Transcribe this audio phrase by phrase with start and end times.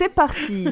[0.00, 0.66] C'est parti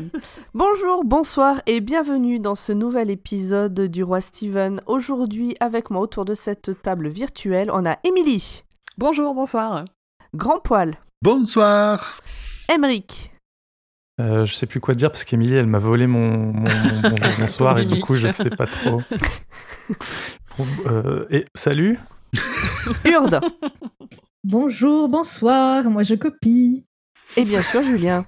[0.54, 4.80] Bonjour, bonsoir et bienvenue dans ce nouvel épisode du Roi Steven.
[4.86, 8.64] Aujourd'hui, avec moi autour de cette table virtuelle, on a Émilie.
[8.96, 9.84] Bonjour, bonsoir.
[10.32, 10.96] Grand Poil.
[11.20, 12.22] Bonsoir.
[12.74, 13.30] Emeric.
[14.18, 17.78] Euh, je sais plus quoi dire parce qu'Emilie, elle m'a volé mon, mon, mon, bonsoir
[17.80, 19.02] et du coup, je sais pas trop.
[20.86, 22.00] Euh, et salut
[23.04, 23.40] Urde.
[24.42, 26.87] Bonjour, bonsoir, moi je copie.
[27.36, 28.24] Et bien sûr, Julien.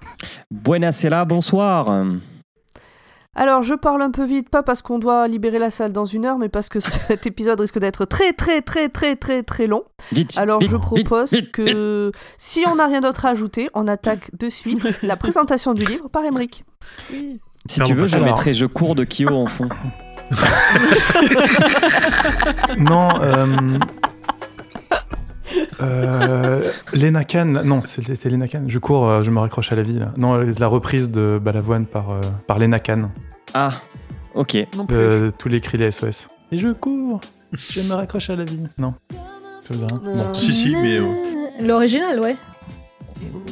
[0.51, 2.05] Buenasera, bonsoir.
[3.35, 6.27] Alors, je parle un peu vite, pas parce qu'on doit libérer la salle dans une
[6.27, 9.85] heure, mais parce que cet épisode risque d'être très, très, très, très, très, très long.
[10.13, 13.71] Vite, Alors, vite, je propose vite, vite, que si on n'a rien d'autre à ajouter,
[13.75, 16.65] on attaque de suite la présentation du livre par Emmerich.
[17.69, 18.27] Si Pardon, tu veux, je alors.
[18.29, 19.69] mettrai Je cours de Kyo en fond.
[22.79, 23.47] Non, euh.
[25.83, 28.63] Euh, Lena Khan, non, c'était Lena Khan.
[28.69, 29.99] Je cours, euh, je me raccroche à la vie.
[29.99, 30.13] Là.
[30.17, 33.11] Non, euh, la reprise de Balavoine par, euh, par Lena Khan.
[33.55, 33.73] Ah,
[34.35, 34.57] ok.
[34.77, 34.97] Non plus.
[34.97, 36.29] Euh, tous les cris les SOS.
[36.53, 37.21] Et je cours,
[37.53, 38.61] je me raccroche à la vie.
[38.79, 38.95] Non.
[39.71, 40.35] Rien Bon.
[40.35, 40.99] Si, si, mais.
[40.99, 41.05] euh,
[41.63, 42.37] L'original, ouais.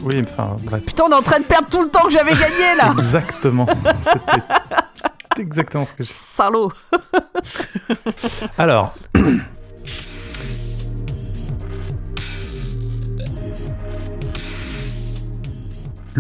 [0.02, 0.82] Oui, enfin, bref.
[0.84, 3.66] Putain, on est en train de perdre tout le temps que j'avais gagné là Exactement.
[4.02, 6.72] C'était exactement ce que je Salaud
[8.56, 8.94] Alors.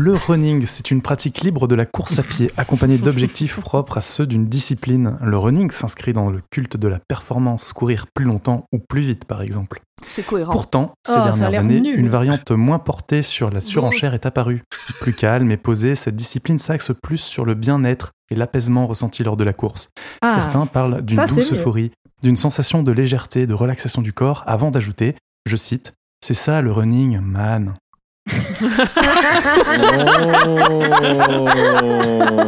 [0.00, 4.00] Le running, c'est une pratique libre de la course à pied, accompagnée d'objectifs propres à
[4.00, 5.18] ceux d'une discipline.
[5.20, 9.24] Le running s'inscrit dans le culte de la performance, courir plus longtemps ou plus vite
[9.24, 9.80] par exemple.
[10.06, 10.52] C'est cohérent.
[10.52, 11.98] Pourtant, ces Oh, dernières années, nul.
[11.98, 14.62] une variante moins portée sur la surenchère est apparue.
[15.00, 19.36] Plus calme et posée, cette discipline s'axe plus sur le bien-être et l'apaisement ressenti lors
[19.36, 19.88] de la course.
[20.22, 21.90] Ah, Certains parlent d'une douce euphorie,
[22.22, 25.92] d'une sensation de légèreté, de relaxation du corps, avant d'ajouter, je cite,
[26.24, 27.74] C'est ça le running, man.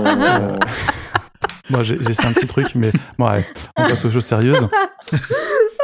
[0.06, 0.56] Euh,
[1.70, 3.26] Moi, j'ai essayé un petit truc, mais bon,
[3.76, 4.66] on passe aux choses sérieuses.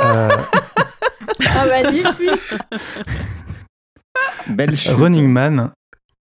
[0.03, 0.29] Euh,
[1.47, 2.55] ah magnifique.
[4.49, 4.93] Belle chute.
[4.93, 5.73] Running Man,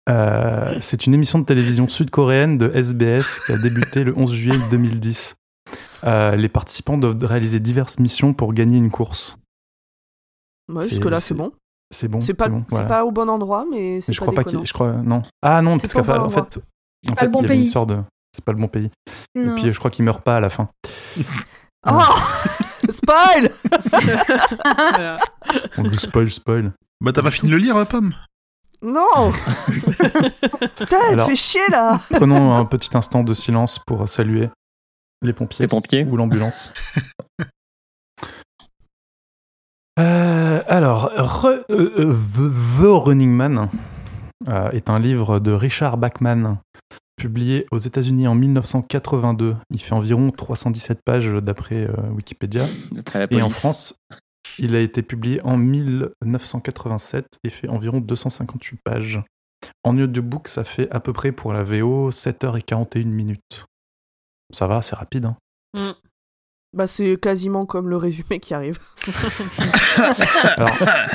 [0.09, 4.57] euh, c'est une émission de télévision sud-coréenne de SBS qui a débuté le 11 juillet
[4.69, 5.35] 2010.
[6.05, 9.37] Euh, les participants doivent réaliser diverses missions pour gagner une course.
[10.69, 11.51] Ouais, jusque-là, c'est bon.
[11.93, 12.85] C'est bon, C'est pas, bon, voilà.
[12.87, 14.59] pas au bon endroit, mais c'est je crois pas déconnant.
[14.61, 14.67] qu'il.
[14.67, 15.21] Je crois non.
[15.41, 16.39] Ah non, C'est parce qu'en fait, en fait,
[17.09, 17.99] en pas fait, le bon il y avait une histoire de.
[18.35, 18.89] C'est pas le bon pays.
[19.35, 19.55] Non.
[19.55, 20.69] Et puis je crois qu'il meurt pas à la fin.
[21.85, 21.99] Oh
[22.89, 23.51] Spoil.
[25.77, 26.71] On le spoil, spoil.
[27.01, 28.13] Bah, t'as pas fini de le lire, euh, Pomme?
[28.81, 29.33] Non
[30.77, 34.49] Putain, elle fait chier là Prenons un petit instant de silence pour saluer
[35.21, 36.73] les pompiers Tes pompiers ou l'ambulance.
[39.99, 43.69] Euh, alors, Re- euh, euh, The, The Running Man
[44.47, 46.57] euh, est un livre de Richard Bachman,
[47.15, 49.55] publié aux États-Unis en 1982.
[49.69, 52.63] Il fait environ 317 pages d'après euh, Wikipédia.
[53.31, 53.49] Et en.
[53.49, 53.95] France,
[54.59, 59.21] il a été publié en 1987 et fait environ 258 pages.
[59.83, 63.65] En audiobook, ça fait à peu près pour la VO 7h41 minutes.
[64.53, 65.25] Ça va, c'est rapide.
[65.25, 65.37] hein.
[66.73, 68.79] Bah, c'est quasiment comme le résumé qui arrive.
[70.57, 70.69] Alors,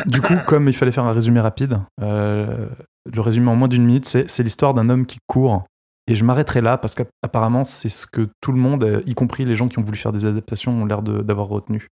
[0.06, 2.68] du coup, comme il fallait faire un résumé rapide, euh,
[3.12, 5.64] le résumé en moins d'une minute, c'est c'est l'histoire d'un homme qui court.
[6.06, 9.44] Et je m'arrêterai là parce qu'apparemment, c'est ce que tout le monde, euh, y compris
[9.44, 11.88] les gens qui ont voulu faire des adaptations, ont l'air de- d'avoir retenu.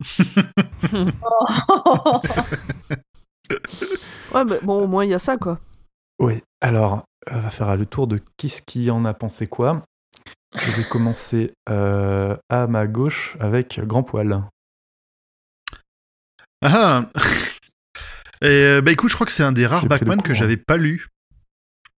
[4.34, 5.58] Ouais, mais bon, au moins, il y a ça, quoi.
[6.18, 9.82] Oui, alors, on va faire le tour de qui ce qui en a pensé quoi.
[10.54, 14.42] Je vais commencer euh, à ma gauche avec Grand Poil.
[16.62, 17.08] Ah
[18.42, 20.76] Et euh, bah écoute, je crois que c'est un des rares cours, que j'avais pas
[20.76, 21.08] lu.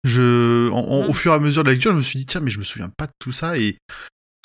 [0.04, 1.08] Je, en- en-.
[1.10, 2.60] Au fur et à mesure de la lecture, je me suis dit, tiens, mais je
[2.60, 3.58] me souviens pas de tout ça.
[3.58, 3.78] Et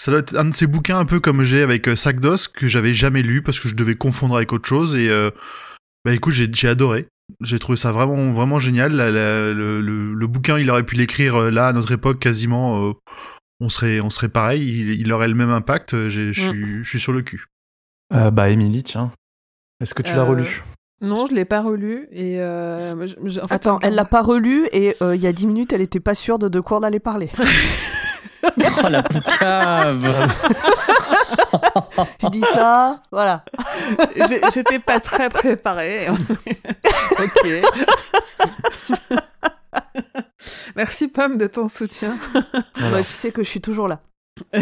[0.01, 2.49] ça doit être un de ces bouquins un peu comme j'ai avec euh, Sac d'os
[2.49, 4.95] que j'avais jamais lu parce que je devais confondre avec autre chose.
[4.97, 5.31] Et euh,
[6.05, 7.07] bah écoute, j'ai adoré.
[7.41, 8.93] J'ai trouvé ça vraiment, vraiment génial.
[8.93, 12.89] La- la- le, le- le bouquin, il aurait pu l'écrire là, à notre époque, quasiment.
[12.89, 12.93] euh,
[13.63, 14.63] on, serait, on serait pareil.
[14.63, 15.95] Il, il aurait le même impact.
[15.95, 17.47] Euh, j'ai- Je suis sur le cul.
[18.13, 19.11] Euh, bah, Émilie, tiens.
[19.81, 20.63] Est-ce que tu l'as Euh, relu?
[21.01, 24.05] Non, je l'ai pas relu et euh, moi, je- je- en fait, Attends, elle l'a
[24.05, 26.61] pas relu et euh, il y a 10 minutes, elle était pas sûre de de
[26.61, 27.31] quoi on allait parler.
[28.85, 30.03] Oh la poucave
[32.23, 33.45] Je dis ça, voilà.
[34.53, 36.09] J'étais pas très préparée.
[37.21, 37.47] ok.
[40.77, 42.17] Merci Pomme de ton soutien.
[42.35, 44.01] Bah, tu sais que je suis toujours là.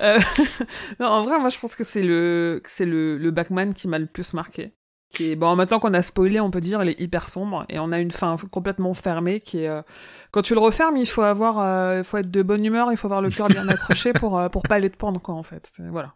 [0.00, 0.18] Euh,
[1.00, 3.98] non, en vrai, moi je pense que c'est le, c'est le, le Bachman qui m'a
[3.98, 4.72] le plus marqué.
[5.10, 7.78] Qui est, bon, maintenant qu'on a spoilé, on peut dire, il est hyper sombre et
[7.78, 9.68] on a une fin complètement fermée qui est.
[9.68, 9.82] euh,
[10.30, 12.96] Quand tu le refermes, il faut avoir, euh, il faut être de bonne humeur, il
[12.96, 15.70] faut avoir le cœur bien accroché pour pour pas aller te pendre quoi en fait.
[15.90, 16.14] Voilà.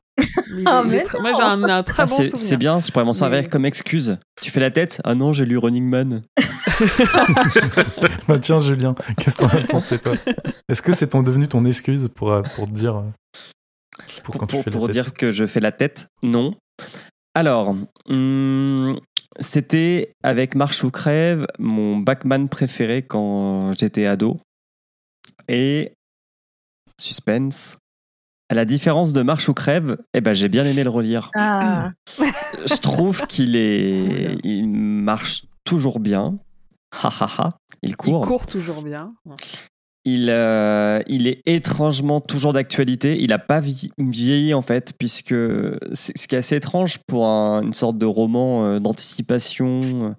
[0.67, 2.47] Ah, mais Moi j'ai un, un très Ah, bon c'est souvenir.
[2.49, 4.17] c'est bien, je pourrais m'en servir Mais- comme excuse.
[4.41, 6.23] Tu fais la tête Ah non, j'ai lu Running Man.
[8.29, 10.13] Bah, tiens, Julien, qu'est-ce que t'en as pensé, toi?
[10.69, 12.97] Est-ce que c'est ton, devenu ton excuse pour, euh, pour te dire.
[12.97, 13.03] euh,
[14.25, 14.93] Pour, Pour, quand tu pour- fais la pour tête?
[14.93, 16.55] dire que je fais la tête Non.
[17.35, 17.75] Alors,
[18.09, 18.99] hum,
[19.41, 24.37] c'était avec Marche ou Crève, mon Backman préféré quand j'étais ado.
[25.49, 25.93] Et
[27.01, 27.79] suspense.
[28.51, 31.31] À la différence de Marche ou Crève, eh ben, j'ai bien aimé le relire.
[31.35, 36.39] Ah, Je trouve qu'il est, il marche toujours bien.
[37.03, 37.51] Ha ha ha.
[37.83, 38.23] Il Il court.
[38.27, 39.13] court toujours bien.
[40.07, 43.21] Il, euh, il est étrangement toujours d'actualité.
[43.21, 45.35] Il n'a pas vie- vieilli en fait, puisque
[45.93, 50.17] c'est ce qui est assez étrange pour un- une sorte de roman euh, d'anticipation.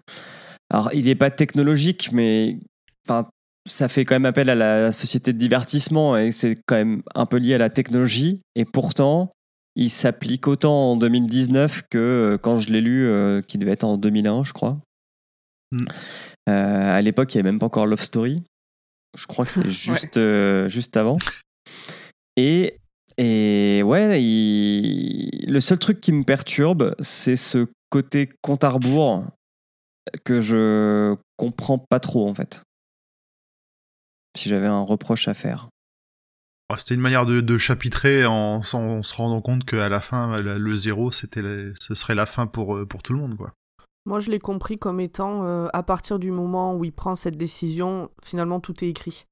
[0.71, 2.59] Alors, il n'est pas technologique, mais
[3.07, 3.27] enfin,
[3.67, 7.25] ça fait quand même appel à la société de divertissement et c'est quand même un
[7.25, 8.41] peu lié à la technologie.
[8.55, 9.29] Et pourtant,
[9.75, 13.83] il s'applique autant en 2019 que euh, quand je l'ai lu, euh, qui devait être
[13.83, 14.79] en 2001, je crois.
[15.71, 15.85] Mm.
[16.49, 18.41] Euh, à l'époque, il n'y avait même pas encore Love Story.
[19.17, 21.17] Je crois que c'était juste, euh, juste avant.
[22.35, 22.77] Et,
[23.17, 29.25] et ouais, il- le seul truc qui me perturbe, c'est ce côté compte à rebours
[30.23, 32.63] que je comprends pas trop en fait.
[34.39, 35.67] Si j'avais un reproche à faire.
[36.71, 40.37] Oh, C'était une manière de, de chapitrer en, en se rendant compte qu'à la fin,
[40.39, 41.41] le, le zéro, c'était
[41.79, 43.51] ce serait la fin pour, euh, pour tout le monde, quoi.
[44.05, 47.37] Moi, je l'ai compris comme étant, euh, à partir du moment où il prend cette
[47.37, 49.25] décision, finalement, tout est écrit.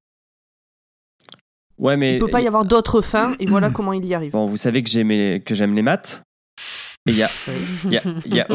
[1.78, 4.32] Ouais, mais Il peut pas y avoir d'autres fins, et voilà comment il y arrive.
[4.32, 6.24] bon, vous savez que j'aime les, que j'aime les maths.
[7.08, 7.30] Et il y a,
[7.86, 8.48] il y a, il y a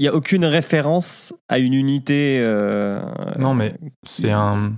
[0.00, 2.38] y a aucune référence à une unité.
[2.40, 3.00] euh,
[3.38, 4.74] Non, mais c'est un,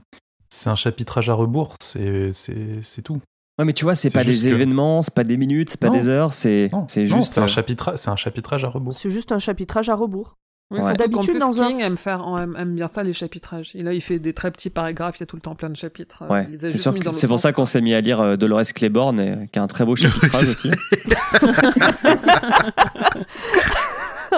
[0.50, 3.20] c'est un chapitrage à rebours, c'est, c'est, c'est tout.
[3.58, 5.88] Ouais, mais tu vois, c'est pas des que- événements, c'est pas des minutes, c'est pas
[5.88, 5.92] Non.
[5.92, 7.34] des heures, c'est juste.
[7.34, 8.92] c'est un, euh, chapitrage, c'est un chapitrage à rebours.
[8.94, 10.36] C'est juste un chapitrage à rebours.
[10.72, 10.94] Oui, Ouais.
[10.94, 13.72] D'habitude, dans un- King aime, faire, aime, aime bien ça, les chapitrages.
[13.74, 15.68] Et là, il fait des très petits paragraphes, il y a tout le temps plein
[15.68, 16.22] de chapitres.
[16.30, 19.18] Ouais, a c'est sûr que pour ça qu'on s'est mis à lire euh, Dolores Claiborne,
[19.18, 20.70] et- qui a un très beau chapitrage aussi.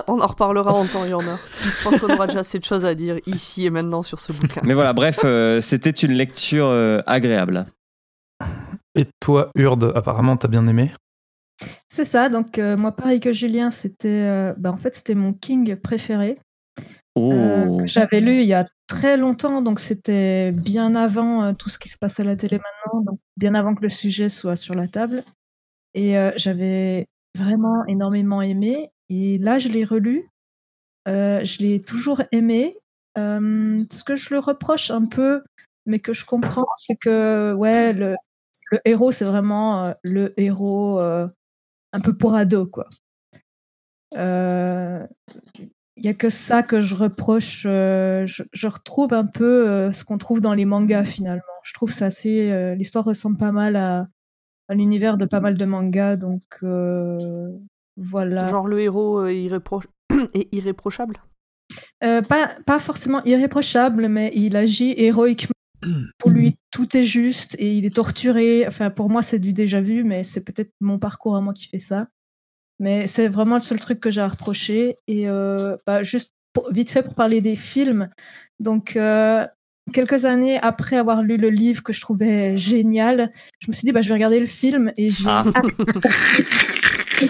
[0.08, 1.38] On en reparlera en temps et en heure.
[1.62, 4.32] Je pense qu'on aura déjà assez de choses à dire ici et maintenant sur ce
[4.32, 4.60] bouquin.
[4.64, 7.66] Mais voilà, bref, euh, c'était une lecture euh, agréable.
[8.94, 10.92] Et toi, Urde, apparemment, t'as bien aimé
[11.88, 12.28] c'est ça.
[12.28, 16.38] Donc, euh, moi, pareil que Julien, c'était euh, bah, en fait, c'était mon King préféré.
[17.14, 21.52] Oh, euh, que j'avais lu il y a très longtemps, donc c'était bien avant euh,
[21.52, 24.30] tout ce qui se passe à la télé maintenant, donc bien avant que le sujet
[24.30, 25.22] soit sur la table.
[25.94, 27.06] Et euh, j'avais
[27.36, 28.90] vraiment énormément aimé.
[29.12, 30.30] Et là, je l'ai relu.
[31.06, 32.78] Euh, je l'ai toujours aimé.
[33.18, 35.42] Euh, ce que je le reproche un peu,
[35.84, 38.16] mais que je comprends, c'est que ouais, le,
[38.86, 42.88] héros, c'est vraiment euh, le héros un peu pour ado, quoi.
[44.14, 47.64] Il y a que ça que je reproche.
[47.64, 51.42] je, retrouve un peu ce qu'on trouve dans les mangas finalement.
[51.64, 52.74] Je trouve ça assez.
[52.76, 54.08] L'histoire ressemble pas mal à,
[54.70, 56.42] l'univers de pas mal de mangas, donc
[57.96, 58.48] voilà.
[58.48, 59.82] Genre le héros euh, irrépro-
[60.34, 61.22] est irréprochable?
[62.04, 65.52] Euh, pas, pas forcément irréprochable, mais il agit héroïquement.
[66.18, 68.64] Pour lui, tout est juste et il est torturé.
[68.66, 71.68] Enfin, pour moi, c'est du déjà vu, mais c'est peut-être mon parcours à moi qui
[71.68, 72.06] fait ça.
[72.78, 74.96] Mais c'est vraiment le seul truc que j'ai à reprocher.
[75.08, 78.08] Et euh, bah, juste pour- vite fait pour parler des films.
[78.60, 79.46] Donc, euh,
[79.92, 83.92] quelques années après avoir lu le livre que je trouvais génial, je me suis dit,
[83.92, 85.44] bah, je vais regarder le film et j'ai Ah.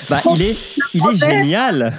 [0.08, 0.56] bah, il est,
[0.94, 1.92] il est génial.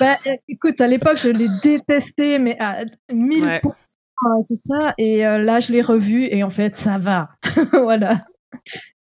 [0.00, 0.16] Bah,
[0.48, 3.60] écoute, à l'époque, je l'ai détesté, mais à 1000%, Ouais.
[3.64, 4.94] euh, tout ça.
[4.98, 7.30] Et euh, là, je l'ai revu, et en fait, ça va.
[7.72, 8.20] voilà.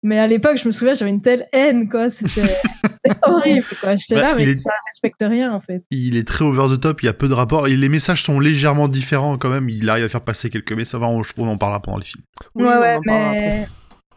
[0.03, 2.09] Mais à l'époque, je me souviens, j'avais une telle haine, quoi.
[2.11, 2.45] C'était
[3.23, 3.95] horrible, quoi.
[3.95, 5.83] J'étais Bah, là, mais il est- ça respecte rien, en fait.
[5.89, 8.21] Il est très over the top, il y a peu de rapports, et les messages
[8.23, 11.33] sont légèrement différents quand même, il arrive à faire passer quelques messages, Enfin, on, je
[11.33, 12.23] trouve on en parlera pendant le film.
[12.53, 13.67] Oui, ouais, ouais, mais...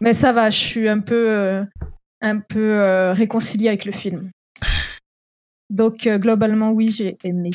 [0.00, 1.62] mais ça va, je suis un peu, euh,
[2.20, 4.30] un peu euh, réconciliée avec le film.
[5.70, 7.50] Donc, euh, globalement, oui, j'ai aimé.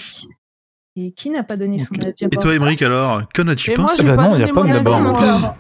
[0.96, 2.04] Et qui n'a pas donné son Ok.
[2.04, 4.54] avis à Et toi, Émeric, alors, qu'en as-tu pensé bah pas non, y a donné
[4.54, 5.58] Pomme mon d'abord, moi.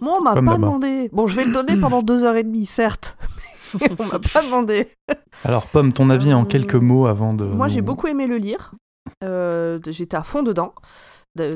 [0.00, 1.10] On m'a pas demandé.
[1.12, 3.18] Bon, je vais le donner pendant deux heures et demie, certes.
[3.80, 4.88] Mais on m'a pas demandé.
[5.44, 7.44] Alors, Pomme, ton avis en Euh, quelques mots avant de.
[7.44, 8.72] Moi, j'ai beaucoup aimé le lire.
[9.22, 10.74] Euh, J'étais à fond dedans.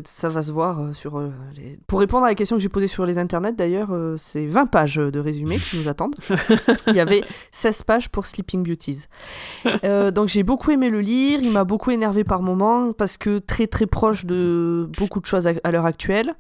[0.05, 1.79] Ça va se voir euh, sur euh, les...
[1.87, 4.67] Pour répondre à la question que j'ai posée sur les internets, d'ailleurs, euh, c'est 20
[4.67, 6.17] pages de résumé qui nous attendent.
[6.87, 9.07] Il y avait 16 pages pour Sleeping Beauties.
[9.85, 13.39] Euh, donc j'ai beaucoup aimé le lire, il m'a beaucoup énervé par moments, parce que
[13.39, 16.35] très très proche de beaucoup de choses à, à l'heure actuelle.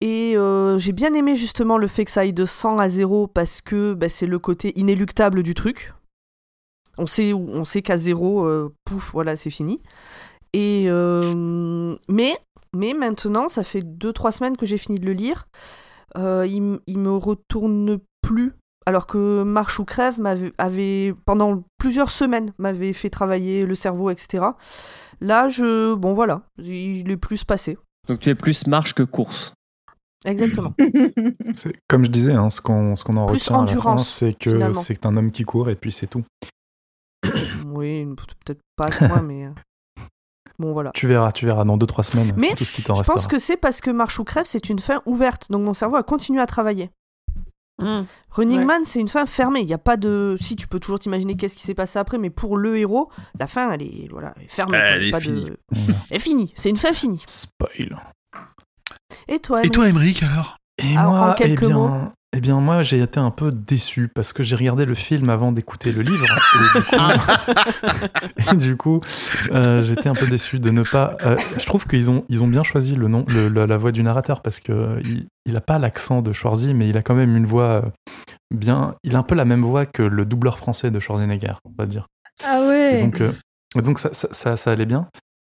[0.00, 3.26] Et euh, j'ai bien aimé justement le fait que ça aille de 100 à 0,
[3.26, 5.92] parce que bah, c'est le côté inéluctable du truc.
[6.98, 9.82] On sait, on sait qu'à 0, euh, pouf, voilà, c'est fini.
[10.52, 12.36] Et euh, mais,
[12.74, 15.46] mais maintenant, ça fait 2-3 semaines que j'ai fini de le lire.
[16.16, 18.52] Euh, il, il me retourne plus.
[18.86, 24.08] Alors que Marche ou Crève m'avait, avait, pendant plusieurs semaines, m'avait fait travailler le cerveau,
[24.08, 24.44] etc.
[25.20, 25.94] Là, je.
[25.94, 26.42] Bon, voilà.
[26.58, 27.76] Je l'ai plus passé.
[28.08, 29.52] Donc tu es plus marche que course.
[30.24, 30.72] Exactement.
[31.54, 33.72] C'est- Comme je disais, hein, ce qu'on ce qu'on en Plus retient à la fin,
[33.74, 34.80] endurance, c'est que finalement.
[34.80, 36.24] c'est un homme qui court et puis c'est tout.
[37.66, 38.06] oui,
[38.44, 39.48] peut-être pas à ce point, mais.
[40.58, 40.90] Bon, voilà.
[40.92, 43.14] Tu verras, tu verras dans 2-3 semaines, Mais tout ce qui t'en Je restera.
[43.16, 45.50] pense que c'est parce que Marche ou Crève, c'est une fin ouverte.
[45.50, 46.90] Donc mon cerveau a continué à travailler.
[47.80, 48.02] Hmm.
[48.30, 48.64] Running Ouais.
[48.64, 49.60] Man, c'est une fin fermée.
[49.60, 50.36] Il y a pas de.
[50.40, 53.46] Si tu peux toujours t'imaginer qu'est-ce qui s'est passé après, mais pour le héros, la
[53.46, 54.78] fin, elle est voilà, elle est fermée.
[54.78, 55.44] Elle est pas finie.
[55.44, 55.56] De...
[56.10, 56.52] Elle est finie.
[56.56, 57.22] C'est une fin finie.
[57.28, 57.96] Spoil.
[59.28, 60.56] Et toi, Et Emily toi, Emmerich, alors?
[60.78, 61.90] Et Alors, en moi, eh quelques bien, mots
[62.36, 65.50] eh bien, moi, j'ai été un peu déçu parce que j'ai regardé le film avant
[65.50, 66.26] d'écouter le livre.
[66.54, 66.84] Et du
[68.46, 69.00] coup, du coup,
[69.52, 71.16] euh, j'étais un peu déçu de ne pas.
[71.24, 73.92] euh, je trouve qu'ils ont, ils ont bien choisi le nom, le- la, la voix
[73.92, 77.14] du narrateur parce que il, il a pas l'accent de Schwarzy, mais il a quand
[77.14, 77.82] même une voix euh,
[78.54, 78.94] bien.
[79.04, 81.86] Il a un peu la même voix que le doubleur français de Schwarzenegger, on va
[81.86, 82.06] dire.
[82.44, 83.00] Ah Et ouais.
[83.00, 83.32] donc, euh,
[83.74, 85.08] donc ça, ça, ça, ça allait bien.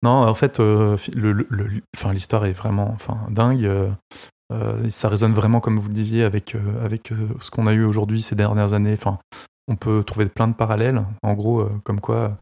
[0.02, 3.68] Non, en fait, euh, fi- le, le- le- enfin, l'histoire est vraiment enfin, dingue.
[4.50, 7.72] Euh, ça résonne vraiment, comme vous le disiez, avec, euh, avec euh, ce qu'on a
[7.72, 8.92] eu aujourd'hui ces dernières années.
[8.92, 9.18] Enfin,
[9.68, 11.04] on peut trouver plein de parallèles.
[11.22, 12.38] En gros, comme quoi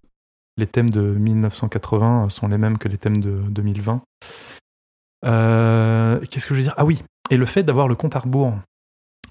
[0.56, 4.02] les thèmes de 1980 sont les mêmes que les thèmes de 2020.
[5.26, 6.74] Euh, Qu'est-ce que je veux dire?
[6.78, 8.54] Ah oui, et le fait d'avoir le compte à rebours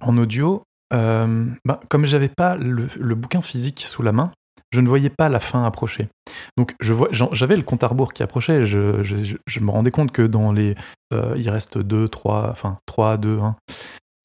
[0.02, 4.32] en audio, bah, comme j'avais pas le bouquin physique sous la main,
[4.72, 6.10] je ne voyais pas la fin approcher.
[6.58, 8.66] Donc j'avais le compte à rebours qui approchait.
[8.66, 10.76] Je, me rendais compte que dans les,
[11.14, 13.56] euh, il reste 2, 3, enfin 3, 2, 1.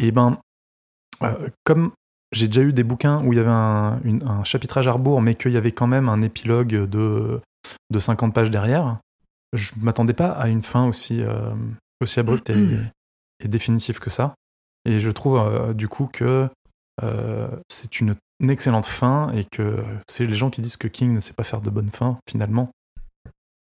[0.00, 0.38] Et ben,
[1.22, 1.92] euh, comme
[2.32, 5.22] j'ai déjà eu des bouquins où il y avait un, une- un chapitrage à rebours,
[5.22, 7.40] mais qu'il y avait quand même un épilogue de,
[7.90, 8.98] de 50 pages derrière,
[9.52, 11.52] je m'attendais pas à une fin aussi, euh,
[12.00, 14.34] aussi abrupte et, définitive que ça.
[14.84, 16.48] Et je trouve du coup que
[17.68, 21.20] c'est une, une excellente fin et que c'est les gens qui disent que King ne
[21.20, 22.70] sait pas faire de bonnes fins, finalement.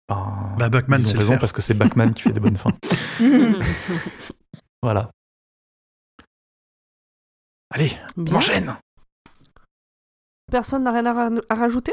[0.09, 2.41] Ben, Bah, Bachman ils ont sait le raison parce que c'est Bachman qui fait des
[2.41, 2.73] bonnes fins.
[4.83, 5.11] Voilà.
[7.71, 8.37] Allez, on Bien.
[8.37, 8.77] enchaîne
[10.51, 11.93] Personne n'a rien à, ra- à rajouter?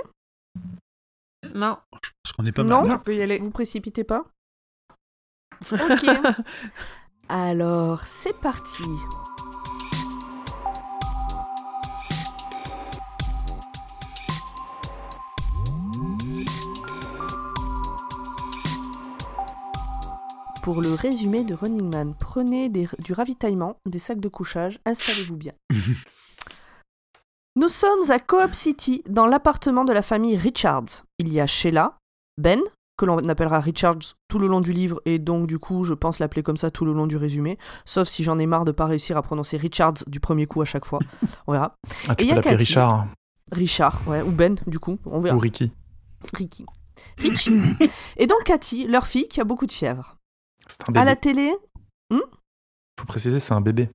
[1.54, 2.84] Non, Parce qu'on est pas Non.
[2.84, 2.92] mal.
[2.92, 3.40] je peux y aller.
[3.40, 4.24] Vous précipitez pas
[5.72, 6.06] Ok.
[7.30, 8.84] Alors, c'est parti.
[20.66, 25.38] Pour le résumé de Running Man, prenez des- du ravitaillement, des sacs de couchage, installez-vous
[25.38, 25.52] bien.
[27.56, 31.06] Nous sommes à Coop City, dans l'appartement de la famille Richards.
[31.20, 32.00] Il y a Sheila,
[32.42, 32.60] Ben,
[32.98, 36.18] que l'on appellera Richards tout le long du livre, et donc du coup, je pense
[36.18, 38.88] l'appeler comme ça tout le long du résumé, sauf si j'en ai marre de pas
[38.88, 40.98] réussir à prononcer Richards du premier coup à chaque fois.
[41.46, 41.76] On verra.
[42.08, 42.56] Ah, tu Et peux l'appeler.
[42.56, 43.06] Richard
[43.52, 45.36] Richard, ouais, ou Ben, du coup, on verra.
[45.36, 45.72] ou Ricky.
[46.34, 46.66] Ricky.
[47.20, 47.52] Richie.
[48.18, 50.15] et donc Cathy, leur fille, qui a beaucoup de fièvre.
[50.68, 51.54] C'est un À la télé,
[52.12, 53.90] Faut préciser, c'est un bébé.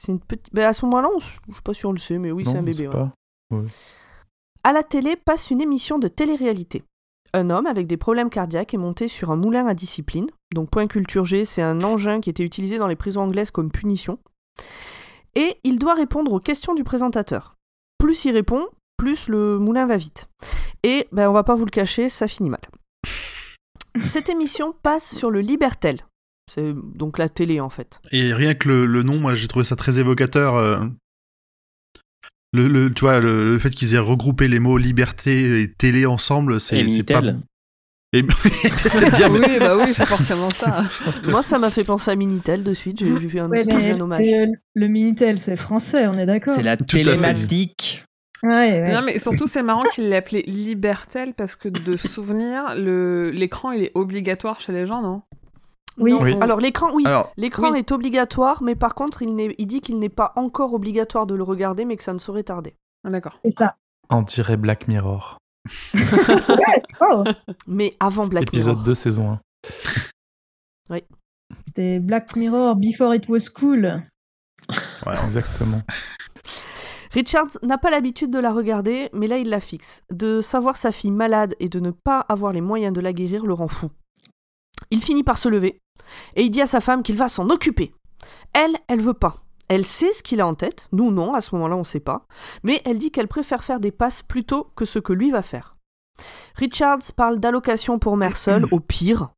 [0.00, 0.52] c'est une petite.
[0.52, 2.56] Ben, à ce moment-là, on je sais pas si on le sait, mais oui, c'est
[2.58, 2.88] un bébé.
[2.88, 2.92] ouais.
[2.92, 3.12] pas.
[4.64, 6.84] À la télé passe une émission de télé-réalité.
[7.34, 10.26] Un homme avec des problèmes cardiaques est monté sur un moulin à discipline.
[10.54, 13.70] Donc point culture G, c'est un engin qui était utilisé dans les prisons anglaises comme
[13.70, 14.18] punition.
[15.34, 17.56] Et il doit répondre aux questions du présentateur.
[17.98, 18.66] Plus il répond,
[18.98, 20.28] plus le moulin va vite.
[20.82, 22.60] Et ben on va pas vous le cacher, ça finit mal.
[24.00, 26.04] Cette émission passe sur le Libertel.
[26.54, 28.00] C'est donc la télé en fait.
[28.10, 30.56] Et rien que le, le nom, moi, j'ai trouvé ça très évocateur.
[30.56, 30.80] euh,
[32.52, 36.04] Le, le- tu vois, le, le fait qu'ils aient regroupé les mots liberté et télé
[36.04, 37.20] ensemble, c'est c'est pas.
[37.22, 37.40] Minitel.
[38.14, 38.22] Et...
[38.90, 40.84] C'est bien, mais- oui, bah oui, c'est forcément ça.
[41.30, 44.26] Moi ça m'a fait penser à Minitel de suite, j'ai vu un, Ouais, mais hommage.
[44.26, 48.04] le, le Minitel, c'est français, on est d'accord C'est la Tout télématique.
[48.42, 48.50] Ouais,
[48.82, 48.92] ouais.
[48.92, 53.70] Non, mais surtout, c'est marrant qu'il l'ait appelé Libertel parce que de souvenir, le l'écran
[53.70, 55.22] il est obligatoire chez les gens, non?
[55.98, 56.14] Oui.
[56.18, 56.34] Oui.
[56.40, 57.04] Alors l'écran, oui,
[57.36, 57.78] l'écran Oui.
[57.78, 61.84] est obligatoire, mais par contre, il, dit qu'il n'est pas encore obligatoire de le regarder,
[61.84, 62.74] mais que ça ne saurait tarder.
[63.04, 63.38] Ah, D'accord.
[63.44, 63.76] C'est ça.
[64.10, 65.38] On dirait Black Mirror.
[67.00, 67.34] Ouais.
[67.66, 68.84] Mais avant Black Épisode Mirror.
[68.84, 69.38] 2, saison
[71.66, 74.02] C'était Black Mirror Before It Was Cool.
[75.06, 75.82] Ouais, Exactement.
[77.12, 80.02] Richard n'a pas l'habitude de la regarder, mais là il la fixe.
[80.10, 83.44] De savoir sa fille malade et de ne pas avoir les moyens de la guérir
[83.44, 83.90] le rend fou.
[84.90, 85.81] Il finit par se lever
[86.36, 87.92] et il dit à sa femme qu'il va s'en occuper.
[88.52, 89.42] Elle, elle veut pas.
[89.68, 92.26] Elle sait ce qu'il a en tête, nous non, à ce moment-là on sait pas,
[92.62, 95.76] mais elle dit qu'elle préfère faire des passes plutôt que ce que lui va faire.
[96.56, 99.30] Richards parle d'allocation pour mère seule, au pire.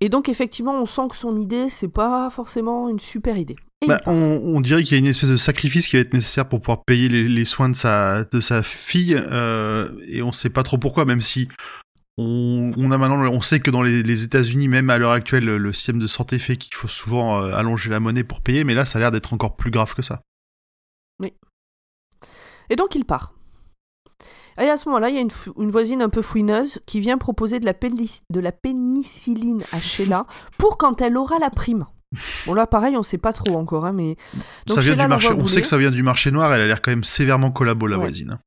[0.00, 3.56] Et donc effectivement on sent que son idée c'est pas forcément une super idée.
[3.86, 6.60] Bah, on, dirait qu'il y a une espèce de sacrifice qui va être nécessaire pour
[6.60, 11.20] pouvoir payer les, soins de sa, fille, euh, et on sait pas trop pourquoi, même
[11.20, 11.48] si
[12.18, 15.44] on, on a maintenant, on sait que dans les, les États-Unis, même à l'heure actuelle,
[15.44, 18.74] le, système de santé fait qu'il faut souvent euh, allonger la monnaie pour payer, mais
[18.74, 20.22] là, ça a l'air d'être encore plus grave que ça.
[22.68, 23.32] Et donc il part.
[24.58, 27.60] Et à ce moment-là, il y a une, voisine un peu fouineuse qui vient proposer
[27.60, 30.26] de la, pénic- de la pénicilline à Sheila
[30.58, 31.86] pour quand elle aura la prime.
[32.46, 34.16] Bon là pareil, on sait pas trop encore, hein, mais...
[34.66, 36.62] Donc ça vient Sheila du marché, on sait que ça vient du marché noir, elle
[36.62, 38.02] a l'air quand même sévèrement collabo, la Ouais.
[38.04, 38.38] voisine.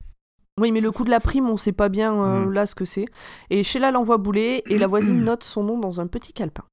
[0.60, 2.52] Oui, mais le coup de la prime, on sait pas bien euh, Mm.
[2.54, 3.06] là ce que c'est.
[3.50, 6.64] Et Sheila l'envoie bouler et la voisine note son nom dans un petit calepin.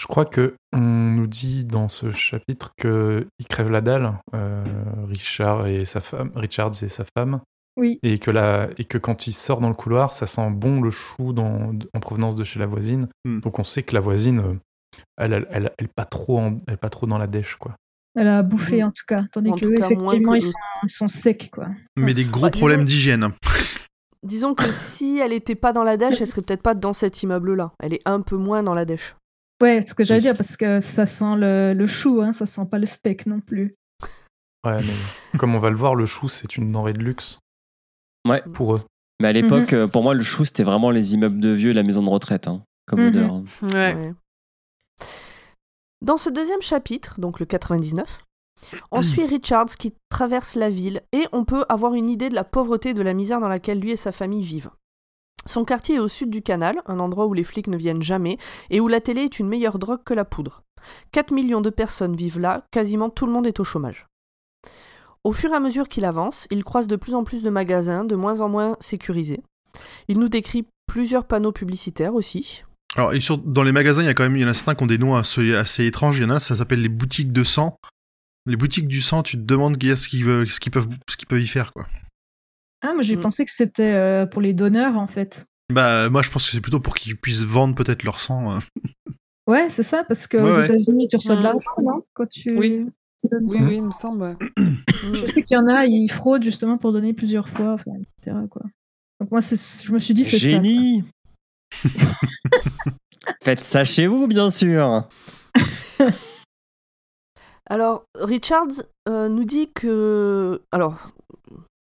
[0.00, 4.62] Je crois que on nous dit dans ce chapitre que il crève la dalle, euh,
[5.08, 7.40] Richard et sa femme, Richards et sa femme,
[7.76, 7.98] Oui.
[8.02, 10.90] et que la, et que quand il sort dans le couloir, ça sent bon le
[10.90, 13.08] chou dans, en provenance de chez la voisine.
[13.24, 13.40] Hmm.
[13.40, 14.54] Donc on sait que la voisine, euh,
[15.16, 17.74] elle, elle, elle, pas trop, en- elle est pas trop dans la dèche quoi.
[18.16, 19.24] Elle a bouffé en tout cas.
[19.32, 20.52] Tandis En que eux, cas, effectivement, que ils, sont,
[20.84, 21.68] ils sont secs quoi.
[21.96, 23.30] Mais des gros Bah, problèmes d'hygiène.
[24.22, 27.22] Disons que si elle était pas dans la dèche, elle serait peut-être pas dans cet
[27.22, 27.72] immeuble-là.
[27.80, 29.16] Elle est un peu moins dans la dèche.
[29.60, 30.24] Ouais, ce que j'allais Oui.
[30.24, 33.40] dire parce que ça sent le, le chou, hein, ça sent pas le steak non
[33.40, 33.74] plus.
[34.64, 37.38] Ouais, mais comme on va le voir, le chou c'est une denrée de luxe
[38.26, 38.42] Ouais.
[38.54, 38.82] pour eux.
[39.20, 41.74] Mais à l'époque, euh, pour moi, le chou, c'était vraiment les immeubles de vieux et
[41.74, 43.06] la maison de retraite, hein, comme Mhm.
[43.08, 43.34] odeur.
[43.74, 43.94] Ouais.
[43.94, 44.12] Ouais.
[46.04, 48.26] Dans ce deuxième chapitre, donc le 99,
[48.92, 52.44] on suit Richards qui traverse la ville et on peut avoir une idée de la
[52.44, 54.68] pauvreté et de la misère dans laquelle lui et sa famille vivent.
[55.46, 58.36] Son quartier est au sud du canal, un endroit où les flics ne viennent jamais
[58.68, 60.62] et où la télé est une meilleure drogue que la poudre.
[61.12, 64.06] 4 millions de personnes vivent là, quasiment tout le monde est au chômage.
[65.24, 68.04] Au fur et à mesure qu'il avance, il croise de plus en plus de magasins,
[68.04, 69.42] de moins en moins sécurisés.
[70.08, 72.62] Il nous décrit plusieurs panneaux publicitaires aussi,
[72.96, 74.54] Alors, et sur- dans les magasins, il y a quand même, il y en a
[74.54, 76.18] certains qui ont des noms assez, assez étranges.
[76.18, 77.78] Il y en a ça s'appelle les boutiques de sang.
[78.46, 81.26] Les boutiques du sang, tu te demandes qu'est-ce qu'ils veulent- ce qu'ils peuvent, ce qu'ils
[81.28, 81.86] peuvent y faire, quoi.
[82.82, 83.20] Ah, moi j'ai Mm.
[83.20, 85.46] pensé que c'était euh, pour les donneurs en fait.
[85.72, 88.56] Bah, moi, je pense que c'est plutôt pour qu'ils puissent vendre peut-être leur sang.
[88.56, 88.58] euh.
[89.46, 90.64] Ouais, c'est ça, parce qu'aux Ouais, ouais.
[90.66, 91.44] États-Unis tu reçois de Mm.
[91.44, 92.56] l'argent, non Quand tu.
[92.56, 92.86] Oui.
[93.20, 94.22] tu donnes Oui, il me semble.
[94.22, 94.36] ouais.
[95.14, 98.36] Je sais qu'il y en a, ils fraudent justement pour donner plusieurs fois, enfin, etc.
[98.50, 98.62] Quoi.
[99.20, 100.48] Donc moi, je me suis dit, c'est ça.
[100.48, 101.02] Génie
[103.42, 105.08] Faites ça chez vous, bien sûr
[107.66, 110.62] Alors, Richards euh, nous dit que.
[110.70, 111.10] Alors,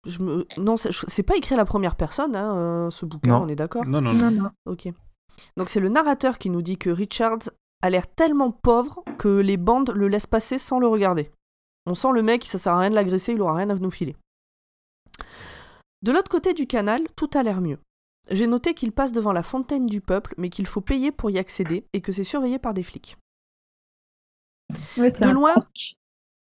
[0.07, 0.47] je me...
[0.57, 3.41] non, c'est pas écrit à la première personne, hein, euh, ce bouquin, Non.
[3.43, 4.31] on est d'accord Non, non, non.
[4.31, 4.51] Non, non.
[4.65, 4.87] Ok.
[5.55, 7.49] Donc, c'est le narrateur qui nous dit que Richards
[7.83, 11.31] a l'air tellement pauvre que les bandes le laissent passer sans le regarder.
[11.85, 13.91] On sent le mec, ça sert à rien de l'agresser, il aura rien à nous
[13.91, 14.15] filer.
[16.01, 17.77] De l'autre côté du canal, tout a l'air mieux.
[18.29, 21.37] J'ai noté qu'il passe devant la fontaine du peuple, mais qu'il faut payer pour y
[21.37, 23.17] accéder et que c'est surveillé par des flics.
[25.09, 25.55] C'est De loin-.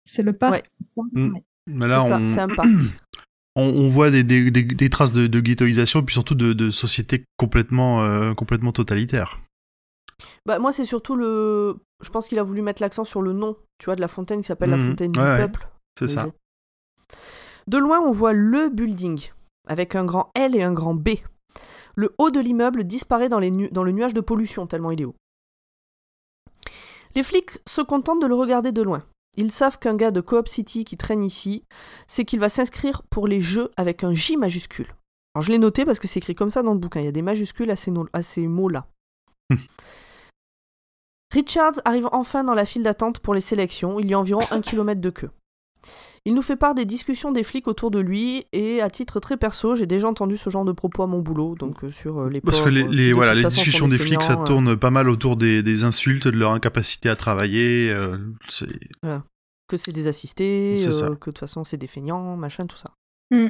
[0.05, 0.61] C'est le parc, Ouais.
[0.65, 1.33] c'est ça Mm.
[1.33, 1.43] Ouais.
[1.67, 2.67] Mais là, C'est ça, on, c'est un parc.
[3.55, 6.51] on, on voit des, des, des, des traces de, de ghettoisation et puis surtout de,
[6.53, 9.39] de sociétés complètement, euh, complètement totalitaires.
[10.45, 11.77] Bah, moi, c'est surtout le.
[12.01, 14.41] Je pense qu'il a voulu mettre l'accent sur le nom, tu vois, de la fontaine
[14.41, 14.89] qui s'appelle la Mhm.
[14.89, 15.67] fontaine du Ouais, peuple.
[15.97, 16.27] C'est ça.
[17.67, 19.29] De loin, on voit le building,
[19.67, 21.09] avec un grand L et un grand B.
[21.95, 25.01] Le haut de l'immeuble disparaît dans, les nu- dans le nuage de pollution, tellement il
[25.01, 25.15] est haut.
[27.15, 29.05] Les flics se contentent de le regarder de loin.
[29.37, 31.63] Ils savent qu'un gars de Coop City qui traîne ici,
[32.07, 34.93] c'est qu'il va s'inscrire pour les jeux avec un J majuscule.
[35.35, 37.09] Alors je l'ai noté parce que c'est écrit comme ça dans le bouquin, il y
[37.09, 38.87] a des majuscules à ces, no- ces mots-là.
[41.31, 44.61] Richards arrive enfin dans la file d'attente pour les sélections, il y a environ un
[44.61, 45.31] kilomètre de queue.
[46.25, 49.35] Il nous fait part des discussions des flics autour de lui et à titre très
[49.35, 52.29] perso, j'ai déjà entendu ce genre de propos à mon boulot, donc euh, sur euh,
[52.29, 55.09] les Parce que les, de voilà, les discussions des flics, ça euh, tourne pas mal
[55.09, 57.91] autour des, des insultes, de leur incapacité à travailler.
[57.91, 58.17] euh,
[58.47, 58.67] c'est
[59.67, 62.77] que c'est des assistés, C'est euh, que de toute façon c'est des feignants, machin, tout
[62.77, 62.91] ça.
[63.31, 63.47] Mm.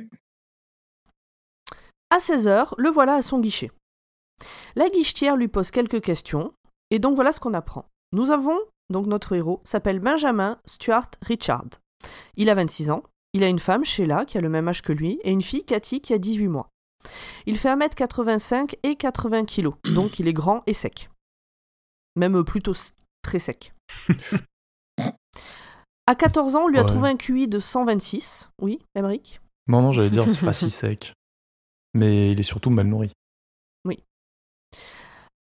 [2.10, 3.72] À 16h, le voilà à son guichet.
[4.76, 6.54] La guichetière lui pose quelques questions,
[6.92, 7.88] et donc voilà ce qu'on apprend.
[8.14, 8.58] Nous avons,
[8.90, 11.66] donc notre héros, s'appelle Benjamin Stuart Richard.
[12.38, 14.94] Il a 26 ans, il a une femme, Sheila, qui a le même âge que
[14.94, 16.70] lui, et une fille, Cathy, qui a 18 mois.
[17.46, 21.10] Il fait 1m85 et 80 kg, donc il est grand et sec.
[22.16, 22.74] Même plutôt
[23.24, 23.74] très sec.
[26.08, 26.88] à 14 ans, on lui a Ouais.
[26.88, 28.52] trouvé un QI de 126.
[28.62, 31.14] Oui, Emmerich Non, non, j'allais dire, c'est pas si sec.
[31.94, 33.12] Mais il est surtout mal nourri.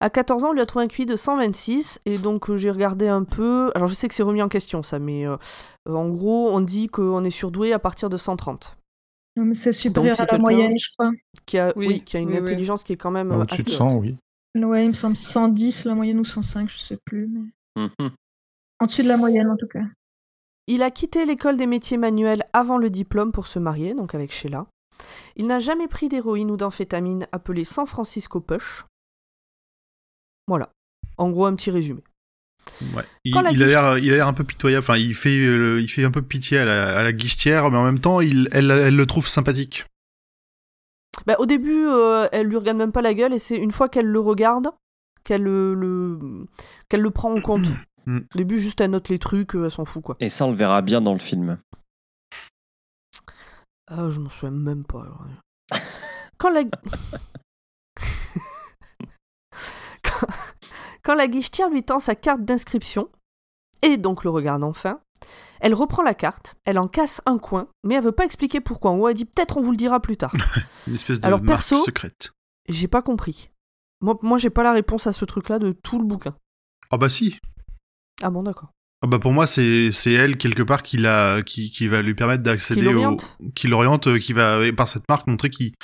[0.04, 2.70] À 14 ans, on lui a trouvé un QI de 126, et donc euh, j'ai
[2.70, 3.70] regardé un peu.
[3.74, 5.38] Alors je sais que c'est remis en question ça, mais euh,
[5.88, 8.76] euh, en gros, on dit qu'on est surdoué à partir de 130.
[9.36, 11.10] Non, mais c'est supérieur c'est à la moyenne, je crois.
[11.46, 12.40] Qui a, Oui, oui, qui a une oui, oui.
[12.42, 14.02] intelligence qui est quand même Au-dessus de assez 100, haute.
[14.02, 14.16] oui.
[14.62, 17.26] Ouais, il me semble 110 la moyenne ou 105, je sais plus.
[17.26, 17.88] Mais...
[17.98, 18.10] Mhm.
[18.80, 19.84] En dessus de la moyenne, en tout cas.
[20.66, 24.32] Il a quitté l'école des métiers manuels avant le diplôme pour se marier, donc avec
[24.32, 24.66] Sheila.
[25.36, 28.84] Il n'a jamais pris d'héroïne ou d'amphétamine appelée San Francisco Push.
[30.46, 30.70] Voilà.
[31.16, 32.02] En gros, un petit résumé.
[32.94, 33.04] Ouais.
[33.24, 34.82] Il, a guiche- l'air, il a l'air un peu pitoyable.
[34.84, 37.76] Enfin, il fait, euh, il fait un peu pitié à la, à la guichetière, mais
[37.76, 39.84] en même temps, il, elle, elle le trouve sympathique.
[41.26, 43.88] Bah, au début, euh, elle lui regarde même pas la gueule, et c'est une fois
[43.88, 44.68] qu'elle le regarde
[45.24, 46.46] qu'elle le, le-
[46.88, 47.64] qu'elle le prend en compte.
[48.06, 48.18] Mm.
[48.18, 50.14] Au début, juste elle note les trucs, euh, elle s'en fout quoi.
[50.20, 51.56] Et ça, on le verra bien dans le film.
[53.86, 55.06] Ah, je m'en souviens même pas.
[56.36, 56.64] Quand la...
[61.04, 61.14] quand...
[61.14, 63.08] la guichetière lui tend sa carte d'inscription,
[63.82, 65.00] et donc le regarde enfin,
[65.60, 68.92] elle reprend la carte, elle en casse un coin, mais elle veut pas expliquer pourquoi.
[68.92, 70.32] Ou elle dit peut-être on vous le dira plus tard.
[70.86, 72.32] Une espèce de Alors, marque perso- secrète.
[72.68, 73.50] J'ai pas compris.
[74.00, 76.36] Moi, moi j'ai pas la réponse à ce truc-là de tout le bouquin.
[76.90, 77.38] Ah bah si.
[78.22, 78.70] Ah bon, d'accord.
[79.02, 82.14] Ah bah pour moi, c'est, c'est elle quelque part qui, l'a, qui, qui va lui
[82.14, 83.16] permettre d'accéder au,
[83.54, 85.74] qui l'oriente, euh, qui va par cette marque montrer qui,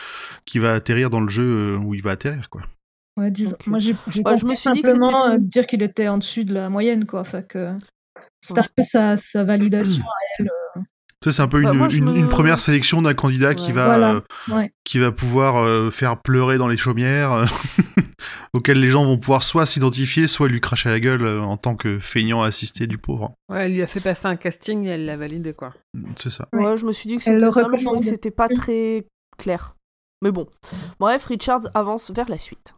[0.47, 2.63] qui va atterrir dans le jeu euh, où il va atterrir quoi.
[3.17, 3.57] Ouais, disons.
[3.61, 3.67] Ok.
[3.67, 6.09] Moi, j'ai j'ai Ouais, je me suis dit que simplement c'était- euh, dire qu'il était
[6.09, 7.21] en dessus de la moyenne, quoi.
[7.21, 7.73] Enfin, que
[8.41, 8.67] c'était Ouais.
[8.67, 10.05] un peu sa, sa validation.
[11.23, 13.55] Sais, c'est un peu Bah, une, moi, je une, me- une première sélection d'un candidat
[13.55, 14.11] qui va, Voilà.
[14.15, 14.21] euh,
[14.55, 14.73] Ouais.
[14.85, 17.45] qui va pouvoir euh, faire pleurer dans les chaumières,
[18.55, 21.59] auquel les gens vont pouvoir soit s'identifier, soit lui cracher à la gueule euh, en
[21.59, 23.35] tant que feignant assisté du pauvre.
[23.51, 25.75] Ouais, elle lui a fait passer un casting et elle l'a validé, quoi.
[26.17, 26.49] C'est ça.
[26.55, 26.65] Ouais.
[26.65, 29.05] Ouais, je me suis dit que c'était ça, mais c'était pas très
[29.37, 29.77] clair.
[30.25, 30.47] Mais bon.
[31.01, 32.75] Bref, Richards avance vers la suite.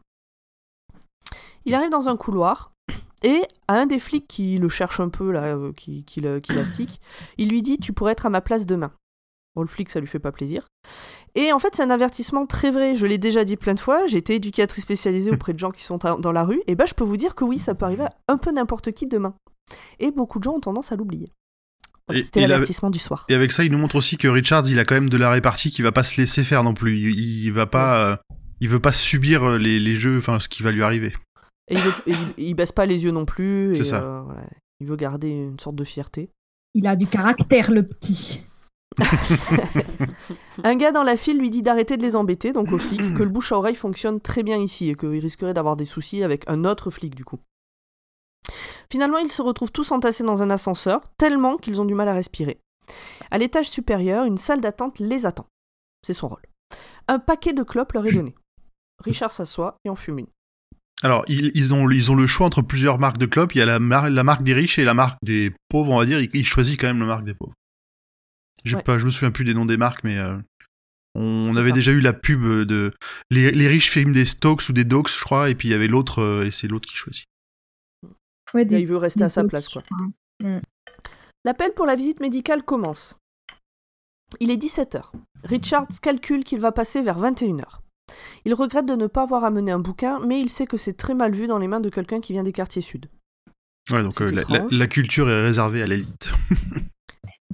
[1.64, 2.72] Il arrive dans un couloir
[3.22, 6.40] et à un des flics qui le cherche un peu, là, euh, qui, qui, le-
[6.40, 7.01] qui l'astique,
[7.38, 8.92] il lui dit Tu pourrais être à ma place demain.
[9.55, 10.66] Bon, le flic, ça lui fait pas plaisir.
[11.35, 12.94] Et en fait, c'est un avertissement très vrai.
[12.96, 14.07] Je l'ai déjà dit plein de fois.
[14.07, 16.62] J'ai été éducatrice spécialisée auprès de gens qui sont dans la rue.
[16.66, 18.92] Et ben, je peux vous dire que oui, ça peut arriver à un peu n'importe
[18.92, 19.35] qui demain.
[20.01, 21.29] Et beaucoup de gens ont tendance à l'oublier.
[22.09, 23.27] Voilà, C'était l'avertissement du soir.
[23.29, 25.31] Et avec ça, il nous montre aussi que Richards, il a quand même de la
[25.31, 26.98] répartie qui va pas se laisser faire non plus.
[26.98, 28.16] Il, il va pas, euh,
[28.61, 31.12] il veut pas subir euh, les, les jeux, enfin ce qui va lui arriver.
[31.73, 33.73] Et il, veut- et il, il baisse pas les yeux non plus.
[33.75, 34.03] C'est et, ça.
[34.05, 34.43] euh, voilà.
[34.81, 36.31] Il veut garder une sorte de fierté.
[36.75, 38.43] Il a du caractère, le petit.
[40.65, 43.23] Un gars dans la file lui dit d'arrêter de les embêter, donc au flic, que
[43.23, 46.49] le bouche à oreille fonctionne très bien ici et qu'il risquerait d'avoir des soucis avec
[46.49, 47.39] un autre flic du coup.
[48.91, 52.13] Finalement, ils se retrouvent tous entassés dans un ascenseur, tellement qu'ils ont du mal à
[52.15, 52.59] respirer.
[53.31, 55.47] À l'étage supérieur, une salle d'attente les attend.
[56.07, 56.43] C'est son rôle.
[57.09, 58.35] Un paquet de clopes leur est donné.
[59.03, 60.27] Richard s'assoit et en fume une.
[61.03, 63.55] Alors, ils, ils ont, ils ont le choix entre plusieurs marques de clopes.
[63.55, 65.99] Il y a la, mar- la marque des riches et la marque des pauvres, on
[65.99, 66.21] va dire.
[66.21, 67.55] Il, il choisit quand même la marque des pauvres.
[68.65, 68.83] J'ai Ouais.
[68.83, 70.38] pas, je me souviens plus des noms des marques, mais euh,
[71.17, 71.75] on, avait ça.
[71.75, 72.93] déjà eu la pub de
[73.31, 75.75] les, les riches filment des Stokes ou des Dogs, je crois, et puis il y
[75.75, 77.25] avait l'autre euh, et c'est l'autre qui choisit.
[78.55, 79.83] Ouais, Là, des- il veut rester à sa place, quoi.
[79.83, 80.61] autres.
[81.45, 83.17] L'appel pour la visite médicale commence.
[84.38, 85.11] Il est 17h.
[85.45, 87.81] Richards calcule qu'il va passer vers 21h.
[88.45, 91.15] Il regrette de ne pas avoir amené un bouquin, mais il sait que c'est très
[91.15, 93.07] mal vu dans les mains de quelqu'un qui vient des quartiers sud.
[93.91, 94.73] Ouais, donc euh, la, la- étrange.
[94.73, 96.31] la culture est réservée à l'élite.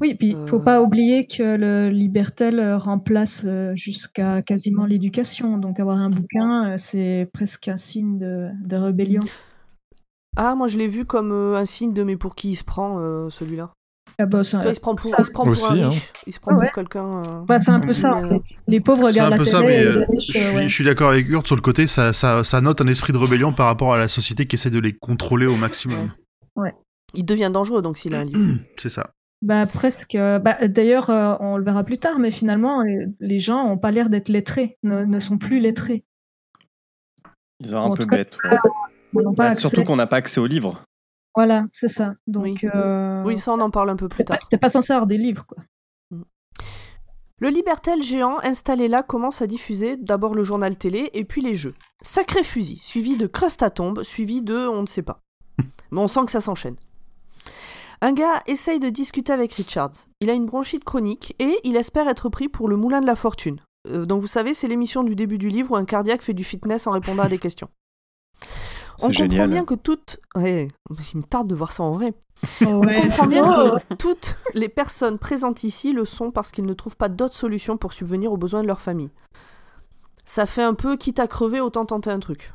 [0.00, 0.64] Oui, puis il faut Euh.
[0.64, 5.58] pas oublier que le Libertel euh, remplace euh, jusqu'à quasiment l'éducation.
[5.58, 9.20] Donc avoir un bouquin, euh, c'est presque un signe de, de rébellion.
[10.36, 12.62] Ah, moi je l'ai vu comme euh, un signe de mais pour qui il se
[12.64, 13.72] prend euh, celui-là?
[14.20, 15.94] Ah bah, c'est il se prend pour, ça- il se prend pour Aussi, un hein.
[16.26, 16.66] Il se prend Ah ouais.
[16.66, 17.06] pour quelqu'un.
[17.22, 18.60] euh, bah, c'est un peu ça en mais, fait.
[18.66, 20.38] Les pauvres C'est regardent un la peu télé ça, mais et euh, les riches, je
[20.38, 20.68] euh, suis, ouais.
[20.68, 23.18] je suis d'accord avec Hurt sur le côté, ça, ça, ça note un esprit de
[23.18, 26.10] rébellion par rapport à la société qui essaie de les contrôler au maximum.
[27.14, 28.58] Il devient dangereux donc s'il a un livre.
[28.76, 29.10] C'est ça.
[29.40, 30.14] Bah presque.
[30.16, 33.78] euh, Bah, D'ailleurs, euh, on le verra plus tard, mais finalement, euh, les gens ont
[33.78, 36.04] pas l'air d'être lettrés, ne, ne sont plus lettrés.
[37.60, 38.36] Ils ont un En peu tout cas, bête.
[38.44, 38.56] ouais.
[39.14, 40.82] Ils n'ont pas Bah, surtout qu'on n'a pas accès aux livres.
[41.38, 42.14] Voilà, c'est ça.
[42.26, 42.58] Donc, Oui.
[42.74, 44.48] euh, Oui, ça on en parle un peu plus t'es pas, tard.
[44.48, 45.58] t'es pas censé avoir des livres, quoi.
[47.40, 51.54] Le Libertel géant installé là commence à diffuser d'abord le journal télé et puis les
[51.54, 51.74] jeux.
[52.02, 55.20] Sacré fusil, suivi de crust à tombe, suivi de on ne sait pas.
[55.92, 56.74] Mais on sent que ça s'enchaîne.
[58.00, 59.92] Un gars essaye de discuter avec Richards.
[60.20, 63.14] Il a une bronchite chronique et il espère être pris pour le moulin de la
[63.14, 63.60] fortune.
[63.86, 66.42] Euh, donc vous savez, c'est l'émission du début du livre où un cardiaque fait du
[66.42, 67.68] fitness en répondant à des questions.
[68.98, 69.50] On comprend génial.
[69.50, 70.20] bien que toutes...
[70.34, 70.68] Ouais,
[71.12, 72.14] il me tarde de voir ça en vrai.
[72.60, 72.66] Ouais.
[72.66, 73.76] On comprend bien Oh.
[73.90, 77.76] que toutes les personnes présentes ici le sont parce qu'ils ne trouvent pas d'autre solution
[77.76, 79.10] pour subvenir aux besoins de leur famille.
[80.24, 82.52] Ça fait un peu quitte à crever, autant tenter un truc.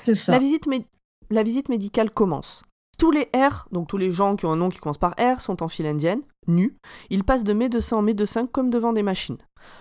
[0.00, 0.32] C'est ça.
[0.32, 0.84] La visite, mé-
[1.30, 2.62] la visite médicale commence.
[2.98, 5.40] Tous les R, donc tous les gens qui ont un nom qui commence par R,
[5.40, 6.76] sont en file indienne, nus.
[7.10, 9.36] Ils passent de médecin en médecin comme devant des machines.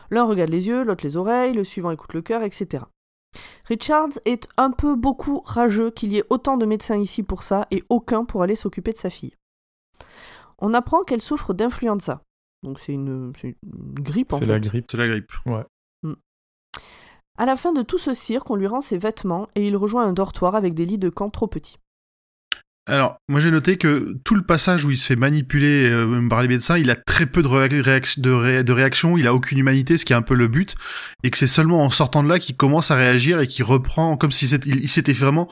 [0.09, 2.83] L'un regarde les yeux, l'autre les oreilles, le suivant écoute le cœur, etc.
[3.65, 7.67] Richards est un peu beaucoup rageux qu'il y ait autant de médecins ici pour ça
[7.71, 9.35] et aucun pour aller s'occuper de sa fille.
[10.59, 12.21] On apprend qu'elle souffre d'influenza.
[12.63, 14.51] Donc c'est une, c'est une grippe en C'est fait.
[14.51, 14.85] la grippe.
[14.89, 15.31] C'est la grippe.
[17.37, 20.05] À la fin de tout ce cirque, on lui rend ses vêtements et il rejoint
[20.05, 21.77] un dortoir avec des lits de camp trop petits.
[22.87, 26.43] Alors, moi j'ai noté que tout le passage où il se fait manipuler euh, par
[26.43, 29.57] les médecins, il a très peu de, réac- de, ré- de réaction, il a aucune
[29.57, 30.75] humanité, ce qui est un peu le but,
[31.23, 34.17] et que c'est seulement en sortant de là qu'il commence à réagir et qu'il reprend
[34.17, 35.49] comme si il, s'était vraiment,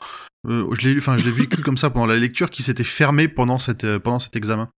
[0.48, 3.26] euh, je l'ai, enfin je l'ai vécu comme ça pendant la lecture, qu'il s'était fermé
[3.26, 4.68] pendant cette, euh, pendant cet examen.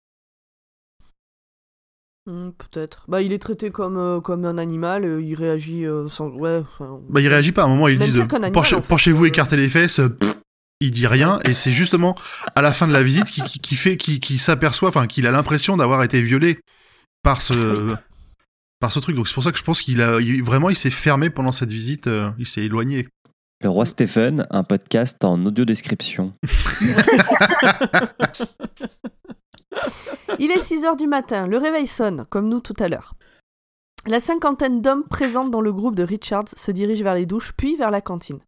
[2.28, 3.04] Hmm, Peut-être.
[3.06, 6.28] Bah, il est traité comme, euh, comme un animal, euh, il réagit euh, sans.
[6.30, 6.62] Ouais.
[6.62, 7.62] enfin, Bah il réagit pas.
[7.62, 8.88] À un moment ils disent, en fait.
[8.88, 10.00] penchez-vous, écartez les fesses.
[10.18, 10.36] pff,
[10.80, 12.14] il dit rien et c'est justement
[12.54, 15.26] à la fin de la visite qui, qui, qui fait, qui, qui s'aperçoit, enfin qu'il
[15.26, 16.58] a l'impression d'avoir été violé
[17.22, 17.94] par ce,
[18.80, 19.16] par ce truc.
[19.16, 21.52] Donc c'est pour ça que je pense qu'il a il- vraiment il s'est fermé pendant
[21.52, 23.08] cette visite, euh, il s'est éloigné.
[23.62, 26.34] Le roi Stephen, un podcast en audio description.
[30.38, 33.14] Il est 6 heures du matin, le réveil sonne, comme nous tout à l'heure.
[34.06, 37.76] La cinquantaine d'hommes présents dans le groupe de Richards se dirigent vers les douches, puis
[37.76, 38.38] vers la cantine.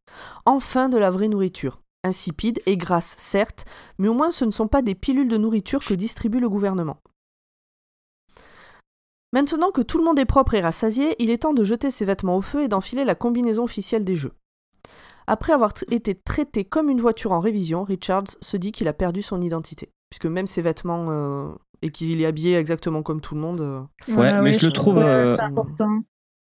[0.44, 1.80] Enfin de la vraie nourriture.
[2.04, 3.64] Insipide et grasse, certes,
[3.98, 6.98] mais au moins ce ne sont pas des pilules de nourriture que distribue le gouvernement.
[9.32, 12.04] Maintenant que tout le monde est propre et rassasié, il est temps de jeter ses
[12.06, 14.32] vêtements au feu et d'enfiler la combinaison officielle des jeux.
[15.26, 19.20] Après avoir été traité comme une voiture en révision, Richards se dit qu'il a perdu
[19.20, 19.90] son identité.
[20.08, 21.50] Puisque même ses vêtements euh,
[21.82, 23.60] et qu'il est habillé exactement comme tout le monde.
[23.60, 23.80] euh,
[24.16, 25.36] Ouais, mais je le trouve, euh.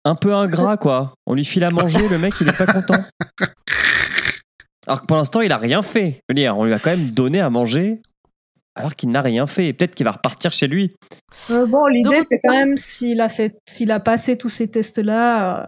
[0.04, 1.14] Un peu ingrat, quoi.
[1.26, 3.02] On lui file à manger, le mec, il est pas content.
[4.86, 6.20] Alors que pour l'instant, il a rien fait.
[6.28, 8.00] Je veux dire, on lui a quand même donné à manger,
[8.74, 9.66] alors qu'il n'a rien fait.
[9.66, 10.90] Et peut-être qu'il va repartir chez lui.
[11.50, 15.62] Euh, bon, l'idée, c'est quand même s'il a fait, s'il a passé tous ces tests-là.
[15.62, 15.66] euh,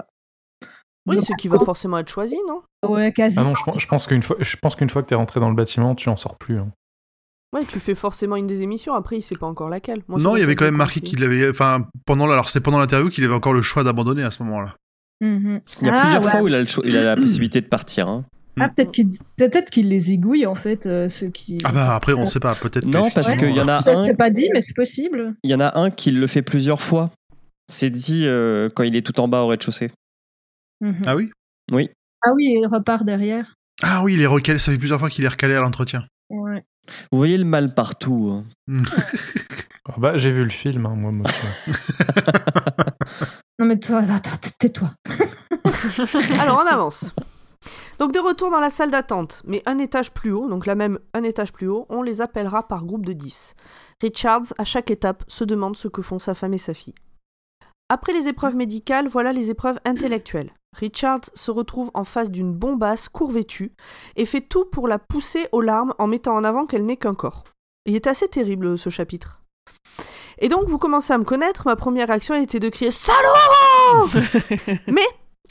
[1.06, 2.62] Oui, je c'est qu'il va forcément être choisi, non?
[2.86, 3.38] Ouais, quasi.
[3.40, 5.40] Ah non, je pense, je pense qu'une fois, je pense qu'une fois que t'es rentré
[5.40, 6.58] dans le bâtiment, tu en sors plus.
[6.58, 6.68] hein.
[7.54, 10.02] Ouais, tu fais forcément une des émissions, après il sait pas encore laquelle.
[10.08, 12.60] Moi, c'est non, il y avait quand même marqué qu'il avait, enfin pendant alors c'était
[12.62, 14.74] pendant l'interview qu'il avait encore le choix d'abandonner à ce moment-là.
[15.22, 15.60] Mhm.
[15.80, 16.30] Il y a Ah, plusieurs ouais.
[16.32, 18.08] fois où il a, le cho- il a la possibilité de partir.
[18.08, 18.24] hein.
[18.58, 21.58] Ah, peut-être qu'il peut-être qu'il les aiguille, en fait, euh, ceux qui.
[21.64, 22.86] Ah bah après on sait pas, peut-être.
[22.86, 25.34] Non, que, parce qu'il y en a Ça, un, c'est pas dit, mais c'est possible.
[25.42, 27.10] il y en a un qui le fait plusieurs fois.
[27.70, 29.90] C'est dit euh, quand il est tout en bas au rez-de-chaussée.
[30.80, 31.02] Mhm.
[31.06, 31.30] Ah oui.
[32.24, 33.54] Ah oui, il repart derrière.
[33.82, 34.58] Ah oui, il est recalé.
[34.58, 36.06] Ça fait plusieurs fois qu'il est recalé à l'entretien.
[36.30, 36.64] Ouais.
[37.12, 38.42] Vous voyez le mal partout.
[38.68, 38.68] hein.
[39.88, 41.12] Ah bah, j'ai vu le film, hein, moi.
[41.12, 41.30] moi.
[43.58, 44.90] Non, mais toi, attends, tais-toi.
[46.40, 47.12] Alors on avance.
[47.98, 50.98] Donc de retour dans la salle d'attente, mais un étage plus haut, donc là même
[51.14, 53.54] un étage plus haut, on les appellera par groupe de 10.
[54.00, 56.94] Richards, à chaque étape, se demande ce que font sa femme et sa fille.
[57.88, 60.52] Après les épreuves médicales, voilà les épreuves intellectuelles.
[60.76, 63.72] Richards se retrouve en face d'une bombasse courvêtue
[64.16, 67.14] et fait tout pour la pousser aux larmes en mettant en avant qu'elle n'est qu'un
[67.14, 67.44] corps.
[67.86, 69.40] Il est assez terrible ce chapitre.
[70.38, 74.08] Et donc vous commencez à me connaître, ma première réaction était de crier Salaud
[74.88, 75.06] Mais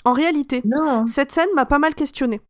[0.06, 1.06] en réalité, Non.
[1.08, 2.42] cette scène m'a pas mal questionné.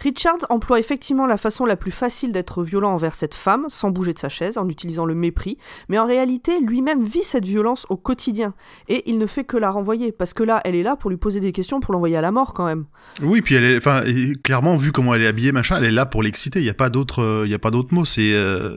[0.00, 4.12] Richards emploie effectivement la façon la plus facile d'être violent envers cette femme, sans bouger
[4.12, 5.56] de sa chaise, en utilisant le mépris,
[5.88, 8.54] mais en réalité, lui-même vit cette violence au quotidien,
[8.88, 11.16] et il ne fait que la renvoyer, parce que là, elle est là pour lui
[11.16, 12.86] poser des questions, pour l'envoyer à la mort quand même.
[13.22, 15.92] Oui, puis elle est, enfin et clairement vu comment elle est habillée machin, elle est
[15.92, 16.58] là pour l'exciter.
[16.58, 18.04] Il y a pas d'autre, euh, il y a pas d'autre mot.
[18.04, 18.76] C'est euh,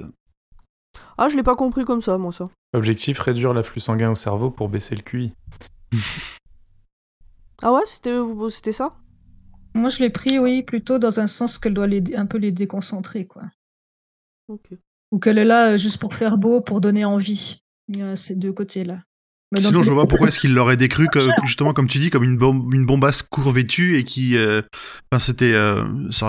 [1.17, 2.45] Ah, je l'ai pas compris comme ça, moi, ça.
[2.75, 5.33] Objectif réduire l'afflux sanguin au cerveau pour baisser le QI.
[7.61, 8.17] Ah ouais, c'était
[8.49, 8.95] c'était ça?
[9.73, 12.51] Moi, je l'ai pris, oui, plutôt dans un sens qu'elle doit les, un peu les
[12.51, 13.43] déconcentrer, quoi.
[14.47, 14.69] Ok.
[15.11, 17.61] Ou qu'elle est là euh, juste pour faire beau, pour donner envie.
[17.89, 19.01] Il y a ces deux côtés-là.
[19.59, 22.23] Sinon, je vois pas pourquoi est-ce qu'il l'aurait décru, que, justement, comme tu dis, comme
[22.23, 24.35] une, bombe, une bombasse courvêtue et qui.
[24.37, 24.61] euh,
[25.11, 25.53] Enfin, c'était.
[25.53, 25.83] euh,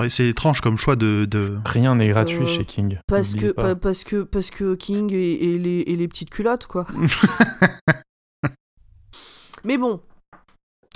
[0.08, 1.26] c'est étrange comme choix de.
[1.28, 1.58] de...
[1.64, 2.98] Rien n'est gratuit Euh, chez King.
[3.08, 6.66] Parce que, pa- parce que, parce que King et, et les, et les petites culottes,
[6.66, 6.86] quoi.
[9.64, 10.00] Mais bon.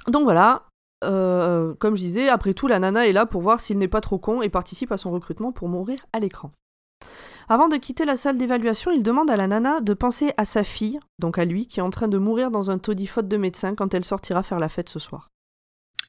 [0.08, 0.66] Donc voilà.
[1.02, 4.00] Euh, comme je disais, après tout, la nana est là pour voir s'il n'est pas
[4.00, 6.50] trop con et participe à son recrutement pour mourir à l'écran.
[7.48, 10.62] Avant de quitter la salle d'évaluation, il demande à la nana de penser à sa
[10.62, 13.36] fille, donc à lui, qui est en train de mourir dans un taudis faute de
[13.36, 15.28] médecin quand elle sortira faire la fête ce soir.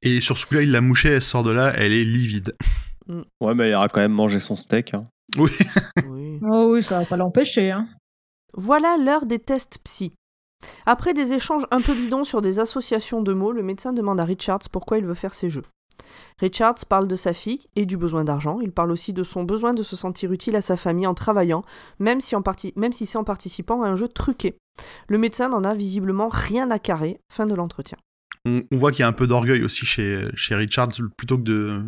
[0.03, 2.55] Et sur ce coup-là, il l'a mouché, elle sort de là, elle est livide.
[3.39, 4.93] Ouais, mais il ira quand même manger son steak.
[4.93, 5.03] hein.
[5.37, 5.51] Oui.
[6.09, 6.39] Oui.
[6.43, 7.71] Oh oui, ça va pas l'empêcher.
[7.71, 7.87] Hein.
[8.53, 10.13] Voilà l'heure des tests psy.
[10.85, 14.25] Après des échanges un peu bidons sur des associations de mots, le médecin demande à
[14.25, 15.63] Richards pourquoi il veut faire ces jeux.
[16.39, 18.59] Richards parle de sa fille et du besoin d'argent.
[18.61, 21.63] Il parle aussi de son besoin de se sentir utile à sa famille en travaillant,
[21.99, 24.55] même si, en parti- même si c'est en participant à un jeu truqué.
[25.07, 27.19] Le médecin n'en a visiblement rien à carrer.
[27.31, 27.97] Fin de l'entretien.
[28.45, 31.43] On, on voit qu'il y a un peu d'orgueil aussi chez, chez Richard, plutôt que
[31.43, 31.83] de.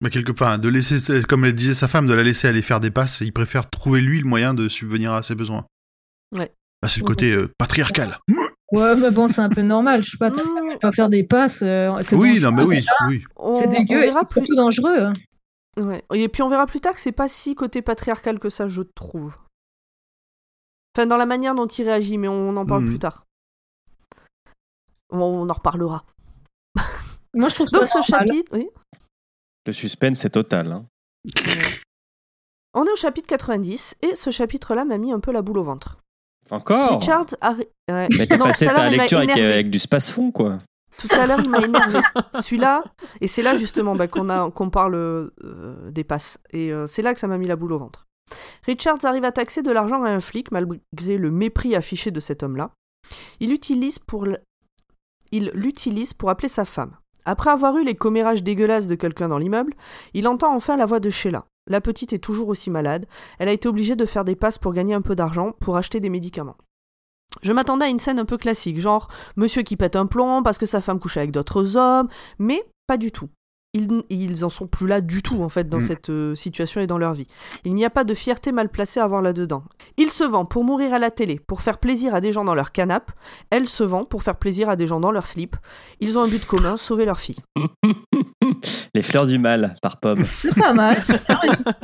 [0.00, 2.80] bah, quelque part, de laisser, comme elle disait sa femme, de la laisser aller faire
[2.80, 5.66] des passes, il préfère trouver lui le moyen de subvenir à ses besoins.
[6.34, 6.52] Ouais.
[6.84, 8.18] Bah, c'est le côté euh, patriarcal.
[8.72, 10.02] Ouais, mais bon, c'est un peu normal.
[10.02, 10.30] Je sais pas,
[10.82, 11.62] va faire des passes.
[11.62, 12.92] euh, c'est Oui, dangereux, non, mais oui, déjà.
[13.08, 13.24] oui.
[13.36, 14.98] On- C'est on dégueu et verra c'est plus- surtout dangereux.
[14.98, 15.12] hein.
[15.78, 16.04] Ouais.
[16.12, 18.82] Et puis on verra plus tard que c'est pas si côté patriarcal que ça, je
[18.82, 19.38] trouve.
[20.94, 22.88] Enfin, dans la manière dont il réagit, mais on en parle Mhm.
[22.90, 23.24] plus tard.
[25.08, 26.04] On, on en reparlera.
[27.34, 28.28] Moi, je trouve ça Donc ce normal.
[28.28, 28.68] chapitre, oui.
[29.66, 30.70] Le suspense est total.
[30.70, 30.86] hein.
[32.74, 35.62] On est au chapitre 90 et ce chapitre-là m'a mis un peu la boule au
[35.62, 35.96] ventre.
[36.50, 38.08] Encore Richard arri- ouais.
[38.18, 39.52] Mais passé ta il m'a lecture avec, énervé.
[39.54, 40.58] avec du space-fond, quoi.
[40.98, 41.98] Tout à l'heure, il m'a énervé.
[42.40, 42.84] Celui-là,
[43.20, 45.30] et c'est là justement bah, qu'on a qu'on parle euh,
[45.90, 46.38] des passes.
[46.52, 48.06] Et euh, c'est là que ça m'a mis la boule au ventre.
[48.64, 52.42] Richards arrive à taxer de l'argent à un flic malgré le mépris affiché de cet
[52.42, 52.70] homme-là.
[53.40, 54.40] Il l'utilise pour l-
[55.32, 56.96] il l'utilise pour appeler sa femme.
[57.24, 59.74] Après avoir eu les commérages dégueulasses de quelqu'un dans l'immeuble,
[60.12, 61.44] il entend enfin la voix de Sheila.
[61.66, 63.06] La petite est toujours aussi malade.
[63.38, 65.98] Elle a été obligée de faire des passes pour gagner un peu d'argent pour acheter
[65.98, 66.56] des médicaments.
[67.42, 70.58] Je m'attendais à une scène un peu classique, genre monsieur qui pète un plomb parce
[70.58, 73.28] que sa femme couche avec d'autres hommes, mais pas du tout.
[73.74, 75.86] Ils, ils en sont plus là du tout en fait dans Mm.
[75.88, 77.26] cette euh, situation et dans leur vie.
[77.64, 79.64] Il n'y a pas de fierté mal placée à avoir là-dedans.
[79.96, 82.54] Il se vend pour mourir à la télé, pour faire plaisir à des gens dans
[82.54, 83.12] leur canapé.
[83.50, 85.56] Elle se vend pour faire plaisir à des gens dans leur slip.
[86.00, 87.36] Ils ont un but commun, sauver leur fille.
[88.94, 90.24] Les fleurs du mal, par Pomme.
[90.24, 91.00] C'est pas mal.
[91.42, 91.64] réussi.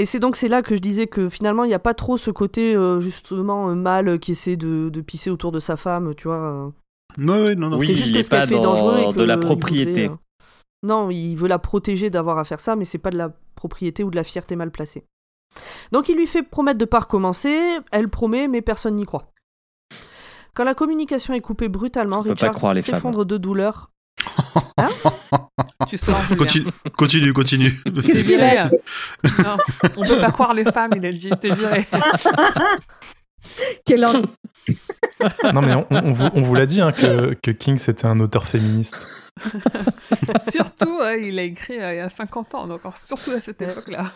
[0.00, 2.16] Et c'est donc c'est là que je disais que finalement il n'y a pas trop
[2.16, 6.14] ce côté euh, justement euh, mâle qui essaie de, de pisser autour de sa femme,
[6.16, 6.72] tu vois.
[7.18, 7.78] Ouais, non, non.
[7.78, 9.34] Oui, c'est juste il que est ce qu'elle fait est dangereux et que de la
[9.34, 10.08] il propriété.
[10.08, 10.08] voudrait,
[10.42, 10.44] euh,
[10.82, 14.04] Non, il veut la protéger d'avoir à faire ça, mais c'est pas de la propriété
[14.04, 15.04] ou de la fierté mal placée.
[15.92, 17.56] Donc il lui fait promettre de pas recommencer,
[17.92, 19.30] elle promet, mais personne n'y croit.
[20.54, 23.90] Quand la communication est coupée brutalement, Richard s'effondre de douleur.
[25.88, 26.36] Tu sors, Julien.
[26.96, 27.82] Continue, continue, continue.
[27.84, 28.56] T'es viré.
[29.44, 29.56] Non,
[29.96, 31.30] on peut pas croire les femmes, il a dit.
[31.40, 31.86] T'es viré.
[33.84, 34.12] Quel en-
[35.52, 38.18] Non, mais on, on vous, on vous l'a dit hein, que, que King c'était un
[38.18, 39.06] auteur féministe.
[40.50, 43.60] Surtout, ouais, il a écrit euh, il y a 50 ans, donc surtout à cette
[43.62, 44.12] époque-là.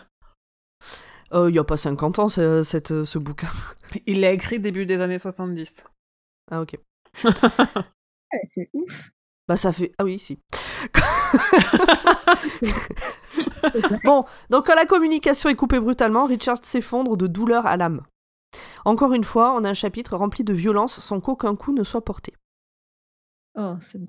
[1.33, 3.49] Euh, Il y a pas 50 ans ce, cette, ce bouquin.
[4.05, 5.83] Il l'a écrit début des années 70.
[6.51, 6.75] Ah ok.
[7.23, 7.31] Ouais,
[8.43, 9.09] C'est ouf.
[9.47, 9.91] Bah ça fait...
[9.97, 10.39] Ah oui, si.
[14.03, 18.01] bon, donc quand la communication est coupée brutalement, Richard s'effondre de douleur à l'âme.
[18.85, 22.03] Encore une fois, on a un chapitre rempli de violence sans qu'aucun coup ne soit
[22.03, 22.33] porté.
[23.57, 23.99] Oh, c'est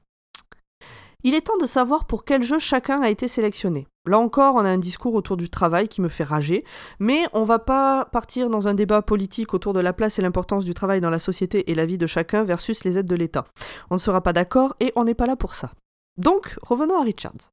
[1.22, 3.86] Il est temps de savoir pour quel jeu chacun a été sélectionné.
[4.06, 6.64] Là encore, on a un discours autour du travail qui me fait rager,
[6.98, 10.64] mais on va pas partir dans un débat politique autour de la place et l'importance
[10.64, 13.46] du travail dans la société et la vie de chacun versus les aides de l'État.
[13.90, 15.72] On ne sera pas d'accord et on n'est pas là pour ça.
[16.16, 17.50] Donc, revenons à Richards.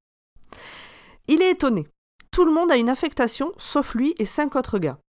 [1.27, 1.87] Il est étonné.
[2.31, 4.99] Tout le monde a une affectation, sauf lui et cinq autres gars.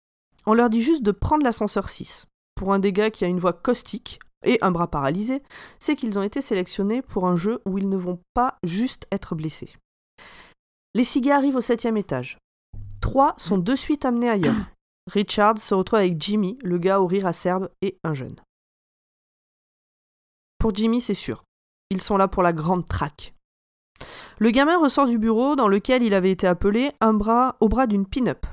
[0.48, 2.24] On leur dit juste de prendre l'ascenseur 6.
[2.54, 5.42] Pour un des gars qui a une voix caustique et un bras paralysé,
[5.78, 9.34] c'est qu'ils ont été sélectionnés pour un jeu où ils ne vont pas juste être
[9.34, 9.74] blessés.
[10.94, 12.38] Les six gars arrivent au septième étage.
[13.02, 14.56] Trois sont de suite amenés ailleurs.
[15.12, 18.40] Richard se retrouve avec Jimmy, le gars au rire acerbe, et un jeune.
[20.56, 21.44] Pour Jimmy, c'est sûr.
[21.90, 23.34] Ils sont là pour la grande traque.
[24.38, 27.86] Le gamin ressort du bureau dans lequel il avait été appelé un bras au bras
[27.86, 28.46] d'une pin-up.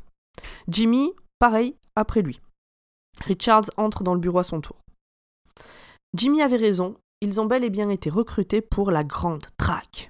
[0.67, 2.41] Jimmy, pareil, après lui.
[3.21, 4.77] Richards entre dans le bureau à son tour.
[6.15, 10.09] Jimmy avait raison, ils ont bel et bien été recrutés pour la grande traque.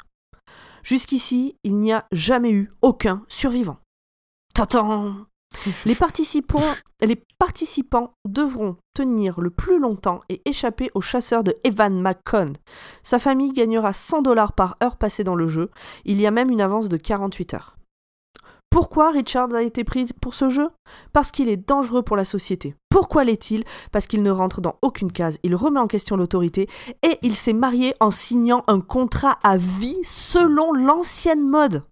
[0.83, 3.77] Jusqu'ici, il n'y a jamais eu aucun survivant.
[4.53, 5.25] Tantan
[5.85, 12.01] les participants, les participants devront tenir le plus longtemps et échapper au chasseur de Evan
[12.01, 12.53] McCon.
[13.03, 15.71] Sa famille gagnera 100 dollars par heure passée dans le jeu.
[16.03, 17.74] Il y a même une avance de 48 heures.
[18.75, 20.67] Pourquoi Richards a été pris pour ce jeu?
[21.13, 22.75] Parce qu'il est dangereux pour la société.
[22.89, 23.63] Pourquoi l'est-il?
[23.93, 26.67] Parce qu'il ne rentre dans aucune case, il remet en question l'autorité
[27.01, 31.85] et il s'est marié en signant un contrat à vie selon l'ancienne mode.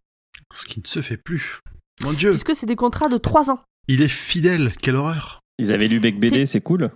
[0.53, 1.61] Ce qui ne se fait plus.
[2.01, 3.61] Mon dieu, Puisque c'est des contrats de 3 ans.
[3.87, 5.39] il est fidèle, quelle horreur.
[5.59, 6.91] Ils avaient lu Bec BD, c'est cool.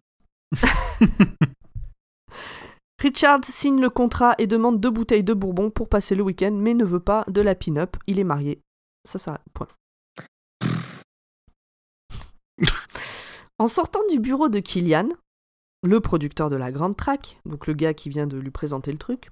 [3.00, 6.74] Richard signe le contrat et demande deux bouteilles de bourbon pour passer le week-end, mais
[6.74, 7.96] ne veut pas de la pin-up.
[8.06, 8.60] Il est marié.
[9.08, 9.42] Ça s'arrête.
[9.54, 9.68] Point.
[13.58, 15.08] en sortant du bureau de Killian,
[15.82, 18.98] le producteur de la grande track, donc le gars qui vient de lui présenter le
[18.98, 19.30] truc,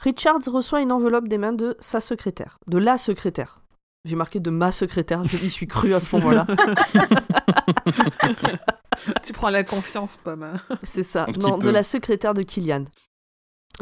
[0.00, 3.62] Richards reçoit une enveloppe des mains de sa secrétaire, de la secrétaire.
[4.04, 6.46] J'ai marqué de ma secrétaire, je m'y suis cru à ce moment-là.
[9.24, 10.60] tu prends la confiance, pas mal.
[10.82, 12.84] C'est ça, non, de la secrétaire de Killian.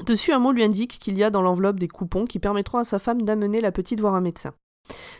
[0.06, 2.84] Dessus, un mot lui indique qu'il y a dans l'enveloppe des coupons qui permettront à
[2.84, 4.54] sa femme d'amener la petite voir un médecin.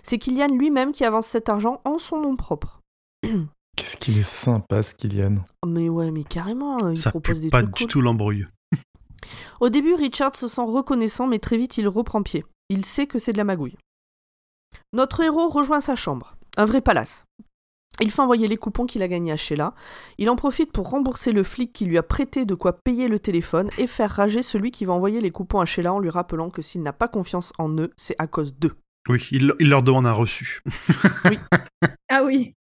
[0.03, 2.81] C'est Killian lui-même qui avance cet argent en son nom propre.
[3.77, 5.39] Qu'est-ce qu'il est sympa, ce Kylian.
[5.67, 7.91] Mais ouais, mais carrément, euh, il Ça propose pue des pas trucs du cool.
[7.91, 8.47] tout l'embrouille.
[9.61, 12.45] Au début, Richard se sent reconnaissant, mais très vite il reprend pied.
[12.69, 13.77] Il sait que c'est de la magouille.
[14.93, 17.25] Notre héros rejoint sa chambre, un vrai palace.
[18.01, 19.73] Il fait envoyer les coupons qu'il a gagnés à Sheila.
[20.19, 23.21] Il en profite pour rembourser le flic qui lui a prêté de quoi payer le
[23.21, 26.51] téléphone et faire rager celui qui va envoyer les coupons à Sheila en lui rappelant
[26.51, 28.75] que s'il n'a pas confiance en eux, c'est à cause d'eux.
[29.09, 30.61] Oui, il, il leur demande un reçu.
[32.11, 32.55] Ah oui.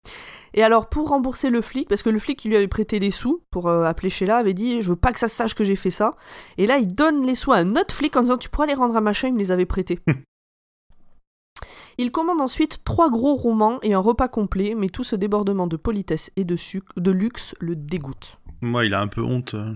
[0.54, 3.10] Et alors, pour rembourser le flic, parce que le flic qui lui avait prêté les
[3.10, 5.64] sous pour euh, appeler Sheila avait dit Je veux pas que ça se sache que
[5.64, 6.12] j'ai fait ça.
[6.58, 8.74] Et là, il donne les sous à un autre flic en disant Tu pourras les
[8.74, 10.00] rendre à machin, il me les avait prêtés.
[11.98, 15.76] il commande ensuite trois gros romans et un repas complet, mais tout ce débordement de
[15.76, 18.38] politesse et de, suc- de luxe le dégoûte.
[18.62, 19.54] Moi, il a un peu honte.
[19.54, 19.74] euh.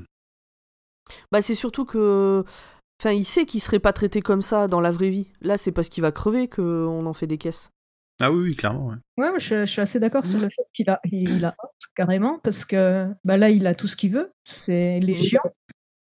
[1.30, 2.44] Bah, c'est surtout que.
[3.00, 5.28] Enfin, il sait qu'il serait pas traité comme ça dans la vraie vie.
[5.40, 7.70] Là, c'est parce qu'il va crever qu'on en fait des caisses.
[8.20, 8.88] Ah oui, oui, clairement.
[8.88, 8.96] ouais.
[9.16, 11.54] Ouais, moi, je, je suis assez d'accord sur le fait qu'il a, il, il a
[11.62, 15.40] honte, carrément, parce que bah, là, il a tout ce qu'il veut, c'est légion.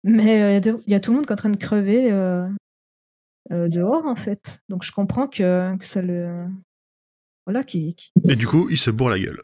[0.05, 2.13] Mais euh, il y a y, tout le monde qui est en train de crever
[2.13, 2.47] euh,
[3.51, 4.61] euh, dehors, en fait.
[4.69, 6.47] Donc je comprends que, que ça le.
[7.47, 7.97] Voilà, qui.
[7.97, 9.43] qui- Et du coup, il se bourre la gueule.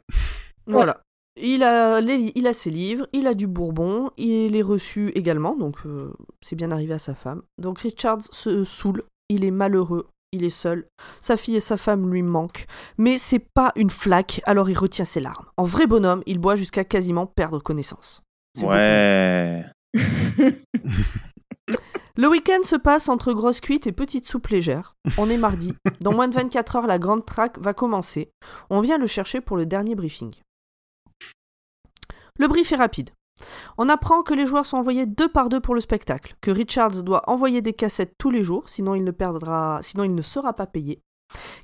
[0.66, 1.02] Voilà.
[1.36, 5.56] Il a, les- il a ses livres, il a du bourbon, il est reçu également,
[5.56, 6.12] donc euh,
[6.42, 7.42] c'est bien arrivé à sa femme.
[7.58, 10.86] Donc Richard se saoule, il est malheureux, il est seul,
[11.20, 12.66] sa fille et sa femme lui manquent,
[12.98, 15.46] mais c'est pas une flaque, alors il retient ses larmes.
[15.56, 18.22] En vrai bonhomme, il boit jusqu'à quasiment perdre connaissance.
[18.62, 19.64] Ouais.
[22.16, 24.94] Le week-end se passe entre grosses cuites et petites soupes légères.
[25.16, 25.72] On est mardi.
[26.02, 28.30] Dans moins de 24 heures, la grande track va commencer.
[28.68, 30.30] On vient le chercher pour le dernier briefing.
[32.40, 33.10] Le brief est rapide.
[33.78, 37.02] On apprend que les joueurs sont envoyés deux par deux pour le spectacle, que Richards
[37.02, 40.52] doit envoyer des cassettes tous les jours, sinon il ne perdra, sinon il ne sera
[40.52, 41.00] pas payé,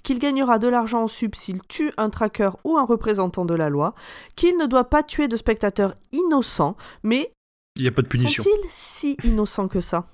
[0.03, 3.69] qu'il gagnera de l'argent en sub s'il tue un tracker ou un représentant de la
[3.69, 3.95] loi,
[4.37, 7.33] qu'il ne doit pas tuer de spectateurs innocents, mais
[7.77, 8.43] Il n'y a pas de punition.
[8.43, 10.09] sont-ils si innocents que ça?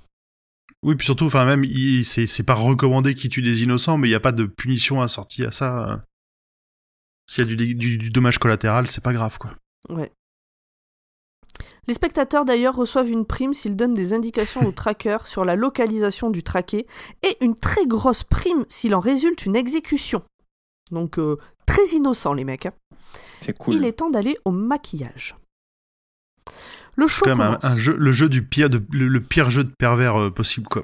[0.85, 1.65] Oui, puis surtout, enfin même,
[2.05, 5.45] c'est pas recommandé qu'il tue des innocents, mais il n'y a pas de punition assortie
[5.45, 5.91] à ça.
[5.93, 5.97] euh.
[7.29, 9.53] S'il y a du, du- du dommage collatéral, c'est pas grave, quoi.
[9.89, 10.11] Ouais.
[11.89, 16.31] Les spectateurs d'ailleurs reçoivent une prime s'ils donnent des indications au tracker sur la localisation
[16.31, 16.87] du traqué
[17.23, 20.23] et une très grosse prime s'il en résulte une exécution.
[20.91, 22.67] Donc euh, très innocent les mecs.
[22.67, 22.73] hein.
[23.41, 23.75] C'est cool.
[23.75, 25.37] Il est temps d'aller au maquillage.
[26.95, 27.65] Le show quand même un, commence.
[27.65, 30.69] un jeu, le jeu du pire, de, le, le pire jeu de pervers euh, possible,
[30.69, 30.83] quoi.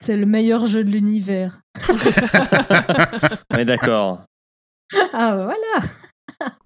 [0.00, 1.58] C'est le meilleur jeu de l'univers.
[3.50, 4.24] On est d'accord.
[5.12, 6.52] Ah, voilà.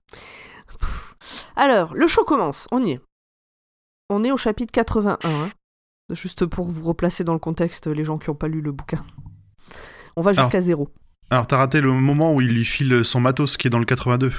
[1.60, 3.00] Alors, le show commence, on y est.
[4.08, 5.48] On est au chapitre 81, hein.
[6.12, 9.04] juste pour vous replacer dans le contexte les gens qui n'ont pas lu le bouquin.
[10.16, 10.88] On va jusqu'à zéro.
[11.28, 13.84] Alors, t'as raté le moment où il lui file son matos qui est dans le
[13.84, 14.32] 82.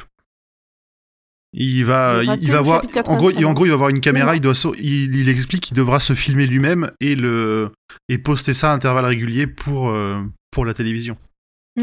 [1.54, 2.80] Il va, il, il va voir.
[3.06, 3.32] En gros, 83.
[3.34, 4.36] il, en gros, il va avoir une caméra.
[4.36, 7.72] Il doit, so- il, il explique qu'il devra se filmer lui-même et le
[8.10, 11.18] et poster ça à intervalles réguliers pour euh, pour la télévision.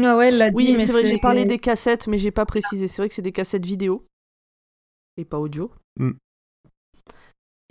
[0.03, 2.87] Ah ouais, elle dit, Oui, c'est vrai, j'ai parlé des cassettes, mais j'ai pas précisé.
[2.87, 4.05] C'est vrai que c'est des cassettes vidéo
[5.19, 5.71] et pas audio.
[5.97, 6.11] Mm.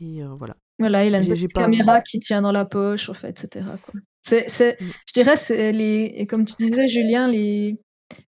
[0.01, 0.57] Et euh, voilà.
[0.79, 3.67] Voilà, il a une petite pas- caméra qui tient dans la poche, en fait, etc.
[3.85, 3.95] quoi.
[4.23, 4.85] C'est, c'est, Mm.
[5.09, 7.79] je dirais, c'est les, et comme tu disais, Julien, les,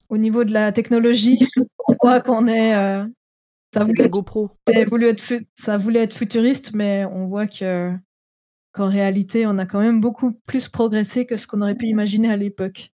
[0.09, 1.37] au niveau de la technologie,
[1.87, 3.05] on voit qu'on est, euh,
[3.73, 4.51] ça, voulait être, GoPro.
[4.67, 7.91] ça voulait être fu- ça voulait être futuriste, mais on voit que,
[8.71, 12.29] qu'en réalité, on a quand même beaucoup plus progressé que ce qu'on aurait pu imaginer
[12.31, 12.91] à l'époque.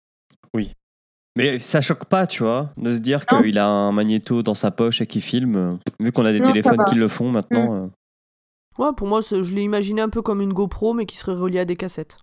[1.39, 4.70] Mais ça choque pas, tu vois, de se dire qu'il a un magnéto dans sa
[4.70, 5.78] poche et qu'il filme.
[6.01, 7.74] Vu qu'on a des Non, téléphones qui le font maintenant.
[7.74, 7.86] euh,
[8.78, 11.61] Ouais, pour moi, je l'ai imaginé un peu comme une GoPro, mais qui serait reliée
[11.61, 12.18] à des cassettes.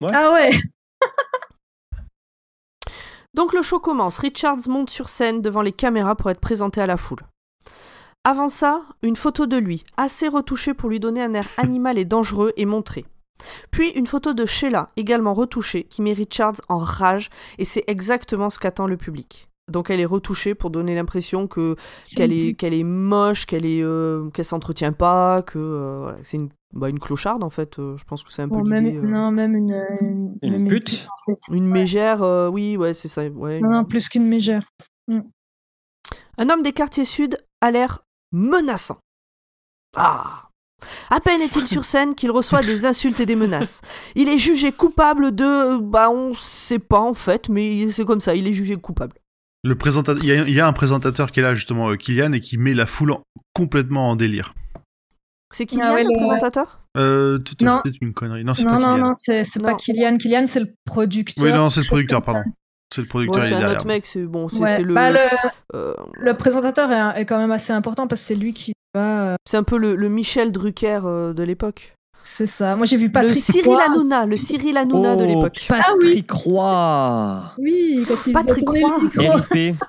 [0.00, 0.10] Ouais.
[0.12, 0.50] Ah ouais!
[3.34, 4.18] Donc le show commence.
[4.18, 7.20] Richards monte sur scène devant les caméras pour être présenté à la foule.
[8.24, 12.04] Avant ça, une photo de lui, assez retouchée pour lui donner un air animal et
[12.04, 13.04] dangereux, est montrée.
[13.70, 18.50] Puis une photo de Sheila, également retouchée, qui met Richards en rage, et c'est exactement
[18.50, 19.48] ce qu'attend le public.
[19.70, 21.74] Donc elle est retouchée pour donner l'impression que
[22.14, 26.36] qu'elle est qu'elle est moche, qu'elle est euh, qu'elle s'entretient pas, que euh, voilà, c'est
[26.36, 27.78] une bah, une clocharde en fait.
[27.80, 28.98] euh, je pense que c'est un peu Bon, même, l'idée.
[28.98, 29.02] euh.
[29.02, 31.38] Non, même une, une, Une même pute en fait.
[31.56, 33.26] Une mégère, euh, oui, ouais, c'est ça.
[33.26, 34.62] Ouais, Non, non, plus qu'une mégère.
[36.38, 38.98] Un homme des quartiers sud a l'air menaçant.
[39.96, 40.45] Ah
[41.10, 43.80] À peine est-il sur scène qu'il reçoit des insultes et des menaces.
[44.14, 45.78] Il est jugé coupable de...
[45.78, 49.14] Bah on sait pas en fait, mais c'est comme ça, il est jugé coupable.
[49.64, 51.96] Le présentateur, il y, a- il y a un présentateur qui est là justement, euh,
[51.96, 53.22] Kylian, et qui met la foule en-
[53.54, 54.54] complètement en délire.
[55.54, 56.80] C'est Ah ouais, le le- présentateur?
[56.98, 57.80] Euh, tout Non.
[57.84, 58.44] c'est une connerie.
[58.44, 59.06] Non, c'est Non, pas non, Kylian.
[59.06, 59.74] non, c'est c'est pas.
[59.74, 60.18] Kylian.
[60.18, 61.44] Kylian, c'est le producteur.
[61.44, 62.32] Oui, non, c'est le producteur, ça.
[62.34, 62.50] pardon.
[62.94, 64.94] C'est le producteur, Ouais, C'est est un autre mec, c'est bon, c'est Ouais, c'est le...
[64.94, 65.18] bah, le,
[65.74, 69.34] euh, le présentateur est, est quand même assez important parce que c'est lui qui euh,
[69.44, 71.94] c'est un peu le, le Michel Drucker euh, de l'époque.
[72.22, 72.74] c'est ça.
[72.76, 73.34] Moi, j'ai vu Patrick.
[73.36, 73.82] Le Cyril Roy.
[73.86, 75.64] Hanouna, le Cyril Hanouna de Oh, l'époque.
[75.68, 78.80] Patrick Roy Oui, quand il Patrick Roy.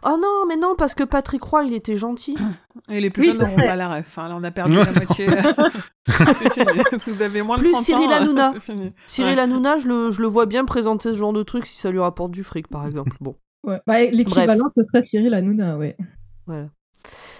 [0.04, 2.36] Oh non, mais non, parce que Patrick Roy, il était gentil.
[2.90, 4.18] Et les plus Oui, jeunes n'auront pas la ref.
[4.20, 4.28] hein.
[4.30, 5.28] Là, on a perdu la moitié.
[6.08, 6.82] c'est fini.
[7.08, 8.54] Vous avez moins de Plus 30 Cyril ans, Hanouna.
[8.60, 8.94] fini.
[9.08, 9.42] Cyril Ouais.
[9.42, 12.00] Hanouna, je le, je le vois bien présenter ce genre de truc si ça lui
[12.00, 13.16] rapporte du fric, par exemple.
[13.20, 13.36] Bon,
[13.66, 13.82] Ouais.
[13.88, 15.98] Bah, L'équivalent, ce serait Cyril Hanouna, ouais.
[16.46, 16.68] voilà.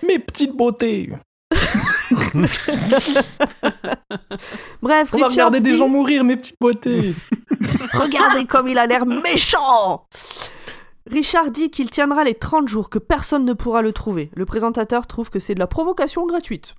[0.08, 1.12] Mes petites beautés
[4.82, 7.02] Bref, On va Richard regarder des gens mourir, mes petites beautés
[7.94, 10.06] Regardez comme il a l'air méchant
[11.10, 14.30] Richard dit qu'il tiendra les 30 jours, que personne ne pourra le trouver.
[14.36, 16.76] Le présentateur trouve que c'est de la provocation gratuite.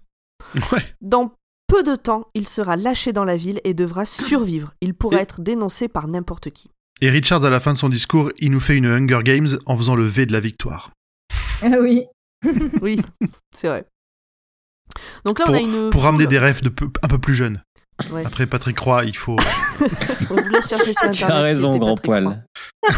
[0.70, 0.82] Ouais.
[1.00, 1.32] Dans
[1.66, 4.74] peu de temps, il sera lâché dans la ville et devra survivre.
[4.82, 6.70] Il pourrait Et- être dénoncé par n'importe qui.
[7.00, 9.76] Et Richards, à la fin de son discours, il nous fait une Hunger Games en
[9.78, 10.90] faisant le V de la victoire.
[11.62, 12.04] Ah oui.
[12.82, 13.00] Oui,
[13.56, 13.86] c'est vrai.
[15.24, 15.90] Donc là, on Pour, a une.
[15.90, 17.62] pour ramener des refs de peu- un peu plus jeunes.
[18.12, 18.24] Ouais.
[18.24, 19.36] Après Patrick Roy, il faut.
[20.30, 22.44] On vous laisse chercher sur Tu as raison, grand poil.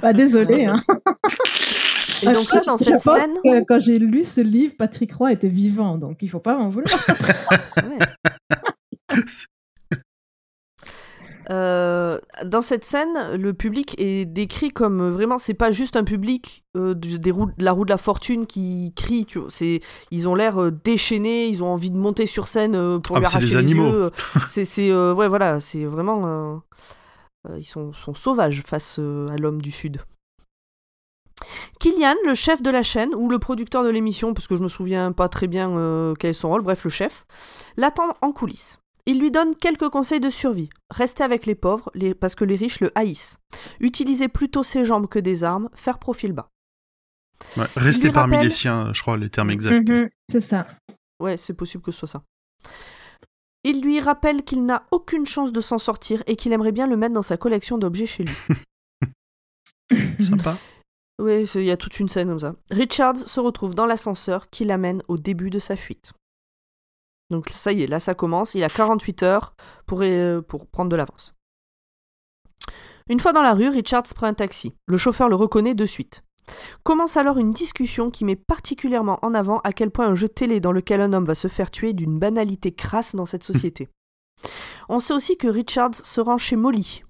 [0.00, 0.64] Bah, désolé.
[0.64, 0.80] Hein.
[2.22, 3.34] Et donc là, dans Je cette pense scène.
[3.44, 6.68] que quand j'ai lu ce livre, Patrick Roy était vivant, donc il faut pas m'en
[6.68, 6.94] vouloir.
[9.10, 9.18] Ouais.
[11.50, 16.04] Euh, dans cette scène, le public est décrit comme euh, vraiment, c'est pas juste un
[16.04, 19.50] public euh, du- des roues, de la roue de la fortune qui crie, tu vois,
[19.50, 19.80] c'est,
[20.10, 23.26] ils ont l'air déchaînés, ils ont envie de monter sur scène euh, pour Ah, lui
[23.26, 24.10] arracher les animaux.
[24.48, 26.62] C'est, c'est, ouais, voilà, c'est vraiment,
[27.56, 30.00] ils sont, sont sauvages face à l'homme du sud.
[31.80, 34.68] Kylian, le chef de la chaîne, ou le producteur de l'émission, parce que je me
[34.68, 37.24] souviens pas très bien quel est son rôle, bref, le chef,
[37.76, 38.78] l'attend en coulisses.
[39.06, 40.70] Il lui donne quelques conseils de survie.
[40.90, 43.36] Restez avec les pauvres, les- parce que les riches le haïssent.
[43.80, 46.48] Utilisez plutôt ses jambes que des armes, faire profil bas.
[47.56, 49.88] Ouais, Rester parmi rappelle- les siens, je crois, les termes exacts.
[49.88, 50.66] Mhm, c'est ça.
[51.18, 52.22] Ouais, c'est possible que ce soit ça.
[53.64, 56.96] Il lui rappelle qu'il n'a aucune chance de s'en sortir et qu'il aimerait bien le
[56.96, 58.34] mettre dans sa collection d'objets chez lui.
[60.20, 60.58] Sympa.
[61.20, 62.54] Oui, il y a toute une scène comme ça.
[62.70, 66.12] Richards se retrouve dans l'ascenseur qui l'amène au début de sa fuite.
[67.32, 68.54] Donc ça y est, là ça commence.
[68.54, 69.54] Il a 48 heures
[69.86, 71.34] pour, euh, pour prendre de l'avance.
[73.08, 74.74] Une fois dans la rue, Richards prend un taxi.
[74.86, 76.22] Le chauffeur le reconnaît de suite.
[76.82, 80.60] Commence alors une discussion qui met particulièrement en avant à quel point un jeu télé
[80.60, 83.88] dans lequel un homme va se faire tuer d'une banalité crasse dans cette société.
[84.90, 87.02] On sait aussi que Richards se rend chez Molly.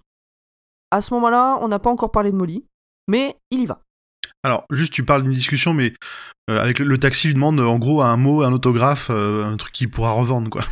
[0.93, 2.67] À ce moment-là, on n'a pas encore parlé de Molly,
[3.09, 3.83] mais il y va.
[4.45, 5.93] Alors, juste, tu parles d'une discussion, mais
[6.51, 9.57] euh, avec le, le taxi lui demande en gros un mot, un autographe, euh, un
[9.57, 10.63] truc qu'il pourra revendre, quoi.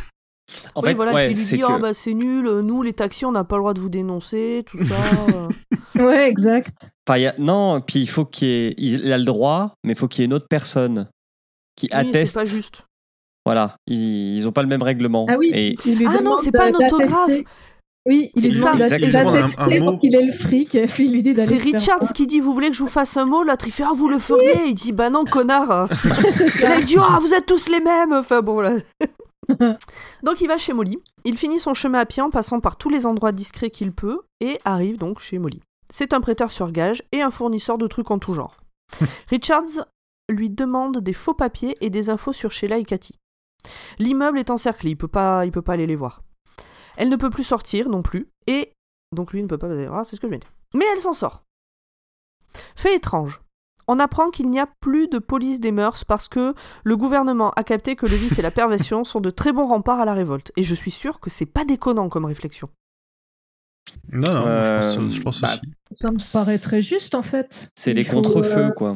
[0.75, 1.71] En oui, fait, voilà, ouais, puis il lui dit que...
[1.71, 3.87] Ah, bah, c'est nul, euh, nous les taxis on n'a pas le droit de vous
[3.89, 4.95] dénoncer, tout ça.
[5.95, 6.71] Ouais, exact.
[7.07, 8.73] Enfin, il y a- Non, puis il faut qu'il ait...
[8.77, 11.07] Il a le droit, mais il faut qu'il y ait une autre personne
[11.77, 12.35] qui Oui, c'est atteste.
[12.35, 12.83] pas juste.
[13.45, 15.25] Voilà, ils, ils ont pas le même règlement.
[15.29, 17.31] Ah oui, Et il lui Ah non, c'est pas un autographe.
[18.07, 19.91] Oui, il C'est lui ça, Un- un mot.
[19.91, 22.39] pour qu'il ait le fric, et puis il lui dit d'aller C'est Richards qui dit
[22.39, 23.43] Vous voulez que je vous fasse un mot?
[23.43, 25.87] L'autre il fait Ah, vous le feriez Il dit Bah non, connard
[26.59, 28.73] Et là il dit Ah, vous êtes tous les mêmes Enfin bon, voilà.
[30.23, 30.97] donc il va chez Molly.
[31.25, 34.21] Il finit son chemin à pied en passant par tous les endroits discrets qu'il peut
[34.39, 35.61] et arrive donc chez Molly.
[35.93, 38.57] C'est un prêteur sur gage et un fournisseur de trucs en tout genre.
[39.29, 39.85] Richards
[40.29, 43.15] lui demande des faux papiers et des infos sur Sheila et Cathy.
[43.99, 46.21] L'immeuble est encerclé, il peut pas, il peut pas aller les voir.
[46.97, 48.73] Elle ne peut plus sortir non plus, et
[49.15, 49.67] donc lui ne peut pas.
[49.91, 50.53] Ah, c'est ce que je viens de dire.
[50.73, 51.43] Mais elle s'en sort.
[52.75, 53.41] Fait étrange.
[53.87, 57.63] On apprend qu'il n'y a plus de police des mœurs parce que le gouvernement a
[57.63, 60.51] capté que le vice et la perversion sont de très bons remparts à la révolte.
[60.55, 62.69] Et je suis sûr que c'est pas déconnant comme réflexion.
[64.11, 65.73] Non, non, je pense, Euh, je pense bah, aussi.
[65.91, 67.69] Ça me paraît très juste en fait.
[67.75, 68.95] c'est faut, contre-feux, euh, quoi.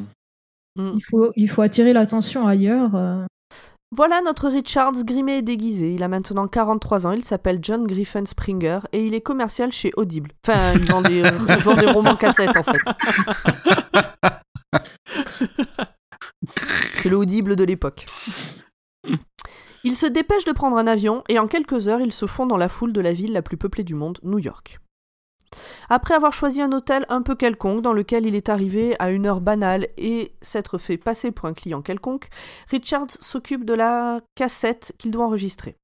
[0.77, 2.95] Il faut, il faut attirer l'attention ailleurs.
[2.95, 3.25] euh.
[3.95, 5.93] Voilà notre Richards grimé et déguisé.
[5.93, 9.93] Il a maintenant 43 ans, il s'appelle John Griffin Springer et il est commercial chez
[9.95, 10.31] Audible.
[10.45, 11.19] Enfin, il vend des,
[11.49, 12.81] il vend des romans cassettes en fait.
[16.95, 18.05] C'est le Audible de l'époque.
[19.85, 22.57] Il se dépêche de prendre un avion et en quelques heures, il se fond dans
[22.57, 24.81] la foule de la ville la plus peuplée du monde, New York.
[25.89, 29.25] Après avoir choisi un hôtel un peu quelconque dans lequel il est arrivé à une
[29.25, 32.29] heure banale et s'être fait passer pour un client quelconque,
[32.69, 35.75] Richard s'occupe de la cassette qu'il doit enregistrer.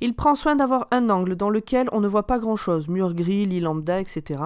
[0.00, 3.46] Il prend soin d'avoir un angle dans lequel on ne voit pas grand-chose, mur gris,
[3.46, 4.40] lit lambda, etc.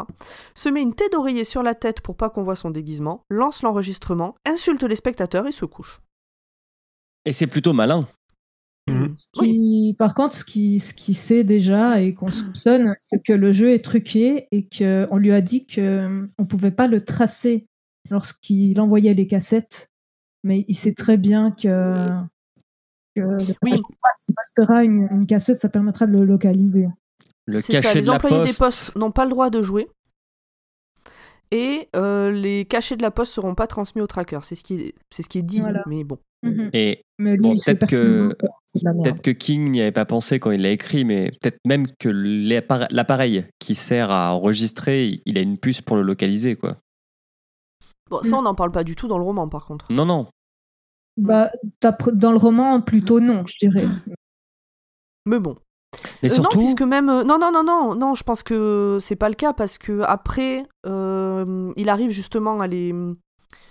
[0.54, 3.62] Se met une tête d'oreiller sur la tête pour pas qu'on voit son déguisement, lance
[3.62, 6.00] l'enregistrement, insulte les spectateurs et se couche.
[7.24, 8.06] Et c'est plutôt malin.
[8.90, 9.14] Mhm.
[9.16, 13.32] Ce qui- Par contre, ce qui, ce qui sait déjà et qu'on soupçonne, c'est que
[13.32, 17.66] le jeu est truqué et qu'on lui a dit qu'on ne pouvait pas le tracer
[18.10, 19.90] lorsqu'il envoyait les cassettes.
[20.44, 21.94] Mais il sait très bien que,
[23.16, 23.20] que
[23.62, 23.72] Oui.
[24.16, 26.86] s'il postera une, une cassette, ça permettra de le localiser.
[27.46, 28.52] Le C'est ça, les de la employés poste.
[28.52, 29.88] des postes n'ont pas le droit de jouer.
[31.50, 34.40] Et euh, les cachets de la poste seront pas transmis au tracker.
[34.42, 35.82] C'est ce qui est, c'est ce qui est dit, Voilà.
[35.86, 36.18] mais bon.
[36.72, 40.62] Et Mais lui, Bon, peut-être que- peut-être que King n'y avait pas pensé quand il
[40.62, 45.58] l'a écrit, mais peut-être même que l'appare- l'appareil qui sert à enregistrer, il a une
[45.58, 46.76] puce pour le localiser, quoi.
[48.10, 49.90] Bon, ça, on n'en parle pas du tout dans le roman, par contre.
[49.90, 50.26] Non, non.
[51.16, 51.50] Bah,
[52.12, 53.86] dans le roman, plutôt non, je dirais.
[55.26, 55.56] Mais bon.
[56.22, 57.08] Mais Euh, surtout, non, puisque même.
[57.08, 60.02] euh, non, non, non, non, non, je pense que c'est pas le cas parce que
[60.02, 62.94] après, euh, il arrive justement à les.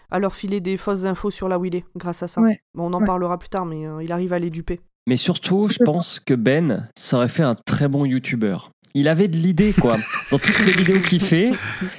[0.09, 2.41] à leur filer des fausses infos sur là où il est, grâce à ça.
[2.41, 2.61] Ouais.
[2.73, 3.05] Bon, on en Ouais.
[3.05, 4.79] parlera plus tard, mais euh, il arrive à les duper.
[5.05, 8.71] mais surtout, je pense que Ben ça aurait fait un très bon youtubeur.
[8.95, 9.95] Il avait de l'idée, quoi.
[10.31, 11.51] Dans toutes les vidéos qu'il fait,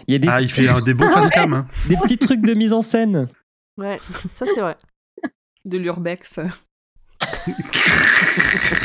[0.09, 1.53] il y a des, Ah, il petits, fait des beaux face cam.
[1.53, 1.67] hein.
[1.89, 3.29] des petits trucs de mise en scène.
[3.77, 4.01] Ouais,
[4.35, 4.77] ça c'est vrai.
[5.65, 6.41] De l'urbex.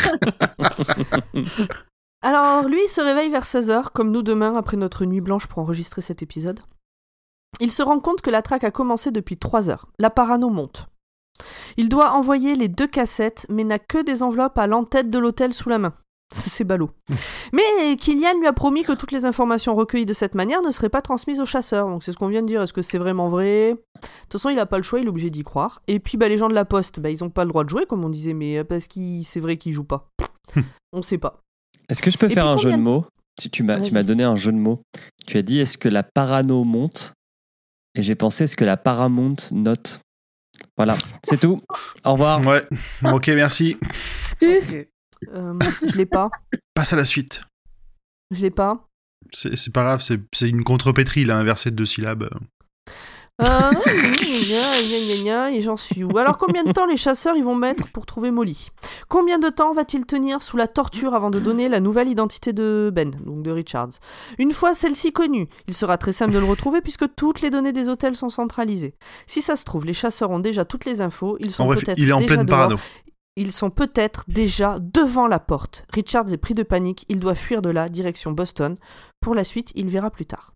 [2.21, 6.01] Alors, lui, se réveille vers 16h, comme nous demain, après notre nuit blanche pour enregistrer
[6.01, 6.61] cet épisode.
[7.59, 9.87] Il se rend compte que la traque a commencé depuis 3 heures.
[9.99, 10.87] La parano monte.
[11.77, 15.53] Il doit envoyer les deux cassettes, mais n'a que des enveloppes à l'entête de l'hôtel
[15.53, 15.93] sous la main.
[16.35, 16.89] C'est ballot.
[17.53, 20.89] mais Kylian lui a promis que toutes les informations recueillies de cette manière ne seraient
[20.89, 21.87] pas transmises aux chasseurs.
[21.87, 22.61] Donc c'est ce qu'on vient de dire.
[22.61, 23.73] Est-ce que c'est vraiment vrai?
[23.73, 23.77] De
[24.23, 25.81] toute façon, il n'a pas le choix, il est obligé d'y croire.
[25.87, 27.69] Et puis bah, les gens de la poste, bah, ils n'ont pas le droit de
[27.69, 30.09] jouer, comme on disait, mais euh, parce que c'est vrai qu'ils jouent pas.
[30.93, 31.39] on sait pas.
[31.89, 33.05] Est-ce que je peux Et faire puis un jeu combien de de- mots?
[33.39, 33.91] Tu, tu m'as tu Vas-y.
[33.93, 34.81] m'as donné un jeu de mots.
[35.27, 37.13] Tu as dit est-ce que la parano monte?
[37.95, 39.99] Et j'ai pensé est-ce que la paramount note?
[40.77, 41.59] Voilà, c'est tout.
[42.05, 42.45] Au revoir.
[42.45, 42.61] Ouais.
[43.11, 43.77] Ok, merci.
[44.39, 44.85] Tchuss.
[45.33, 45.53] Euh,
[45.85, 46.29] je l'ai pas.
[46.73, 47.41] Passe à la suite.
[48.31, 48.87] Je l'ai pas.
[49.31, 52.29] C'est pas grave, c'est une contrepétrie, il a inversé de deux syllabes.
[53.41, 53.71] Euh,
[55.51, 56.17] et j'en suis où?
[56.17, 58.69] Alors combien de temps les chasseurs ils vont mettre pour trouver Molly?
[59.07, 62.91] Combien de temps va-t-il tenir sous la torture avant de donner la nouvelle identité de
[62.93, 63.89] Ben, donc de Richards?
[64.37, 67.73] Une fois celle-ci connue, il sera très simple de le retrouver puisque toutes les données
[67.73, 68.93] des hôtels sont centralisées.
[69.25, 72.09] Si ça se trouve, les chasseurs ont déjà toutes les infos, ils sont peut-être il
[72.09, 72.77] est en déjà pleine dehors, parano.
[73.35, 75.85] Ils sont peut-être déjà devant la porte.
[75.93, 78.75] Richards est pris de panique, il doit fuir de là, direction Boston.
[79.21, 80.53] Pour la suite, il verra plus tard.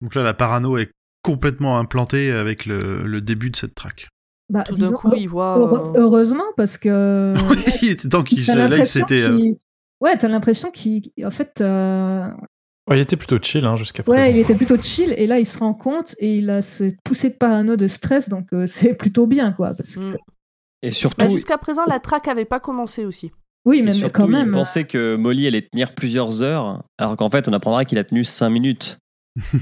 [0.00, 0.90] Donc là, la parano est
[1.22, 4.08] complètement implantée avec le, le début de cette track.
[4.50, 5.58] Bah, Tout d'un coup, il voit...
[5.58, 7.34] heure- euh, heureusement, parce que.
[7.82, 8.44] il était temps qu'il
[8.86, 9.22] s'était.
[9.22, 9.52] euh,
[10.00, 11.02] Ouais, t'as l'impression qu'il.
[11.22, 12.28] En fait, euh,
[12.88, 14.16] Ouais, il était plutôt chill hein, jusqu'à présent.
[14.18, 16.84] ouais, il était plutôt chill et là, il se rend compte et il a ce
[17.04, 19.72] poussé de parano de stress, donc euh, c'est plutôt bien, quoi.
[19.76, 20.16] Parce que...
[20.82, 23.32] Et surtout, Bah, Jusqu'à présent, la traque avait pas commencé aussi.
[23.64, 24.52] Oui, mais surtout, quand il même.
[24.52, 28.24] pensait que Molly allait tenir plusieurs heures, alors qu'en fait, on apprendra qu'il a tenu
[28.24, 28.98] 5 minutes.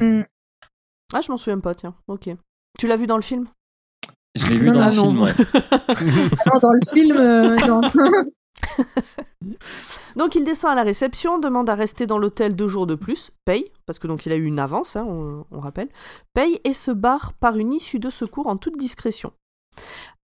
[0.00, 0.22] Mm.
[1.12, 1.94] Ah, je m'en souviens pas, tiens.
[2.08, 2.28] Ok.
[2.78, 3.46] Tu l'as vu dans le film?
[4.36, 5.32] Je l'ai vu Non, dans le film, ouais.
[5.74, 7.80] Ah non, dans le film, euh, non.
[10.16, 13.30] Donc il descend à la réception, demande à rester dans l'hôtel deux jours de plus,
[13.44, 15.88] paye, parce que donc il a eu une avance, hein, on, on rappelle,
[16.32, 19.32] paye et se barre par une issue de secours en toute discrétion.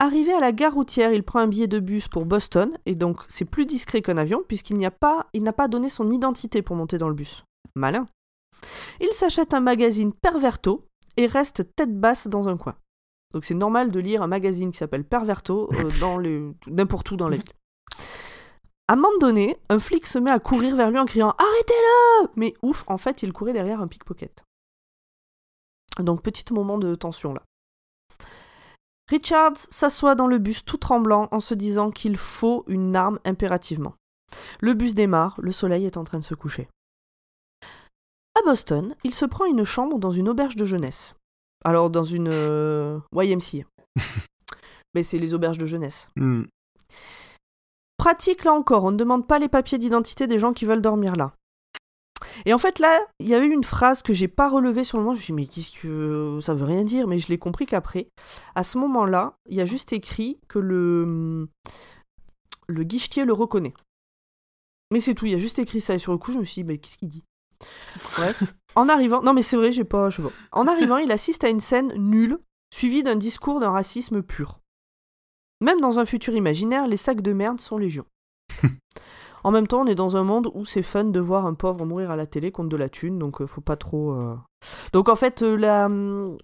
[0.02, 3.20] Arrivé à la gare routière, il prend un billet de bus pour Boston, et donc
[3.28, 6.60] c'est plus discret qu'un avion, puisqu'il n'y a pas, il n'a pas donné son identité
[6.60, 7.44] pour monter dans le bus.
[7.76, 8.08] Malin.
[9.00, 10.84] Il s'achète un magazine Perverto
[11.16, 12.74] et reste tête basse dans un coin.
[13.32, 16.18] Donc c'est normal de lire un magazine qui s'appelle Perverto euh, dans
[16.66, 17.52] n'importe où dans la ville.
[18.88, 22.28] À un moment donné, un flic se met à courir vers lui en criant Arrêtez-le
[22.34, 24.42] Mais ouf, en fait, il courait derrière un pickpocket.
[26.00, 27.42] Donc, petit moment de tension là.
[29.12, 33.94] Richards s'assoit dans le bus tout tremblant en se disant qu'il faut une arme impérativement.
[34.60, 36.70] Le bus démarre, le soleil est en train de se coucher.
[38.34, 41.14] À Boston, il se prend une chambre dans une auberge de jeunesse.
[41.62, 43.66] Alors, dans une euh, YMCA.
[44.94, 46.08] Mais c'est les auberges de jeunesse.
[46.16, 46.44] hmm.
[47.98, 51.16] Pratique là encore, on ne demande pas les papiers d'identité des gens qui veulent dormir
[51.16, 51.34] là.
[52.46, 54.98] Et en fait là, il y a eu une phrase que j'ai pas relevée sur
[54.98, 57.28] le moment, je me suis dit mais qu'est-ce que ça veut rien dire, mais je
[57.28, 58.08] l'ai compris qu'après,
[58.54, 61.48] à ce moment-là, il y a juste écrit que le
[62.68, 63.74] Le guichetier le reconnaît.
[64.92, 65.94] Mais c'est tout, il y a juste écrit ça.
[65.94, 67.24] Et sur le coup, je me suis dit, mais qu'est-ce qu'il dit?
[68.16, 68.54] Bref.
[68.76, 70.34] En arrivant, non mais c'est vrai, j'ai pas, je sais pas.
[70.52, 72.38] En arrivant, il assiste à une scène nulle,
[72.72, 74.60] suivie d'un discours d'un racisme pur.
[75.60, 78.06] Même dans un futur imaginaire, les sacs de merde sont légion.
[79.44, 81.84] En même temps, on est dans un monde où c'est fun de voir un pauvre
[81.84, 84.12] mourir à la télé contre de la thune, donc euh, faut pas trop.
[84.12, 84.34] euh.
[84.92, 85.86] Donc en fait, euh, la.
[85.86, 86.36] hum,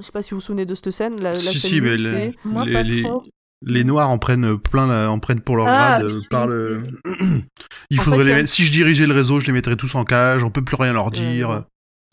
[0.00, 1.20] Je sais pas si vous vous souvenez de cette scène.
[1.20, 3.22] La, la Si, scène si, mais nulle, le- c'est- Moi, les, pas les- trop.
[3.66, 6.82] les Noirs en prennent plein, la- en prennent pour leur Ah, grade oui, par le.
[7.90, 9.46] Il En faudrait fait, les il y a- mettre- Si je dirigeais le réseau, je
[9.46, 10.42] les mettrais tous en cage.
[10.42, 11.64] On peut plus rien leur dire.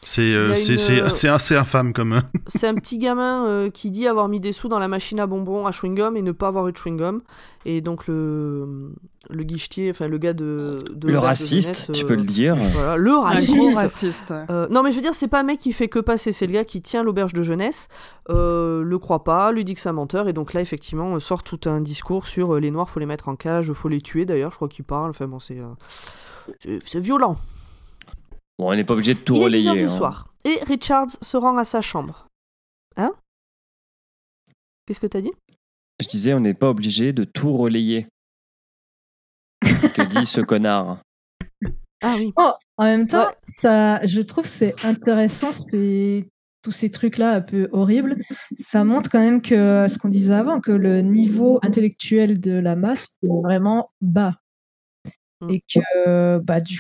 [0.04, 2.14] C'est euh, Il y a c'est une, c'est- euh, c'est assez infâme comme.
[2.14, 5.20] euh, C'est un petit gamin euh, qui dit avoir mis des sous dans la machine
[5.20, 7.20] à bonbons à chewing-gum et ne pas avoir eu de chewing-gum.
[7.66, 8.94] Et donc le,
[9.30, 10.74] le guichetier, enfin le gars de.
[10.96, 12.56] de Le de raciste, tu euh, peux le dire.
[12.56, 13.76] Voilà, le Un gros raciste.
[13.78, 14.34] raciste.
[14.50, 16.48] Euh, non mais je veux dire, c'est pas un mec qui fait que passer, c'est
[16.48, 17.88] le gars qui tient l'auberge de jeunesse,
[18.32, 21.44] euh, le croit pas, lui dit que c'est un menteur, et donc là effectivement sort
[21.44, 24.26] tout un discours sur euh, les noirs, faut les mettre en cage, faut les tuer
[24.26, 25.60] d'ailleurs, je crois qu'il parle, enfin bon c'est...
[25.60, 25.68] euh,
[26.60, 27.38] c'est- c'est violent.
[28.62, 29.64] Bon, on n'est pas obligé de tout Il est relayer.
[29.64, 29.98] 10 heures du hein.
[29.98, 30.34] soir.
[30.44, 32.28] Et Richards se rend à sa chambre.
[32.96, 33.12] Hein?
[34.86, 35.32] Qu'est-ce que t'as dit?
[36.00, 38.06] Je disais, on n'est pas obligé de tout relayer.
[39.62, 41.00] Que dit ce connard.
[42.04, 42.34] Ah oui.
[42.38, 43.36] Oh, en même temps, Ouais.
[43.40, 46.28] ça, je trouve c'est intéressant, c'est
[46.62, 48.18] tous ces trucs-là un peu horribles.
[48.60, 52.76] Ça montre quand même que ce qu'on disait avant, que le niveau intellectuel de la
[52.76, 54.36] masse est vraiment bas.
[55.42, 55.50] Mm.
[55.50, 56.80] Et que, bah, du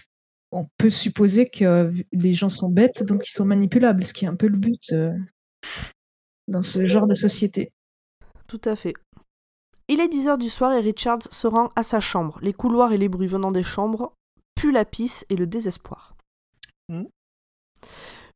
[0.51, 4.27] on peut supposer que les gens sont bêtes, donc ils sont manipulables, ce qui est
[4.27, 5.17] un peu le but euh,
[6.47, 7.71] dans ce genre de société.
[8.47, 8.93] Tout à fait.
[9.87, 12.39] Il est 10 heures du soir et Richards se rend à sa chambre.
[12.41, 14.13] Les couloirs et les bruits venant des chambres
[14.55, 16.15] puent la pisse et le désespoir.
[16.89, 17.03] Mm.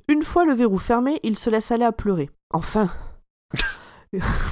[0.07, 2.29] Une fois le verrou fermé, il se laisse aller à pleurer.
[2.51, 2.91] Enfin.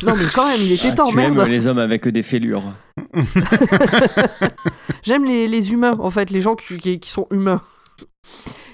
[0.05, 1.39] Non mais quand même, il était Ah, temps, tu merde.
[1.39, 2.63] aimes les hommes avec des fêlures.
[5.03, 7.61] J'aime les, les humains, en fait, les gens qui, qui- qui sont humains.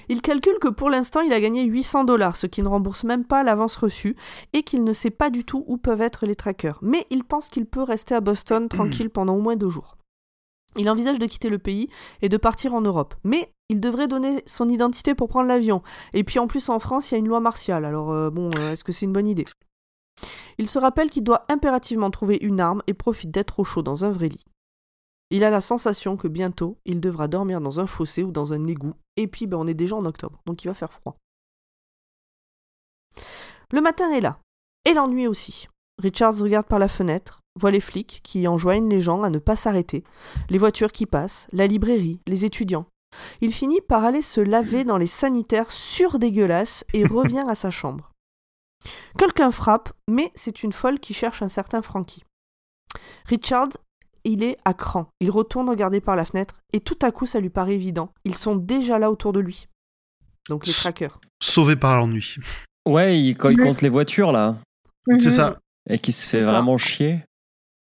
[0.08, 3.24] Il calcule que pour l'instant, il a gagné 800 dollars, ce qui ne rembourse même
[3.24, 4.16] pas l'avance reçue,
[4.52, 6.78] et qu'il ne sait pas du tout où peuvent être les trackers.
[6.82, 9.96] Mais il pense qu'il peut rester à Boston tranquille pendant au moins deux jours.
[10.76, 11.88] Il envisage de quitter le pays
[12.22, 13.14] et de partir en Europe.
[13.24, 15.82] Mais il devrait donner son identité pour prendre l'avion.
[16.14, 17.84] Et puis en plus, en France, il y a une loi martiale.
[17.84, 19.46] Alors euh, bon, euh, est-ce que c'est une bonne idée?
[20.60, 24.04] Il se rappelle qu'il doit impérativement trouver une arme et profite d'être au chaud dans
[24.04, 24.44] un vrai lit.
[25.30, 28.64] Il a la sensation que bientôt, il devra dormir dans un fossé ou dans un
[28.64, 28.92] égout.
[29.16, 31.16] Et puis, ben, on est déjà en octobre, donc il va faire froid.
[33.72, 34.38] Le matin est là.
[34.84, 35.66] Et l'ennui aussi.
[35.96, 39.56] Richards regarde par la fenêtre, voit les flics qui enjoignent les gens à ne pas
[39.56, 40.04] s'arrêter,
[40.50, 42.84] les voitures qui passent, la librairie, les étudiants.
[43.40, 48.10] Il finit par aller se laver dans les sanitaires surdégueulasses et revient à sa chambre.
[49.18, 52.24] Quelqu'un frappe, mais c'est une folle qui cherche un certain Frankie.
[53.26, 53.68] Richards
[54.24, 55.06] il est à cran.
[55.20, 58.12] Il retourne regarder par la fenêtre et tout à coup ça lui paraît évident.
[58.24, 59.66] Ils sont déjà là autour de lui.
[60.50, 61.18] Donc les trackers.
[61.42, 62.36] Sauvé par l'ennui.
[62.86, 64.56] Ouais, il, quand il compte les voitures, là,
[65.06, 65.30] C'est Mhm.
[65.30, 65.58] ça.
[65.88, 67.24] et qui se C'est fait vraiment chier.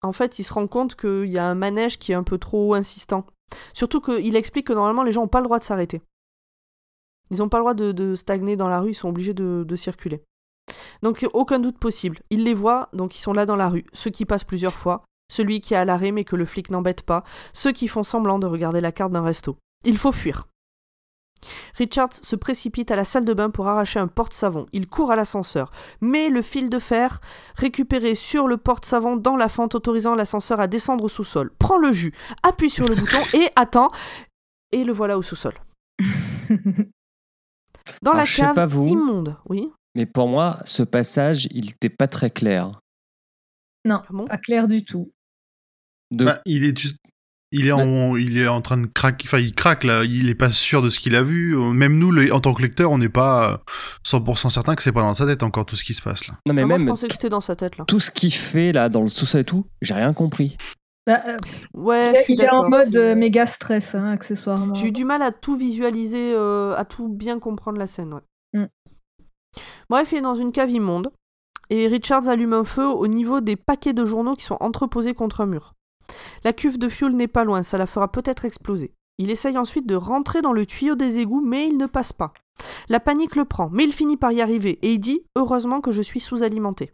[0.03, 2.39] En fait, il se rend compte qu'il y a un manège qui est un peu
[2.39, 3.25] trop insistant.
[3.73, 6.03] Surtout qu'il explique que normalement les gens n'ont pas le droit de s'arrêter.
[7.31, 9.65] Ils n'ont pas le droit de, de stagner dans la rue, ils sont obligés de,
[9.67, 10.23] de circuler.
[11.03, 12.19] Donc aucun doute possible.
[12.31, 13.85] Il les voit, donc ils sont là dans la rue.
[13.93, 17.03] Ceux qui passent plusieurs fois, celui qui est à l'arrêt mais que le flic n'embête
[17.03, 19.57] pas, ceux qui font semblant de regarder la carte d'un resto.
[19.85, 20.47] Il faut fuir.
[21.77, 24.67] Richards se précipite à la salle de bain pour arracher un porte-savon.
[24.73, 27.21] Il court à l'ascenseur, mais le fil de fer
[27.57, 31.53] récupéré sur le porte-savon dans la fente autorisant l'ascenseur à descendre au sous-sol.
[31.59, 32.13] Prend le jus,
[32.43, 33.91] appuie sur le bouton et attend.
[34.73, 35.55] Et le voilà au sous-sol.
[38.03, 38.87] Dans Alors, la je sais cave pas vous.
[38.87, 39.37] immonde.
[39.49, 39.71] Oui.
[39.97, 42.81] Mais pour moi, ce passage, il n'était pas très clair.
[43.85, 45.13] non, Ah pas clair du tout.
[46.11, 46.27] De...
[46.27, 46.91] Bah, il est, tu-
[47.53, 49.27] il est en, il est en train de craquer.
[49.27, 50.05] Enfin, il craque là.
[50.05, 51.57] Il est pas sûr de ce qu'il a vu.
[51.57, 53.57] Même nous, en tant que lecteur, on n'est pas euh,
[54.07, 56.35] 100% certain que c'est pas dans sa tête encore tout ce qui se passe là.
[56.47, 57.85] non, mais Ah, moi, je même pensais que c'était dans sa tête là.
[57.87, 60.57] tout ce qu'il fait là dans le sous-sol et tout, j'ai rien compris.
[61.07, 61.37] Bah, euh,
[61.73, 64.75] Ouais, il est en mode euh, méga stress, hein, accessoirement.
[64.75, 68.13] J'ai eu du mal à tout visualiser, euh, à tout bien comprendre la scène.
[68.13, 68.21] ouais.
[68.61, 68.67] Mm.
[69.89, 71.11] Bref, il est dans une cave immonde
[71.71, 75.41] et Richards allume un feu au niveau des paquets de journaux qui sont entreposés contre
[75.41, 75.75] un mur.
[76.45, 78.93] La cuve de fuel n'est pas loin, ça la fera peut-être exploser.
[79.19, 82.33] Il essaye ensuite de rentrer dans le tuyau des égouts, mais il ne passe pas.
[82.89, 85.91] La panique le prend, mais il finit par y arriver et il dit Heureusement que
[85.91, 86.93] je suis sous-alimenté.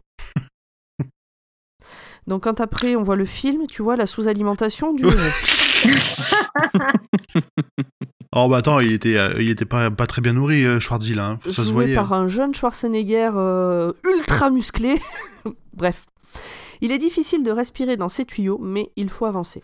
[2.27, 5.05] Donc, quand après on voit le film, tu vois la sous-alimentation du.
[8.35, 11.13] Oh bah attends, il était, euh, il était pas, pas très bien nourri, euh, Schwarzy
[11.13, 11.27] là.
[11.31, 11.39] hein.
[11.43, 11.95] Ça se joué voyait.
[11.95, 14.99] par un jeune Schwarzenegger euh, ultra musclé.
[15.73, 16.05] Bref.
[16.81, 19.63] Il est difficile de respirer dans ces tuyaux, mais il faut avancer.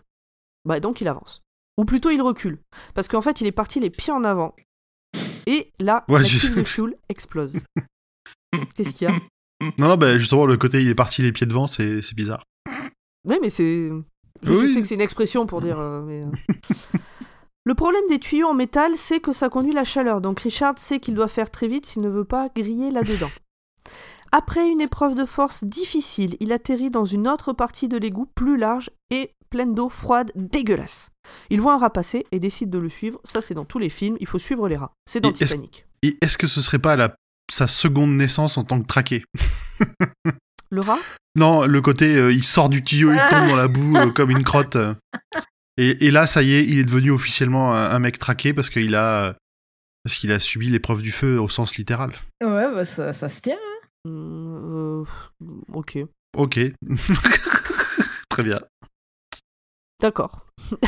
[0.64, 1.42] Bah donc il avance.
[1.78, 2.58] Ou plutôt il recule.
[2.94, 4.54] Parce qu'en fait il est parti les pieds en avant.
[5.46, 7.58] Et là, Ouais, la pile de fuel explose.
[8.76, 9.14] Qu'est-ce qu'il y a?
[9.78, 12.44] Non, non, bah justement, le côté il est parti les pieds devant, c'est c'est bizarre.
[13.26, 13.90] Oui, mais c'est.
[14.42, 14.72] Je, je Oui.
[14.74, 15.78] sais que c'est une expression pour dire.
[15.78, 16.24] euh, mais.
[17.70, 20.20] Le problème des tuyaux en métal, c'est que ça conduit la chaleur.
[20.20, 23.30] Donc Richard sait qu'il doit faire très vite s'il ne veut pas griller là-dedans.
[24.32, 28.56] Après une épreuve de force difficile, il atterrit dans une autre partie de l'égout plus
[28.56, 31.10] large et pleine d'eau froide dégueulasse.
[31.48, 33.20] Il voit un rat passer et décide de le suivre.
[33.22, 34.16] Ça, c'est dans tous les films.
[34.18, 34.90] Il faut suivre les rats.
[35.08, 35.86] C'est dans Et est-ce- Titanic.
[36.02, 37.14] Et est-ce que ce serait pas la,
[37.52, 39.22] sa seconde naissance en tant que traqué?
[40.70, 40.98] Le rat?
[41.36, 44.32] Non, le côté euh, il sort du tuyau, il tombe dans la boue euh, comme
[44.32, 44.76] une crotte.
[45.76, 48.70] Et, et là, ça y est, il est devenu officiellement un, un mec traqué parce
[48.70, 49.36] qu'il a
[50.04, 52.12] parce qu'il a subi l'épreuve du feu au sens littéral.
[52.42, 53.58] Ouais, bah, ça, ça se tient.
[54.06, 55.04] Hum,
[55.42, 55.98] euh, Ok.
[56.36, 56.58] Ok.
[58.30, 58.58] Très bien.
[60.00, 60.46] D'accord.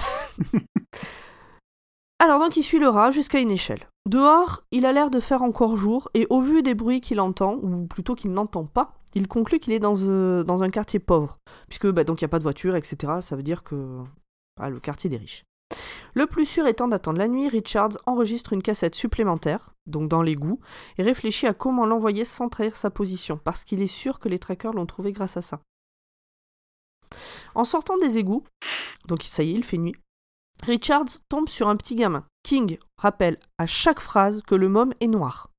[2.19, 3.89] Alors donc il suit le rat jusqu'à une échelle.
[4.09, 7.55] Dehors, il a l'air de faire encore jour et au vu des bruits qu'il entend,
[7.63, 11.39] ou plutôt qu'il n'entend pas, il conclut qu'il est dans, euh, dans un quartier pauvre,
[11.69, 13.15] puisque bah, donc il n'y a pas de voiture, etc.
[13.23, 13.99] Ça veut dire que
[14.61, 15.45] ah, le quartier des riches.
[16.15, 20.61] Le plus sûr étant d'attendre la nuit, Richards enregistre une cassette supplémentaire, donc dans l'égout,
[20.99, 24.39] et réfléchit à comment l'envoyer sans trahir sa position, parce qu'il est sûr que les
[24.39, 25.61] trackers l'ont trouvé grâce à ça.
[27.55, 28.45] En sortant des égouts,
[29.09, 29.97] donc ça y est, il fait nuit.
[30.63, 32.25] Richards tombe sur un petit gamin.
[32.43, 35.51] King rappelle à chaque phrase que le môme est noir.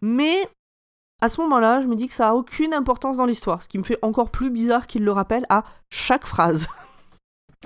[0.00, 0.48] Mais
[1.20, 3.78] à ce moment-là, je me dis que ça a aucune importance dans l'histoire, ce qui
[3.78, 6.68] me fait encore plus bizarre qu'il le rappelle à chaque phrase.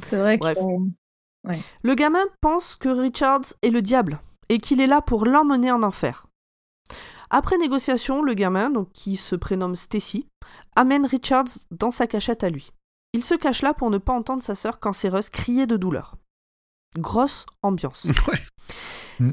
[0.03, 0.59] C'est vrai Bref.
[0.59, 1.53] que.
[1.83, 5.83] Le gamin pense que Richards est le diable et qu'il est là pour l'emmener en
[5.83, 6.27] enfer.
[7.31, 10.27] Après négociation, le gamin, donc qui se prénomme Stacy,
[10.77, 12.73] amène Richards dans sa cachette à lui.
[13.13, 16.17] Il se cache là pour ne pas entendre sa sœur cancéreuse crier de douleur.
[16.97, 18.07] Grosse ambiance.
[18.29, 18.39] Ouais.
[19.21, 19.33] Mm.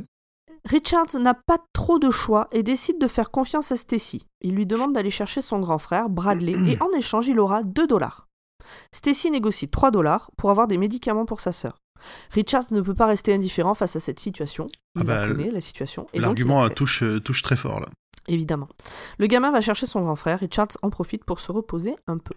[0.65, 4.25] Richards n'a pas trop de choix et décide de faire confiance à Stacy.
[4.41, 7.85] Il lui demande d'aller chercher son grand frère, Bradley, et en échange, il aura 2
[7.85, 8.24] dollars.
[8.91, 11.77] Stacy négocie 3 dollars pour avoir des médicaments pour sa sœur.
[12.31, 14.67] Richards ne peut pas rester indifférent face à cette situation.
[14.95, 16.07] Il Ah bah, la connaît, la situation.
[16.13, 17.87] il L'argument la euh, touche, euh, touche très fort là.
[18.27, 18.67] Évidemment.
[19.17, 20.39] Le gamin va chercher son grand frère.
[20.39, 22.33] Richards en profite pour se reposer un peu.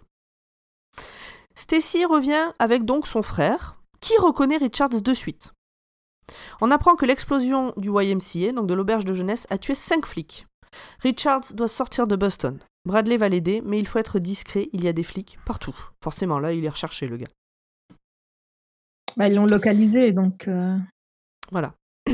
[1.55, 5.51] Stacy revient avec donc son frère, qui reconnaît Richards de suite.
[6.61, 10.45] On apprend que l'explosion du YMCA, donc de l'auberge de jeunesse, a tué 5 flics.
[10.99, 12.59] Richards doit sortir de Boston.
[12.85, 15.75] Bradley va l'aider, mais il faut être discret, il y a des flics partout.
[16.03, 17.27] Forcément, là, il est recherché, le gars.
[19.17, 20.47] Bah, ils l'ont localisé, donc.
[20.47, 20.77] euh,
[21.51, 21.73] Voilà.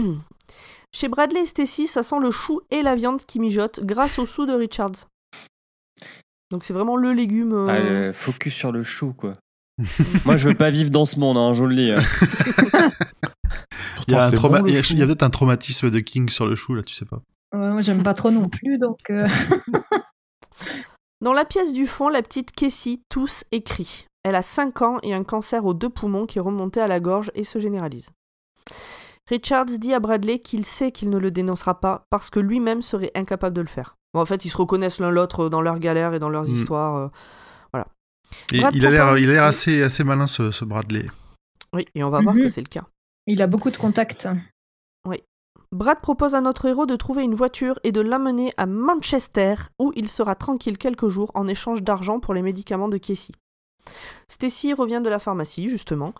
[0.93, 4.25] Chez Bradley et Stacy, ça sent le chou et la viande qui mijotent grâce au
[4.25, 5.07] sou de Richards.
[6.51, 7.53] Donc c'est vraiment le légume.
[7.53, 9.33] euh, Ah, le focus sur le chou, quoi.
[10.25, 11.89] Moi, je veux pas vivre dans ce monde, hein, je vous le dis.
[14.07, 16.55] y a, trauma- bon, a- il y a peut-être un traumatisme de King sur le
[16.55, 17.21] chou là, tu sais pas.
[17.53, 18.99] ouais, moi, j'aime pas trop non plus, donc.
[19.09, 19.27] euh,
[21.21, 24.05] Dans la pièce du fond, la petite Casey tousse et crie.
[24.23, 26.99] Elle a 5 ans et un cancer aux deux poumons qui est remonté à la
[26.99, 28.09] gorge et se généralise.
[29.29, 33.11] Richards dit à Bradley qu'il sait qu'il ne le dénoncera pas parce que lui-même serait
[33.15, 33.95] incapable de le faire.
[34.13, 36.53] Bon, en fait, ils se reconnaissent l'un l'autre dans leurs galères et dans leurs Mm.
[36.55, 36.95] histoires.
[36.95, 37.07] euh,
[38.51, 39.47] Et Brad il a l'air, propose- il a l'air Oui.
[39.49, 41.05] assez, assez malin ce, ce Bradley.
[41.73, 42.43] Oui, et on va voir Mhm.
[42.43, 42.83] que c'est le cas.
[43.27, 44.27] Il a beaucoup de contacts.
[45.71, 49.91] Brad propose à notre héros de trouver une voiture et de l'amener à Manchester, où
[49.95, 53.33] il sera tranquille quelques jours en échange d'argent pour les médicaments de Casey.
[54.27, 56.13] Stacy revient de la pharmacie, justement.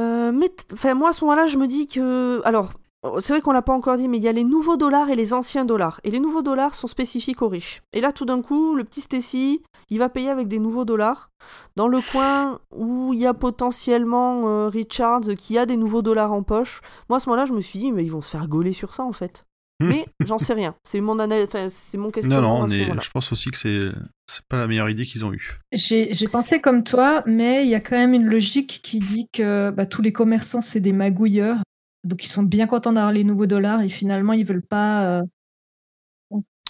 [0.00, 2.42] Euh, mais enfin, moi, à ce moment-là, je me dis que.
[2.44, 2.72] Alors,
[3.20, 5.16] c'est vrai qu'on l'a pas encore dit, mais il y a les nouveaux dollars et
[5.16, 6.00] les anciens dollars.
[6.04, 7.82] Et les nouveaux dollars sont spécifiques aux riches.
[7.92, 11.30] Et là, tout d'un coup, le petit Stacy, il va payer avec des nouveaux dollars.
[11.76, 16.32] Dans le coin où il y a potentiellement euh, Richards qui a des nouveaux dollars
[16.32, 16.80] en poche.
[17.08, 18.94] Moi, à ce moment-là, je me suis dit, mais ils vont se faire gauler sur
[18.94, 19.44] ça, en fait.
[19.80, 19.88] Hmm.
[19.88, 20.74] Mais j'en sais rien.
[20.84, 23.00] C'est mon, ana- enfin, c'est mon Non, questionnement non, à on ce est, moment-là.
[23.02, 23.88] je pense aussi que c'est,
[24.30, 25.56] c'est pas la meilleure idée qu'ils ont eue.
[25.72, 29.26] J'ai j'ai pensé comme toi, mais il y a quand même une logique qui dit
[29.32, 31.58] que bah, tous les commerçants, c'est des magouilleurs.
[32.04, 35.18] Donc ils sont bien contents d'avoir les nouveaux dollars et finalement, ils veulent pas.
[35.18, 35.22] euh,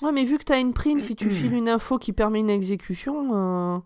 [0.03, 2.51] Ouais, mais vu que t'as une prime, si tu files une info qui permet une
[2.51, 3.75] exécution.
[3.77, 3.79] euh,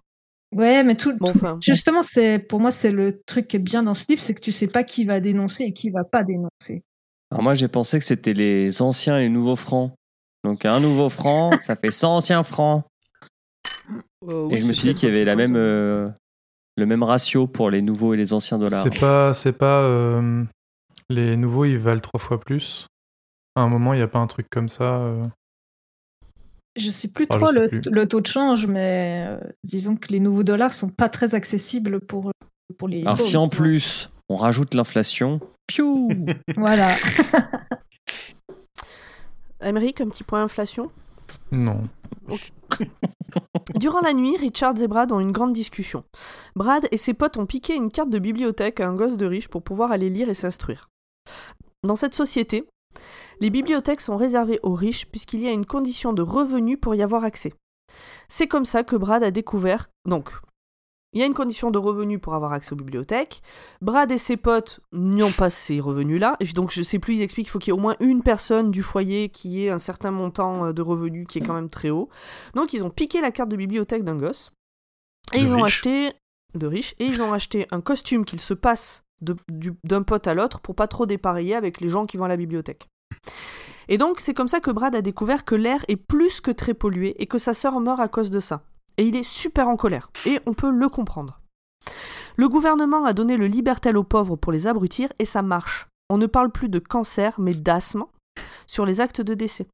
[0.53, 1.12] Ouais, mais tout.
[1.18, 1.59] Bon, tout- enfin.
[1.61, 4.40] Justement, c'est pour moi, c'est le truc qui est bien dans ce livre, c'est que
[4.40, 6.82] tu sais pas qui va dénoncer et qui va pas dénoncer.
[7.30, 9.92] Alors moi, j'ai pensé que c'était les anciens et les nouveaux francs.
[10.44, 12.84] Donc un nouveau franc, ça fait 100 anciens francs.
[14.26, 16.09] euh, Et je me suis dit qu'il y avait la même, euh,
[16.78, 18.82] le même ratio pour les nouveaux et les anciens dollars.
[18.90, 20.44] C'est pas, c'est pas euh,
[21.11, 22.87] les nouveaux ils valent trois fois plus.
[23.57, 24.99] À un moment, il n'y a pas un truc comme ça.
[24.99, 25.27] euh.
[26.77, 27.81] Je sais plus trop sais le, plus.
[27.91, 32.01] le taux de change, mais euh, disons que les nouveaux dollars sont pas très accessibles
[32.01, 32.31] pour
[32.79, 33.01] pour les.
[33.01, 36.09] Alors si en plus on rajoute l'inflation, piou
[36.57, 36.89] Voilà.
[39.65, 40.91] Émeric, un petit point inflation?
[41.51, 41.83] Non.
[43.75, 46.05] Durant la nuit, Richards et Brad ont une grande discussion.
[46.55, 49.49] Brad et ses potes ont piqué une carte de bibliothèque à un gosse de riche
[49.49, 50.89] pour pouvoir aller lire et s'instruire.
[51.85, 52.66] Dans cette société,
[53.41, 57.03] les bibliothèques sont réservées aux riches puisqu'il y a une condition de revenu pour y
[57.03, 57.55] avoir accès.
[58.29, 59.89] C'est comme ça que Brad a découvert.
[60.07, 60.31] Donc,
[61.14, 63.41] il y a une condition de revenu pour avoir accès aux bibliothèques.
[63.81, 66.37] Brad et ses potes n'ont pas ces revenus-là.
[66.41, 68.22] Et donc, je sais plus, ils expliquent qu'il faut qu'il y ait au moins une
[68.22, 71.70] personne du foyer qui ait un certain montant euh, de revenus qui est quand même
[71.70, 72.11] très haut.
[72.55, 74.53] Donc, ils ont piqué la carte de bibliothèque d'un gosse.
[75.33, 75.64] Et De ils ont riche.
[75.79, 76.12] acheté.
[76.55, 76.95] De riches.
[76.99, 80.89] Et ils ont acheté un costume qu'ils se du- d'un pote à l'autre pour pas
[80.89, 82.89] trop dépareiller avec les gens qui vont à la bibliothèque.
[83.89, 86.75] Et donc, c'est comme ça que Brad a découvert que l'air est plus que très
[86.75, 88.62] pollué et que sa sœur meurt à cause de ça.
[88.99, 90.11] Et il est super en colère.
[90.27, 91.41] Et on peut le comprendre.
[92.37, 95.89] Le gouvernement a donné le Libertel aux pauvres pour les abrutir et ça marche.
[96.11, 98.05] On ne parle plus de cancer, mais d'asthme
[98.66, 99.66] sur les actes de décès.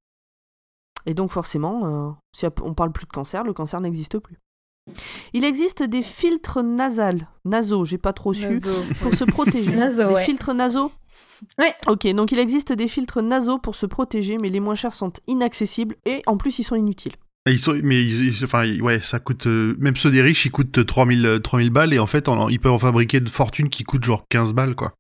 [1.07, 4.39] Et donc forcément, euh, si on parle plus de cancer, le cancer n'existe plus.
[5.33, 8.71] Il existe des filtres nasales, nasaux, j'ai pas trop su, Naso.
[9.01, 9.73] pour se protéger.
[9.73, 10.25] Des ouais.
[10.25, 10.93] filtres nasaux
[11.59, 11.75] Ouais.
[11.89, 15.13] Ok, donc il existe des filtres nasaux pour se protéger, mais les moins chers sont
[15.27, 17.15] inaccessibles et en plus ils sont inutiles.
[17.47, 19.47] Et Ils sont, mais ils- ils- enfin, ouais, ça coûte.
[19.47, 22.49] euh, même ceux des riches, ils coûtent 3000, euh, 3000 balles et en fait, en-
[22.49, 24.95] ils peuvent en fabriquer de fortune qui coûtent genre 15 balles, quoi.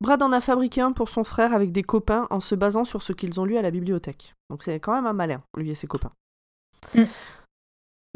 [0.00, 3.02] Brad en a fabriqué un pour son frère avec des copains en se basant sur
[3.02, 4.34] ce qu'ils ont lu à la bibliothèque.
[4.50, 6.12] Donc c'est quand même un malin, lui et ses copains.
[6.94, 7.02] Mm.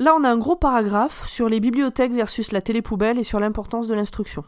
[0.03, 3.87] Là, on a un gros paragraphe sur les bibliothèques versus la télépoubelle et sur l'importance
[3.87, 4.45] de l'instruction.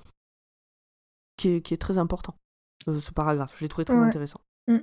[1.37, 2.35] Qui est, qui est très important,
[2.89, 3.55] euh, ce paragraphe.
[3.57, 4.03] Je l'ai trouvé très Ouais.
[4.05, 4.41] intéressant.
[4.67, 4.79] Mm.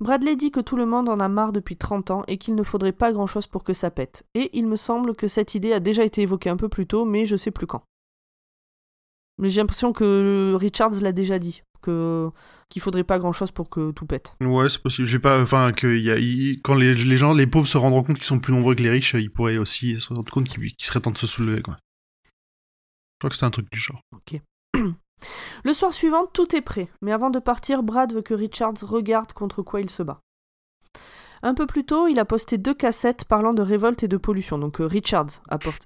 [0.00, 2.62] Bradley dit que tout le monde en a marre depuis 30 ans et qu'il ne
[2.64, 4.24] faudrait pas grand-chose pour que ça pète.
[4.34, 7.04] Et il me semble que cette idée a déjà été évoquée un peu plus tôt,
[7.04, 7.82] mais je sais plus quand.
[9.38, 12.30] Mais j'ai l'impression que Richards l'a déjà dit, que
[12.68, 14.34] qu'il faudrait pas grand-chose pour que tout pète.
[14.40, 15.06] Ouais, c'est possible.
[15.08, 16.16] J'ai pas, enfin, que y a,
[16.62, 18.90] quand les, les gens, les pauvres se rendront compte qu'ils sont plus nombreux que les
[18.90, 21.76] riches, ils pourraient aussi se rendre compte qu'il qu'il serait temps de se soulever, quoi.
[22.24, 24.00] Je crois que c'était un truc du genre.
[25.64, 29.32] Le soir suivant, tout est prêt, mais avant de partir, Brad veut que Richards regarde
[29.32, 30.20] contre quoi il se bat.
[31.42, 34.58] Un peu plus tôt, il a posté deux cassettes parlant de révolte et de pollution.
[34.58, 35.40] Donc euh, Richards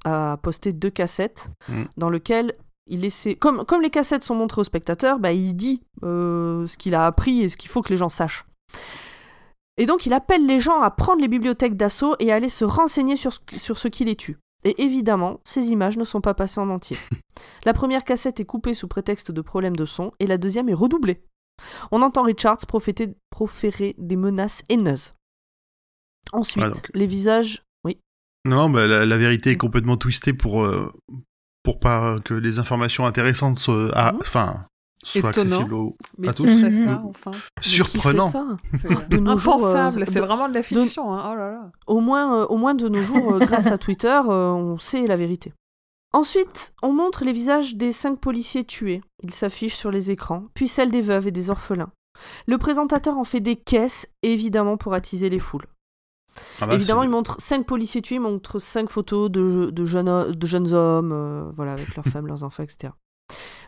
[0.05, 1.85] a posté deux cassettes Mm.
[1.97, 2.55] dans lesquelles
[2.93, 3.35] il essaie...
[3.35, 7.07] Comme, comme les cassettes sont montrées aux spectateurs, bah, il dit euh, ce qu'il a
[7.07, 8.45] appris et ce qu'il faut que les gens sachent.
[9.79, 12.65] Et donc il appelle les gens à prendre les bibliothèques d'assaut et à aller se
[12.65, 14.39] renseigner sur ce, sur ce qui les tue.
[14.65, 16.97] Et évidemment, ces images ne sont pas passées en entier.
[17.65, 20.75] La première cassette est coupée sous prétexte de problème de son et la deuxième est
[20.75, 21.23] redoublée.
[21.91, 25.15] On entend Richards proféter- proférer des menaces haineuses.
[26.33, 27.65] Ensuite, Ah, les visages.
[27.85, 27.99] Oui.
[28.47, 30.93] Non, non, bah, la, la vérité est complètement twistée pour, euh,
[31.63, 34.19] pour pas que les informations intéressantes soient, Mhm.
[34.21, 34.55] enfin,
[35.05, 35.47] soient Étonnant.
[35.57, 35.95] accessibles aux.
[36.19, 36.49] Mais à qui tous.
[36.51, 36.85] Mhm.
[36.87, 38.27] ça, enfin Mais qui Surprenant.
[38.27, 38.47] fait ça
[38.79, 40.03] C'est De nos jours, impensable.
[40.03, 41.13] euh, c'est vraiment de la fiction.
[41.15, 41.31] Hein.
[41.33, 41.71] Oh là là.
[41.87, 45.07] Au moins, euh, au moins de nos jours, euh, grâce à Twitter, euh, on sait
[45.07, 45.53] la vérité.
[46.15, 49.01] Ensuite, on montre les visages des cinq policiers tués.
[49.23, 51.91] Ils s'affichent sur les écrans, puis celles des veuves et des orphelins.
[52.47, 55.65] Le présentateur en fait des caisses, évidemment pour attiser les foules.
[56.61, 59.85] Ah bah, Évidemment, c'est- il montre cinq policiers tués, il montre cinq photos de, de,
[59.85, 62.93] jeunes, ho- de jeunes hommes, euh, voilà, avec leurs femmes, leurs enfants, etc.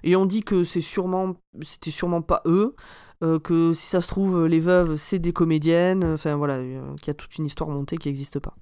[0.03, 2.75] Et on dit que c'est sûrement, c'était sûrement pas eux,
[3.23, 7.07] euh, que si ça se trouve, les veuves, c'est des comédiennes, enfin voilà, euh, qu'il
[7.09, 8.55] y a toute une histoire montée qui n'existe pas.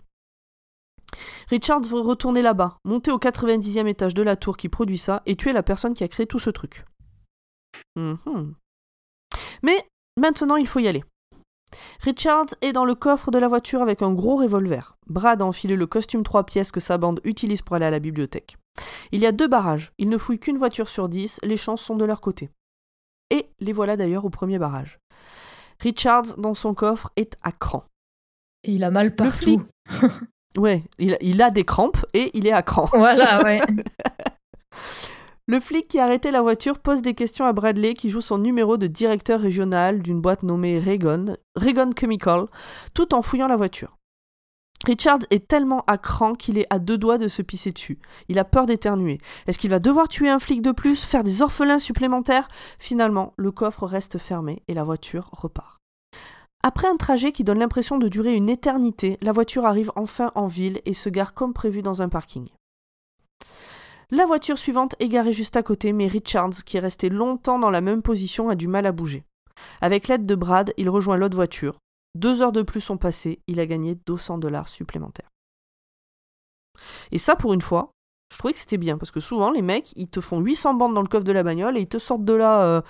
[1.51, 5.37] Richard veut retourner là-bas, monter au 90e étage de la tour qui produit ça et
[5.37, 6.85] tuer la personne qui a créé tout ce truc.
[7.97, 8.55] Mhm.
[9.63, 9.77] Mais
[10.17, 11.05] maintenant, il faut y aller.
[12.01, 14.97] Richards est dans le coffre de la voiture avec un gros revolver.
[15.07, 17.99] Brad a enfilé le costume trois pièces que sa bande utilise pour aller à la
[17.99, 18.57] bibliothèque.
[19.11, 19.93] Il y a deux barrages.
[19.99, 21.39] Ils ne fouillent qu'une voiture sur dix.
[21.43, 22.51] Les chances sont de leur côté.
[23.31, 24.99] Et les voilà d'ailleurs au premier barrage.
[25.81, 27.85] Richards, dans son coffre, est à cran.
[28.65, 29.33] Et il a mal partout.
[29.33, 29.61] flic.
[30.59, 32.85] Ouais, il, il a des crampes et il est à cran.
[32.93, 33.63] Voilà, ouais.
[35.49, 38.77] Le flic qui a la voiture pose des questions à Bradley qui joue son numéro
[38.77, 42.47] de directeur régional d'une boîte nommée Raygon, Raygon Chemical,
[42.95, 43.99] tout en fouillant la voiture.
[44.87, 47.99] Richard est tellement à cran qu'il est à deux doigts de se pisser dessus.
[48.29, 49.19] Il a peur d'éternuer.
[49.49, 52.49] Est-ce qu'il va devoir tuer un flic de plus, faire des orphelins supplémentaires?
[52.79, 55.79] Finalement, le coffre reste fermé et la voiture repart.
[56.63, 60.47] Après un trajet qui donne l'impression de durer une éternité, la voiture arrive enfin en
[60.47, 62.49] ville et se gare comme prévu dans un parking.
[64.15, 67.71] La voiture suivante est garée juste à côté, mais Richards, qui est resté longtemps dans
[67.71, 69.25] la même position, a du mal à bouger.
[69.81, 71.79] Avec l'aide de Brad, il rejoint l'autre voiture.
[72.15, 75.31] Deux heures de plus sont passées, il a gagné 200 dollars supplémentaires.
[77.11, 77.91] Et ça, pour une fois,
[78.33, 80.95] Je trouvais que c'était bien parce que souvent les mecs ils te font 800 bandes
[80.95, 82.81] dans le coffre de la bagnole et ils te sortent de là euh,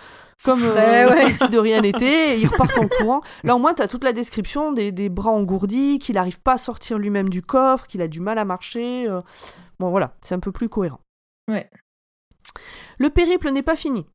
[0.45, 1.23] comme, euh, Ouais, ouais.
[1.25, 3.23] comme si de rien n'était et ils repartent en courant.
[3.43, 6.59] Là au moins t'as toute la description des, des bras engourdis, qu'il n'arrive pas à
[6.59, 9.09] sortir lui-même du coffre, qu'il a du mal à marcher.
[9.09, 9.21] euh.
[9.81, 11.01] Bon voilà, c'est un peu plus cohérent.
[11.53, 11.71] Ouais.
[12.99, 14.07] Le périple n'est pas fini.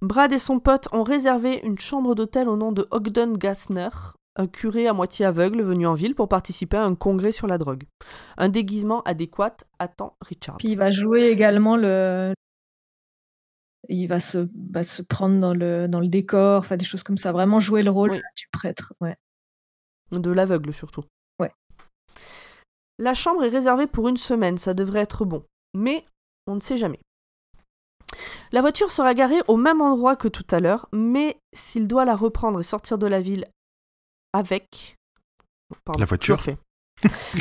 [0.00, 3.88] Brad et son pote ont réservé une chambre d'hôtel au nom de Ogden Gassner,
[4.36, 7.58] un curé à moitié aveugle venu en ville pour participer à un congrès sur la
[7.58, 7.84] drogue.
[8.36, 10.56] Un déguisement adéquat attend Richard.
[10.56, 12.34] Puis il va jouer également le.
[13.88, 17.18] Il va se, va se prendre dans le, dans le décor, enfin des choses comme
[17.18, 17.32] ça.
[17.32, 18.20] Vraiment jouer le rôle Oui.
[18.36, 18.94] du prêtre.
[19.00, 19.16] Ouais.
[20.12, 21.02] De l'aveugle surtout.
[21.40, 21.52] Ouais.
[22.98, 25.44] La chambre est réservée pour une semaine, ça devrait être bon.
[25.74, 26.04] Mais
[26.46, 27.00] on ne sait jamais.
[28.52, 32.16] La voiture sera garée au même endroit que tout à l'heure, mais s'il doit la
[32.16, 33.46] reprendre et sortir de la ville
[34.32, 34.96] avec...
[35.84, 36.38] Pardon, La voiture.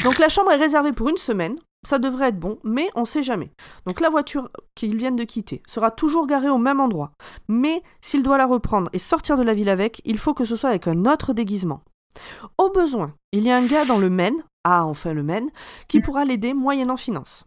[0.03, 3.05] Donc la chambre est réservée pour une semaine, ça devrait être bon, mais on ne
[3.05, 3.51] sait jamais.
[3.85, 7.11] Donc la voiture qu'ils viennent de quitter sera toujours garée au même endroit,
[7.47, 10.55] mais s'il doit la reprendre et sortir de la ville avec, il faut que ce
[10.55, 11.81] soit avec un autre déguisement.
[12.57, 15.49] Au besoin, il y a un gars dans le Maine, ah enfin le Maine,
[15.87, 17.45] qui pourra l'aider moyennant finance.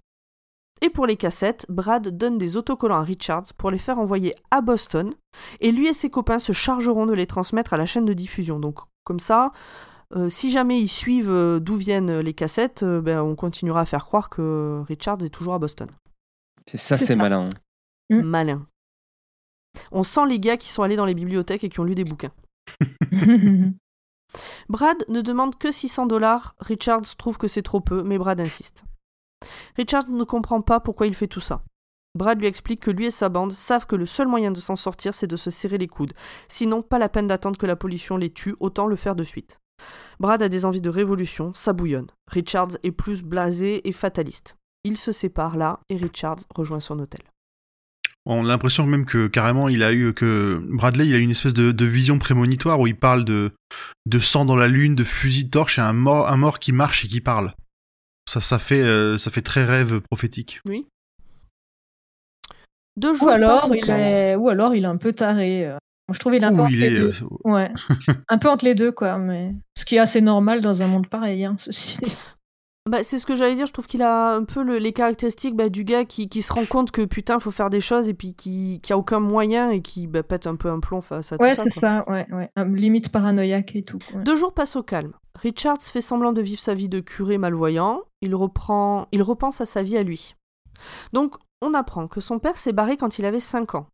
[0.82, 4.60] Et pour les cassettes, Brad donne des autocollants à Richards pour les faire envoyer à
[4.60, 5.14] Boston,
[5.60, 8.58] et lui et ses copains se chargeront de les transmettre à la chaîne de diffusion.
[8.58, 9.52] Donc comme ça,
[10.16, 13.84] euh, si jamais ils suivent euh, d'où viennent les cassettes, euh, ben, on continuera à
[13.84, 15.88] faire croire que Richards est toujours à Boston.
[16.66, 17.46] C'est ça, C'est malin.
[18.10, 18.20] Mm.
[18.20, 18.66] Malin.
[19.90, 22.04] On sent les gars qui sont allés dans les bibliothèques et qui ont lu des
[22.04, 22.32] bouquins.
[24.68, 26.54] Brad ne demande que 600 dollars.
[26.58, 28.84] Richards trouve que c'est trop peu, mais Brad insiste.
[29.76, 31.62] Richards ne comprend pas pourquoi il fait tout ça.
[32.16, 34.76] Brad lui explique que lui et sa bande savent que le seul moyen de s'en
[34.76, 36.12] sortir, c'est de se serrer les coudes.
[36.48, 39.60] Sinon, pas la peine d'attendre que la pollution les tue, autant le faire de suite.
[40.20, 42.06] Brad a des envies de révolution, ça bouillonne.
[42.28, 44.56] Richards est plus blasé et fataliste.
[44.84, 47.22] Ils se séparent là et Richards rejoint son hôtel.
[48.26, 51.52] On a l'impression même que carrément il a eu que Bradley il a une espèce
[51.52, 53.52] de, de vision prémonitoire où il parle de
[54.06, 56.72] de sang dans la lune, de fusil de torche et un mort un mort qui
[56.72, 57.52] marche et qui parle.
[58.28, 60.60] Ça ça fait euh, ça fait très rêve prophétique.
[62.96, 64.34] Deux ou, jours passent alors, il est...
[64.36, 65.66] ou alors il est un peu taré.
[65.66, 65.76] euh.
[66.08, 67.12] Moi, je trouve il est un peu entre il les est deux.
[67.22, 67.72] euh, Ouais.
[68.28, 69.18] un peu entre les deux, quoi.
[69.18, 69.54] Mais...
[69.76, 72.16] Ce qui est assez normal dans un monde pareil, hein, ceci dit.
[72.90, 75.56] Bah, c'est ce que j'allais dire, je trouve qu'il a un peu le- les caractéristiques
[75.56, 78.14] bah, du gars qui, qui se rend compte que putain, faut faire des choses et
[78.14, 81.32] puis qui, qui a aucun moyen et qui bah, pète un peu un plomb face
[81.32, 81.62] à Ouais, tout ça.
[81.64, 81.80] c'est quoi.
[81.80, 82.50] ça, ouais, ouais.
[82.56, 83.98] Un- Limite paranoïaque et tout.
[84.14, 84.22] ouais.
[84.22, 85.14] Deux jours passent au calme.
[85.40, 88.02] Richards fait semblant de vivre sa vie de curé malvoyant.
[88.20, 90.34] Il reprend, il repense à sa vie à lui.
[91.14, 93.86] Donc, on apprend que son père s'est barré quand il avait 5 ans.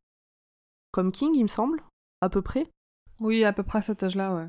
[0.90, 1.80] Comme King, il me semble,
[2.20, 2.66] à peu près.
[3.20, 4.48] Oui, à peu près à cet âge-là, ouais.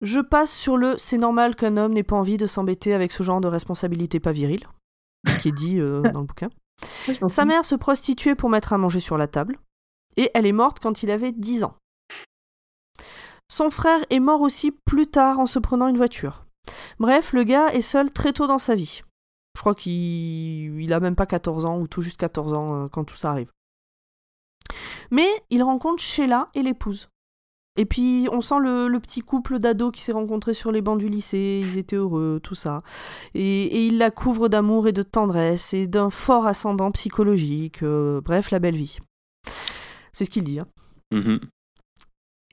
[0.00, 3.22] Je passe sur le c'est normal qu'un homme n'ait pas envie de s'embêter avec ce
[3.22, 4.66] genre de responsabilité pas virile,
[5.26, 6.50] ce qui est dit euh, dans le bouquin.
[7.26, 9.58] Sa mère se prostituait pour mettre à manger sur la table,
[10.16, 11.74] et elle est morte quand il avait 10 ans.
[13.50, 16.44] Son frère est mort aussi plus tard en se prenant une voiture.
[17.00, 19.02] Bref, le gars est seul très tôt dans sa vie.
[19.56, 22.88] Je crois qu'il il a même pas 14 ans, ou tout juste 14 ans euh,
[22.88, 23.50] quand tout ça arrive.
[25.10, 27.08] Mais il rencontre Sheila et l'épouse.
[27.78, 30.98] Et puis on sent le, le petit couple d'ados qui s'est rencontré sur les bancs
[30.98, 32.82] du lycée, ils étaient heureux, tout ça.
[33.34, 38.20] Et, et il la couvre d'amour et de tendresse et d'un fort ascendant psychologique, euh,
[38.20, 38.98] bref, la belle vie.
[40.12, 40.58] C'est ce qu'il dit.
[40.58, 40.66] hein.
[41.12, 41.38] Mhm.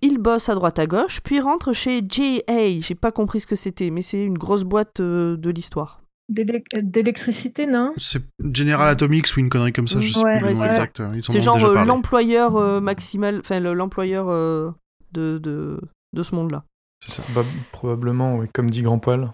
[0.02, 2.80] Il bosse à droite à gauche, puis rentre chez JA.
[2.80, 6.02] J'ai pas compris ce que c'était, mais c'est une grosse boîte euh, de l'histoire.
[6.30, 7.93] D'élec- D'électricité, non?
[7.97, 8.22] C'est
[8.53, 10.99] General Atomics ou une connerie comme ça, je sais Ouais, plus le nom exact.
[10.99, 14.69] En C'est genre euh, l'employeur euh, maximal, enfin le- l'employeur euh,
[15.16, 15.80] de, de,
[16.14, 16.64] de ce monde-là.
[17.04, 17.24] C'est ça.
[17.34, 19.32] Proba- probablement, oui, comme dit Grand Poil,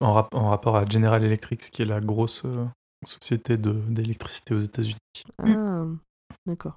[0.00, 2.66] en, rap- en rapport à General Electric, qui est la grosse euh,
[3.06, 4.96] société d'électricité aux États-Unis.
[5.42, 5.84] Ah,
[6.46, 6.76] d'accord.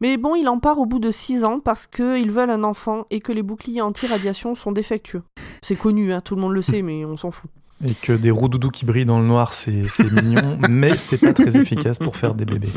[0.00, 3.06] Mais bon, il en part au bout de 6 ans parce qu'ils veulent un enfant
[3.10, 5.22] et que les boucliers anti-radiation sont défectueux.
[5.62, 7.50] C'est connu, hein, tout le monde le sait, mais on s'en fout.
[7.86, 11.18] Et que des roues doudou qui brillent dans le noir, c'est c'est mignon, mais c'est
[11.18, 12.68] pas très efficace pour faire des bébés.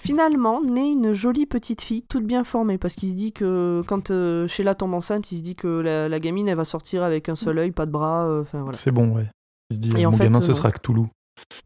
[0.00, 4.10] Finalement, naît une jolie petite fille, toute bien formée, parce qu'il se dit que quand
[4.10, 7.28] euh, Sheila tombe enceinte, il se dit que la, la gamine, elle va sortir avec
[7.28, 8.76] un seul œil, pas de bras, euh, enfin voilà.
[8.76, 9.28] C'est bon, ouais.
[9.70, 10.54] Il se dit, Et en mon fait, gamin, euh, ce non.
[10.54, 11.06] sera Cthulhu.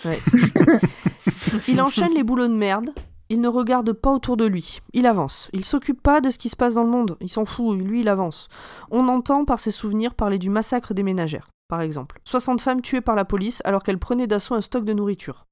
[0.04, 0.18] Ouais.
[1.68, 2.90] il enchaîne les boulots de merde.
[3.30, 4.80] Il ne regarde pas autour de lui.
[4.92, 5.48] Il avance.
[5.54, 7.16] Il s'occupe pas de ce qui se passe dans le monde.
[7.22, 7.76] Il s'en fout.
[7.76, 8.48] Lui, il avance.
[8.90, 12.20] On entend par ses souvenirs parler du massacre des ménagères, par exemple.
[12.24, 15.44] 60 femmes tuées par la police alors qu'elles prenaient d'assaut un stock de nourriture.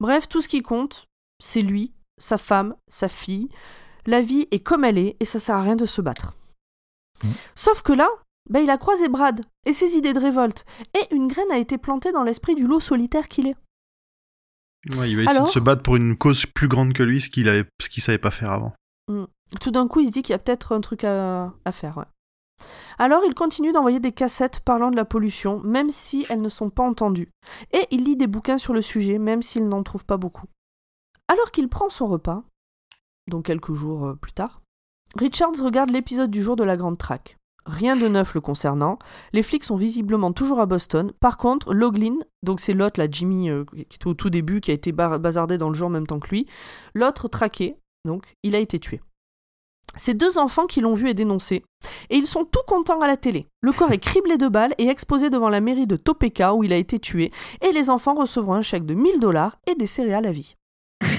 [0.00, 1.06] Bref, tout ce qui compte,
[1.42, 3.48] c'est lui, sa femme, sa fille.
[4.04, 6.34] La vie est comme elle est et ça sert à rien de se battre.
[7.24, 7.30] Mm.
[7.54, 8.06] Sauf que là,
[8.50, 10.66] ben, il a croisé Brad et ses idées de révolte.
[10.92, 13.56] Et une graine a été plantée dans l'esprit du lot solitaire qu'il est.
[14.98, 17.22] Ouais, il va essayer Alors de se battre pour une cause plus grande que lui,
[17.22, 18.74] ce qu'il avait, ce qu'il savait pas faire avant.
[19.58, 21.96] Tout d'un coup, il se dit qu'il y a peut-être un truc à, à faire.
[21.96, 22.04] ouais.
[22.98, 26.70] Alors, il continue d'envoyer des cassettes parlant de la pollution, même si elles ne sont
[26.70, 27.30] pas entendues.
[27.72, 30.46] Et il lit des bouquins sur le sujet, même s'il n'en trouve pas beaucoup.
[31.28, 32.44] Alors qu'il prend son repas,
[33.28, 34.62] donc quelques jours euh, plus tard,
[35.16, 37.36] Richards regarde l'épisode du jour de la Grande Traque.
[37.64, 38.98] Rien de neuf le concernant.
[39.32, 41.12] Les flics sont visiblement toujours à Boston.
[41.18, 44.70] Par contre, Loglin, donc c'est l'autre, là, Jimmy, euh, qui était au tout début, qui
[44.70, 46.46] a été bazardé dans le jour en même temps que lui,
[46.94, 49.00] l'autre traqué, donc il a été tué.
[49.96, 51.64] C'est deux enfants qui l'ont vu et dénoncé,
[52.10, 53.48] et ils sont tout contents à la télé.
[53.62, 56.72] Le corps est criblé de balles et exposé devant la mairie de Topeka où il
[56.72, 57.32] a été tué,
[57.62, 60.56] et les enfants recevront un chèque de 1000 dollars et des céréales à vie.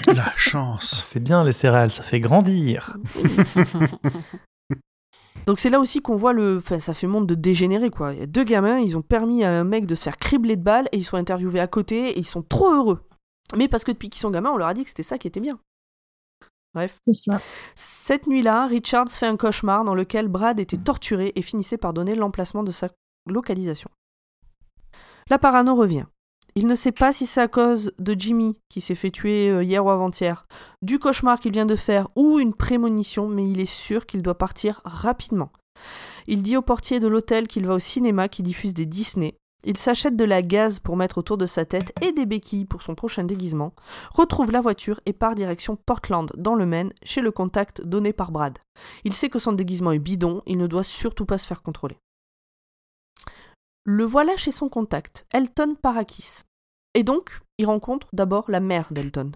[0.07, 1.01] La chance.
[1.03, 2.97] C'est bien les céréales, ça fait grandir.
[5.45, 6.57] Donc c'est là aussi qu'on voit le.
[6.57, 8.13] Enfin, ça fait monde de dégénérer quoi.
[8.13, 10.57] Il y a deux gamins, ils ont permis à un mec de se faire cribler
[10.57, 12.99] de balles et ils sont interviewés à côté et ils sont trop heureux.
[13.55, 15.27] Mais parce que depuis qu'ils sont gamins, on leur a dit que c'était ça qui
[15.27, 15.57] était bien.
[16.77, 16.99] Bref.
[17.11, 17.41] Ça.
[17.73, 22.13] Cette nuit-là, Richards fait un cauchemar dans lequel Brad était torturé et finissait par donner
[22.13, 22.89] l'emplacement de sa
[23.25, 23.89] localisation.
[25.31, 26.05] La parano revient.
[26.53, 29.63] Il ne sait pas si c'est à cause de Jimmy qui s'est fait tuer euh,
[29.63, 30.45] hier ou avant-hier,
[30.83, 34.37] du cauchemar qu'il vient de faire ou une prémonition, mais il est sûr qu'il doit
[34.37, 35.49] partir rapidement.
[36.27, 39.35] Il dit au portier de l'hôtel qu'il va au cinéma qui diffuse des Disney.
[39.63, 42.81] Il s'achète de la gaz pour mettre autour de sa tête et des béquilles pour
[42.81, 43.73] son prochain déguisement,
[44.13, 48.31] retrouve la voiture et part direction Portland, dans le Maine, chez le contact donné par
[48.31, 48.59] Brad.
[49.03, 51.97] Il sait que son déguisement est bidon, il ne doit surtout pas se faire contrôler.
[53.83, 56.41] Le voilà chez son contact, Elton Parakis.
[56.93, 59.31] Et donc, il rencontre d'abord la mère d'Elton.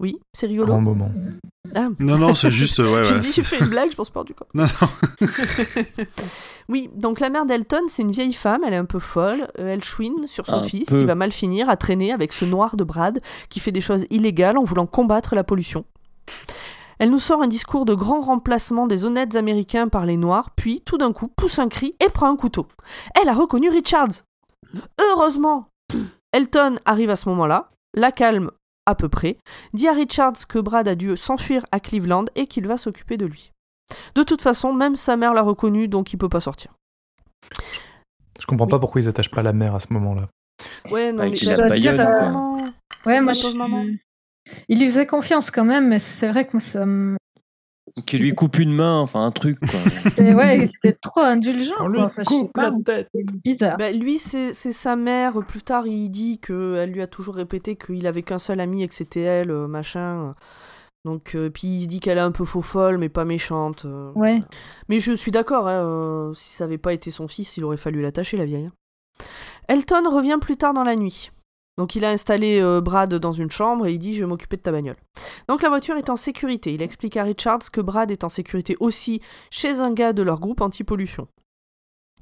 [0.00, 0.66] Oui, c'est rigolo.
[0.68, 1.10] Grand moment.
[1.74, 2.78] Ah, Non, non, c'est juste.
[2.78, 4.44] Ouais, j'ai ouais, dit, c'est- tu fais une blague, je pense pas du coup.
[4.54, 5.26] Non, non.
[6.68, 9.72] oui, donc la mère d'Elton, c'est une vieille femme, elle est un peu folle, euh,
[9.74, 10.98] elle chouine sur son Un fils peu.
[10.98, 14.06] qui va mal finir à traîner avec ce noir de Brad qui fait des choses
[14.10, 15.84] illégales en voulant combattre la pollution.
[17.00, 20.80] Elle nous sort un discours de grand remplacement des honnêtes américains par les noirs, puis
[20.84, 22.66] tout d'un coup pousse un cri et prend un couteau.
[23.20, 24.22] Elle a reconnu Richards.
[25.00, 25.68] Heureusement,
[26.32, 28.50] Elton arrive à ce moment-là, la calme
[28.88, 29.36] à peu près,
[29.74, 33.26] dit à Richards que Brad a dû s'enfuir à Cleveland et qu'il va s'occuper de
[33.26, 33.52] lui.
[34.14, 36.72] De toute façon, même sa mère l'a reconnu, donc il peut pas sortir.
[38.40, 38.70] Je comprends Oui.
[38.70, 40.28] pas pourquoi ils attachent pas la mère à ce moment-là.
[40.90, 42.22] Ouais, non, Avec mais la quoi.
[42.22, 42.56] maman.
[43.04, 43.84] Ouais, moi, je- maman.
[44.68, 47.17] il lui faisait confiance quand même, mais c'est vrai que moi, ça me.
[48.06, 49.68] Qui lui coupe une main, enfin un truc quoi.
[49.80, 51.74] C'était ouais, c'était trop indulgent.
[51.80, 52.06] On lui quoi.
[52.06, 53.08] Enfin, je sais coupe pas, la tête.
[53.14, 53.76] c'est bizarre.
[53.76, 55.34] Bah, lui, c'est sa mère.
[55.46, 58.88] Plus tard, il dit qu'elle lui a toujours répété qu'il avait qu'un seul ami et
[58.88, 60.34] que c'était elle, euh, machin.
[61.04, 63.84] Donc, euh, puis il se dit qu'elle est un peu faux folle, mais pas méchante.
[63.86, 64.10] euh.
[64.14, 64.40] Ouais.
[64.88, 67.76] Mais je suis d'accord, hein, euh, si ça avait pas été son fils, il aurait
[67.76, 68.66] fallu l'attacher, la vieille.
[68.66, 69.24] hein.
[69.68, 71.30] Elton revient plus tard dans la nuit.
[71.78, 74.56] Donc il a installé euh, Brad dans une chambre et il dit je vais m'occuper
[74.56, 74.96] de ta bagnole.
[75.48, 76.74] Donc la voiture est en sécurité.
[76.74, 80.40] Il explique à Richards que Brad est en sécurité aussi chez un gars de leur
[80.40, 81.28] groupe anti-pollution.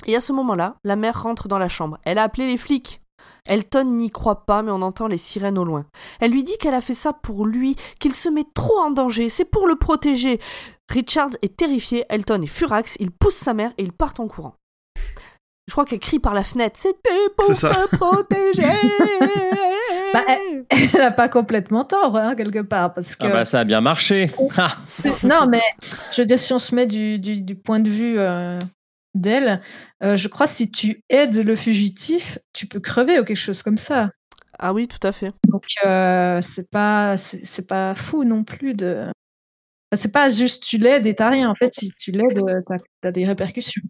[0.04, 1.98] Et à ce moment-là, la mère rentre dans la chambre.
[2.04, 3.00] Elle a appelé les flics.
[3.46, 5.86] Elton n'y croit pas, mais on entend les sirènes au loin.
[6.20, 9.30] Elle lui dit qu'elle a fait ça pour lui, qu'il se met trop en danger,
[9.30, 10.38] c'est pour le protéger.
[10.90, 14.56] Richards est terrifié, Elton est furax, il pousse sa mère et ils partent en courant.
[15.68, 18.62] Je crois qu'elle crie par la fenêtre C'était pour te protéger
[20.12, 20.24] Bah,
[20.70, 23.26] Elle a pas complètement tort, hein, quelque part, parce que.
[23.26, 24.26] Ah bah ça a bien marché.
[24.58, 24.76] Ah.
[25.24, 25.62] Non, mais
[26.12, 28.58] je veux dire, si on se met du, du, du point de vue euh,
[29.14, 29.60] d'elle,
[30.02, 33.62] euh, je crois que si tu aides le fugitif, tu peux crever ou quelque chose
[33.62, 34.10] comme ça.
[34.58, 35.32] Ah oui, tout à fait.
[35.48, 39.02] Donc, euh, c'est pas, c'est pas fou non plus de.
[39.02, 41.50] Enfin, C'est pas juste tu l'aides et t'as rien.
[41.50, 43.82] En fait, si tu l'aides, euh, t'as as des répercussions.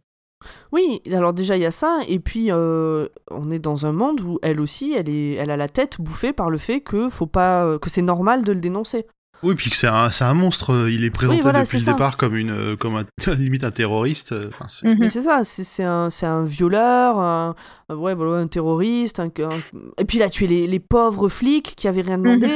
[0.72, 4.20] Oui, alors déjà il y a ça, et puis euh, on est dans un monde
[4.20, 7.26] où elle aussi, elle, est, elle a la tête bouffée par le fait que, faut
[7.26, 9.06] pas, que c'est normal de le dénoncer.
[9.42, 10.88] Oui, puis que c'est un, c'est un monstre.
[10.88, 11.92] Il est présenté voilà, depuis le ça.
[11.92, 13.04] départ comme une, euh, comme un,
[13.34, 14.32] limite un terroriste.
[14.32, 14.96] euh, Enfin, c'est- Mhm.
[14.98, 17.54] Mais c'est ça, c'est c'est un, c'est un violeur, un,
[17.90, 21.28] un- ouais, voilà, un terroriste, un- un- et puis il a tué les, les pauvres
[21.28, 22.48] flics qui avaient rien demandé,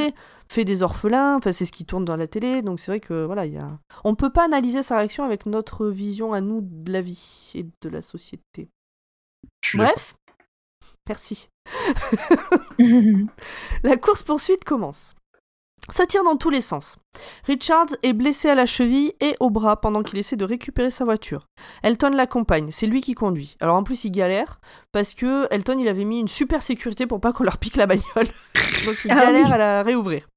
[0.51, 3.25] fait des orphelins, enfin c'est ce qui tourne dans la télé, donc c'est vrai que
[3.25, 3.79] voilà, il y a...
[4.03, 7.63] on peut pas analyser sa réaction avec notre vision à nous de la vie et
[7.63, 8.69] de la société.
[9.75, 10.15] Bref,
[11.07, 11.47] merci.
[13.83, 15.15] La course-poursuite commence.
[15.89, 16.97] Ça tire dans tous les sens.
[17.45, 21.05] Richards est blessé à la cheville et au bras pendant qu'il essaie de récupérer sa
[21.05, 21.47] voiture.
[21.81, 23.55] Elton l'accompagne, c'est lui qui conduit.
[23.59, 24.59] Alors en plus il galère
[24.91, 27.87] parce que Elton il avait mis une super sécurité pour pas qu'on leur pique la
[27.87, 28.03] bagnole.
[28.85, 29.53] Donc il Ah galère oui.
[29.53, 30.27] à la réouvrir.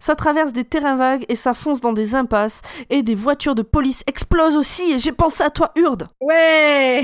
[0.00, 3.62] Ça traverse des terrains vagues et ça fonce dans des impasses et des voitures de
[3.62, 6.08] police explosent aussi et j'ai pensé à toi Urde.
[6.20, 7.02] Ouais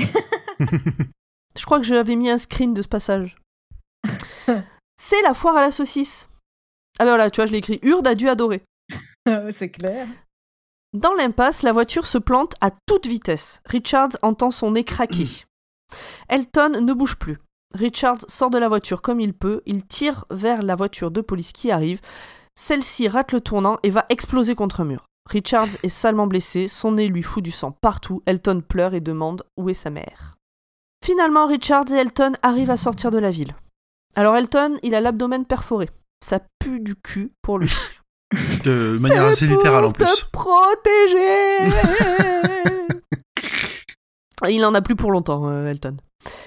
[1.57, 3.37] Je crois que j'avais mis un screen de ce passage.
[4.97, 6.27] c'est la foire à la saucisse.
[6.99, 7.79] Ah ben voilà, tu vois, je l'ai écrit.
[7.83, 8.63] Urde a dû adorer.
[9.51, 10.07] c'est clair.
[10.93, 13.61] Dans l'impasse, la voiture se plante à toute vitesse.
[13.65, 15.27] Richard entend son nez craquer.
[16.29, 17.37] Elton ne bouge plus.
[17.75, 21.51] Richard sort de la voiture comme il peut, il tire vers la voiture de police
[21.51, 21.99] qui arrive.
[22.55, 25.05] Celle-ci rate le tournant et va exploser contre un mur.
[25.29, 29.43] Richard est salement blessé, son nez lui fout du sang partout, Elton pleure et demande
[29.57, 30.35] où est sa mère.
[31.03, 33.55] Finalement, Richard et Elton arrivent à sortir de la ville.
[34.15, 35.89] Alors Elton, il a l'abdomen perforé.
[36.23, 37.71] Ça pue du cul pour lui.
[38.63, 40.05] De manière assez littérale en plus.
[40.05, 41.57] te protéger
[44.49, 45.97] Il en a plus pour longtemps, euh, Elton.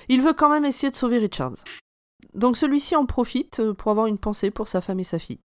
[0.08, 1.52] Il veut quand même essayer de sauver Richard.
[2.34, 5.40] Donc celui-ci en profite euh, pour avoir une pensée pour sa femme et sa fille.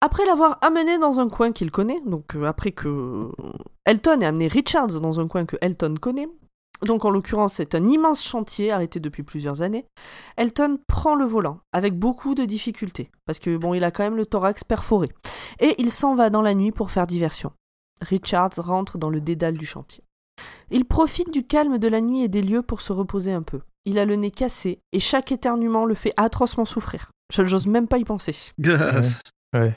[0.00, 3.30] Après l'avoir amené dans un coin qu'il connaît, donc euh, après que
[3.84, 6.28] Elton ait amené Richard dans un coin que Elton connaît,
[6.86, 9.86] donc en l'occurrence c'est un immense chantier arrêté depuis plusieurs années,
[10.36, 14.16] Elton prend le volant avec beaucoup de difficultés, parce que bon il a quand même
[14.16, 15.08] le thorax perforé,
[15.58, 17.52] et il s'en va dans la nuit pour faire diversion.
[18.00, 20.04] Richard rentre dans le dédale du chantier.
[20.70, 23.60] Il profite du calme de la nuit et des lieux pour se reposer un peu.
[23.84, 27.10] Il a le nez cassé et chaque éternuement le fait atrocement souffrir.
[27.32, 28.34] Je n'ose même pas y penser.
[29.56, 29.74] Ouais.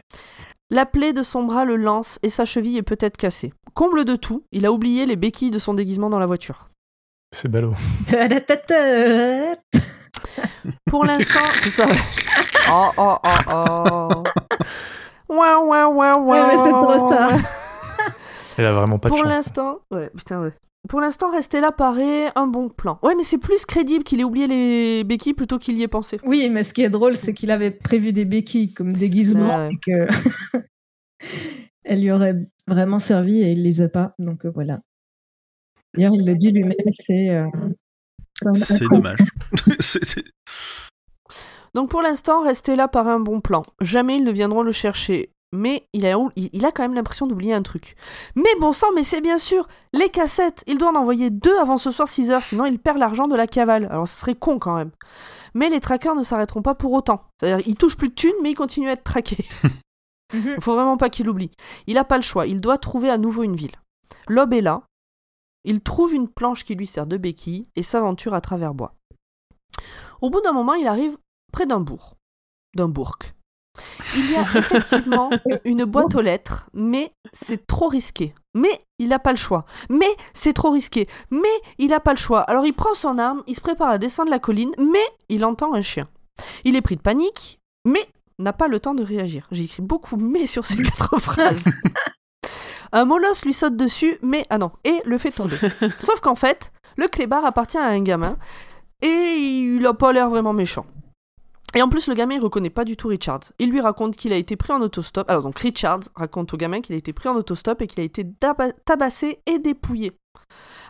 [0.70, 3.54] La plaie de son bras le lance et sa cheville est peut-être cassée.
[3.74, 6.70] Comble de tout, il a oublié les béquilles de son déguisement dans la voiture.
[7.34, 7.74] C'est ballot.
[10.86, 11.88] Pour l'instant, c'est ça.
[12.70, 14.24] Oh oh oh oh.
[15.30, 16.20] Ouais ouais ouais ouais.
[16.20, 17.38] Ouais, mais c'est trop ça.
[18.58, 20.54] Elle a vraiment pas de Pour l'instant, ouais, putain ouais.
[20.90, 22.98] Pour l'instant, rester là paraît un bon plan.
[23.04, 26.20] Ouais, mais c'est plus crédible qu'il ait oublié les béquilles plutôt qu'il y ait pensé.
[26.24, 29.68] Oui, mais ce qui est drôle, c'est qu'il avait prévu des béquilles comme déguisement Ouais,
[29.68, 29.74] ouais.
[29.74, 29.78] et
[30.58, 30.58] que
[31.84, 32.36] elle lui aurait
[32.68, 34.16] vraiment servi et il les a pas.
[34.18, 34.80] Donc euh, voilà.
[35.94, 37.30] D'ailleurs, il le dit lui-même, c'est.
[37.30, 37.48] euh,
[38.54, 39.20] C'est dommage.
[41.74, 43.64] Donc pour l'instant, rester là paraît un bon plan.
[43.82, 45.32] Jamais ils ne viendront le chercher.
[45.54, 47.96] Mais il a, il il a quand même l'impression d'oublier un truc.
[48.36, 51.78] Mais bon sang, mais c'est bien sûr Les cassettes Il doit en envoyer deux avant
[51.78, 53.88] ce soir 6 heures, sinon il perd l'argent de la cavale.
[53.92, 54.92] Alors ce serait con quand même.
[55.54, 57.26] Mais les trackers ne s'arrêteront pas pour autant.
[57.40, 59.46] C'est-à-dire, ils touchent plus de thunes, mais ils continuent à être traqués.
[60.34, 60.54] Mhm.
[60.56, 61.52] Il faut vraiment pas qu'il oublie.
[61.88, 63.76] Il n'a pas le choix, il doit trouver à nouveau une ville.
[64.28, 64.84] L'aube est là.
[65.64, 68.96] Il trouve une planche qui lui sert de béquille et s'aventure à travers bois.
[70.22, 71.18] Au bout d'un moment, il arrive
[71.52, 72.16] près d'un bourg.
[72.76, 73.18] D'un bourg.
[74.16, 75.30] Il y a effectivement
[75.66, 78.34] une boîte aux lettres, mais c'est trop risqué.
[78.54, 79.66] Mais il n'a pas le choix.
[79.90, 81.08] Mais c'est trop risqué.
[81.30, 82.42] Mais il n'a pas le choix.
[82.42, 85.74] Alors il prend son arme, il se prépare à descendre la colline, mais il entend
[85.74, 86.08] un chien.
[86.64, 88.06] Il est pris de panique, mais
[88.40, 89.48] n'a pas le temps de réagir.
[89.52, 91.64] J'ai écrit beaucoup mais sur ces quatre phrases.
[92.94, 95.56] Un molosse lui saute dessus, mais ah non, et le fait tomber.
[96.00, 98.38] Sauf qu'en fait, le clébard appartient à un gamin
[99.02, 100.86] et il a pas l'air vraiment méchant.
[101.74, 103.40] Et en plus, le gamin, il reconnaît pas du tout Richard.
[103.60, 105.30] Il lui raconte qu'il a été pris en autostop.
[105.30, 108.04] Alors, donc, Richard raconte au gamin qu'il a été pris en autostop et qu'il a
[108.04, 110.12] été taba- tabassé et dépouillé.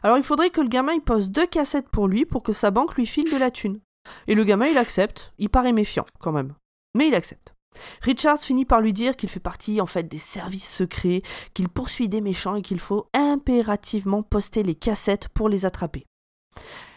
[0.02, 2.72] Alors, il faudrait que le gamin, il pose deux cassettes pour lui pour que sa
[2.72, 3.80] banque lui file de la thune.
[4.28, 5.34] Et le gamin, il accepte.
[5.38, 6.56] Il paraît méfiant, quand même.
[6.96, 7.54] Mais il accepte.
[8.02, 11.22] Richard finit par lui dire qu'il fait partie, en fait, des services secrets,
[11.54, 16.06] qu'il poursuit des méchants et qu'il faut impérativement poster les cassettes pour les attraper.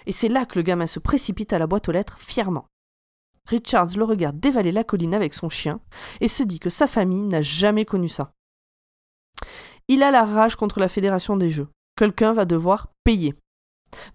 [0.07, 2.67] Et c'est là que le gamin se précipite à la boîte aux lettres fièrement.
[3.49, 5.81] Richards le regarde dévaler la colline avec son chien
[6.21, 8.33] et se dit que sa famille n'a jamais connu ça.
[9.89, 11.69] Il a la rage contre la Fédération des Jeux.
[11.97, 13.35] Quelqu'un va devoir payer.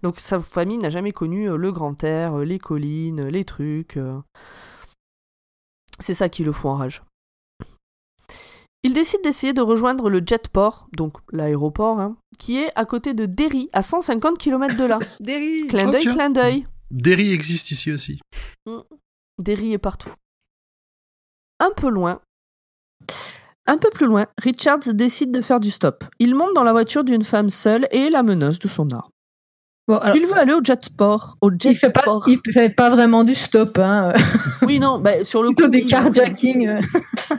[0.02, 3.96] Donc sa famille n'a jamais connu euh, le grand air, euh, les collines, les trucs.
[3.96, 4.18] euh.
[6.00, 7.02] C'est ça qui le fout en rage.
[8.82, 13.26] Il décide d'essayer de rejoindre le jetport, donc l'aéroport, hein, qui est à côté de
[13.26, 14.98] Derry, à 150 km de là.
[15.20, 16.66] Derry Clin d'œil, clin d'œil.
[16.90, 18.20] Derry existe ici aussi.
[19.40, 20.12] Derry est partout.
[21.58, 22.20] Un peu loin,
[23.66, 26.04] un peu plus loin, Richards décide de faire du stop.
[26.18, 29.10] Il monte dans la voiture d'une femme seule et la menace de son arme.
[29.86, 31.36] Bon, alors, Il veut aller au jetport.
[31.40, 34.12] Au il fait pas, il fait pas vraiment du stop, hein.
[34.62, 35.68] Oui, non, bah, sur le coup.
[35.68, 36.66] du carjacking.
[36.68, 36.80] euh.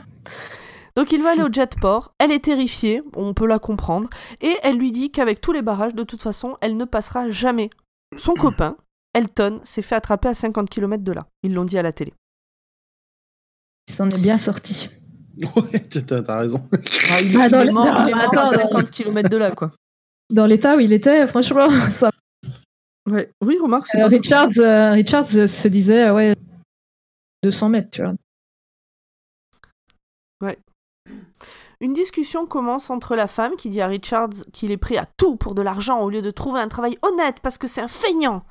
[0.96, 2.14] Donc il va aller au jetport.
[2.18, 4.08] Elle est terrifiée, on peut la comprendre,
[4.40, 7.70] et elle lui dit qu'avec tous les barrages, de toute façon, elle ne passera jamais.
[8.18, 8.76] Son copain,
[9.14, 11.26] Elton, s'est fait attraper à 50 km de là.
[11.42, 12.12] Ils l'ont dit à la télé.
[13.88, 14.90] Il s'en est bien sorti.
[15.56, 16.62] Ouais, t'as raison.
[17.10, 19.30] Ah, il, Ah, il dans est mort, il est mort attends, à dans- 50 km
[19.30, 19.72] de là, quoi.
[20.28, 22.10] Dans l'état où il était, franchement, ça.
[23.10, 23.30] Ouais.
[23.42, 26.36] Oui, remarque, Euh, Richards, euh, Richards euh, se disait, ouais,
[27.42, 28.12] 200 mètres, tu vois.
[31.80, 35.34] Une discussion commence entre la femme qui dit à Richards qu'il est prêt à tout
[35.36, 38.44] pour de l'argent au lieu de trouver un travail honnête parce que c'est un feignant.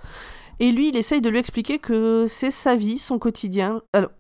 [0.62, 3.82] Et lui, il essaye de lui expliquer que c'est sa vie, son quotidien.
[3.94, 4.12] Alors,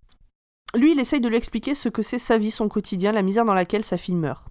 [0.75, 3.45] Lui, il essaye de lui expliquer ce que c'est sa vie, son quotidien, la misère
[3.45, 4.43] dans laquelle sa fille meurt.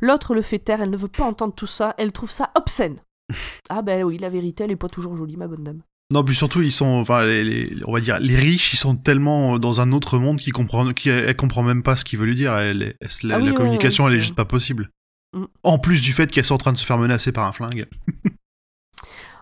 [0.00, 2.96] L'autre le fait taire, elle ne veut pas entendre tout ça, elle trouve ça obscène.
[3.68, 5.80] ah ben oui, la vérité, elle est pas toujours jolie, ma bonne dame.
[6.12, 8.94] Non, puis surtout, ils sont, enfin, les, les- on va dire, les riches, ils sont
[8.96, 12.36] tellement dans un autre monde qu'ils comprennent, elle comprend même pas ce qu'il veut lui
[12.36, 12.54] dire.
[12.56, 14.90] Elle, elle- la, Ah oui, la ouais, communication, ouais, elle est juste pas possible.
[15.34, 15.44] Mm.
[15.64, 17.86] En plus du fait qu'elles sont en train de se faire menacer par un flingue.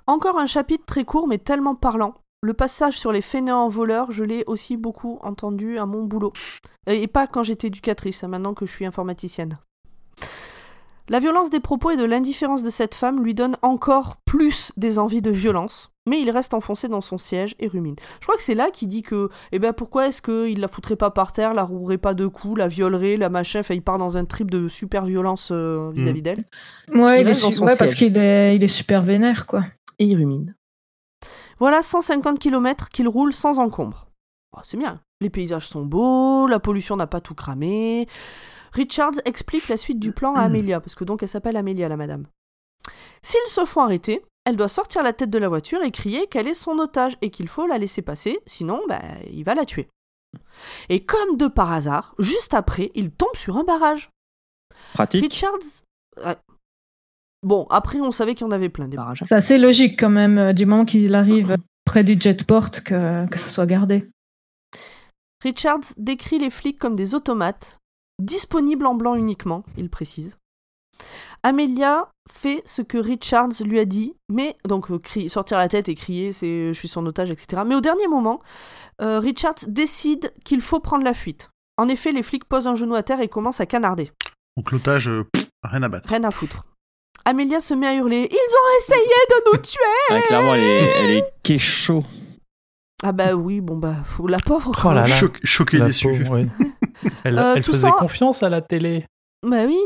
[0.06, 2.14] Encore un chapitre très court mais tellement parlant.
[2.42, 6.32] Le passage sur les fainéants voleurs, je l'ai aussi beaucoup entendu à mon boulot.
[6.86, 9.56] Et pas quand j'étais éducatrice, hein, maintenant que je suis informaticienne.
[11.08, 14.98] La violence des propos et de l'indifférence de cette femme lui donne encore plus des
[14.98, 17.96] envies de violence, mais il reste enfoncé dans son siège et rumine.
[18.20, 20.96] Je crois que c'est là qu'il dit que, eh ben pourquoi est-ce qu'il la foutrait
[20.96, 23.98] pas par terre, la rouerait pas de coups, la violerait, la machin, enfin il part
[23.98, 26.44] dans un trip de super violence euh, vis-à-vis d'elle.
[26.94, 29.02] Ouais, Il il est reste dans su- son ouais, parce qu'il est, il est super
[29.02, 29.62] vénère, quoi.
[29.98, 30.54] Et il rumine.
[31.58, 34.08] Voilà 150 km qu'il roule sans encombre.
[34.56, 35.00] Oh, c'est bien.
[35.20, 38.08] Les paysages sont beaux, la pollution n'a pas tout cramé.
[38.72, 41.96] Richards explique la suite du plan à Amelia, parce que donc elle s'appelle Amelia, la
[41.96, 42.26] madame.
[43.22, 46.48] S'ils se font arrêter, elle doit sortir la tête de la voiture et crier qu'elle
[46.48, 49.00] est son otage et qu'il faut la laisser passer, sinon bah,
[49.30, 49.88] il va la tuer.
[50.88, 54.10] Et comme de par hasard, juste après, il tombe sur un barrage.
[54.92, 55.22] Pratique.
[55.22, 55.84] Richards.
[57.44, 59.20] Bon, après, on savait qu'il y en avait plein des barrages.
[59.22, 63.38] C'est assez logique quand même, euh, du moment qu'il arrive près du jetport, que, que
[63.38, 64.08] ce soit gardé.
[65.42, 67.78] Richards décrit les flics comme des automates,
[68.18, 70.38] disponibles en blanc uniquement, il précise.
[71.42, 75.88] Amelia fait ce que Richards lui a dit, mais donc euh, crie- sortir la tête
[75.90, 77.62] et crier, c'est je suis son otage, etc.
[77.66, 78.40] Mais au dernier moment,
[79.02, 81.50] euh, Richards décide qu'il faut prendre la fuite.
[81.76, 84.10] En effet, les flics posent un genou à terre et commencent à canarder.
[84.56, 85.26] Donc l'otage, euh,
[85.62, 86.08] rien à battre.
[86.08, 86.64] Rien à foutre.
[87.24, 89.78] Amelia se met à hurler Ils ont essayé de nous tuer
[90.10, 92.04] Ah, clairement, elle est, elle est kécho.
[93.02, 94.72] Ah bah oui, bon bah, faut- la pauvre.
[94.84, 95.06] Oh là là.
[95.06, 96.08] Choc- choqué, La déçu.
[96.08, 96.48] pauvre, oui.
[97.24, 99.04] Elle, Euh, faisait ça- confiance à la télé.
[99.46, 99.78] Bah oui.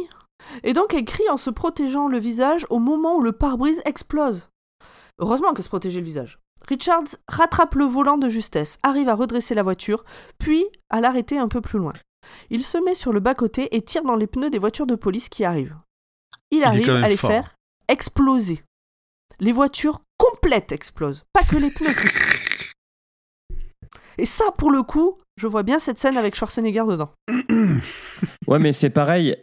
[0.63, 4.51] Et donc elle crie en se protégeant le visage au moment où le pare-brise explose.
[5.19, 6.39] Heureusement qu'elle se protégeait le visage.
[6.69, 10.05] Richards rattrape le volant de justesse, arrive à redresser la voiture,
[10.39, 11.93] puis à l'arrêter un peu plus loin.
[12.51, 15.29] Il se met sur le bas-côté et tire dans les pneus des voitures de police
[15.29, 15.77] qui arrivent.
[16.51, 17.31] Il arrive à les fort.
[17.31, 17.55] faire
[17.89, 18.63] exploser.
[19.41, 21.95] Les voitures complètes explosent, pas que les pneus.
[24.19, 27.11] Et ça, pour le coup, je vois bien cette scène avec Schwarzenegger dedans.
[28.49, 29.37] Ouais, mais c'est pareil.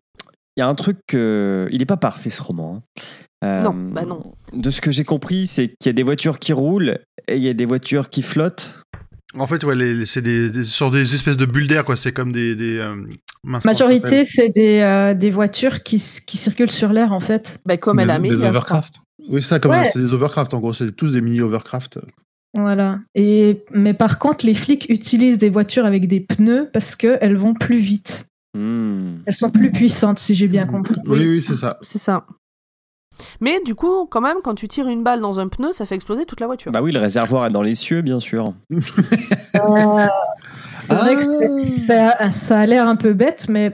[0.58, 1.68] Il y a un truc que.
[1.72, 2.76] Il est pas parfait ce roman.
[2.78, 3.02] hein.
[3.46, 4.34] Euh, Non, bah non.
[4.52, 7.42] De ce que j'ai compris, c'est qu'il y a des voitures qui roulent et il
[7.44, 8.82] y a des voitures qui flottent.
[9.38, 11.96] En fait, ouais, les- c'est des, des, sur des espèces de bulles d'air, quoi.
[11.96, 12.56] C'est comme des.
[12.56, 12.96] des euh,
[13.44, 17.60] mince, Majorité, c'est des, euh, des voitures qui, circulent sur l'air, en fait.
[17.66, 18.50] Bah, comme elle des, a des Amelia, je crois.
[18.50, 18.94] overcraft.
[19.30, 19.90] Oui, c'est ça, comme Ouais.
[19.92, 20.74] c'est des overcraft, en gros.
[20.74, 22.00] C'est tous des mini overcraft.
[22.58, 23.00] Voilà.
[23.16, 27.54] Et, mais par contre, les flics utilisent des voitures avec des pneus parce qu'elles vont
[27.54, 28.28] plus vite.
[28.58, 29.18] Hmm.
[29.26, 30.96] Elles sont plus puissantes, si j'ai bien compris.
[31.08, 31.78] Oui, oui, c'est ça.
[31.82, 32.26] C'est ça.
[33.42, 35.96] Mais du coup, quand même, quand tu tires une balle dans un pneu, ça fait
[35.96, 36.72] exploser toute la voiture.
[36.72, 38.54] Bah oui, le réservoir est dans les cieux, bien sûr.
[38.72, 38.80] Euh,
[40.78, 43.72] c'est vrai que c'est- ça, ça a l'air un peu bête, mais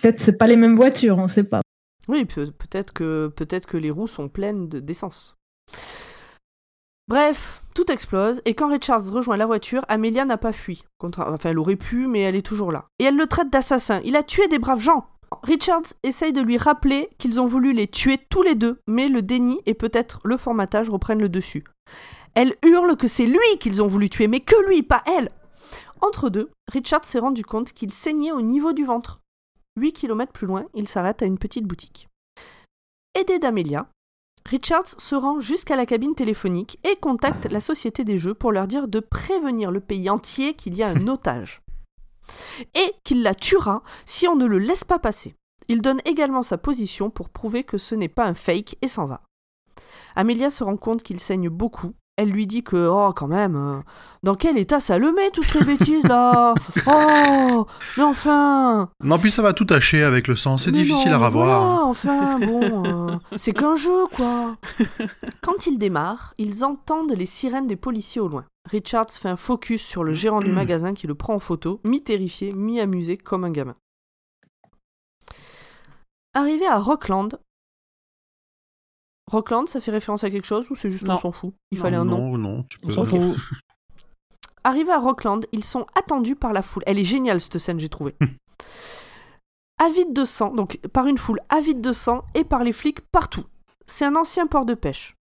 [0.00, 1.60] peut-être c'est pas les mêmes voitures, on sait pas.
[2.08, 5.36] Oui, peut- peut-être que, peut que les roues sont pleines de- d'essence.
[7.08, 10.84] Bref, tout explose, et quand Richards rejoint la voiture, Amelia n'a pas fui.
[10.98, 12.86] Contra- Enfin, elle aurait pu, mais elle est toujours là.
[12.98, 14.00] Et elle le traite d'assassin.
[14.04, 15.06] Il a tué des braves gens.
[15.42, 19.22] Richards essaye de lui rappeler qu'ils ont voulu les tuer tous les deux, mais le
[19.22, 21.64] déni et peut-être le formatage reprennent le dessus.
[22.34, 25.30] Elle hurle que c'est lui qu'ils ont voulu tuer, mais que lui, pas elle.
[26.00, 29.20] Entre deux, Richards s'est rendu compte qu'il saignait au niveau du ventre.
[29.78, 32.08] 8 km plus loin, il s'arrête à une petite boutique.
[33.14, 33.88] Aidé d'Amelia,
[34.46, 38.66] Richards se rend jusqu'à la cabine téléphonique et contacte la société des jeux pour leur
[38.66, 41.62] dire de prévenir le pays entier qu'il y a un otage.
[42.74, 45.34] Et qu'il la tuera si on ne le laisse pas passer.
[45.68, 49.06] Il donne également sa position pour prouver que ce n'est pas un fake et s'en
[49.06, 49.22] va.
[50.16, 51.94] Amelia se rend compte qu'il saigne beaucoup.
[52.20, 53.80] Elle lui dit que, oh, quand même, euh,
[54.22, 56.52] dans quel état ça le met, toutes ces bêtises là
[56.86, 57.66] Oh
[57.96, 60.58] Mais enfin Non, puis ça va tout tâcher avec le sang.
[60.58, 61.46] C'est difficile non, à ravoir.
[61.46, 64.58] voilà, enfin, bon, euh, c'est qu'un jeu, quoi.
[65.40, 68.44] Quand ils démarrent, ils entendent les sirènes des policiers au loin.
[68.70, 72.52] Richards fait un focus sur le gérant du magasin qui le prend en photo, mi-terrifié,
[72.52, 73.76] mi-amusé, comme un gamin.
[76.34, 77.40] Arrivé à Rockland.
[79.30, 81.14] Rockland, ça fait référence à quelque chose ou c'est juste Non.
[81.14, 81.54] on s'en fout?
[81.70, 81.82] Il Non.
[81.84, 82.18] fallait un nom.
[82.18, 82.92] Non, non, tu On peux.
[82.94, 83.20] s'en fout.
[84.64, 86.82] Arrivés à Rockland, ils sont attendus par la foule.
[86.86, 88.14] Elle est géniale cette scène, j'ai trouvé.
[89.78, 93.44] avide de sang, donc par une foule avide de sang et par les flics partout.
[93.86, 95.14] C'est un ancien port de pêche.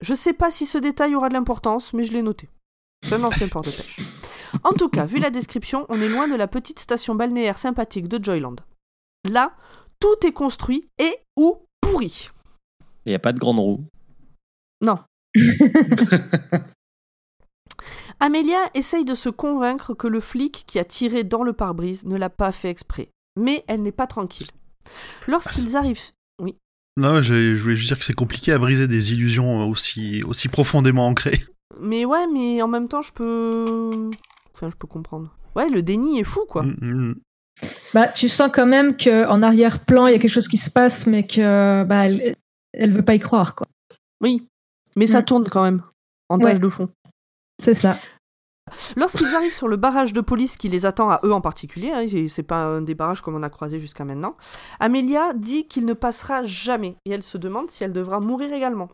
[0.00, 2.48] Je sais pas si ce détail aura de l'importance, mais je l'ai noté.
[3.02, 3.96] C'est un ancien port de pêche.
[4.62, 8.08] En tout cas, vu la description, on est loin de la petite station balnéaire sympathique
[8.08, 8.56] de Joyland.
[9.28, 9.52] Là,
[10.00, 12.30] tout est construit et ou pourri.
[13.08, 13.86] Il n'y a pas de grande roue.
[14.82, 14.98] Non.
[18.20, 22.16] Amélia essaye de se convaincre que le flic qui a tiré dans le pare-brise ne
[22.16, 23.08] l'a pas fait exprès.
[23.40, 24.48] Mais elle n'est pas tranquille.
[25.26, 26.02] Lorsqu'ils arrivent.
[26.42, 26.56] Oui.
[26.98, 30.48] Non, je, je voulais juste dire que c'est compliqué à briser des illusions aussi, aussi
[30.48, 31.40] profondément ancrées.
[31.80, 34.10] Mais ouais, mais en même temps, je peux.
[34.52, 35.34] Enfin, je peux comprendre.
[35.56, 36.62] Ouais, le déni est fou, quoi.
[36.64, 37.14] Mm, mm.
[37.94, 41.06] Bah, tu sens quand même qu'en arrière-plan, il y a quelque chose qui se passe,
[41.06, 42.34] mais que bah, elle,
[42.78, 43.66] elle veut pas y croire, quoi.
[44.22, 44.46] Oui.
[44.96, 45.24] Mais ça Mm.
[45.24, 45.82] tourne quand même.
[46.28, 46.44] En Ouais.
[46.44, 46.88] tâche de fond.
[47.62, 47.98] C'est ça.
[48.96, 52.06] Lorsqu'ils arrivent sur le barrage de police qui les attend à eux en particulier, hein,
[52.28, 54.36] c'est- pas un des barrages comme on a croisé jusqu'à maintenant,
[54.78, 58.88] Amelia dit qu'il ne passera jamais et elle se demande si elle devra mourir également.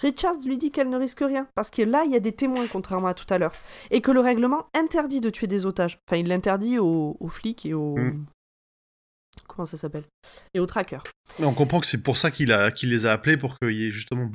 [0.00, 2.66] Richards lui dit qu'elle ne risque rien parce que là il y a des témoins
[2.70, 3.52] contrairement à tout à l'heure
[3.90, 5.98] et que le règlement interdit de tuer des otages.
[6.08, 7.96] Enfin il l'interdit aux, aux flics et aux...
[7.96, 8.26] Mm.
[9.54, 10.04] Comment ça s'appelle
[10.54, 11.02] Et aux trackers.
[11.38, 13.72] Mais on comprend que c'est pour ça qu'il a, qu'il les a appelés, pour qu'il
[13.72, 14.30] y ait justement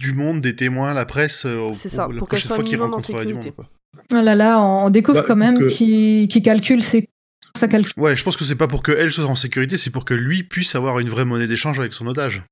[0.00, 2.46] du monde, des témoins, la presse, euh, au- C'est ça, au- la pour qu'elle prochaine
[2.48, 3.02] soit fois qu'il minimum en monde.
[3.04, 3.50] sécurité.
[3.52, 3.66] quoi.
[4.12, 7.08] Oh là là, on on découvre Bah, quand même que- qu'il qu'il calcule ses...
[7.56, 7.92] Ça calcule.
[7.96, 10.42] Ouais, je pense que c'est pas pour qu'elle soit en sécurité, c'est pour que lui
[10.44, 12.42] puisse avoir une vraie monnaie d'échange avec son otage.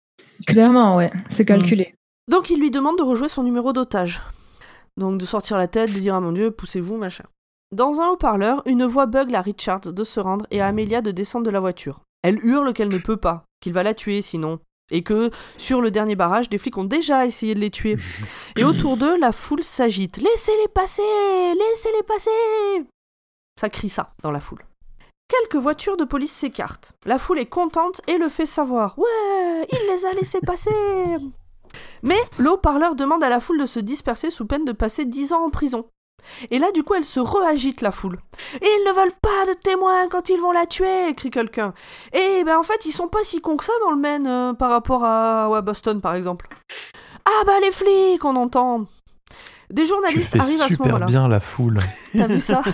[0.47, 1.13] Clairement, ouais.
[1.29, 1.95] C'est calculé.
[2.29, 4.21] Donc il lui demande de rejouer son numéro d'otage.
[4.97, 7.25] Donc de sortir la tête, de dire ah mon dieu, poussez-vous, machin.
[7.73, 11.11] Dans un haut-parleur, une voix bugle à Richards de se rendre et à Amelia de
[11.11, 12.01] descendre de la voiture.
[12.27, 14.59] Elle hurle qu'elle ne peut pas, qu'il va la tuer sinon.
[14.91, 17.95] Et que, sur le dernier barrage, des flics ont déjà essayé de les tuer.
[18.57, 20.17] Et autour d'eux, la foule s'agite.
[20.17, 22.31] Laissez-les passer Laissez-les passer
[23.61, 24.67] Ça crie ça dans la foule.
[25.29, 26.95] Quelques voitures de police s'écartent.
[27.05, 28.99] La foule est contente et le fait savoir.
[28.99, 30.71] Ouais, il les a laissés passer
[32.03, 35.33] mais le haut-parleur demande à la foule de se disperser sous peine de passer 10
[35.33, 35.87] ans en prison.
[36.51, 38.19] Et là, du coup, elle se reagite, la foule.
[38.61, 41.73] Et ils ne veulent pas de témoins quand ils vont la tuer, crie quelqu'un.
[42.13, 44.53] Et ben en fait, ils sont pas si cons que ça dans le Maine euh,
[44.53, 46.49] par rapport à, Boston, par exemple.
[47.25, 48.87] Ah bah les flics, on entend.
[49.71, 51.07] Des Tu journalistes fais arrivent à ce super moment-là.
[51.07, 51.81] bien la foule.
[52.17, 52.63] T'as vu ça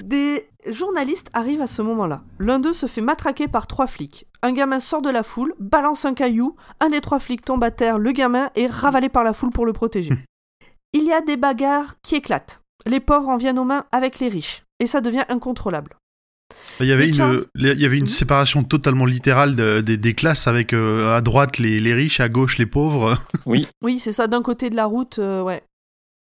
[0.00, 2.22] Des journalistes arrivent à ce moment-là.
[2.38, 4.26] L'un d'eux se fait matraquer par trois flics.
[4.42, 7.70] Un gamin sort de la foule, balance un caillou, un des trois flics tombe à
[7.70, 10.12] terre, le gamin est ravalé par la foule pour le protéger.
[10.92, 12.62] Il y a des bagarres qui éclatent.
[12.86, 14.62] Les pauvres en viennent aux mains avec les riches.
[14.80, 15.96] Et ça devient incontrôlable.
[16.80, 18.08] Il y avait une, il y avait une Mhm.
[18.08, 22.28] séparation totalement littérale de- des- des classes avec euh, à droite les, les riches, à
[22.30, 23.18] gauche les pauvres.
[23.44, 25.62] Oui, c'est ça, d'un côté de la route, euh, ouais.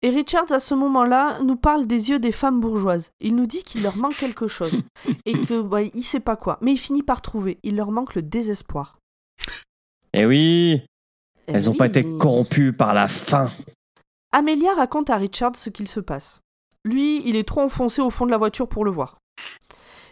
[0.03, 3.11] Et Richards, à ce moment-là, nous parle des yeux des femmes bourgeoises.
[3.21, 4.81] Il nous dit qu'il leur manque quelque chose.
[5.27, 6.59] et que, bah, il sait pas quoi.
[6.61, 7.59] Mais il finit par trouver.
[7.65, 8.99] Il leur manque le désespoir.
[10.13, 10.83] Eh oui,
[11.49, 13.51] Eh elles n'ont pas été corrompues par la faim.
[14.31, 16.41] Amelia raconte à Richard ce qu'il se passe.
[16.85, 19.19] Lui, il est trop enfoncé au fond de la voiture pour le voir.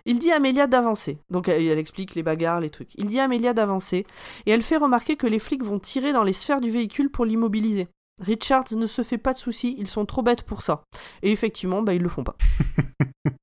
[0.05, 1.19] Il dit à Amelia d'avancer.
[1.31, 2.95] Donc elle, elle explique les bagarres, les trucs.
[2.97, 4.07] Il dit à Amelia d'avancer
[4.47, 7.25] et elle fait remarquer que les flics vont tirer dans les sphères du véhicule pour
[7.25, 7.89] l'immobiliser.
[8.21, 10.83] Richards ne se fait pas de soucis, ils sont trop bêtes pour ça.
[11.23, 12.37] Et effectivement, bah, ils le font pas.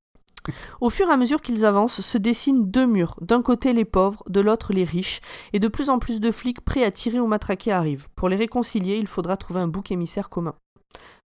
[0.80, 3.16] Au fur et à mesure qu'ils avancent, se dessinent deux murs.
[3.22, 5.20] D'un côté les pauvres, de l'autre les riches,
[5.54, 8.08] et de plus en plus de flics prêts à tirer ou matraquer arrivent.
[8.14, 10.54] Pour les réconcilier, il faudra trouver un bouc émissaire commun.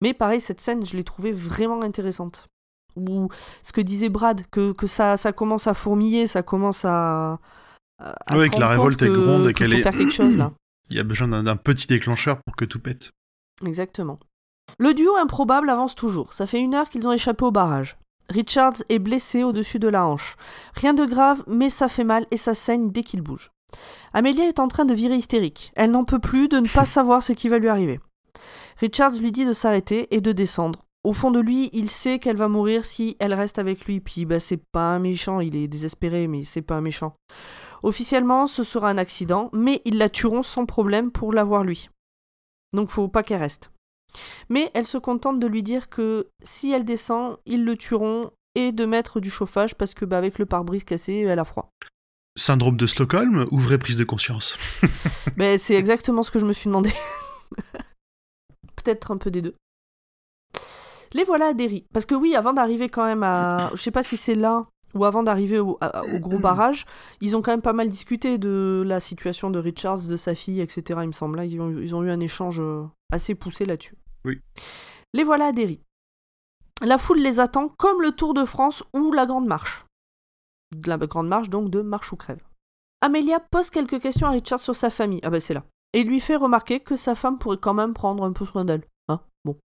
[0.02, 2.47] Mais pareil, cette scène, je l'ai trouvée vraiment intéressante.
[2.97, 3.28] Ou
[3.62, 7.39] ce que disait Brad, que, que ça, ça commence à fourmiller, ça commence à.
[7.98, 10.36] à- se que la révolte compte est que- gronde et qu'elle est- faire quelque chose
[10.36, 10.52] là.
[10.90, 13.10] Il y a besoin d'un petit déclencheur pour que tout pète.
[13.64, 14.18] Exactement.
[14.78, 16.32] Le duo improbable avance toujours.
[16.32, 17.96] Ça fait une heure qu'ils ont échappé au barrage.
[18.28, 20.36] Richards est blessé au-dessus de la hanche.
[20.74, 23.50] Rien de grave, mais ça fait mal et ça saigne dès qu'il bouge.
[24.12, 25.72] Amelia est en train de virer hystérique.
[25.76, 28.00] Elle n'en peut plus de ne pas savoir ce qui va lui arriver.
[28.78, 30.82] Richards lui dit de s'arrêter et de descendre.
[31.04, 34.00] Au fond de lui, il sait qu'elle va mourir si elle reste avec lui.
[34.00, 37.14] Puis bah c'est pas un méchant, il est désespéré, mais c'est pas un méchant.
[37.82, 41.88] Officiellement, ce sera un accident, mais ils la tueront sans problème pour l'avoir lui.
[42.72, 43.70] Donc faut pas qu'elle reste.
[44.48, 48.72] Mais elle se contente de lui dire que si elle descend, ils le tueront et
[48.72, 51.70] de mettre du chauffage parce que bah, avec le pare-brise cassé, elle a froid.
[52.38, 54.56] Syndrome de Stockholm ou vraie prise de conscience?
[55.36, 56.90] Mais c'est exactement ce que je me suis demandé.
[58.76, 59.55] Peut-être un peu des deux.
[61.12, 61.86] Les voilà à Derry.
[61.93, 63.70] Parce que oui, avant d'arriver quand même à...
[63.74, 64.66] Je sais pas si c'est là
[64.97, 65.78] ou avant d'arriver au,
[66.20, 66.86] gros barrage,
[67.20, 70.60] ils ont quand même pas mal discuté de la situation de Richards, de sa fille,
[70.60, 71.01] etc.
[71.02, 71.36] Il me semble.
[71.36, 73.97] Là, ils ont, ils ont eu un échange euh, assez poussé là-dessus.
[74.24, 74.40] Oui.
[75.14, 75.81] Les voilà à Derry.
[76.82, 79.86] La foule les attend comme le Tour de France ou la Grande Marche.
[80.77, 82.43] De la Grande Marche, donc de Marche ou Crève.
[83.01, 85.20] Amelia pose quelques questions à Richard sur sa famille.
[85.23, 85.64] Ah bah c'est là.
[85.93, 88.85] Et lui fait remarquer que sa femme pourrait quand même prendre un peu soin d'elle.
[89.09, 89.56] Hein bon.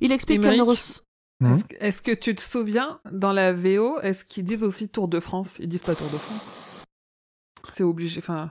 [0.00, 1.02] Il explique qu'elle ne Émeric
[1.40, 1.52] Mhm.
[1.54, 5.08] Est-ce que- Est-ce que tu te souviens, dans la VO, est-ce qu'ils disent aussi Tour
[5.08, 5.58] de France?
[5.60, 6.50] Ils disent pas Tour de France.
[7.72, 8.20] C'est obligé.
[8.20, 8.50] Enfin,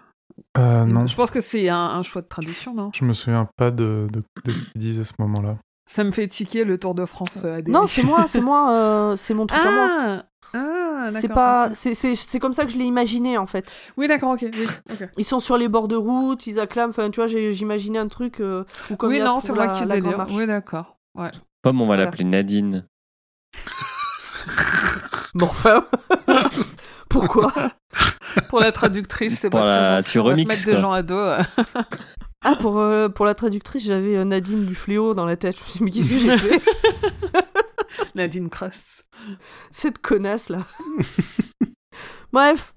[0.57, 2.91] Euh, non, je pense que c'est un, un choix de traduction, non?
[2.93, 5.57] Je me souviens pas de, de, de ce qu'ils disent à ce moment-là.
[5.89, 8.41] Ça me fait tiquer le Tour de France euh, à des Non, c'est moi, c'est
[8.41, 9.89] moi, euh, c'est mon truc à moi.
[9.91, 13.45] Ah, ah C'est d'accord, pas, c'est, c'est, c'est comme ça que je l'ai imaginé en
[13.45, 13.73] fait.
[13.97, 14.41] Oui, d'accord, ok.
[14.43, 15.09] Oui, ok.
[15.17, 16.89] Ils sont sur les bords de route, ils acclament.
[16.89, 19.53] Enfin, tu vois, j'ai, j'imaginais un truc euh, où comme il oui non, pour c'est
[19.55, 20.17] la, moi qui la grande délire.
[20.17, 20.33] marche.
[20.33, 20.97] Oui, d'accord.
[21.15, 21.31] Ouais.
[21.65, 22.03] Pomme, on va Voilà.
[22.05, 22.85] l'appeler Nadine.
[25.33, 25.83] Bon, enfin,
[27.09, 27.51] pourquoi
[28.49, 30.81] Pour la traductrice, c'est Pour pas la- tu remixes, mettre des quoi.
[30.81, 31.31] gens à dos.
[32.43, 35.55] Ah, pour euh, pour la traductrice, j'avais euh, Nadine du fléau dans la tête.
[35.57, 36.61] Je me suis dit, mais qu'est-ce que j'ai fait?
[38.13, 39.01] Nadine Cross.
[39.71, 40.59] Cette connasse là.
[42.31, 42.74] Bref.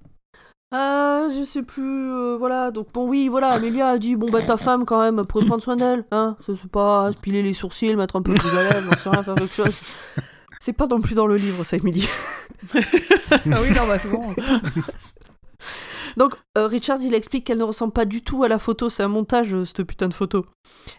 [0.71, 4.43] Euh, je sais plus, euh, voilà, donc bon oui, voilà, Amélia a dit, bon bah
[4.43, 7.95] ta femme quand même, pourrait prendre soin d'elle, hein, ça c'est pas piler les sourcils,
[7.95, 9.79] mettre un peu de rouge à lèvres, j'en sais rien, faire quelque chose.
[10.59, 12.07] C'est pas non plus dans le livre ça, Emily.
[12.75, 12.79] ah
[13.35, 14.35] oui, non, bah c'est bon.
[16.19, 19.03] Donc, euh, Richard, il explique qu'elle ne ressemble pas du tout à la photo, c'est
[19.03, 20.45] un montage, euh, cette putain de photo.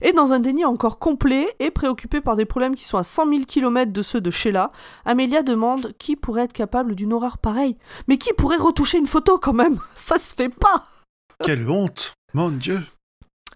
[0.00, 3.28] Et dans un déni encore complet, et préoccupée par des problèmes qui sont à 100
[3.28, 4.70] 000 km de ceux de Sheila,
[5.04, 7.76] Amelia demande qui pourrait être capable d'une horreur pareille.
[8.08, 9.78] Mais qui pourrait retoucher une photo quand même?
[9.94, 10.86] Ça se fait pas
[11.44, 12.80] Quelle honte Mon Dieu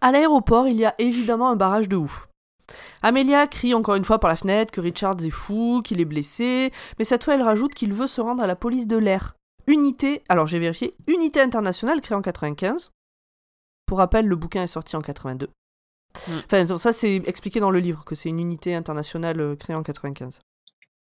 [0.03, 2.29] À l'aéroport, il y a évidemment un barrage de ouf.
[3.01, 6.73] Amelia crie encore une fois par la fenêtre que Richard est fou, qu'il est blessé,
[6.99, 9.35] mais cette fois elle rajoute qu'il veut se rendre à la police de l'air.
[9.67, 12.91] Unité, alors j'ai vérifié, unité internationale créée en 95.
[13.87, 15.49] Pour rappel, le bouquin est sorti en 82.
[16.29, 16.33] Mm.
[16.45, 19.83] Enfin, ça c'est expliqué dans le livre que c'est une unité internationale euh, créée en
[19.83, 20.41] 95.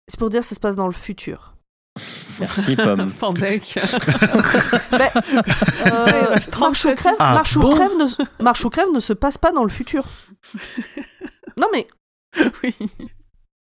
[0.09, 1.55] C'est pour dire que ça se passe dans le futur.
[2.41, 3.09] Merci, Pomme.
[3.17, 3.79] Sans deck.
[4.91, 5.11] Ben,
[5.87, 6.95] euh, marche ou 37.
[6.97, 9.63] crève, Ah marche, ou bon crève ne, marche ou crève ne se passe pas dans
[9.65, 10.05] le futur.
[11.61, 11.87] Non mais
[12.63, 12.75] oui.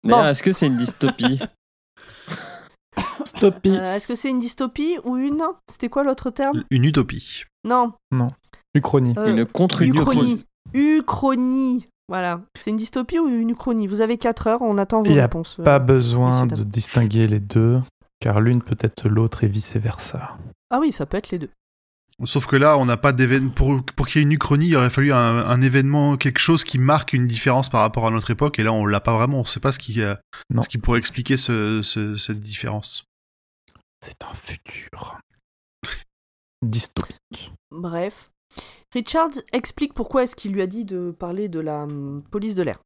[0.05, 0.27] D'ailleurs, Bon.
[0.29, 1.41] est-ce que c'est une dystopie?
[3.67, 6.65] Euh, Est-ce que c'est une dystopie ou une C'était quoi l'autre terme?
[6.71, 7.45] Une utopie.
[7.65, 7.93] Non.
[8.75, 9.15] Uchronie.
[9.19, 10.45] euh, Une contre-utopie uchronie.
[10.75, 11.87] Uchronie.
[12.09, 12.41] Voilà.
[12.59, 13.87] C'est une dystopie ou une uchronie?
[13.87, 15.57] Vous avez 4 heures, on attend vos Il y a réponses.
[15.61, 15.65] euh.
[15.65, 17.81] Pas besoin de distinguer les deux,
[18.21, 20.37] car l'une peut être l'autre et vice-versa.
[20.71, 21.51] Ah oui, ça peut être les deux.
[22.25, 23.51] Sauf que là, on n'a pas d'événement.
[23.51, 25.17] Pour, pour qu'il y ait une uchronie, il aurait fallu un,
[25.47, 28.59] un événement, quelque chose qui marque une différence par rapport à notre époque.
[28.59, 29.41] Et là, on l'a pas vraiment.
[29.41, 30.15] On sait pas ce qui, euh,
[30.51, 30.61] Non.
[30.61, 33.05] ce qui pourrait expliquer ce, ce- cette différence.
[34.01, 35.19] C'est un futur.
[36.63, 37.53] Dystopique.
[37.71, 38.31] Bref.
[38.93, 42.63] Richards explique pourquoi est-ce qu'il lui a dit de parler de la hum, police de
[42.63, 42.79] l'air.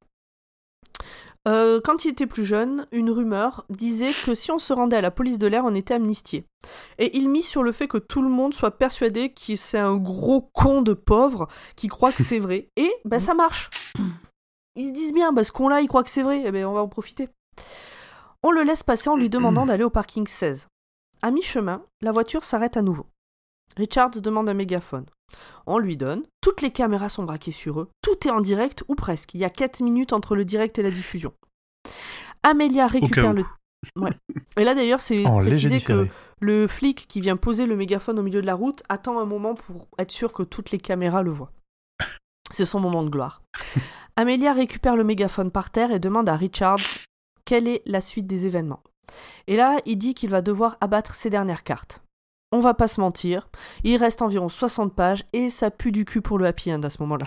[1.47, 5.03] Euh, quand il était plus jeune, une rumeur disait que si on se rendait à
[5.03, 6.47] la police de l'air, on était amnistié.
[6.99, 9.97] Et il mise sur le fait que tout le monde soit persuadé que c'est un
[9.97, 12.70] gros con de pauvre qui croit que c'est vrai.
[12.77, 13.69] Et ben ça marche.
[14.77, 16.73] Ils se disent bien, bah, ce con-là, il croit que c'est vrai, eh ben on
[16.73, 17.28] va en profiter.
[18.43, 20.69] On le laisse passer en lui demandant d'aller au parking 16.
[21.24, 23.06] À mi-chemin, la voiture s'arrête à nouveau.
[23.78, 25.06] Richard demande un mégaphone.
[25.64, 26.22] On lui donne.
[26.42, 27.88] Toutes les caméras sont braquées sur eux.
[28.02, 29.32] Tout est en direct ou presque.
[29.32, 31.32] Il y a 4 minutes entre le direct et la diffusion.
[32.42, 33.42] Amelia récupère le.
[33.96, 34.10] Ouais.
[34.59, 36.09] Et là d'ailleurs, c'est précisé que
[36.40, 39.55] le flic qui vient poser le mégaphone au milieu de la route attend un moment
[39.55, 41.52] pour être sûr que toutes les caméras le voient.
[42.52, 43.40] C'est son moment de gloire.
[44.16, 46.80] Amelia récupère le mégaphone par terre et demande à Richard
[47.46, 48.82] quelle est la suite des événements.
[49.47, 52.02] Et là, il dit qu'il va devoir abattre ses dernières cartes.
[52.52, 53.48] On va pas se mentir,
[53.82, 56.90] il reste environ 60 pages et ça pue du cul pour le happy end à
[56.90, 57.26] ce moment-là.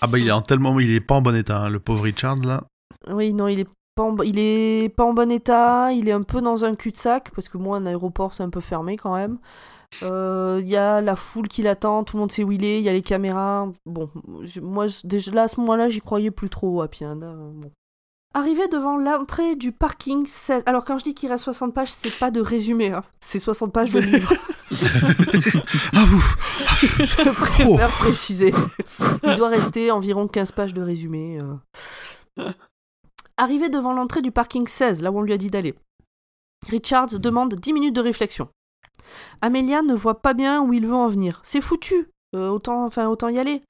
[0.00, 2.02] Ah bah, il est en tellement, il est pas en bon état, hein, le pauvre
[2.02, 2.64] Richard, là.
[3.08, 6.12] Oui, non, il est pas en, bo- il est pas en bon état, il est
[6.12, 9.14] un peu dans un cul-de-sac, parce que moi, un aéroport, c'est un peu fermé quand
[9.14, 9.38] même.
[10.02, 12.78] Euh, Il y a la foule qui l'attend, tout le monde sait où il est,
[12.80, 13.68] il y a les caméras.
[13.86, 14.10] Bon,
[14.62, 17.20] moi, déjà là, à ce moment-là, j'y croyais plus trop au Happy End.
[17.22, 17.70] euh, bon.
[18.32, 20.62] Arrivé devant l'entrée du parking 16.
[20.66, 23.02] Alors, quand je dis qu'il reste 60 pages, c'est pas de résumé, hein.
[23.20, 24.32] c'est 60 pages de livre.
[25.92, 26.22] Ah vous
[26.70, 28.54] Je préfère préciser.
[29.24, 31.40] Il doit rester environ 15 pages de résumé.
[32.38, 32.52] euh.
[33.36, 35.74] Arrivé devant l'entrée du parking 16, là où on lui a dit d'aller,
[36.68, 38.48] Richards demande 10 minutes de réflexion.
[39.40, 41.40] Amelia ne voit pas bien où il veut en venir.
[41.42, 42.08] C'est foutu.
[42.36, 43.62] Euh, autant, enfin, autant y aller.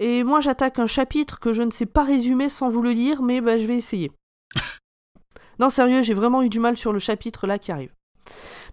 [0.00, 3.22] Et moi, j'attaque un chapitre que je ne sais pas résumer sans vous le lire,
[3.22, 4.12] mais bah, je vais essayer.
[5.58, 7.92] non, sérieux, j'ai vraiment eu du mal sur le chapitre là qui arrive.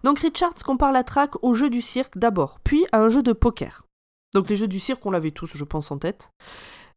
[0.02, 3.32] Donc Richards compare la traque au jeu du cirque d'abord, puis à un jeu de
[3.32, 3.84] poker.
[4.34, 6.30] Donc les jeux du cirque, on l'avait tous, je pense, en tête.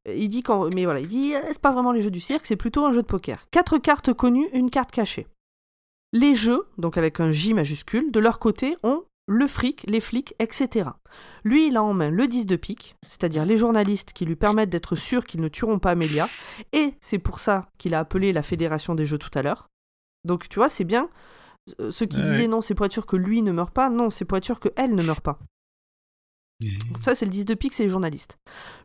[0.08, 2.20] Euh, Il dit quand, mais voilà, il dit, euh, c'est pas vraiment les jeux du
[2.20, 3.46] cirque, c'est plutôt un jeu de poker.
[3.52, 5.28] Quatre cartes connues, une carte cachée.
[6.14, 10.34] Les jeux, donc avec un J majuscule, de leur côté, ont le fric, les flics,
[10.40, 10.90] etc.
[11.44, 14.70] Lui, il a en main le 10 de pique, c'est-à-dire les journalistes qui lui permettent
[14.70, 16.28] d'être sûrs qu'ils ne tueront pas Amelia,
[16.72, 19.68] et c'est pour ça qu'il a appelé la Fédération des Jeux tout à l'heure.
[20.24, 21.10] Donc tu vois, c'est bien.
[21.82, 23.90] Euh, ceux qui Ouais, disaient non, c'est pour être sûr que lui ne meurt pas,
[23.90, 25.40] non, c'est pour être sûr qu'elle ne meurt pas.
[26.60, 28.38] Donc Ça, c'est le 10 de pique, c'est les journalistes.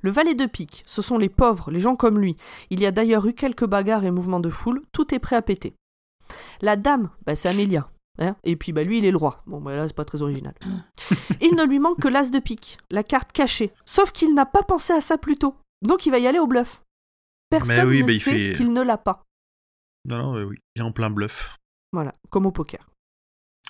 [0.03, 2.37] Le valet de pique, ce sont les pauvres, les gens comme lui.
[2.71, 5.43] Il y a d'ailleurs eu quelques bagarres et mouvements de foule, tout est prêt à
[5.43, 5.75] péter.
[6.61, 7.89] La dame, bah, c'est Amélia.
[8.19, 8.37] Hein.
[8.45, 9.43] et puis bah, lui, il est le roi.
[9.47, 10.55] Bon, bah, là, c'est pas très original.
[11.41, 13.73] il ne lui manque que l'as de pique, la carte cachée.
[13.85, 15.57] Sauf qu'il n'a pas pensé à ça plus tôt.
[15.83, 16.83] Donc il va y aller au bluff.
[17.51, 19.25] Personne oui, ne bah, il sait fait- qu'il ne l'a pas.
[20.09, 20.57] Non, non, oui, oui.
[20.75, 21.57] Il est en plein bluff.
[21.93, 22.89] Voilà, comme au poker.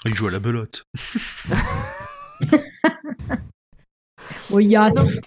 [0.04, 0.84] Il joue à la belote.
[4.50, 5.20] Oui, yes.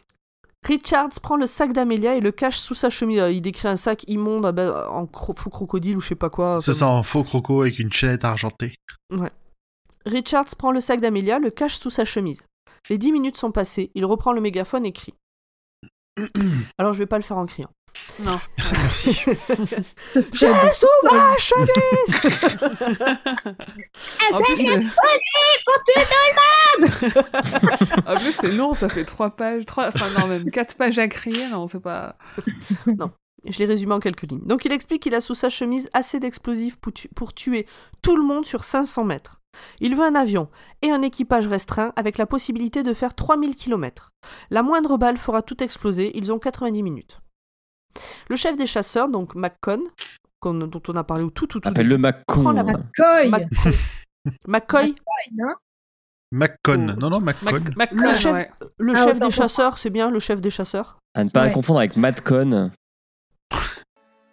[0.65, 3.19] Richards prend le sac d'Amélia et le cache sous sa chemise.
[3.19, 6.15] Euh, Il décrit un sac immonde ah ben, en cro- faux crocodile ou je sais
[6.15, 6.57] pas quoi.
[6.59, 8.75] C'est ça en faux croco avec une chaînette argentée.
[10.05, 12.41] Richards prend le sac d'Amélia, le cache sous sa chemise.
[12.89, 15.13] Les dix minutes sont passées, il reprend le mégaphone et crie.
[16.77, 17.69] Alors je vais pas le faire en criant.
[18.19, 18.39] Non.
[18.71, 19.11] Merci,
[20.13, 22.15] J'ai sous ma chemise
[24.31, 24.95] En plus, c'est-
[25.65, 26.01] pour tuer
[28.05, 31.07] en plus, c'est long, ça fait trois pages, trois, enfin non, même quatre pages à
[31.07, 32.17] crier, non, c'est pas.
[33.47, 34.45] Je l'ai résumé en quelques lignes.
[34.45, 37.65] Donc il explique qu'il a sous sa chemise assez d'explosifs pour, tu- pour tuer
[38.01, 39.39] tout le monde sur 500 mètres.
[39.79, 40.49] Il veut un avion
[40.81, 44.11] et un équipage restreint avec la possibilité de faire 3000 km.
[44.49, 47.19] La moindre balle fera tout exploser, ils ont 90 minutes.
[48.29, 49.83] Le chef des chasseurs, donc McCon,
[50.43, 51.97] dont on a parlé au tout tout tout Appelle-le.
[52.27, 52.65] Prends la hein.
[52.65, 53.29] McCoy.
[54.47, 54.95] McCoy.
[54.95, 54.95] McCoy,
[55.43, 55.55] hein
[56.31, 56.89] McCon.
[56.95, 56.99] Oh.
[56.99, 57.59] Non, non, McCon.
[57.75, 58.51] Mac- Le chef- ouais.
[58.79, 61.51] le Ah, chef des chasseurs, c'est bien le chef des chasseurs À ne pas Ouais.
[61.51, 62.71] confondre avec Madcon.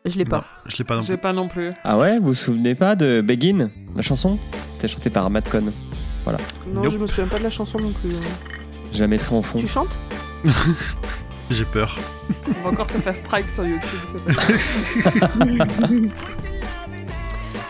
[0.04, 0.38] Je l'ai pas.
[0.38, 1.16] Non, je l'ai pas non plus.
[1.18, 1.70] pas non plus.
[1.84, 4.36] Ah ouais, vous vous souvenez pas de Begin, la chanson?
[4.72, 5.72] C'était chanté par Madcon.
[6.26, 6.32] Non,
[6.82, 6.92] Nope.
[6.92, 8.16] je me souviens pas de la chanson non plus.
[8.92, 9.58] Je la mettrai en fond.
[9.58, 9.98] Tu chantes?
[11.52, 11.98] J'ai peur.
[12.48, 13.90] On va encore se faire strike sur YouTube.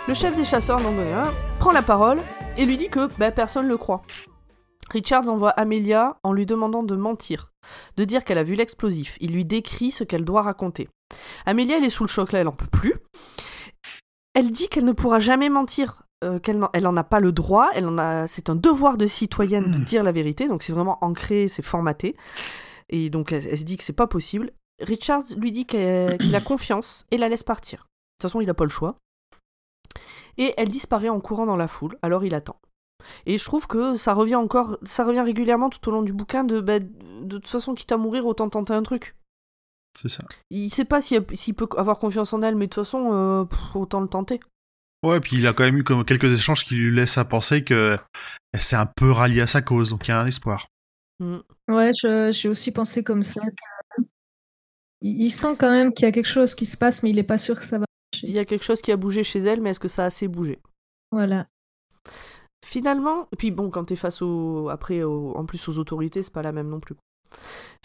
[0.09, 1.25] Le chef des chasseurs, euh,
[1.59, 2.19] prend la parole
[2.57, 4.03] et lui dit que bah, personne le croit.
[4.91, 7.51] Richards envoie Amelia en lui demandant de mentir,
[7.97, 9.17] de dire qu'elle a vu l'explosif.
[9.21, 10.89] Il lui décrit ce qu'elle doit raconter.
[11.45, 12.95] Amelia, elle est sous le choc là, elle en peut plus.
[14.35, 17.33] Elle dit qu'elle ne pourra jamais mentir, euh, qu'elle n'en elle en a pas le
[17.33, 20.73] droit, elle en a, c'est un devoir de citoyenne de dire la vérité, donc c'est
[20.73, 22.15] vraiment ancré, c'est formaté.
[22.93, 24.53] Et donc elle, elle se dit que c'est pas possible.
[24.81, 27.79] Richards lui dit qu'elle- qu'il a confiance et la laisse partir.
[27.81, 27.85] De
[28.19, 28.97] toute façon, il n'a pas le choix.
[30.39, 32.59] Et elle disparaît en courant dans la foule, alors il attend.
[33.27, 36.45] Et je trouve que ça revient encore, ça revient régulièrement tout au long du bouquin
[36.45, 39.17] de, bah, de toute façon, quitte à mourir, autant tenter un truc.
[39.99, 40.25] C'est ça.
[40.51, 43.77] Il sait pas s'il peut avoir confiance en elle, mais de toute façon, euh, pff,
[43.77, 44.41] autant le tenter.
[45.05, 47.65] Ouais, puis il a quand même eu comme quelques échanges qui lui laissent à penser
[47.65, 47.99] que
[48.53, 50.67] elle s'est un peu ralliée à sa cause, donc il y a un espoir.
[51.19, 51.39] Mm.
[51.73, 53.41] Ouais, j'ai aussi pensé comme ça.
[55.01, 57.19] Il, il sent quand même qu'il y a quelque chose qui se passe, mais il
[57.19, 57.87] est pas sûr que ça va.
[58.23, 60.07] Il y a quelque chose qui a bougé chez elle, mais est-ce que ça a
[60.07, 60.61] assez bougé?
[61.11, 61.47] Voilà.
[62.65, 66.33] Finalement, et puis bon, quand t'es face au, après, au- en plus aux autorités, c'est
[66.33, 66.95] pas la même non plus.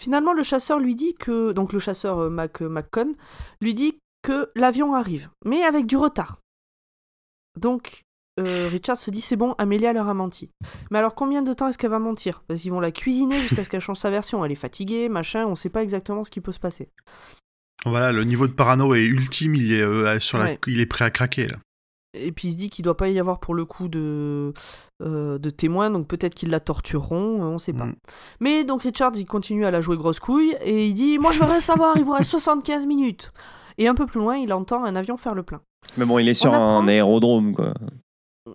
[0.00, 3.12] Finalement, le chasseur lui dit que, donc le chasseur euh, Mac, McCon,
[3.60, 6.38] lui dit que l'avion arrive, mais avec du retard.
[7.56, 8.04] Donc,
[8.38, 10.50] euh, Richard se dit c'est bon, Amélia leur a menti.
[10.90, 12.42] Mais alors combien de temps est-ce qu'elle va mentir?
[12.46, 14.44] Parce qu'ils vont la cuisiner jusqu'à ce qu'elle change sa version.
[14.44, 16.88] Elle est fatiguée, machin, on sait pas exactement ce qui peut se passer.
[17.84, 20.44] Voilà, le niveau de parano est ultime, il est, euh, sur la...
[20.44, 20.58] Ouais.
[20.66, 21.56] il est prêt à craquer là.
[22.14, 24.52] Et puis il se dit qu'il doit pas y avoir pour le coup de,
[25.02, 27.84] euh, de témoins, donc peut-être qu'ils la tortureront, on sait pas.
[27.84, 27.96] Mm.
[28.40, 31.38] Mais donc Richard, il continue à la jouer grosse couille et il dit Moi je
[31.38, 33.30] veux rien savoir, il vous reste 75 minutes.
[33.76, 35.60] Et un peu plus loin, il entend un avion faire le plein.
[35.98, 37.74] Mais bon, il est sur apprend- un aérodrome, quoi.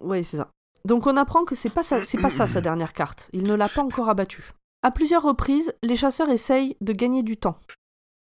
[0.02, 0.49] Ouais, c'est ça.
[0.86, 3.30] Donc on apprend que c'est pas ça, c'est pas ça sa dernière carte.
[3.32, 4.52] Il ne l'a pas encore abattue.
[4.82, 7.57] À plusieurs reprises, les chasseurs essayent de gagner du temps.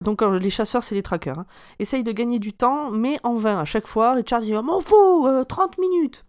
[0.03, 1.39] Donc euh, les chasseurs, c'est les trackers.
[1.39, 1.45] Hein.
[1.79, 3.59] Essayent de gagner du temps, mais en vain.
[3.59, 6.25] À chaque fois, Richard dit oh, M'en fous, euh, 30 minutes.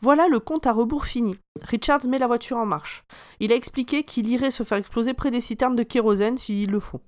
[0.00, 1.36] Voilà le compte à rebours fini.
[1.62, 3.04] Richards met la voiture en marche.
[3.40, 6.80] Il a expliqué qu'il irait se faire exploser près des citernes de kérosène s'il le
[6.80, 7.00] faut.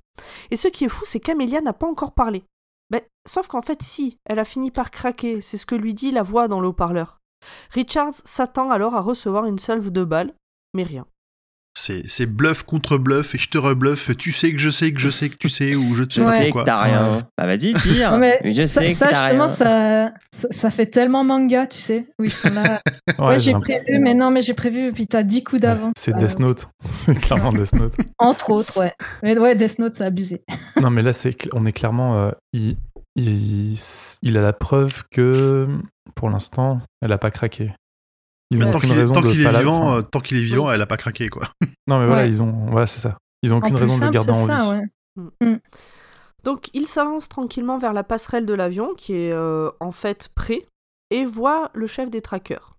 [0.50, 2.42] Et ce qui est fou, c'est qu'Amélia n'a pas encore parlé.
[2.90, 6.10] Ben, sauf qu'en fait, si, elle a fini par craquer, c'est ce que lui dit
[6.10, 7.17] la voix dans le haut-parleur.
[7.72, 10.32] Richards s'attend alors à recevoir une salve de balles,
[10.74, 11.06] mais rien.
[11.80, 14.98] C'est c'est bluff contre bluff et je te rebluffe, tu sais que je sais que
[14.98, 16.62] je sais que tu sais ou je te Je sais sais quoi.
[16.62, 17.22] que t'as rien.
[17.38, 18.14] Bah vas-y, tire.
[18.18, 19.48] Ouais, mais je ça, sais ça, que t'as justement, rien.
[19.48, 22.08] ça, ça, ça fait tellement manga, tu sais.
[22.18, 22.80] Oui, ça m'a-
[23.28, 25.92] ouais, j'ai j'ai prévu, mais non, mais j'ai prévu, puis t'as 10 coups d'avance.
[25.96, 26.66] C'est Euh, Death Note.
[26.90, 27.94] C'est clairement Death Note.
[28.18, 28.92] Entre autres, ouais.
[29.22, 30.42] Mais ouais, Death Note, c'est abusé.
[30.82, 32.18] Non, mais là, c'est, on est clairement.
[32.18, 32.76] euh, il,
[33.14, 33.76] il,
[34.22, 35.68] il a la preuve que,
[36.14, 37.72] pour l'instant, elle a pas craqué.
[38.50, 38.96] Ils Mais ont tant qu'il est,
[39.44, 41.42] la- vivant, enfin, tant qu'il est vivant, elle a pas craqué quoi.
[41.86, 42.28] Non, mais voilà, Ouais.
[42.28, 42.66] ils ont.
[42.70, 43.18] Voilà, c'est ça.
[43.42, 44.80] Ils ont aucune raison de le garder en ça, vie.
[45.42, 45.60] ouais.
[46.44, 50.66] Donc il s'avance tranquillement vers la passerelle de l'avion qui est euh, en fait prêt
[51.10, 52.76] et voit le chef des trackers.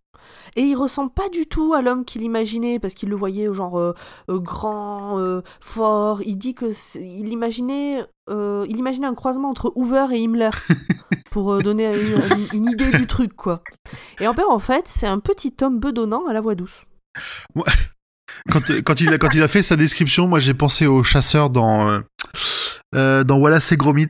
[0.56, 3.80] Et il ressemble pas du tout à l'homme qu'il imaginait parce qu'il le voyait genre
[3.80, 3.94] euh,
[4.30, 6.22] euh, grand, euh, fort.
[6.24, 6.68] Il dit que
[6.98, 10.52] il imaginait, il imaginait un croisement entre Hoover et Himmler
[11.32, 11.92] pour donner
[12.54, 13.64] une, idée du truc quoi.
[14.20, 16.86] Et en fait, en fait, c'est un petit homme bedonnant à la voix douce.
[18.52, 21.04] Quand, euh, quand, il a, quand il a fait sa description, moi j'ai pensé au
[21.04, 22.02] chasseur dans,
[22.94, 24.10] dans Wallace et Gromit.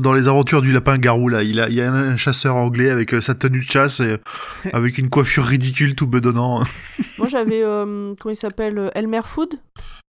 [0.00, 2.90] Dans les aventures du lapin garou, là, il, a, il y a un chasseur anglais
[2.90, 4.18] avec euh, sa tenue de chasse, et,
[4.72, 6.62] avec une coiffure ridicule, tout bedonnant.
[7.18, 9.54] Moi j'avais, euh, comment il s'appelle, euh, Elmer Food,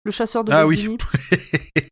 [0.04, 0.96] le chasseur de Ah oui.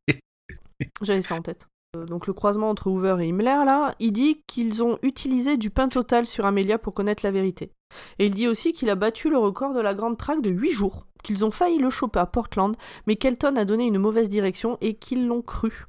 [1.03, 1.67] J'avais ça en tête.
[2.09, 5.89] Donc le croisement entre Hoover et Himmler, là, il dit qu'ils ont utilisé du pain
[5.89, 7.73] total sur Amelia pour connaître la vérité.
[8.19, 10.73] Et il dit aussi qu'il a battu le record de la grande traque de 8
[10.73, 12.77] jours, qu'ils ont failli le choper à Portland,
[13.07, 15.87] mais Kelton a donné une mauvaise direction et qu'ils l'ont cru.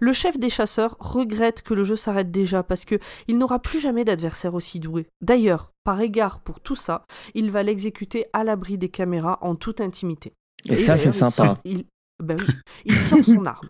[0.00, 3.80] Le chef des chasseurs regrette que le jeu s'arrête déjà parce que il n'aura plus
[3.80, 5.06] jamais d'adversaire aussi doué.
[5.20, 7.04] D'ailleurs, par égard pour tout ça,
[7.34, 10.32] il va l'exécuter à l'abri des caméras en toute intimité.
[10.68, 11.30] Et ça, c'est il sympa.
[11.30, 11.84] sort- il,
[12.22, 12.54] ben oui,
[12.84, 13.68] il sort son arme.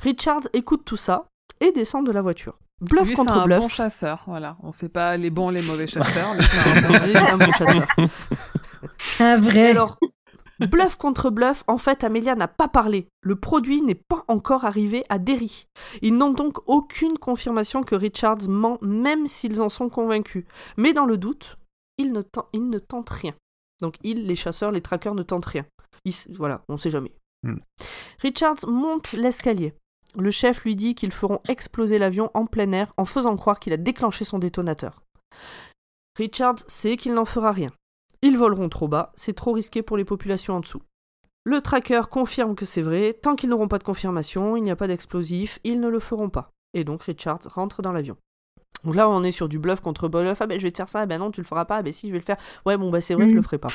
[0.00, 1.26] Richards écoute tout ça
[1.60, 2.58] et descend de la voiture.
[2.80, 3.60] Bluff Lui, contre un bluff.
[3.60, 4.56] bon chasseur, voilà.
[4.62, 6.34] On sait pas les bons, les mauvais chasseurs.
[6.36, 7.86] mais c'est un bon- Lui, c'est un bon chasseur.
[9.20, 9.70] Un Et vrai.
[9.70, 9.96] alors,
[10.60, 13.08] bluff contre bluff, en fait, Amelia n'a pas parlé.
[13.22, 15.66] Le produit n'est pas encore arrivé à Derry.
[16.02, 20.44] Ils n'ont donc aucune confirmation que Richards ment, même s'ils en sont convaincus.
[20.76, 21.58] Mais dans le doute,
[21.98, 22.22] ils ne,
[22.52, 23.34] ils ne tentent rien.
[23.80, 25.66] Donc, ils, les chasseurs, les traqueurs, ne tentent rien.
[26.04, 27.12] Ils voilà, on sait jamais.
[27.42, 27.58] Hmm.
[28.20, 29.74] Richards monte l'escalier.
[30.16, 33.72] Le chef lui dit qu'ils feront exploser l'avion en plein air en faisant croire qu'il
[33.72, 35.02] a déclenché son détonateur.
[36.16, 37.70] Richards sait qu'il n'en fera rien.
[38.26, 40.80] Ils voleront trop bas, c'est trop risqué pour les populations en dessous.
[41.44, 44.76] Le tracker confirme que c'est vrai, tant qu'ils n'auront pas de confirmation, il n'y a
[44.76, 46.50] pas d'explosif, ils ne le feront pas.
[46.72, 48.16] Et donc Richards rentre dans l'avion.
[48.82, 50.40] Donc là, on est sur du bluff contre bluff.
[50.40, 51.82] Ah ben je vais te faire ça, ah ben non, tu le feras pas, ah
[51.82, 52.38] ben si, je vais le faire.
[52.64, 53.36] Ouais, bon, bah c'est vrai, je Mhm.
[53.36, 53.68] le ferai pas.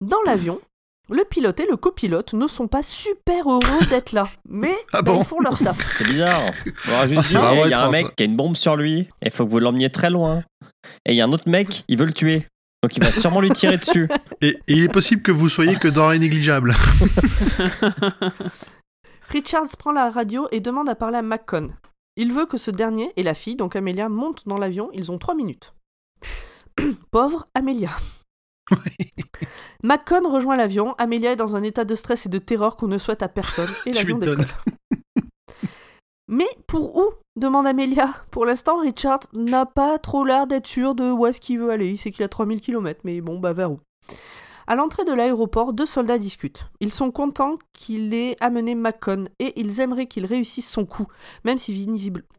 [0.00, 0.60] Dans l'avion,
[1.08, 5.12] le pilote et le copilote ne sont pas super heureux d'être là, mais Ah bah,
[5.12, 5.78] bon ils font leur taf.
[5.96, 6.42] C'est bizarre.
[6.88, 9.00] On aura juste Ah, il y a un mec qui a une bombe sur lui,
[9.00, 10.42] et il faut que vous l'emmeniez très loin.
[11.06, 12.46] Et il y a un autre mec, il veut le tuer.
[12.84, 14.10] Donc il va sûrement lui tirer dessus.
[14.42, 16.74] Et, et il est possible que vous soyez que denrées négligeables.
[19.30, 21.68] Richards prend la radio et demande à parler à McCon.
[22.16, 24.90] Il veut que ce dernier et la fille, donc Amelia, montent dans l'avion.
[24.92, 25.72] Ils ont trois minutes.
[27.10, 27.88] Pauvre Amelia.
[29.82, 30.92] McCon rejoint l'avion.
[30.98, 33.70] Amelia est dans un état de stress et de terreur qu'on ne souhaite à personne.
[33.86, 34.44] Et l'avion décolle.
[36.28, 37.04] Mais pour où
[37.36, 38.14] demande Amelia.
[38.30, 41.90] Pour l'instant, Richard n'a pas trop l'air d'être sûr de où est-ce qu'il veut aller.
[41.90, 43.80] Il sait qu'il a 3000 km, mais bon, bah vers où?
[44.66, 46.70] À l'entrée de l'aéroport, deux soldats discutent.
[46.80, 51.06] Ils sont contents qu'il ait amené Macon et ils aimeraient qu'il réussisse son coup,
[51.44, 51.86] même si,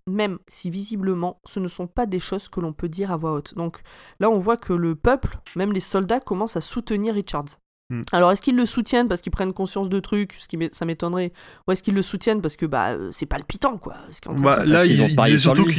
[0.08, 3.34] même si visiblement ce ne sont pas des choses que l'on peut dire à voix
[3.34, 3.54] haute.
[3.54, 3.82] Donc
[4.20, 7.60] là, on voit que le peuple, même les soldats, commencent à soutenir Richards.
[7.90, 8.02] Hmm.
[8.12, 11.32] Alors, est-ce qu'ils le soutiennent parce qu'ils prennent conscience de trucs, ce qui ça m'étonnerait,
[11.68, 13.98] ou est-ce qu'ils le soutiennent parce que bah euh, c'est palpitant quoi
[14.42, 15.72] Bah, là, qu'ils il, ont il parié disait sur surtout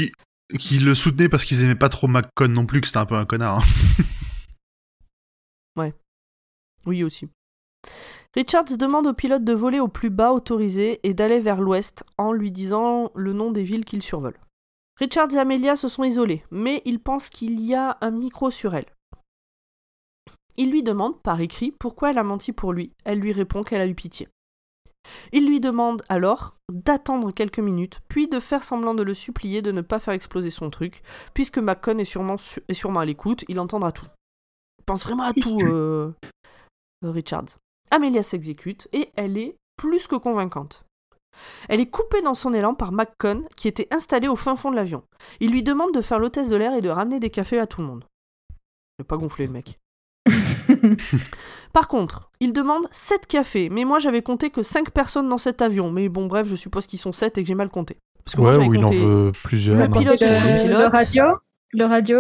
[0.59, 3.17] qu'ils le soutenaient parce qu'ils aimaient pas trop McCon non plus, que c'était un peu
[3.17, 3.59] un connard.
[3.59, 3.63] hein.
[6.87, 7.29] Oui aussi.
[8.35, 12.33] Richards demande au pilote de voler au plus bas autorisé et d'aller vers l'ouest en
[12.33, 14.39] lui disant le nom des villes qu'il survole.
[14.99, 18.75] Richards et Amelia se sont isolés, mais il pense qu'il y a un micro sur
[18.75, 18.87] elle.
[20.57, 22.93] Il lui demande, par écrit, pourquoi elle a menti pour lui.
[23.05, 24.29] Elle lui répond qu'elle a eu pitié.
[25.33, 29.71] Il lui demande alors d'attendre quelques minutes, puis de faire semblant de le supplier de
[29.71, 31.03] ne pas faire exploser son truc,
[31.33, 34.07] puisque Macon est sûrement, su- est sûrement à l'écoute, il entendra tout.
[34.81, 36.13] Il pense vraiment à tout, euh,
[37.03, 37.59] Richards.
[37.91, 40.83] Amelia s'exécute et elle est plus que convaincante.
[41.69, 44.77] Elle est coupée dans son élan par McCon, qui était installé au fin fond de
[44.77, 45.05] l'avion.
[45.39, 47.83] Il lui demande de faire l'hôtesse de l'air et de ramener des cafés à tout
[47.83, 48.05] le monde.
[48.51, 49.79] Il n'a pas gonflé le mec.
[51.73, 55.61] Par contre, il demande 7 cafés, mais moi j'avais compté que 5 personnes dans cet
[55.61, 55.91] avion.
[55.91, 57.99] Mais bon, bref, je suppose qu'ils sont 7 et que j'ai mal compté.
[58.25, 59.77] Parce que Ouais, ou il en veut plusieurs.
[59.79, 60.79] Le pilote, le, le pilote.
[60.81, 61.25] le radio,
[61.75, 62.19] le radio.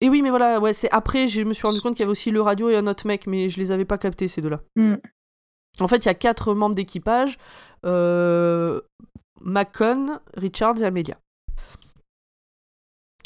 [0.00, 2.12] Et oui, mais voilà, ouais, c'est après, je me suis rendu compte qu'il y avait
[2.12, 4.60] aussi le radio et un autre mec, mais je les avais pas captés ces deux-là.
[4.76, 4.96] Hmm.
[5.80, 7.38] En fait, il y a quatre membres d'équipage
[7.84, 8.80] euh,
[9.40, 11.18] Macon, Richards et Amelia.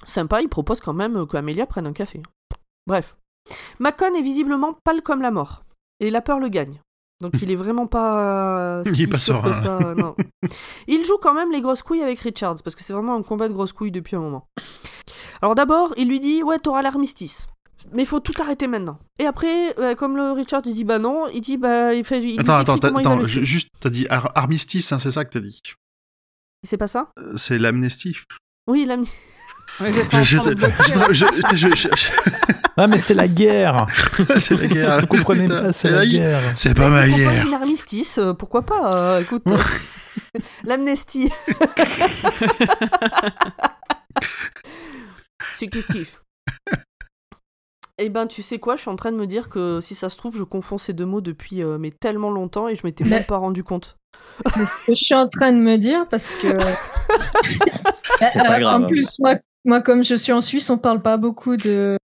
[0.05, 2.23] Sympa, il propose quand même qu'Amelia prenne un café.
[2.87, 3.17] Bref.
[3.79, 5.65] Macon est visiblement pâle comme la mort.
[6.01, 6.81] Et la peur le gagne.
[7.21, 8.83] Donc il est vraiment pas.
[8.87, 9.81] Il est si pas sûr que serein.
[9.81, 10.15] ça, non.
[10.87, 13.49] Il joue quand même les grosses couilles avec Richards, parce que c'est vraiment un combat
[13.49, 14.47] de grosses couilles depuis un moment.
[15.43, 17.49] Alors d'abord, il lui dit Ouais, t'auras l'armistice.
[17.93, 18.99] Mais il faut tout arrêter maintenant.
[19.21, 22.23] Et après, euh, comme le Richard il dit bah non, il dit bah il fait.
[22.23, 25.41] Il Attends, attends, il attends, juste, t'as dit ar- armistice, hein, c'est ça que t'as
[25.41, 25.61] dit
[26.65, 28.17] C'est pas ça Euh, C'est l'amnestie.
[28.69, 29.13] Oui, mis.
[29.81, 30.37] Ouais, je-
[31.55, 32.11] je- je-
[32.81, 33.87] Ah, mais c'est la guerre
[34.39, 35.01] C'est la guerre.
[35.01, 37.47] Vous comprenez Putain, pas, c'est la la guerre C'est pas ma guerre.
[37.47, 39.57] une armistice, euh, pourquoi pas euh, Écoute, euh,
[40.65, 41.31] l'amnestie.
[45.57, 46.23] C'est kiff kiff.
[48.01, 50.09] Eh ben, tu sais quoi, je suis en train de me dire que si ça
[50.09, 53.03] se trouve, je confonds ces deux mots depuis euh, mais tellement longtemps et je m'étais
[53.03, 53.97] Mais- même pas rendu compte.
[54.41, 56.47] C'est ce que je suis en train de me dire parce que.
[58.19, 58.85] C'est pas Euh, grave.
[58.85, 59.35] En plus, moi,
[59.65, 61.99] moi, comme je suis en Suisse, on parle pas beaucoup de,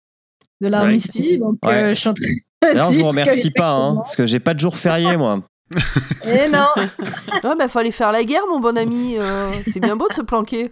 [0.64, 1.38] de l'armistice.
[1.38, 1.74] Donc, Ouais.
[1.74, 2.32] euh, je suis en train de
[2.62, 5.16] D'ailleurs, je dire vous remercie que, pas, hein, parce que j'ai pas de jour férié,
[5.16, 5.42] moi.
[6.26, 6.66] Eh non
[7.44, 9.16] Ouais, bah fallait faire la guerre, mon bon ami.
[9.18, 10.70] euh, c'est bien beau de se planquer.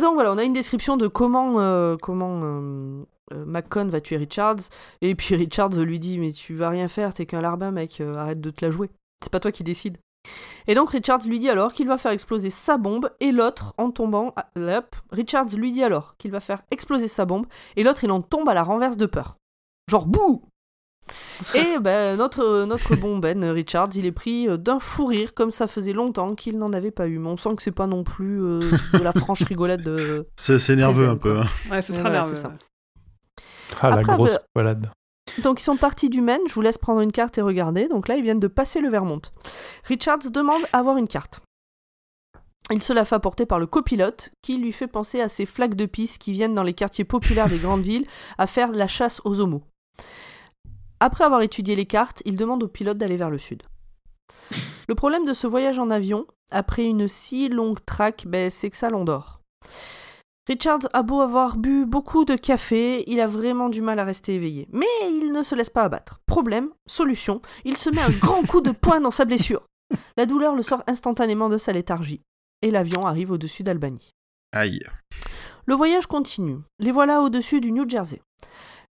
[0.00, 3.02] Donc voilà, on a une description de comment, euh, comment euh,
[3.46, 4.56] McCon va tuer Richards.
[5.00, 8.40] Et puis Richards lui dit Mais tu vas rien faire, t'es qu'un larbin, mec, arrête
[8.40, 8.90] de te la jouer.
[9.22, 9.96] C'est pas toi qui décide.
[10.68, 13.90] Et donc Richards lui dit alors qu'il va faire exploser sa bombe et l'autre en
[13.90, 14.32] tombant.
[14.36, 17.46] ah, hop, Richards lui dit alors qu'il va faire exploser sa bombe
[17.76, 19.36] et l'autre il en tombe à la renverse de peur.
[19.88, 20.42] Genre bouh
[21.54, 25.52] Et ben notre, notre bon Ben Richards il est pris euh, d'un fou rire comme
[25.52, 27.18] ça faisait longtemps qu'il n'en avait pas eu.
[27.20, 28.58] Mais on sent que c'est pas non plus euh,
[28.92, 30.26] de la franche rigolade de.
[30.36, 31.38] C'est nerveux un peu.
[31.38, 31.44] hein.
[31.70, 32.34] Ouais, c'est très Voilà, nerveux.
[32.34, 32.52] ça.
[33.80, 34.90] Ah, la Après, grosse euh, balade.
[35.42, 37.88] Donc ils sont partis du Maine, je vous laisse prendre une carte et regarder.
[37.88, 39.22] Donc là ils viennent de passer le Vermont.
[39.84, 41.40] Richards demande à avoir une carte.
[42.70, 45.76] Il se la fait apporter par le copilote qui lui fait penser à ces flaques
[45.76, 48.06] de pisse qui viennent dans les quartiers populaires des grandes villes
[48.38, 49.62] à faire la chasse aux homos.
[50.98, 53.62] Après avoir étudié les cartes, il demande au pilote d'aller vers le sud.
[54.88, 58.76] Le problème de ce voyage en avion, après une si longue traque, ben, c'est que
[58.76, 59.40] ça l'endort.
[60.48, 64.36] Richards a beau avoir bu beaucoup de café, il a vraiment du mal à rester
[64.36, 64.68] éveillé.
[64.70, 66.20] Mais il ne se laisse pas abattre.
[66.26, 69.66] Problème, solution, il se met un grand coup de poing dans sa blessure.
[70.16, 72.20] La douleur le sort instantanément de sa léthargie.
[72.62, 74.12] Et l'avion arrive au-dessus d'Albany.
[74.52, 74.78] Aïe.
[75.66, 76.58] Le voyage continue.
[76.78, 78.22] Les voilà au-dessus du New Jersey.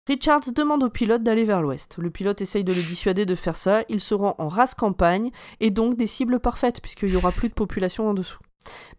[0.07, 1.97] Richards demande au pilote d'aller vers l'ouest.
[1.97, 3.83] Le pilote essaye de le dissuader de faire ça.
[3.87, 7.53] Ils seront en race campagne et donc des cibles parfaites puisqu'il y aura plus de
[7.53, 8.39] population en dessous.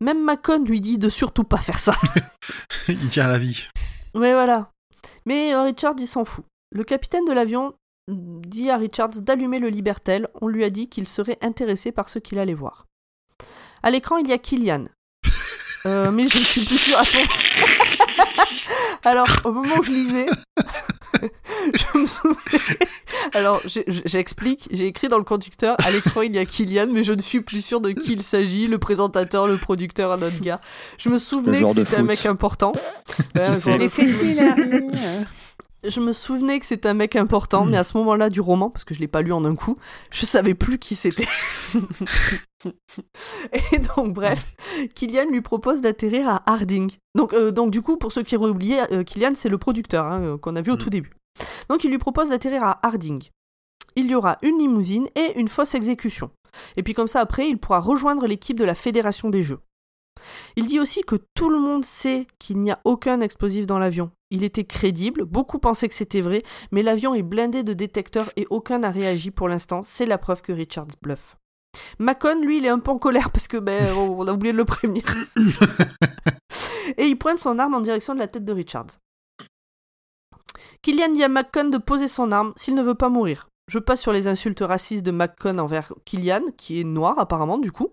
[0.01, 1.95] Même Macon lui dit de surtout pas faire ça.
[2.89, 3.67] Il tient à la vie.
[4.15, 4.71] Mais voilà.
[5.25, 6.45] Mais euh, Richard, il s'en fout.
[6.73, 7.75] Le capitaine de l'avion
[8.09, 10.29] dit à Richards d'allumer le Libertel.
[10.41, 12.87] On lui a dit qu'il serait intéressé par ce qu'il allait voir.
[13.83, 14.85] À l'écran, il y a Killian.
[15.85, 17.19] Euh, mais je ne suis plus sûre à son...
[19.05, 20.27] Alors, au moment où je lisais,
[21.75, 22.37] je me souvenais...
[23.35, 23.61] Alors,
[24.05, 27.21] j'explique, j'ai écrit dans le conducteur, à l'écran, il y a Killian, mais je ne
[27.21, 30.61] suis plus sûre de qui il s'agit, le présentateur, le producteur, un autre gars.
[30.99, 32.73] Je me souvenais que c'était un mec important.
[32.73, 35.25] De Mais c'est Euh,
[35.85, 38.85] Je me souvenais que c'était un mec important, mais à ce moment-là du roman, parce
[38.85, 39.77] que je l'ai pas lu en un coup,
[40.11, 41.27] je savais plus qui c'était.
[43.73, 44.57] Et donc, bref,
[44.95, 46.91] Killian lui propose d'atterrir à Harding.
[47.15, 50.07] Donc, euh, donc du coup, pour ceux qui auraient oublié, euh, Killian, c'est le producteur
[50.07, 50.79] hein, euh, qu'on a vu au Mm.
[50.79, 51.13] tout début.
[51.69, 53.23] Donc, il lui propose d'atterrir à Harding.
[53.95, 56.31] Il y aura une limousine et une fausse exécution.
[56.77, 59.61] Et puis comme ça, après, il pourra rejoindre l'équipe de la Fédération des Jeux.
[60.57, 64.11] Il dit aussi que tout le monde sait qu'il n'y a aucun explosif dans l'avion.
[64.31, 66.43] Il était crédible, beaucoup pensaient que c'était vrai,
[66.73, 69.83] mais l'avion est blindé de détecteurs et aucun n'a réagi pour l'instant.
[69.83, 71.37] C'est la preuve que Richards bluffe.
[71.99, 74.59] Macon, lui, il est un peu en colère parce que ben on a oublié de
[74.59, 75.05] le prévenir.
[76.97, 78.99] et il pointe son arme en direction de la tête de Richards.
[80.83, 83.49] Killian dit à Macon de poser son arme s'il ne veut pas mourir.
[83.69, 87.73] Je passe sur les insultes racistes de Macon envers Killian, qui est noir apparemment du
[87.73, 87.93] coup.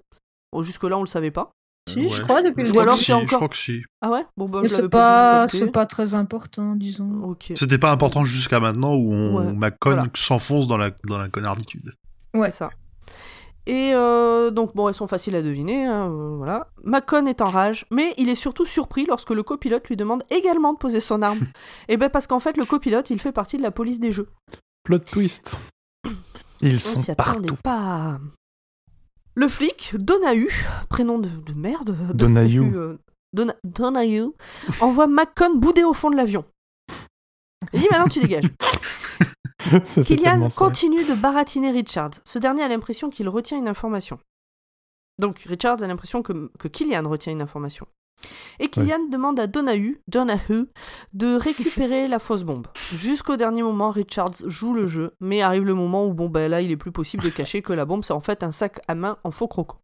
[0.51, 1.51] Bon, jusque-là on le savait pas.
[1.89, 3.83] Si, je crois, depuis le Je alors si, je encore- crois que si.
[4.01, 4.25] Ah ouais?
[4.37, 7.23] Bon bah Mais je c'est pas, très important, disons.
[7.23, 7.51] Ok.
[7.55, 10.05] C'était pas important jusqu'à maintenant où on Ouais, Macon voilà.
[10.15, 11.91] s'enfonce dans la, dans la connarditude.
[12.33, 12.49] Ouais.
[12.51, 12.69] C'est ça.
[13.65, 16.67] Et euh, donc, bon, elles sont faciles à deviner, hein, euh, voilà.
[16.83, 20.73] Macon est en rage, mais il est surtout surpris lorsque le copilote lui demande également
[20.73, 21.39] de poser son arme.
[21.89, 24.27] Et ben parce qu'en fait, le copilote, il fait partie de la police des jeux.
[24.83, 25.59] Plot twist.
[26.61, 27.55] Ils On sont partout.
[27.63, 28.19] pas.
[29.35, 30.51] Le flic, Donahue,
[30.89, 31.95] prénom de, de merde.
[32.13, 32.75] Donahue.
[32.75, 32.97] euh,
[33.35, 34.31] Dona- Donahue,
[34.81, 36.45] envoie Macon bouder au fond de l'avion.
[37.73, 38.43] Il dit maintenant tu dégages.
[40.49, 40.65] Ça.
[40.65, 42.11] continue de baratiner Richard.
[42.25, 44.19] Ce dernier a l'impression qu'il retient une information.
[45.19, 47.87] Donc Richard a l'impression que, que Killian retient une information.
[48.59, 50.67] Et Killian demande à Donahue, Donahue
[51.13, 52.67] de récupérer la fausse bombe.
[52.95, 56.61] Jusqu'au dernier moment, Richards joue le jeu, mais arrive le moment où bon ben là
[56.61, 58.95] il est plus possible de cacher que la bombe c'est en fait un sac à
[58.95, 59.77] main en faux croco.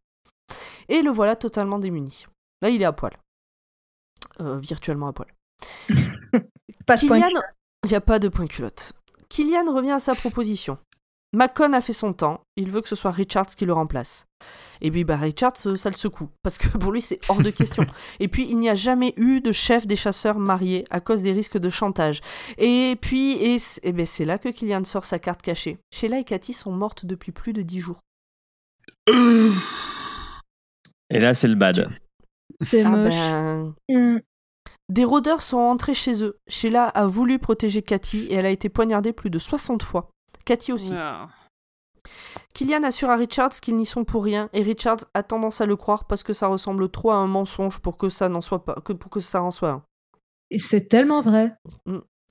[0.88, 2.26] Et le voilà totalement démuni.
[2.62, 3.18] Là il est à poil.
[4.40, 5.28] Euh, virtuellement à poil.
[6.86, 7.04] Pas de
[7.84, 8.92] Il n'y a pas de point culotte.
[9.28, 10.78] Killian revient à sa proposition.
[11.32, 14.26] McCon a fait son temps, il veut que ce soit Richards qui le remplace.
[14.80, 17.50] Et puis bah Richards, euh, ça le secoue, parce que pour lui c'est hors de
[17.50, 17.84] question.
[18.20, 21.32] Et puis il n'y a jamais eu de chef des chasseurs marié à cause des
[21.32, 22.20] risques de chantage.
[22.58, 25.78] Et puis, et, c- eh ben, c'est là que Killian sort sa carte cachée.
[25.92, 28.00] Sheila et Cathy sont mortes depuis plus de dix jours.
[31.10, 31.88] Et là, c'est le bad.
[32.60, 33.14] C'est Ah moche.
[33.14, 34.18] ben, Hmm.
[34.88, 36.36] Des rôdeurs sont entrés chez eux.
[36.48, 40.10] Sheila a voulu protéger Cathy et elle a été poignardée plus de 60 fois.
[40.50, 40.92] Cathy aussi.
[40.96, 41.28] Ah.
[42.54, 45.76] Killian assure à Richards qu'ils n'y sont pour rien et Richards a tendance à le
[45.76, 48.74] croire parce que ça ressemble trop à un mensonge pour que ça n'en soit pas,
[48.84, 49.82] que pour que ça en soit un.
[50.50, 51.54] Et c'est tellement vrai.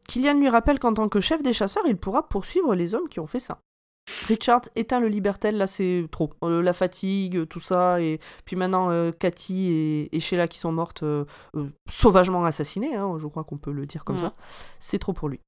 [0.10, 3.22] Killian lui rappelle qu'en tant que chef des chasseurs, il pourra poursuivre les hommes qui
[3.22, 3.60] ont fait ça.
[4.28, 6.32] Richard éteint le libertel, là c'est trop.
[6.44, 10.74] Euh, la fatigue, tout ça, et puis maintenant euh, Cathy et, et Sheila qui sont
[10.74, 11.24] mortes euh,
[11.56, 14.22] euh, sauvagement assassinées, hein, je crois qu'on peut le dire comme Mhm.
[14.24, 14.34] ça,
[14.80, 15.40] c'est trop pour lui.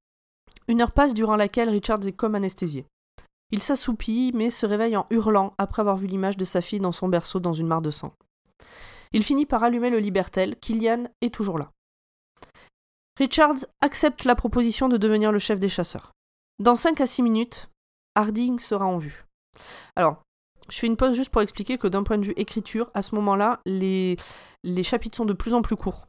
[0.68, 2.86] Une heure passe durant laquelle Richard est comme anesthésié.
[3.50, 6.92] Il s'assoupit, mais se réveille en hurlant après avoir vu l'image de sa fille dans
[6.92, 8.14] son berceau dans une mare de sang.
[9.12, 11.70] Il finit par allumer le libertel, Killian est toujours là.
[13.18, 16.12] Richards accepte la proposition de devenir le chef des chasseurs.
[16.58, 17.68] Dans 5 à 6 minutes,
[18.14, 19.26] Harding sera en vue.
[19.96, 20.22] Alors,
[20.70, 23.14] je fais une pause juste pour expliquer que d'un point de vue écriture, à ce
[23.16, 24.16] moment-là, les,
[24.64, 26.06] les chapitres sont de plus en plus courts.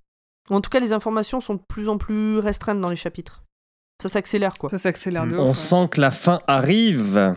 [0.50, 3.40] Ou en tout cas, les informations sont de plus en plus restreintes dans les chapitres.
[4.02, 4.70] Ça s'accélère, quoi.
[4.70, 5.48] Ça s'accélère de On ouf.
[5.50, 5.54] ouais.
[5.54, 7.36] sent que la fin arrive.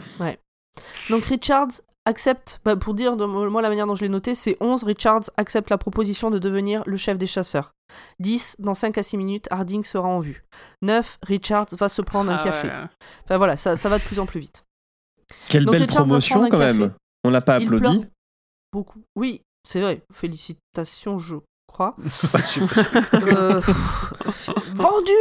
[1.10, 1.68] Donc Richards
[2.04, 5.24] accepte, bah, pour dire de moi la manière dont je l'ai noté, c'est 11, Richards
[5.36, 7.72] accepte la proposition de devenir le chef des chasseurs.
[8.20, 10.44] 10, dans 5 à 6 minutes, Harding sera en vue.
[10.82, 12.68] 9, Richards va se prendre un Ah café.
[12.68, 12.74] ouais.
[13.24, 14.64] Enfin voilà, ça, ça va de plus en plus vite.
[15.48, 16.72] Quelle Donc, belle Richards promotion quand café.
[16.78, 16.92] même.
[17.24, 18.04] On l'a pas Il applaudi.
[18.72, 19.02] beaucoup.
[19.16, 20.02] Oui, c'est vrai.
[20.12, 21.36] Félicitations, je
[21.76, 21.94] crois.
[23.14, 23.60] Euh,
[24.74, 25.12] vendu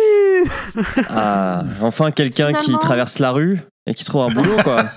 [1.10, 4.84] Ah, enfin quelqu'un qui traverse la rue et qui trouve un boulot quoi.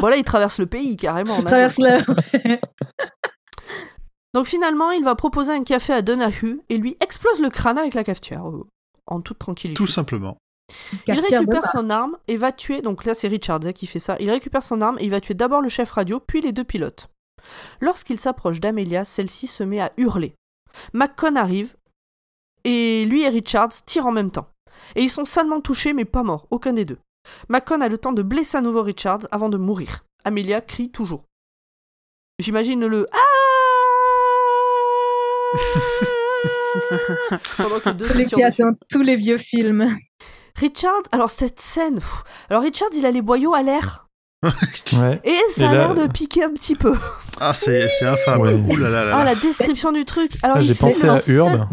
[0.00, 1.38] Bon là, il traverse le pays carrément.
[1.38, 1.98] Il traverse le.
[4.34, 7.94] Donc finalement, il va proposer un café à Donahue et lui explose le crâne avec
[7.94, 8.66] la cafetière, euh,
[9.06, 9.76] en toute tranquillité.
[9.76, 10.36] Tout simplement.
[11.06, 12.82] Il récupère son arme et va tuer.
[12.82, 14.16] Donc là, c'est Richard hein, qui fait ça.
[14.20, 16.64] Il récupère son arme et il va tuer d'abord le chef radio, puis les deux
[16.64, 17.08] pilotes.
[17.80, 20.34] Lorsqu'il s'approche d'Amelia, celle-ci se met à hurler.
[20.92, 21.76] McCon arrive
[22.64, 24.48] et lui et Richards tirent en même temps.
[24.94, 26.98] Et ils sont seulement touchés, mais pas morts, aucun des deux.
[27.48, 30.04] McCon a le temps de blesser à nouveau Richards avant de mourir.
[30.24, 31.24] Amelia crie toujours.
[32.38, 33.38] J'imagine le Ah
[37.56, 39.96] Pendant que deux Celui se qui atteint tous les vieux films.
[40.56, 44.07] Richard, alors cette scène, pff, alors Richard il a les boyaux à l'air
[44.44, 45.20] Ouais.
[45.24, 46.94] et ça Et a là- l'air de piquer un petit peu.
[47.40, 48.40] Ah, c'est c'est infâme.
[48.40, 48.54] Ouais.
[48.54, 50.30] Ouh là là là Ah la description du truc.
[50.42, 51.66] Alors Ah, J'ai pensé à seul- Urbe.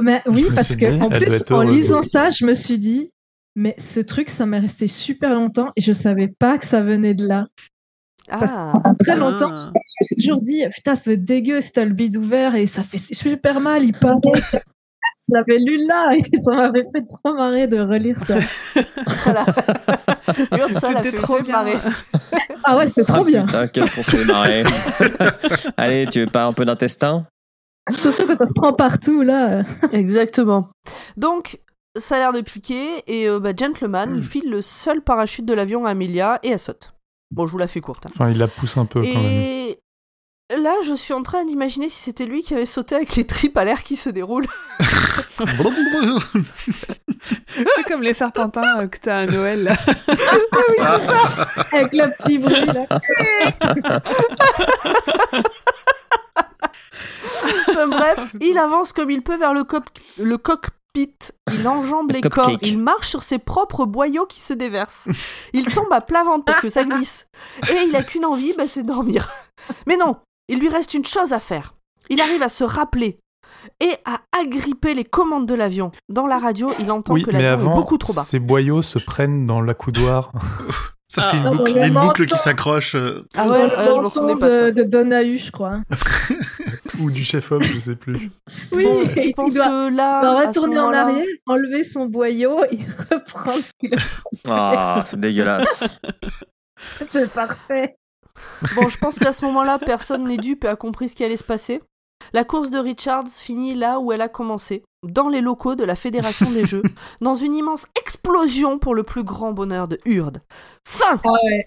[0.00, 3.10] Mais oui, Je parce que dit, en plus, en lisant ça, je me suis dit,
[3.56, 7.14] mais ce truc, ça m'est resté super longtemps et je savais pas que ça venait
[7.14, 7.46] de là.
[8.28, 9.16] Parce Ah, Pendant très Ah.
[9.16, 12.16] longtemps, je me suis toujours dit, putain, ça va être dégueu si t'as le bide
[12.16, 14.14] ouvert et ça fait super mal, il paraît.
[15.26, 18.36] Je l'avais lu là et ça m'avait fait trop marrer de relire ça.
[19.24, 19.44] voilà.
[21.02, 21.52] C'était trop bien.
[21.52, 21.76] marrer.
[22.64, 23.46] Ah ouais, c'était trop Ah, bien.
[23.46, 24.62] Putain, qu'est-ce qu'on s'est marré.
[25.76, 27.24] Allez, tu veux pas un peu d'intestin?
[27.96, 29.62] Surtout que ça se prend partout là.
[29.92, 30.68] Exactement.
[31.16, 31.60] Donc
[31.96, 35.54] ça a l'air de piquer et euh, bah, Gentleman il file le seul parachute de
[35.54, 36.92] l'avion à Amelia et elle saute.
[37.30, 38.04] Bon, je vous la fais courte.
[38.06, 38.10] hein.
[38.12, 39.74] Enfin, il la pousse un peu quand même.
[40.56, 43.58] Là, je suis en train d'imaginer si c'était lui qui avait sauté avec les tripes
[43.58, 44.46] à l'air qui se déroulent.
[47.76, 49.64] C'est comme les serpentins euh, que t'as à Noël.
[49.64, 49.72] là.
[51.72, 52.86] Avec le petit bruit là.
[57.68, 59.88] Enfin, bref, il avance comme il peut vers le, cop-
[60.18, 60.72] le cockpit.
[61.52, 62.44] Il enjambe Le les cupcake.
[62.44, 62.58] corps.
[62.62, 65.06] Il marche sur ses propres boyaux qui se déversent.
[65.52, 67.26] Il tombe à plat ventre parce que ça glisse.
[67.70, 69.28] Et il a qu'une envie, bah, c'est dormir.
[69.86, 70.16] Mais non,
[70.48, 71.74] il lui reste une chose à faire.
[72.10, 73.18] Il arrive à se rappeler
[73.80, 75.90] et à agripper les commandes de l'avion.
[76.08, 78.22] Dans la radio, il entend Oui, que l'avion est beaucoup trop bas.
[78.22, 80.32] ces boyaux se prennent dans l'accoudoir.
[81.10, 82.94] Ça fait une Ah, boucle, on une boucle qui s'accroche.
[82.94, 85.78] euh, Ah ouais, je m'en souvenais pas de de, de Donahue, je crois.
[87.00, 88.30] ou du chef-op, je sais plus.
[88.72, 92.04] Oui, Bon, je il pense doit, que là, à ce retourner en arrière, enlever son
[92.06, 92.80] boyau et
[93.10, 94.02] reprendre ce qu'il a.
[94.48, 95.88] Ah, c'est dégueulasse.
[97.06, 97.96] C'est parfait.
[98.76, 101.36] Bon, je pense qu'à ce moment-là, personne n'est dupe et a compris ce qui allait
[101.36, 101.82] se passer.
[102.32, 105.94] La course de Richards finit là où elle a commencé, dans les locaux de la
[105.94, 106.82] Fédération des Jeux,
[107.20, 110.42] dans une immense explosion pour le plus grand bonheur de Hurd.
[110.86, 111.64] Fin Ah ouais.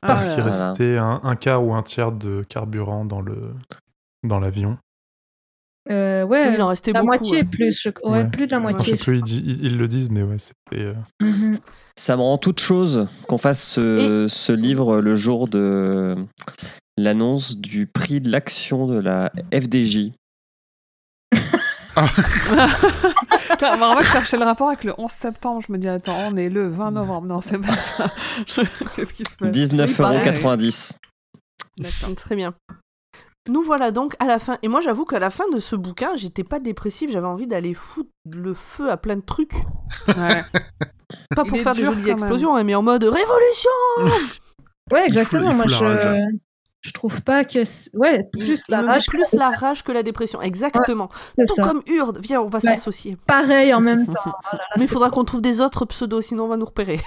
[0.00, 3.52] Parce Ah, qu'il restait un, un quart ou un tiers de carburant dans le
[4.22, 4.78] dans l'avion.
[5.90, 7.08] Euh, ouais, Oui, il en restait la beaucoup.
[7.08, 7.44] moitié ouais.
[7.44, 7.80] plus.
[7.80, 8.30] je- Ouais, Ouais.
[8.30, 8.96] plus de la Je moitié.
[8.96, 10.80] sais plus, ils, ils- ils le disent, mais ouais, c'était.
[10.82, 11.58] euh, Mhm.
[11.98, 16.14] Ça me rend toute chose qu'on fasse ce, ce livre le jour de
[16.96, 20.12] l'annonce du prix de l'action de la FDJ.
[23.50, 25.62] Putain, moi, en fait, je cherchais le rapport avec le 11 septembre.
[25.66, 27.26] Je me dis, attends, on est le 20 novembre.
[27.26, 28.06] Non, c'est pas ça.
[28.46, 28.62] Je-
[28.96, 29.50] Qu'est-ce qui se passe?
[29.50, 30.96] 19,90€.
[31.78, 32.14] D'accord.
[32.16, 32.54] Très bien.
[33.48, 34.58] Nous voilà donc à la fin.
[34.62, 37.74] Et moi, j'avoue qu'à la fin de ce bouquin, j'étais pas dépressive, j'avais envie d'aller
[37.74, 39.54] foutre le feu à plein de trucs.
[40.08, 40.42] Ouais.
[41.36, 43.70] Pas pour faire des jolies explosions, hein, mais en mode révolution
[44.92, 45.50] Ouais, exactement.
[45.50, 46.24] il Moi, je, rage.
[46.82, 47.60] je trouve pas que.
[47.96, 49.06] Ouais, plus Il la rage.
[49.06, 50.40] plus la rage que la dépression.
[50.40, 51.08] Exactement.
[51.38, 51.62] Tout ça.
[51.64, 52.18] comme Urde.
[52.22, 52.76] Viens, on va Ouais.
[52.76, 53.16] s'associer.
[53.26, 54.20] Pareil en même temps.
[54.52, 57.00] Oh là Mais il faudra qu'on trouve des autres pseudos, sinon on va nous repérer.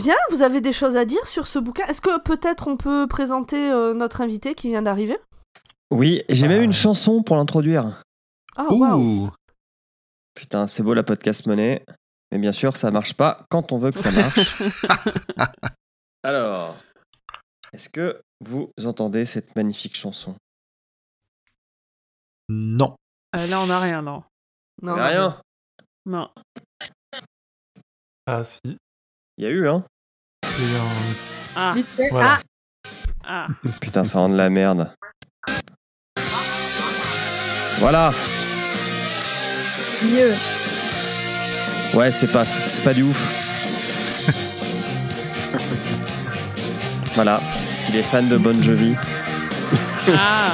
[0.00, 3.06] Bien, vous avez des choses à dire sur ce bouquin Est-ce que peut-être on peut
[3.06, 5.18] présenter euh, notre invité qui vient d'arriver?
[5.90, 6.64] Oui, j'ai même Ah.
[6.64, 8.02] une chanson pour l'introduire.
[8.56, 9.30] Ah, waouh
[10.34, 11.84] Putain, c'est beau la podcast monnaie.
[12.32, 14.62] Mais bien sûr, ça marche pas quand on veut que ça marche.
[16.22, 16.76] Alors,
[17.72, 20.34] est-ce que vous entendez cette magnifique chanson?
[22.48, 22.96] Non.
[23.36, 24.22] Euh, là, on n'a rien, non.
[24.82, 25.42] Non, Mais non, Rien?
[26.06, 26.30] Non.
[28.26, 28.60] Ah, si.
[29.40, 29.82] Il y a eu, hein
[31.56, 32.10] Ah, Vite fait.
[32.10, 32.40] Voilà.
[33.26, 33.46] ah.
[33.80, 34.92] Putain, ça rend de la merde.
[37.78, 38.12] Voilà.
[38.12, 40.34] Ah, mieux.
[41.94, 43.16] Ouais, c'est pas, c'est pas du ouf.
[47.14, 48.94] voilà, parce qu'il est fan de Bon Jovi.
[50.08, 50.50] Ah.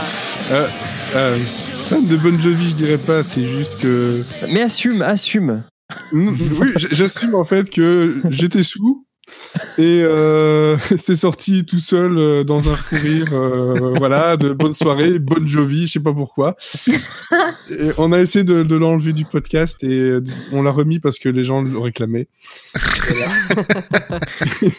[0.53, 0.69] Euh,
[1.17, 1.37] euh,
[1.89, 4.23] fan de Bon Jovi, je dirais pas, c'est juste que.
[4.49, 5.65] Mais assume, assume.
[6.13, 9.07] Oui, j'assume en fait que j'étais sous
[9.79, 14.73] et euh, c'est sorti tout seul euh, dans un fou rire, euh, voilà, de bonne
[14.73, 16.55] soirée, Bon Jovi, je sais pas pourquoi.
[16.89, 20.19] Et on a essayé de, de l'enlever du podcast et
[20.53, 22.29] on l'a remis parce que les gens le réclamaient.
[23.09, 24.21] Voilà.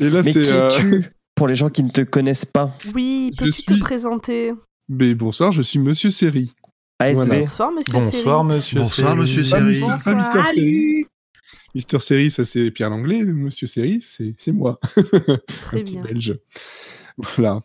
[0.00, 0.42] et là, Mais c'est.
[0.42, 2.74] qui euh, es-tu pour les gens qui ne te connaissent pas?
[2.94, 4.52] Oui, peux-tu te présenter?
[4.88, 6.54] Mais bonsoir, je suis Monsieur Série.
[6.98, 7.14] ASV.
[7.14, 7.40] Voilà.
[7.40, 8.78] Bonsoir, monsieur Bonsoir, monsieur.
[8.78, 9.80] Bonsoir, monsieur Série.
[9.80, 11.06] Bonsoir, Mister Série.
[11.74, 13.24] Mister Série, ça c'est Pierre Langlais.
[13.24, 14.78] Monsieur Série, c'est c'est moi.
[15.64, 16.38] Très un petit belge.
[17.36, 17.60] Voilà.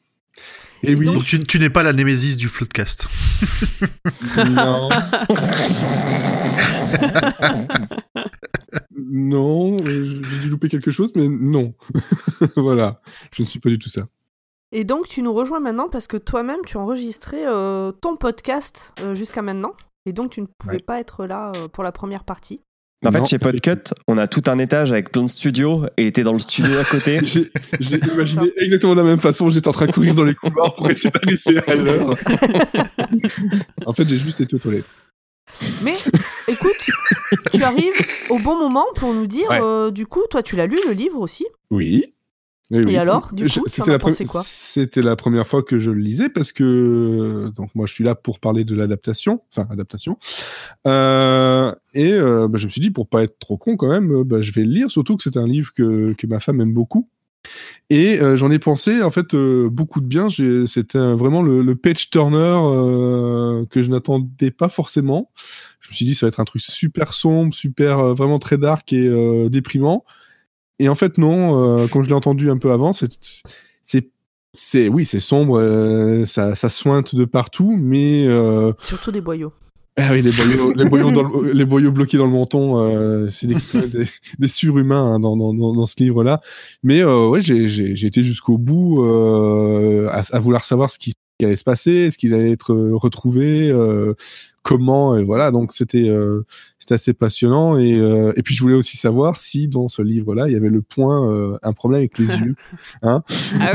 [0.83, 3.07] Et, oui, Donc, tu, tu n'es pas la némésis du Floodcast.
[4.37, 4.89] non.
[8.95, 11.73] non, j'ai dû louper quelque chose, mais non.
[12.55, 13.01] voilà,
[13.31, 14.07] je ne suis pas du tout ça.
[14.71, 18.93] Et donc, tu nous rejoins maintenant parce que toi-même, tu as enregistré euh, ton podcast
[18.99, 19.73] euh, jusqu'à maintenant.
[20.05, 20.79] Et donc, tu ne pouvais Ouais.
[20.85, 22.61] pas être là euh, pour la première partie.
[23.05, 26.11] En fait, Non, chez Podcut, on a tout un étage avec plein de studios et
[26.11, 27.19] t'es dans le studio à côté.
[27.79, 29.49] J'ai imaginé exactement de la même façon.
[29.51, 32.15] J'étais en train de courir dans les couloirs pour essayer d'arriver à l'heure.
[33.85, 34.85] en fait, j'ai juste été aux toilettes.
[35.83, 35.93] Mais
[36.47, 36.89] écoute,
[37.53, 37.93] tu arrives
[38.29, 39.59] au bon moment pour nous dire, Ouais.
[39.61, 41.45] euh, du coup, toi, tu l'as lu le livre aussi?
[41.71, 42.03] Oui.
[42.69, 42.97] Oui, oui.
[42.97, 44.41] alors, du coup, c'était la, pensé quoi?
[44.45, 48.13] c'était la première fois que je le lisais parce que donc moi je suis là
[48.13, 50.17] pour parler de l'adaptation, enfin adaptation.
[50.85, 54.11] Euh, et euh, bah, je me suis dit pour pas être trop con quand même,
[54.11, 54.91] euh, bah, je vais le lire.
[54.91, 57.07] Surtout que c'est un livre que, que ma femme aime beaucoup.
[57.89, 60.27] Et euh, j'en ai pensé en fait euh, beaucoup de bien.
[60.27, 62.59] J'ai- C'était vraiment le, le page turner
[63.69, 65.31] que je n'attendais pas forcément.
[65.79, 68.91] Je me suis dit ça va être un truc super sombre, super vraiment très dark
[68.91, 70.03] et déprimant.
[70.79, 73.09] Et en fait non, euh, quand je l'ai entendu un peu avant, c'est
[73.83, 74.09] c'est
[74.53, 79.53] c'est oui c'est sombre, euh, ça ça sointe de partout, mais euh, Surtout des boyaux.
[79.97, 83.27] ah oui, les boyaux, les boyaux, dans le- les boyaux bloqués dans le menton, euh,
[83.29, 83.55] c'est des,
[83.87, 84.05] des,
[84.37, 86.39] des surhumains hein, dans, dans, dans, ce livre-là.
[86.83, 89.03] Mais ouais, j'ai j'ai- j'ai été jusqu'au bout
[90.11, 91.13] à, à vouloir savoir ce qui
[91.45, 94.13] allait se passer, est-ce qu'ils allaient être euh, retrouvés, euh,
[94.63, 95.51] comment, et voilà.
[95.51, 96.43] Donc c'était euh,
[96.87, 97.77] c'était assez passionnant.
[97.77, 100.69] Et, euh, et puis je voulais aussi savoir si dans ce livre-là, il y avait
[100.69, 102.55] le point, euh, un problème avec les yeux.
[103.01, 103.21] Ah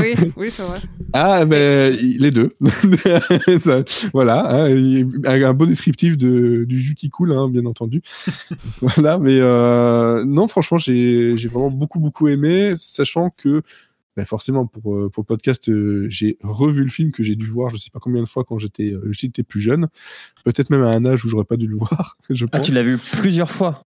[0.01, 0.79] oui, oui, c'est vrai.
[1.13, 2.55] Ah, ben, les deux.
[3.61, 3.83] Ça,
[4.13, 8.01] voilà, hein, un, beau descriptif de, du jus qui coule, hein, bien entendu.
[8.81, 13.61] voilà, mais euh, non, franchement, j'ai j'ai vraiment beaucoup, beaucoup aimé, sachant que
[14.15, 17.47] ben, forcément, pour, euh, pour le podcast, euh, j'ai revu le film que j'ai dû
[17.47, 19.87] voir je sais pas combien de fois quand j'étais euh, j'étais plus jeune.
[20.45, 22.83] Peut-être même à un âge où j'aurais pas dû le voir, je Ah, tu l'as
[22.83, 23.81] vu plusieurs fois.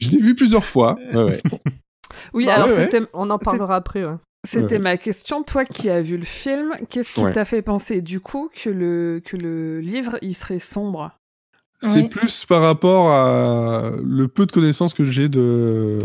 [0.00, 0.96] Je l'ai vu plusieurs fois.
[1.12, 1.42] ouais, ouais.
[2.32, 2.88] Oui, Bah, alors ouais, ouais.
[2.90, 4.04] c'était On en parlera après.
[4.04, 4.16] ouais.
[4.46, 4.78] C'était Ouais.
[4.78, 5.42] ma question.
[5.42, 7.32] Toi qui as vu le film, qu'est-ce qui Ouais.
[7.32, 11.12] t'a fait penser du coup que le, que le livre il serait sombre?
[11.80, 12.08] C'est Oui.
[12.08, 16.00] plus par rapport à le peu de connaissances que j'ai de,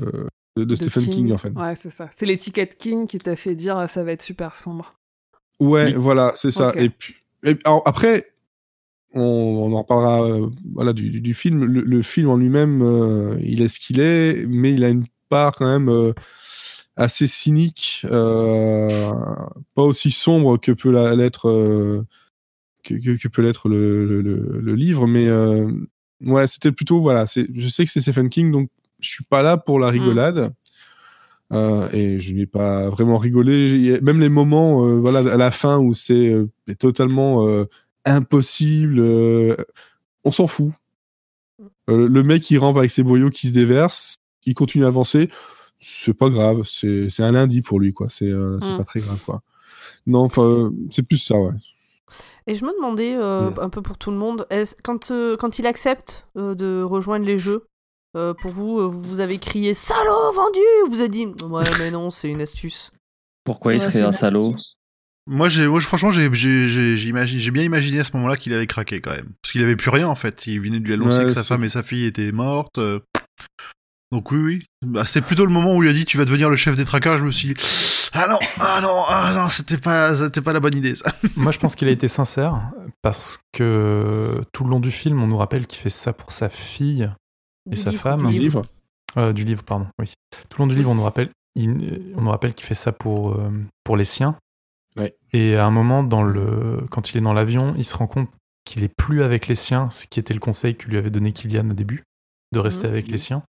[0.57, 1.49] de, de Stephen King, en fait.
[1.51, 2.09] Ouais, c'est ça.
[2.15, 4.95] C'est l'étiquette King qui t'a fait dire ça va être super sombre.
[5.59, 5.93] Ouais, Oui.
[5.95, 6.71] voilà, c'est ça.
[6.75, 8.31] Et puis, Et, alors, après,
[9.13, 11.63] on, on en parlera euh, voilà, du, du- du film.
[11.65, 15.05] Le, le film en lui-même, euh, il est ce qu'il est, mais il a une
[15.29, 16.13] part quand même euh,
[16.95, 18.89] assez cynique, euh,
[19.75, 22.05] pas aussi sombre que peut l'être euh,
[22.83, 25.69] que, que- que peut l'être le, le- le- le livre, mais euh,
[26.21, 27.25] ouais, c'était plutôt voilà.
[27.25, 28.69] c'est- Je sais que c'est Stephen King, donc
[28.99, 30.53] je suis pas là pour la rigolade.
[31.51, 33.99] Euh, et je n'ai pas vraiment rigolé.
[34.01, 36.47] Même les moments, euh, voilà, à la fin où c'est euh,
[36.77, 37.47] totalement
[38.05, 39.01] impossible,
[40.23, 40.71] on s'en fout.
[41.87, 45.29] Le mec, il rampe avec ses boyaux qui se déversent, il continue à avancer.
[45.79, 48.07] C'est pas grave, c'est un lundi pour lui, quoi.
[48.09, 48.77] C'est Mm.
[48.77, 49.41] pas très grave, quoi.
[50.05, 51.53] Non, enfin, c'est plus ça, ouais.
[52.47, 54.45] Et je me demandais, euh, un peu pour tout le monde,
[54.83, 57.65] quand, quand il accepte de rejoindre les jeux,
[58.15, 61.91] euh, pour vous, euh, vous avez crié salaud vendu ou Vous avez dit ouais, mais
[61.91, 62.91] non, c'est une astuce.
[63.43, 64.53] Pourquoi il serait un salaud?
[65.27, 69.29] Moi, j'ai, moi, franchement, j'ai, bien imaginé à ce moment-là qu'il avait craqué quand même,
[69.41, 70.47] parce qu'il avait plus rien en fait.
[70.47, 72.79] Il venait de lui annoncer Ouais, que sa femme et sa fille étaient mortes.
[72.79, 72.99] euh.
[74.11, 74.65] Donc oui, oui.
[74.83, 76.85] Bah, c'est plutôt le moment où il a dit tu vas devenir le chef des
[76.85, 77.17] traqueurs.
[77.17, 77.61] Je me suis dit
[78.13, 81.11] ah non, ah non, ah non, c'était pas, c'était pas la bonne idée ça.
[81.37, 82.59] Moi, je pense qu'il a été sincère
[83.03, 86.49] parce que tout le long du film, on nous rappelle qu'il fait ça pour sa
[86.49, 87.07] fille
[87.71, 88.61] Et sa femme du livre.
[89.17, 89.87] Euh, du livre, pardon.
[89.99, 90.11] Oui.
[90.49, 92.91] Tout le long du livre, on nous rappelle, il- on nous rappelle qu'il fait ça
[92.91, 93.49] pour euh,
[93.83, 94.35] pour les siens.
[94.97, 95.15] Ouais.
[95.33, 98.29] Et à un moment, dans le, quand il est dans l'avion, il se rend compte
[98.65, 101.31] qu'il est plus avec les siens, ce qui était le conseil que lui avait donné
[101.31, 102.03] Kylian au début,
[102.51, 103.43] de rester avec les siens.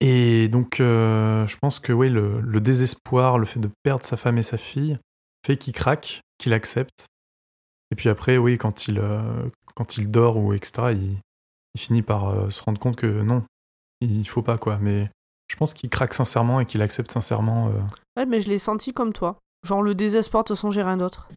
[0.00, 4.16] Et donc, euh, je pense que oui, le, le désespoir, le fait de perdre sa
[4.16, 4.98] femme et sa fille,
[5.44, 7.06] fait qu'il craque, qu'il accepte.
[7.90, 11.16] Et puis après, oui, quand il, euh, quand il dort ou etc., il,
[11.78, 13.44] il finit par euh, se rendre compte que non,
[14.00, 14.78] il faut pas quoi.
[14.80, 15.04] Mais
[15.50, 17.68] je pense qu'il craque sincèrement et qu'il accepte sincèrement.
[17.68, 17.72] euh,
[18.16, 19.38] Ouais, mais je l'ai senti comme toi.
[19.64, 21.28] Genre le désespoir, de toute façon, j'ai rien d'autre.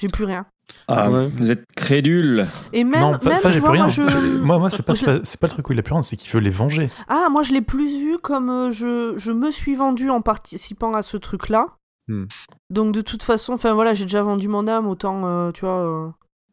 [0.00, 0.46] J'ai plus rien.
[0.88, 1.28] Ah, Ouais.
[1.28, 2.46] vous êtes crédule.
[2.72, 3.84] Et même, non, pas, même pas, j'ai vois, plus rien.
[3.86, 4.38] moi, je...
[4.38, 6.16] Moi, moi, c'est pas, pas, c'est pas le truc où il a plus rien, c'est
[6.16, 6.90] qu'il veut les venger.
[7.08, 10.92] Ah, moi, je l'ai plus vu comme euh, je, je me suis vendu en participant
[10.94, 11.68] à ce truc-là.
[12.08, 12.24] Hmm.
[12.70, 15.78] Donc, de toute façon, enfin voilà, j'ai déjà vendu mon âme, autant, euh, tu vois,
[15.78, 16.08] euh,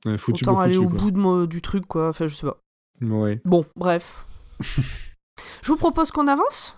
[0.05, 0.99] Ouais, foutu autant aller foutu, au quoi.
[0.99, 2.09] bout de du truc, quoi.
[2.09, 2.57] Enfin, je sais pas.
[3.01, 3.39] Ouais.
[3.45, 4.25] Bon, bref.
[4.59, 6.75] je vous propose qu'on avance?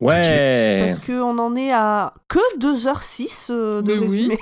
[0.00, 0.84] Ouais.
[0.86, 4.08] Parce qu'on en est à que 2h06 euh, de Mais oui.
[4.28, 4.38] résumé.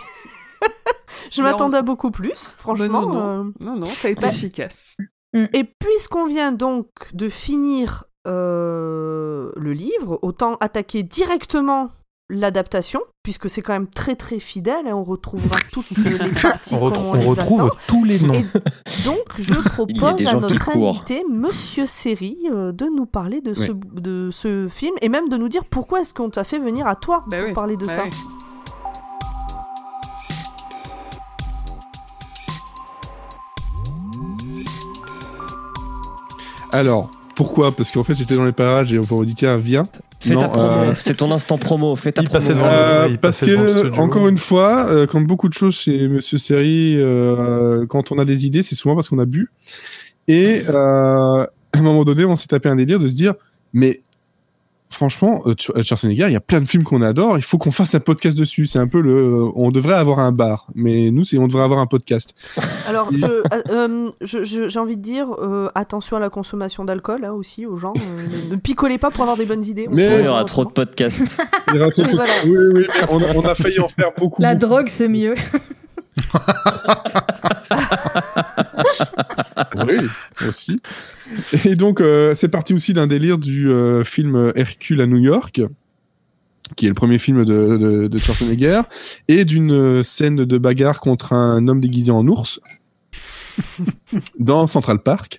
[1.30, 3.02] je Mais m'attendais on- à beaucoup plus, Ben franchement.
[3.02, 3.44] non, non.
[3.44, 3.52] euh.
[3.60, 4.94] non, non, ça a été Bah- efficace.
[5.34, 11.90] Et puisqu'on vient donc de finir euh, le livre, autant attaquer directement
[12.30, 16.80] l'adaptation, puisque c'est quand même très très fidèle, et on retrouvera toutes les parties On,
[16.80, 17.76] retrouve- on, on les retrouve attend.
[17.88, 18.34] tous les noms.
[18.34, 23.60] Et donc, je propose à notre invité, Monsieur Seri, euh, de nous parler de, ce,
[23.62, 23.70] Ouais.
[23.94, 26.96] de ce film, et même de nous dire pourquoi est-ce qu'on t'a fait venir à
[26.96, 28.04] toi Bah pour oui, parler de bah ça.
[28.04, 28.10] oui.
[36.72, 37.72] Alors, pourquoi?
[37.72, 39.84] Parce qu'en fait, j'étais dans les parages et on m'a dit tiens, viens.
[40.20, 40.68] Fais Non, ta promo.
[40.68, 41.96] euh, C'est ton instant promo.
[41.96, 42.46] Fais ta Il promo.
[42.48, 46.36] devant Euh, il parce que, encore une fois, euh, comme beaucoup de choses chez Monsieur
[46.38, 49.50] Seri, euh, quand on a des idées, c'est souvent parce qu'on a bu.
[50.28, 51.42] Et euh,
[51.72, 53.34] à un moment donné, on s'est tapé un délire de se dire,
[53.72, 54.02] mais
[54.90, 57.70] franchement, euh, euh, Schwarzenegger, il y a plein de films qu'on adore, il faut qu'on
[57.70, 58.66] fasse un podcast dessus.
[58.66, 61.62] C'est un peu le, euh, on devrait avoir un bar, mais nous, c'est on devrait
[61.62, 62.34] avoir un podcast.
[62.88, 67.66] Alors, euh, euh, j'ai envie de dire, euh, attention à la consommation d'alcool hein, aussi,
[67.66, 67.94] aux gens.
[67.96, 69.86] euh, ne, picolez pas pour avoir des bonnes idées.
[69.90, 71.40] on Mais- Il y aura trop de podcasts.
[71.68, 72.32] Il y aura un truc- Voilà.
[72.44, 74.42] Oui, oui, mais on, a, on a failli en faire beaucoup.
[74.42, 74.66] La beaucoup.
[74.74, 75.34] drogue, c'est mieux.
[79.86, 80.80] Oui, aussi.
[81.64, 85.60] Et donc, euh, c'est parti aussi d'un délire du euh, film Hercule à New York,
[86.76, 88.82] qui est le premier film de, de, de Schwarzenegger,
[89.28, 92.60] et d'une euh, scène de bagarre contre un homme déguisé en ours
[94.38, 95.38] dans Central Park.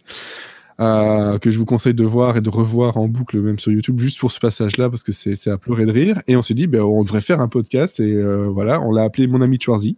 [0.80, 4.00] euh, que je vous conseille de voir et de revoir en boucle même sur YouTube
[4.00, 6.66] juste pour ce passage-là parce que c'est à pleurer de rire et on s'est dit
[6.66, 9.96] ben, on devrait faire un podcast et voilà on l'a appelé mon ami Schwarzy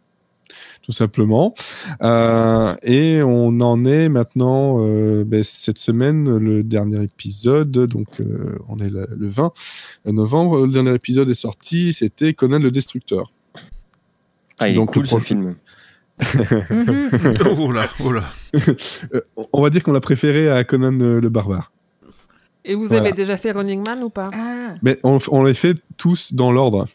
[0.81, 1.53] tout simplement.
[2.01, 7.71] Euh, et on en est maintenant euh, ben, cette semaine le dernier épisode.
[7.71, 9.51] Donc euh, on est le, le 20
[10.07, 10.65] novembre.
[10.65, 11.93] Le dernier épisode est sorti.
[11.93, 13.31] C'était Conan le Destructeur.
[14.59, 15.55] Ah, il est Donc, cool le ce film.
[17.57, 18.23] Oh là, oh là.
[19.51, 21.71] On va dire qu'on l'a préféré à Conan le Barbare.
[22.65, 23.01] Et vous Voilà.
[23.07, 24.29] avez déjà fait Running Man ou pas?
[24.33, 24.75] Ah.
[24.81, 26.87] mais on, on les fait tous dans l'ordre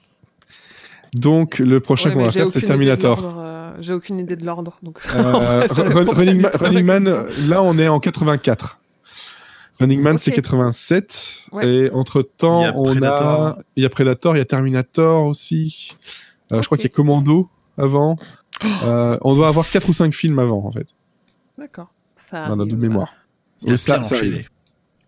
[1.15, 4.45] donc le prochain Ouais, qu'on va faire c'est de Terminator euh, J'ai aucune idée de
[4.45, 4.79] l'ordre.
[4.83, 6.51] Donc Euh, Running, Man,
[7.09, 8.79] Running là on est en 84.
[9.81, 10.37] Running Man c'est Ok.
[10.37, 11.67] 87 Ouais.
[11.69, 13.41] et entre temps Il y a on Predator.
[13.47, 15.89] a il y a Predator, il y a Terminator aussi.
[16.53, 18.17] Euh, Je crois qu'il y a Commando avant.
[18.85, 20.89] Euh, on doit avoir 4 ou 5 films avant, en fait.
[21.57, 21.93] D'accord.
[22.17, 22.81] Ça Dans notre arrive.
[22.89, 23.13] mémoire.
[23.63, 24.33] Il a Et ça- bien ça enchaîné.
[24.33, 24.49] arrive.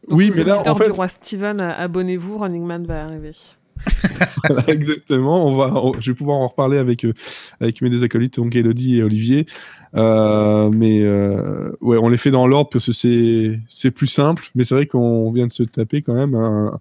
[0.09, 3.33] Donc, Oui, mais là, en fait, du roi Steven, abonnez-vous, Running Man va arriver.
[4.69, 5.47] Exactement.
[5.47, 7.13] On va, on- je vais pouvoir en reparler avec euh,
[7.61, 9.47] avec mes deux acolytes, donc Elodie et Olivier.
[9.97, 14.45] Euh, mais euh, ouais, on les fait dans l'ordre parce que c'est c'est plus simple.
[14.55, 16.79] Mais c'est vrai qu'on vient de se taper quand même un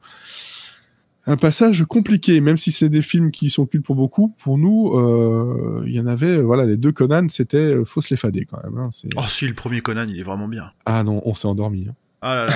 [1.26, 4.34] un passage compliqué, même si c'est des films qui sont cultes pour beaucoup.
[4.42, 8.18] Pour nous, euh, il y en avait, voilà, les deux Conan, c'était faut se les
[8.18, 8.78] fader quand même.
[8.80, 10.72] hein, Oh si, le premier Conan, il est vraiment bien.
[10.88, 11.86] Ah non, on s'est endormi.
[11.90, 11.94] hein.
[12.22, 12.54] Ah là là,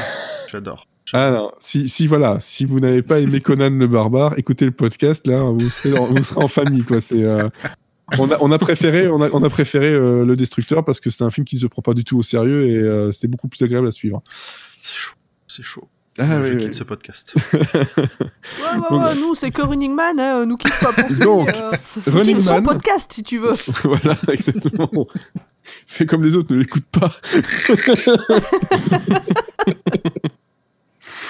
[0.50, 0.88] j'adore.
[1.12, 4.72] Ah non, si, si voilà, si vous n'avez pas aimé Conan le barbare, écoutez le
[4.72, 7.02] podcast, là, vous serez, en- vous serez en famille, quoi.
[7.02, 7.50] C'est, euh,
[8.18, 11.10] on, a, on a préféré, on a, on a préféré euh, le Destructeur parce que
[11.10, 13.48] c'est un film qui se prend pas du tout au sérieux et euh, c'était beaucoup
[13.48, 14.24] plus agréable à suivre.
[14.82, 15.14] C'est chaud,
[15.48, 15.88] c'est chaud.
[16.20, 16.76] Ah, je oui, quitte oui.
[16.76, 17.34] ce podcast.
[17.54, 21.72] Ouais, ouais, ouais, nous, c'est que Running Man, hein, nous kiffe pas pour Donc, euh,
[22.08, 23.56] Running quitte son Man, podcast si tu veux.
[23.84, 25.08] voilà, exactement.
[25.88, 27.12] Fais comme les autres, ne l'écoute pas.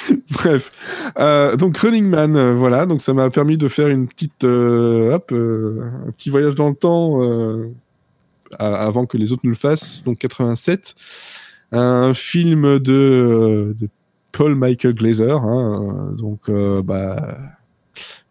[0.31, 0.71] Bref,
[1.19, 5.13] Euh, donc Running Man, euh, voilà, donc ça m'a permis de faire une petite, euh,
[5.13, 7.69] hop, euh, un petit voyage dans le temps euh,
[8.59, 10.03] a- avant que les autres ne le fassent.
[10.03, 10.95] Donc 87,
[11.71, 13.87] un film de, de
[14.31, 17.37] Paul Michael Glazer, hein, donc euh, bah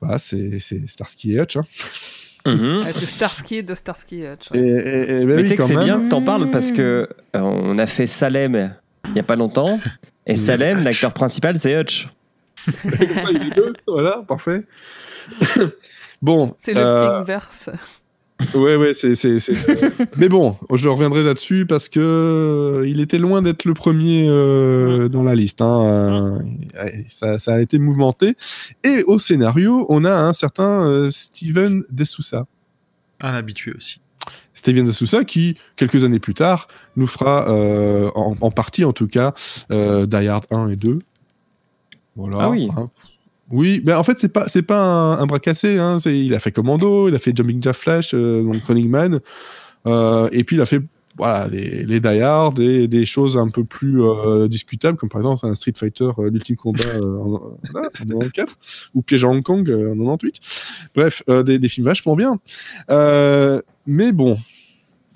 [0.00, 1.56] voilà, c'est c'est Starsky et Hutch.
[1.56, 1.64] Hein.
[2.44, 2.80] Mhm.
[2.84, 4.48] Ah, c'est Starsky de Starsky et Hutch.
[4.52, 6.72] Et, et- et- bah Mais oui, tu sais que c'est bien que t'en parles parce
[6.72, 8.72] que euh, on a fait Salem
[9.10, 9.78] il y a pas longtemps.
[10.26, 12.08] Et Salem, l'acteur principal, c'est Hutch.
[12.82, 14.62] Comme ça, il est deux, voilà, parfait.
[16.22, 17.70] bon, C'est le euh, Kingverse.
[18.54, 19.56] ouais, ouais, c'est, c'est, c'est-
[20.18, 25.08] Mais bon, je reviendrai là-dessus parce que euh, il était loin d'être le premier euh,
[25.08, 25.60] dans la liste.
[25.60, 26.38] Hein.
[26.76, 28.36] Euh, ça, ça a été mouvementé.
[28.84, 32.46] Et au scénario, on a un certain euh, Steven De Souza.
[33.22, 34.00] Un habitué aussi.
[34.62, 39.09] Steven Souza qui, quelques années plus tard, nous fera, euh, en, en partie en tout
[39.09, 39.34] cas,
[39.72, 41.01] euh, Die Hard 1 et 2.
[42.14, 42.36] Voilà.
[42.43, 42.68] Ah oui.
[42.76, 42.89] hein.
[43.51, 45.78] Oui, mais en fait, c'est pas, c'est pas un, un bras cassé.
[45.78, 45.98] Hein.
[45.98, 49.18] C'est- Il a fait Commando, il a fait Jumping Jack Flash, euh, donc Running Man.
[49.89, 50.80] Euh, et puis, il a fait
[51.18, 55.20] voilà, les, les Die Hard et des choses un peu plus euh, discutables, comme par
[55.20, 58.48] exemple un Street Fighter, euh, l'ultime combat euh, en, en 94,
[58.94, 60.40] ou Piège à Hong Kong en 98.
[60.94, 62.39] Bref, des, des films vachement bien.
[63.86, 64.38] Mais bon,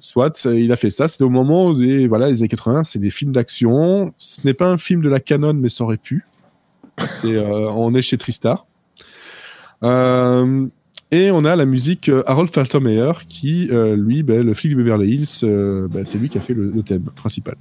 [0.00, 1.08] soit euh, il a fait ça.
[1.08, 4.12] C'était au moment des voilà les années 80, c'est des films d'action.
[4.18, 6.26] Ce n'est pas un film de la canon, mais ça aurait pu.
[6.98, 8.66] C'est euh, on est chez Tristar.
[9.82, 10.66] Euh,
[11.12, 15.14] et on a la musique Harold Faltermeyer qui, euh, lui, ben, le flic de Beverly
[15.14, 17.56] Hills, euh, ben, c'est lui qui a fait le, le thème principal.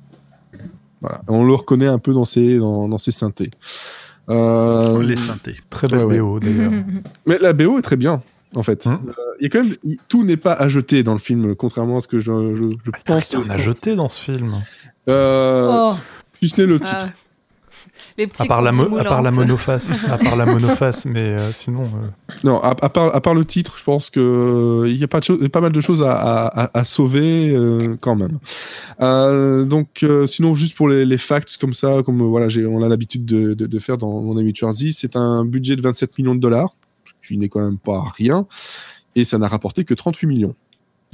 [1.02, 1.22] Voilà.
[1.28, 3.52] On le reconnaît un peu dans ses, dans, dans ses synthés.
[4.30, 5.58] Euh, Les synthés.
[5.70, 6.20] Très belle Ouais, ouais.
[6.20, 6.72] BO d'ailleurs.
[7.28, 8.24] mais la BO est très bien,
[8.58, 8.86] en fait.
[8.88, 9.00] Hum.
[9.08, 11.56] Euh, Il y a quand même, il- tout n'est pas à jeter dans le film,
[11.56, 13.36] contrairement à ce que je, je, je pense.
[13.36, 14.54] On a jeté dans ce film.
[15.10, 15.92] Euh, Oh.
[16.42, 16.96] Si ce n'est le titre.
[17.00, 17.10] Ah.
[18.18, 19.36] Les petits À part, la à part la moulantes.
[19.48, 19.92] monoface.
[20.10, 21.82] à part la monoface, mais euh, sinon.
[21.84, 22.08] euh,
[22.46, 25.20] Non, à, à part, à part le titre, je pense que il y a pas,
[25.20, 28.40] de choses- pas mal de choses à, à- à- à sauver euh, quand même.
[29.02, 32.88] Euh, donc, euh, sinon, juste pour les, les facts comme ça, comme voilà, on a
[32.88, 36.36] l'habitude de, de- de faire dans mon ami Jersey, c'est un budget de 27 millions
[36.36, 36.74] de dollars,
[37.28, 38.48] qui n'est quand même pas rien,
[39.16, 40.56] et ça n'a rapporté que 38 millions.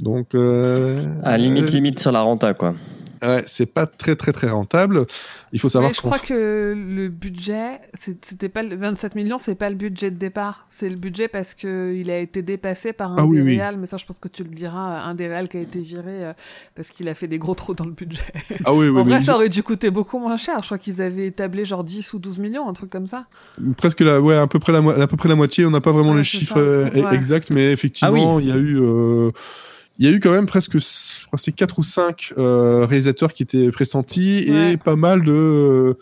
[0.00, 2.74] Donc, euh, À limite, euh, limite sur la renta, quoi.
[3.22, 5.06] Ouais, c'est pas très très très rentable.
[5.52, 9.54] Il faut savoir Mais je crois que le budget, c'était pas le 27 millions, c'est
[9.54, 10.64] pas le budget de départ.
[10.68, 13.56] C'est le budget parce que il a été dépassé par un Ah des oui.
[13.56, 15.80] réals, mais ça je pense que tu le diras, un des réals qui a été
[15.80, 16.32] viré euh,
[16.74, 18.20] parce qu'il a fait des gros trous dans le budget.
[18.64, 20.58] ah oui, oui, en vrai, ça aurait dû coûter beaucoup moins cher.
[20.62, 23.26] Je crois qu'ils avaient établi genre 10 ou 12 millions, un truc comme ça.
[23.76, 25.64] presque la, ouais, à peu près la, mo- à peu près la moitié.
[25.66, 27.14] On n'a pas vraiment Ouais, les chiffres euh, Ouais.
[27.14, 29.30] exacts, mais effectivement, Ah il y a eu, euh,
[30.02, 32.84] il y a eu quand même presque, je crois, que c'est quatre ou cinq euh,
[32.86, 34.72] réalisateurs qui étaient pressentis Ouais.
[34.72, 35.94] et pas mal de, euh,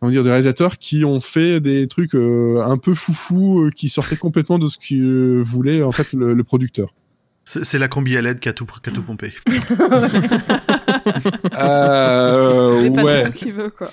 [0.00, 4.16] comment dire, de réalisateurs qui ont fait des trucs euh, un peu foufou, qui sortaient
[4.16, 6.92] complètement de ce que voulait en fait le, le producteur.
[7.44, 9.32] C'est la combi à LED qui a tout, qui a tout pompé.
[11.54, 13.30] Euh, ouais.
[13.34, 13.90] qui veut quoi.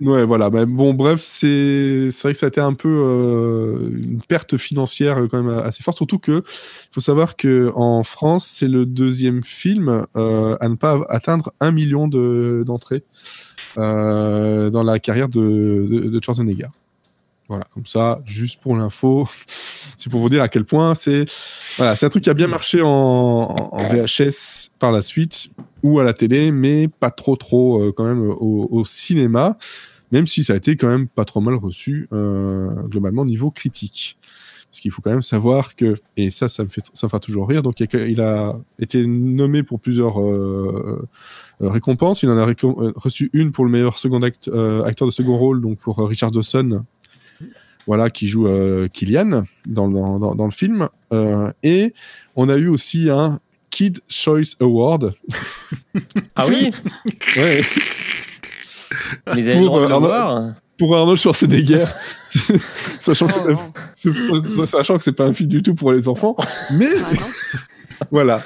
[0.00, 0.50] Ouais, voilà.
[0.50, 5.18] Mais bon, bref, c'est vrai que ça a été un peu euh, une perte financière
[5.18, 5.96] euh, quand même assez forte.
[5.96, 10.74] Surtout que il faut savoir que en France, c'est le deuxième film euh, à ne
[10.74, 13.04] pas atteindre un million de d'entrées
[13.78, 16.68] euh, dans la carrière de, de, de Schwarzenegger.
[17.48, 19.28] Voilà, comme ça, juste pour l'info,
[19.96, 21.26] c'est pour vous dire à quel point c'est
[21.76, 25.50] voilà, c'est un truc qui a bien marché en, VHS par la suite
[25.82, 29.56] ou à la télé, mais pas trop trop euh, quand même au, cinéma,
[30.10, 33.50] même si ça a été quand même pas trop mal reçu euh, globalement au niveau
[33.50, 34.18] critique.
[34.68, 37.20] Parce qu'il faut quand même savoir que, et ça, ça me fait, ça me fera
[37.20, 37.62] toujours rire.
[37.62, 41.08] Donc, il a, été nommé pour plusieurs euh,
[41.62, 42.22] euh, récompenses.
[42.22, 42.44] Il en a
[42.96, 44.50] reçu une pour le meilleur second act-
[44.84, 46.84] acteur de second rôle, donc pour Richard Dawson,
[47.86, 50.88] voilà, qui joue euh, Killian dans, dans, dans, dans le film.
[51.12, 51.94] Euh, et
[52.34, 53.38] on a eu aussi un
[53.70, 55.14] Kid Choice Award.
[56.34, 56.70] Ah oui
[57.36, 57.62] Ouais.
[59.34, 61.84] Les le Pour, de euh, pour Arnold Schwarzenegger,
[63.00, 63.60] sachant, que Oh,
[63.96, 66.36] c'est- sachant que c'est pas un film du tout pour les enfants,
[66.74, 66.88] mais
[68.00, 68.42] Ah, voilà.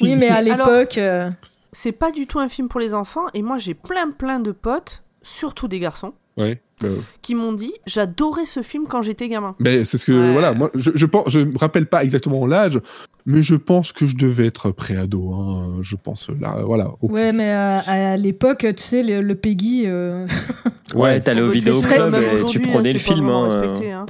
[0.00, 0.98] Oui, mais à l'époque.
[0.98, 1.30] euh,
[1.72, 4.52] C'est pas du tout un film pour les enfants, et moi j'ai plein plein de
[4.52, 6.60] potes, surtout des garçons, Ouais.
[6.82, 9.54] Euh, qui m'ont dit j'adorais ce film quand j'étais gamin.
[9.60, 10.32] mais c'est ce que Ouais.
[10.32, 10.52] voilà.
[10.54, 12.80] Moi, je, je pense, je me rappelle pas exactement l'âge,
[13.26, 15.32] mais je pense que je devais être préado.
[15.32, 16.90] Hein, je pense là, voilà.
[17.00, 17.38] au Ouais, plus.
[17.38, 17.78] mais à,
[18.12, 19.84] à l'époque, tu sais, le, le Peggy.
[19.86, 20.26] euh,
[20.94, 23.28] Ouais, t'allais au bah, vidéo club et tu aujourd'hui, prenais hein, le film.
[23.28, 23.48] hein.
[23.48, 24.06] respecté, hein.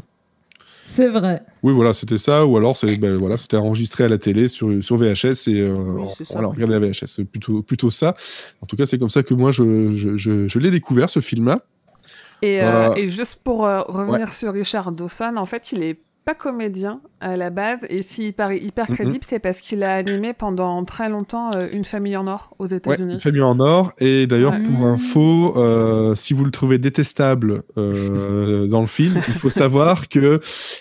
[0.86, 1.43] C'est vrai.
[1.62, 4.70] Oui, voilà, c'était ça, ou alors c'est ben, voilà, c'était enregistré à la télé sur,
[4.82, 6.35] sur VHS et euh, Oui, c'est ça.
[6.35, 8.15] voilà, on regardait la VHS, c'est plutôt plutôt ça.
[8.61, 11.20] En tout cas, c'est comme ça que moi je je, je, je l'ai découvert ce
[11.20, 11.65] film-là.
[12.45, 16.35] Et, euh, et juste pour euh, revenir sur Richard Dawson, en fait, il est pas
[16.35, 17.81] comédien à la base.
[17.91, 21.85] Et s'il paraît hyper crédible, c'est parce qu'il a animé pendant très longtemps euh, Une
[21.85, 23.21] famille en or aux Ouais, États-Unis.
[23.21, 23.93] Famille en or.
[23.99, 24.61] Et d'ailleurs, Ouais.
[24.61, 30.09] pour info, euh, si vous le trouvez détestable euh, dans le film, il faut savoir
[30.09, 30.41] que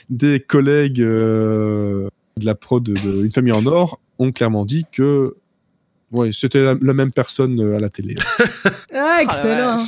[0.10, 2.08] des collègues euh,
[2.38, 5.36] de la prod de, de Une famille en or ont clairement dit que
[6.12, 8.16] ouais, c'était la, la même personne à la télé.
[8.96, 9.86] Ah, Oh excellent.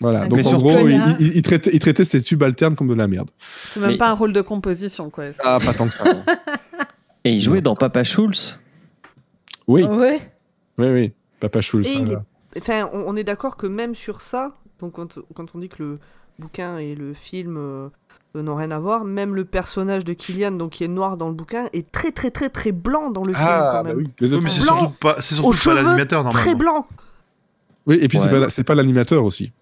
[0.00, 0.20] Voilà.
[0.22, 1.16] Ah, Donc mais en surtout- gros, il, Connard.
[1.20, 3.30] il- il traitait, il traitait ses subalternes comme de la merde.
[3.38, 5.24] C'est même Mais- pas un rôle de composition, quoi.
[5.40, 6.04] Ah, pas tant que ça.
[7.24, 8.58] Et il jouait dans Papa Schulz?
[9.66, 10.20] oui, Ouais?
[10.78, 11.12] oui, oui.
[11.40, 11.88] Papa Schulz.
[11.90, 12.24] Et il voilà.
[12.56, 15.98] Enfin, on, est d'accord que même sur ça, donc quand, quand on dit que le
[16.38, 17.88] bouquin et le film euh,
[18.34, 21.34] n'ont rien à voir, même le personnage de Killian, donc qui est noir dans le
[21.34, 23.96] bouquin, est très très très très blanc dans le film Ah, quand bah même.
[23.98, 24.08] oui.
[24.20, 26.30] Mais Oui, mais c'est Blanc, surtout pas, surtout l'animateur normalement.
[26.44, 26.86] Très blanc.
[27.86, 28.30] Oui, et puis c'est
[28.64, 29.52] pas pas l'animateur aussi.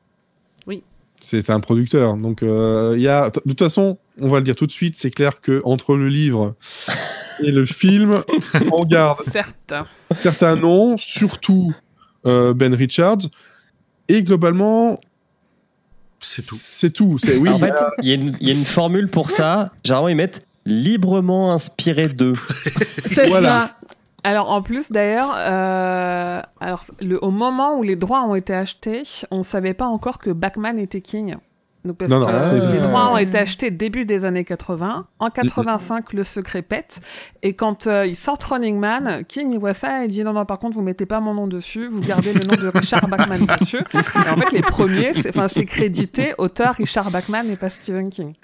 [1.29, 2.17] C'est un producteur.
[2.17, 4.97] Donc, euh, il y a, de toute façon, on va le dire tout de suite,
[4.97, 6.55] c'est clair que entre le livre
[7.43, 8.23] et le film,
[8.73, 9.75] on garde Certes.
[10.23, 11.73] certains noms, surtout
[12.27, 13.19] euh, Ben Richards,
[14.09, 15.01] et globalement,
[16.21, 16.57] C'est tout.
[16.61, 17.17] c'est tout.
[17.19, 17.49] C'est oui.
[17.49, 19.31] en il y a- fait, il y, a une- il y a une formule pour
[19.31, 19.73] ça.
[19.85, 22.35] Généralement, ils mettent librement inspiré d'eux.
[23.05, 23.75] C'est Voilà.
[23.81, 23.96] ça.
[24.27, 29.05] Alors en plus d'ailleurs, euh, alors le, au moment où les droits ont été achetés,
[29.31, 31.37] on savait pas encore que Bachman était king.
[31.85, 35.07] Donc parce Non, non, que les droits ont été achetés début des années 80.
[35.21, 37.01] En 85, le secret pète.
[37.45, 40.45] Et quand euh, il sort Running Man, King il voit ça et dit non non
[40.45, 43.47] par contre vous mettez pas mon nom dessus, vous gardez le nom de Richard Bachman
[43.61, 43.85] dessus.
[43.95, 48.35] Et en fait les premiers, enfin c'est crédité auteur Richard Bachman et pas Stephen King.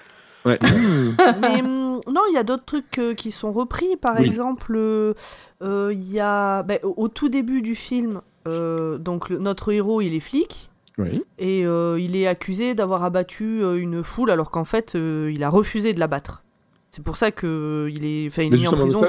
[0.45, 0.59] Ouais.
[1.41, 3.95] Mais hum, non, il y a d'autres trucs euh, qui sont repris.
[3.97, 4.25] Par Oui.
[4.25, 5.13] exemple, euh,
[5.61, 10.01] euh, il y a ben, au tout début du film, euh, donc le- notre héros
[10.01, 10.69] il est flic.
[10.99, 11.23] Oui.
[11.39, 15.43] Et euh, il est accusé d'avoir abattu euh, une foule alors qu'en fait euh, il
[15.43, 16.43] a refusé de l'abattre.
[16.91, 19.03] C'est pour ça que il est, enfin, il est mis en prison.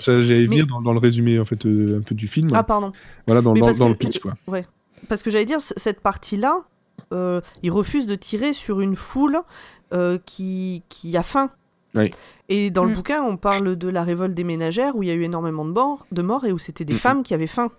[0.00, 2.48] j'allais Mais- venir dans, dans le résumé en fait euh, un peu du film.
[2.54, 2.90] Ah pardon.
[3.28, 4.34] voilà, dans, mais dans- parce dans que- le pitch quoi.
[5.08, 6.64] Parce que j'allais dire cette partie-là,
[7.12, 9.38] euh, il refuse de tirer sur une foule
[9.92, 11.50] euh, qui qui a faim.
[11.94, 12.10] Oui.
[12.48, 12.94] Et dans le Mm.
[12.94, 15.70] bouquin, on parle de la révolte des ménagères où il y a eu énormément de
[15.70, 17.70] morts, de morts et où c'était des femmes qui avaient faim.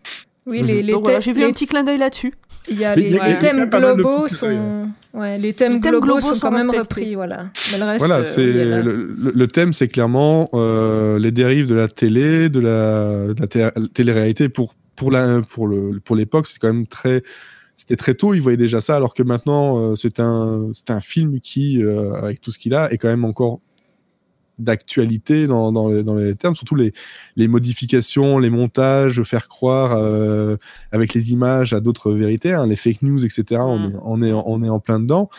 [0.45, 2.33] Oui, les, les Donc voilà, thè- j'ai vu les- un petit clin d'œil là-dessus.
[2.69, 4.89] Il y a Mais les, thèmes globaux sont.
[5.13, 7.01] Ouais, les thèmes Les thèmes globaux, globaux sont, sont quand même respectés.
[7.01, 7.49] repris, voilà.
[7.71, 8.05] Mais le reste.
[8.05, 12.49] Voilà, euh, c'est le, le- le thème, c'est clairement euh, les dérives de la télé,
[12.49, 14.47] de la, de la té- télé-réalité.
[14.49, 17.21] Pour pour la pour le pour l'époque, c'est quand même très
[17.77, 18.33] c'était très tôt.
[18.33, 22.41] Ils voyaient déjà ça, alors que maintenant, euh, c'est un un film qui, euh, avec
[22.41, 23.61] tout ce qu'il a, est quand même encore
[24.59, 26.91] d'actualité dans, dans, les, dans les termes, surtout les,
[27.35, 30.57] les modifications, les montages, faire croire euh,
[30.91, 33.61] avec les images à d'autres vérités, hein, les fake news, etc.
[33.63, 35.29] On, est, on, est, on est en plein dedans.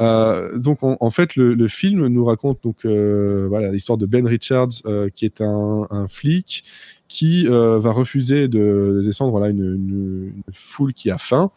[0.00, 4.04] Euh, donc en, en fait, le, le, film nous raconte donc euh, voilà l'histoire de
[4.04, 4.82] Ben Richards,
[5.14, 6.64] qui est un, un flic
[7.08, 11.50] qui euh, va refuser de, de descendre voilà une, une, une, foule qui a faim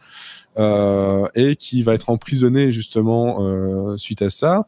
[0.58, 4.68] euh, et qui va être emprisonné justement euh, suite à ça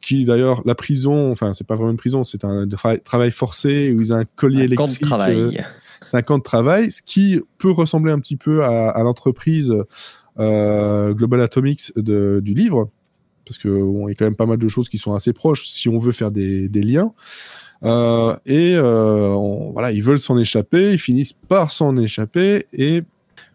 [0.00, 3.92] qui d'ailleurs la prison, enfin c'est pas vraiment une prison, c'est un tra travail forcé
[3.92, 4.86] où ils ont un collier un électrique.
[4.86, 5.64] Camp de travail.
[6.06, 9.72] C'est un camp de travail, ce qui peut ressembler un petit peu à, à l'entreprise
[10.36, 12.90] Global Atomics de, du livre,
[13.46, 15.66] parce que bon, y a quand même pas mal de choses qui sont assez proches
[15.66, 17.14] si on veut faire des, des liens.
[17.82, 23.02] Euh, et on, voilà, ils veulent s'en échapper, ils finissent par s'en échapper et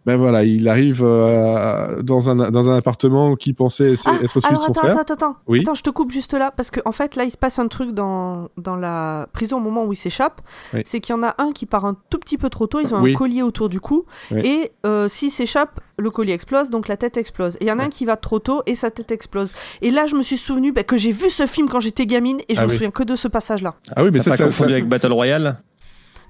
[0.05, 4.55] ben voilà, il arrive euh, dans, un, dans un appartement qui pensait Ah, être celui
[4.55, 4.97] de son attends, frère.
[4.97, 5.59] attends, attends, Oui.
[5.61, 7.67] attends, je te coupe juste là parce qu'en en fait là il se passe un
[7.67, 10.41] truc dans, dans la prison au moment où il s'échappe,
[10.73, 10.81] Oui.
[10.85, 12.95] c'est qu'il y en a un qui part un tout petit peu trop tôt, ils
[12.95, 13.13] ont Oui.
[13.13, 14.41] un collier autour du cou Oui.
[14.43, 17.55] et euh, s'il s'échappe, le collier explose donc la tête explose.
[17.57, 19.51] Et il y en a un qui va trop tôt et sa tête explose.
[19.81, 22.39] Et là je me suis souvenu bah, que j'ai vu ce film quand j'étais gamine
[22.47, 22.75] et je Ah me oui.
[22.75, 23.75] souviens que de ce passage là.
[23.95, 25.61] Ah oui, mais ça, pas ça, confondu ça- avec Battle Royale?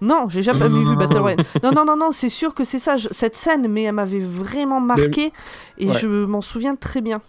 [0.02, 1.22] Non, j'ai jamais Non, vu non, Battle non.
[1.22, 1.46] Royale.
[1.64, 4.20] Non, non, non, non, c'est sûr que c'est ça, je- cette scène, mais elle m'avait
[4.20, 5.32] vraiment marqué
[5.78, 5.98] et Ouais.
[6.00, 7.22] je m'en souviens très bien.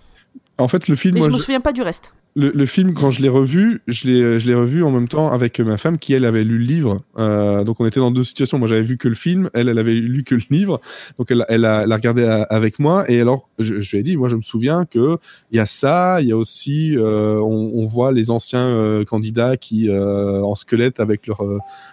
[0.58, 2.12] En fait, le film, Mais moi, je me souviens pas du reste.
[2.36, 5.32] le, le film, quand je l'ai revu, je l'ai, je l'ai revu en même temps
[5.32, 7.00] avec ma femme qui, elle, avait lu le livre.
[7.18, 8.58] Euh, donc, on était dans deux situations.
[8.58, 9.48] Moi, j'avais vu que le film.
[9.54, 10.80] Elle, elle avait lu que le livre.
[11.18, 13.10] Donc, elle, elle, a, elle a regardé à- avec moi.
[13.10, 15.16] Et alors, je, je lui ai dit, moi, je me souviens que
[15.50, 16.20] il y a ça.
[16.20, 20.54] Il y a aussi, euh, on, on voit les anciens euh, candidats qui, euh, en
[20.54, 21.42] squelette avec leur,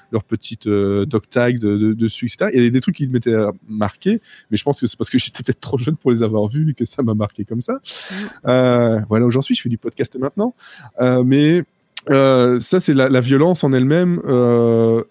[0.07, 2.51] euh, leur petite euh, dog tags de- dessus, etc.
[2.53, 3.35] Il y a des trucs qui m'étaient
[3.67, 4.21] marqués.
[4.51, 6.73] Mais je pense que c'est parce que j'étais peut-être trop jeune pour les avoir vus
[6.73, 7.79] que ça m'a marqué comme ça.
[8.45, 9.55] Euh, voilà où j'en suis.
[9.55, 10.53] Je fais du podcast maintenant.
[11.01, 11.63] Euh, mais
[12.09, 14.21] euh, ça, c'est la, la violence en elle-même.
[14.25, 15.03] Euh,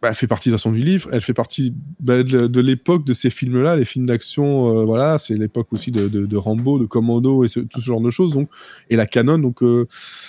[0.00, 1.08] bah, elle fait partie de façon du livre.
[1.12, 4.78] Elle fait partie bah, de, de l'époque de ces films-là, les films d'action.
[4.80, 7.86] euh, voilà, c'est l'époque aussi de, de, de Rambo, de Commando et ce- tout ce
[7.86, 8.32] genre de choses.
[8.32, 8.48] Donc,
[8.90, 9.38] et la canon.
[9.38, 9.86] Donc, euh,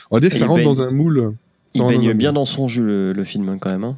[0.09, 1.35] on va dire que Et ça rentre dans un moule.
[1.75, 3.83] Il baigne bien dans son jus, le, le film, quand même.
[3.83, 3.95] hein.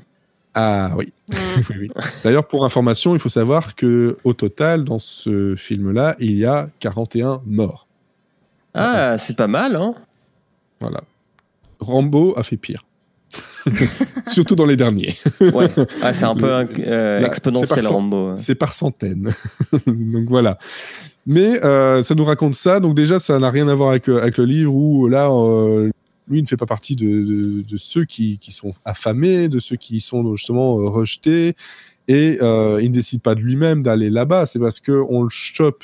[0.53, 1.11] Ah oui.
[1.69, 1.91] Oui, oui.
[2.23, 6.67] D'ailleurs, pour information, il faut savoir que au total, dans ce film-là, il y a
[6.79, 7.87] 41 morts.
[8.73, 9.93] Ah, c'est pas mal, hein
[10.81, 11.01] Voilà.
[11.79, 12.83] Rambo a fait pire.
[14.27, 15.15] Surtout dans les derniers.
[15.39, 15.69] Ouais,
[16.01, 18.33] ah, c'est un peu euh, Là, exponentiel, Rambo.
[18.37, 19.31] C'est par centaines.
[19.87, 20.57] donc voilà.
[21.25, 22.79] Mais euh, ça nous raconte ça.
[22.79, 25.89] Donc déjà, ça n'a rien à voir avec, euh, avec le livre où là, euh,
[26.27, 29.59] lui il ne fait pas partie de, de- de ceux qui, qui sont affamés, de
[29.59, 31.55] ceux qui sont justement euh, rejetés.
[32.07, 34.45] Et euh, il ne décide pas de lui-même d'aller là-bas.
[34.45, 35.83] C'est parce qu'on le chope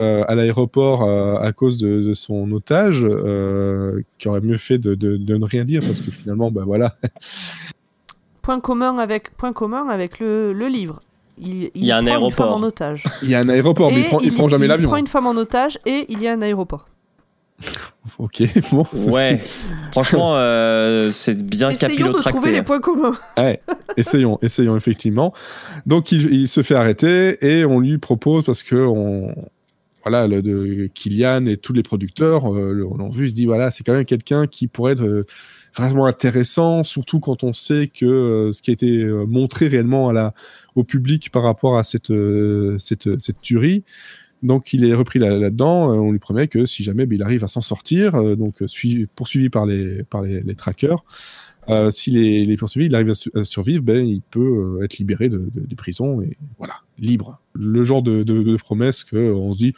[0.00, 4.78] euh, à l'aéroport euh, à cause de, de son otage, euh, qui aurait mieux fait
[4.78, 6.96] de, de- de ne rien dire parce que finalement, bah voilà,
[8.42, 11.02] Point commun avec, point commun avec le, le livre.
[11.38, 12.56] Il, Il y a un prend une femme aéroport.
[12.56, 13.04] en otage.
[13.22, 14.88] il y a un aéroport, mais il prend, il prend jamais il l'avion.
[14.88, 16.86] prend une femme en otage et il y a un aéroport.
[18.18, 18.84] Ok, bon.
[18.84, 19.48] ça, Ouais, c'est-
[19.92, 22.30] franchement, euh, c'est bien Essayons de capillotracté.
[22.30, 23.16] trouver les points communs.
[23.36, 23.60] Ouais,
[23.96, 25.32] essayons, essayons effectivement.
[25.86, 29.34] Donc il, il se fait arrêter et on lui propose parce que on,
[30.02, 33.70] voilà, le, de Kylian et tous les producteurs euh, l'ont vu, il se dit voilà,
[33.70, 35.26] c'est quand même quelqu'un qui pourrait être euh,
[35.76, 40.12] vraiment intéressant, surtout quand on sait que euh, ce qui a été montré réellement à
[40.14, 40.34] la,
[40.74, 43.84] au public par rapport à cette, euh, cette, cette tuerie.
[44.42, 45.92] Donc il est repris là- là-dedans.
[45.92, 48.62] euh, on lui promet que si jamais ben, il arrive à s'en sortir, euh, donc
[48.62, 51.04] euh, suivi- poursuivi par les, par les, les trackers,
[51.68, 54.78] euh, s'il est, il est poursuivi, il arrive à, su- à survivre, ben, il peut
[54.80, 57.38] euh, être libéré de, de, des prisons et voilà, libre.
[57.52, 59.74] Le genre de, de, de promesse que on se dit,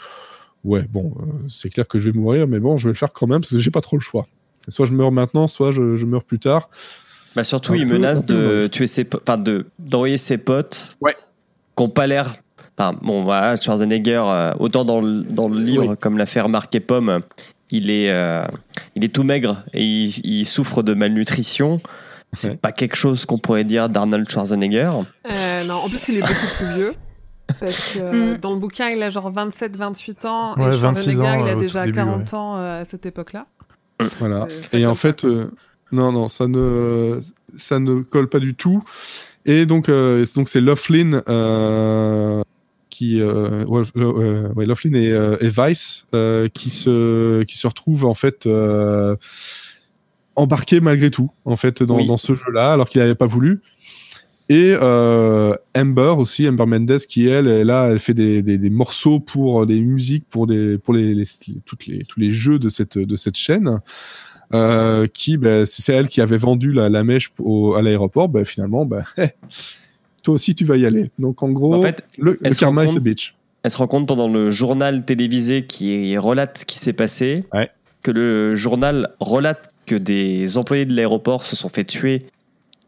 [0.65, 3.13] ouais, bon, euh, c'est clair que je vais mourir, mais bon, je vais le faire
[3.13, 4.29] quand même parce que j'ai pas trop le choix.
[4.69, 6.71] Soit je meurs maintenant, soit je, je meurs plus tard.
[7.35, 10.89] Bah surtout, Un il peu- menace de tuer ses, po- enfin de d'envoyer ses potes.
[11.01, 11.15] Ouais.
[11.77, 12.33] Qui ont pas l'air.
[12.83, 15.97] Enfin bon, voilà, Schwarzenegger, euh, autant dans le, dans le livre Oui.
[16.01, 17.21] comme l'a fait remarquer Pomme,
[17.71, 18.45] il est euh,
[18.97, 21.81] il est tout maigre et il, il souffre de malnutrition.
[22.33, 22.57] C'est Ouais.
[22.57, 24.91] pas quelque chose qu'on pourrait dire d'Arnold Schwarzenegger.
[25.31, 26.95] Euh, non, en plus, il est beaucoup plus vieux.
[27.61, 28.39] Parce que Mm.
[28.39, 30.55] dans le bouquin, il a genre 27-28 ans.
[30.57, 30.79] Ouais, et 26
[31.13, 33.47] Schwarzenegger, ans, il a déjà début, 40 ans euh, à cette époque-là.
[34.19, 34.47] Voilà.
[34.49, 35.51] C'est- ça Et en fait, euh,
[35.93, 37.21] non, non, ça ne,
[37.57, 38.83] ça ne colle pas du tout.
[39.45, 42.41] Et donc, euh, c'est- donc c'est Laughlin euh,
[42.93, 48.05] qui, euh, ouais, euh, Laughlin et, euh, et Vice euh, qui se, qui se retrouvent
[48.05, 49.17] en fait euh,
[50.37, 52.07] embarqués malgré tout, en fait, dans, Oui.
[52.07, 53.63] dans ce jeu-là, alors qu'il n'avait pas voulu.
[54.49, 58.71] Et euh, Amber aussi, Amber Mendes, qui elle, est là, elle fait des, des, des
[58.71, 61.25] morceaux pour des musiques, pour des, pour les, les,
[61.65, 63.79] toutes les, tous les jeux de cette, de cette chaîne.
[64.55, 68.29] Euh, qui, ben, c'est elle qui avait vendu la, la mèche au- à l'aéroport.
[68.29, 69.03] Ben, finalement, ben,
[70.23, 71.11] toi aussi, tu vas y aller.
[71.19, 73.35] Donc, en gros, En fait, le, le elle se karma rend is a compte- bitch.
[73.65, 77.71] Elle se rend compte pendant le journal télévisé qui relate ce qui s'est passé, Ouais.
[78.03, 82.21] que le journal relate que des employés de l'aéroport se sont fait tuer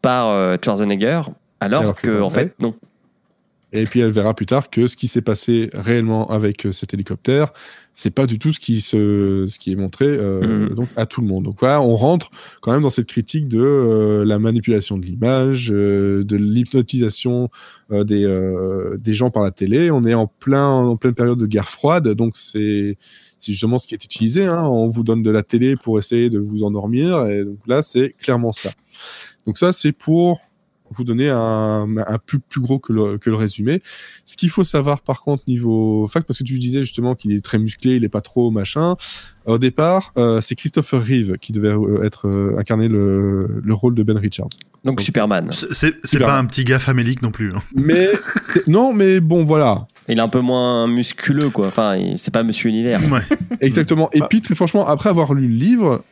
[0.02, 1.22] par euh, Schwarzenegger,
[1.60, 2.44] alors, Alors que en vrai.
[2.46, 2.74] fait, non.
[3.76, 6.94] Et puis elle verra plus tard que ce qui s'est passé réellement avec euh, cet
[6.94, 7.52] hélicoptère,
[7.92, 10.74] c'est pas du tout ce qui, se, ce qui est montré euh, Mhm.
[10.74, 11.44] donc à tout le monde.
[11.44, 12.30] Donc voilà, on rentre
[12.60, 17.50] quand même dans cette critique de euh, la manipulation de l'image, euh, de l'hypnotisation
[17.90, 18.26] des,
[18.98, 19.90] des gens par la télé.
[19.90, 22.96] On est en, plein, en pleine période de guerre froide, donc c'est
[23.38, 24.46] c'est justement ce qui est utilisé.
[24.46, 24.62] hein.
[24.62, 28.14] On vous donne de la télé pour essayer de vous endormir, et donc là, c'est
[28.18, 28.70] clairement ça.
[29.46, 30.40] Donc ça, c'est pour
[30.90, 33.82] vous donner un, un plus, plus gros que le, que le résumé.
[34.24, 37.44] Ce qu'il faut savoir par contre niveau fact, parce que tu disais justement qu'il est
[37.44, 38.94] très musclé, il est pas trop machin.
[39.46, 43.94] Au départ, euh, c'est Christopher Reeve qui devait euh, être euh, incarner le, le rôle
[43.94, 44.48] de Ben Richards.
[44.84, 45.50] Donc Superman.
[45.50, 47.50] C'est- pas un petit gars famélique non plus.
[47.54, 47.62] hein.
[47.74, 48.08] Mais
[48.66, 51.68] non, mais bon voilà, Il est un peu moins musculeux, quoi.
[51.68, 53.00] Enfin, c'est pas Monsieur Univers.
[53.10, 53.22] Ouais.
[53.60, 54.10] exactement.
[54.12, 56.04] Et puis très franchement, après avoir lu le livre.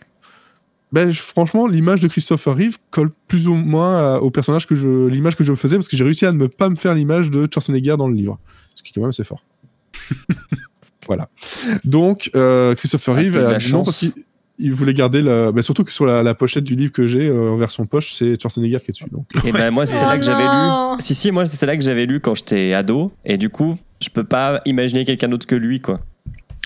[0.92, 5.06] Ben, franchement, l'image de Christopher Reeve colle plus ou moins à- au personnage que je,
[5.08, 7.30] l'image que je me faisais, parce que j'ai réussi à ne pas me faire l'image
[7.30, 8.38] de Schwarzenegger dans le livre,
[8.74, 9.42] ce qui quand même c'est fort.
[11.06, 11.28] voilà.
[11.84, 14.12] Donc euh, Christopher Ah, Reeve a dit non parce qu'il
[14.58, 17.26] il voulait garder la, ben, surtout que sur la, la pochette du livre que j'ai
[17.26, 19.06] euh, en version poche, c'est Schwarzenegger qui est dessus.
[19.10, 19.26] Donc.
[19.44, 21.00] Et ben moi, c'est Oh là que j'avais lu.
[21.00, 23.10] Si, si, moi, c'est là que j'avais lu quand j'étais ado.
[23.24, 26.00] Et du coup, je peux pas imaginer quelqu'un d'autre que lui, quoi.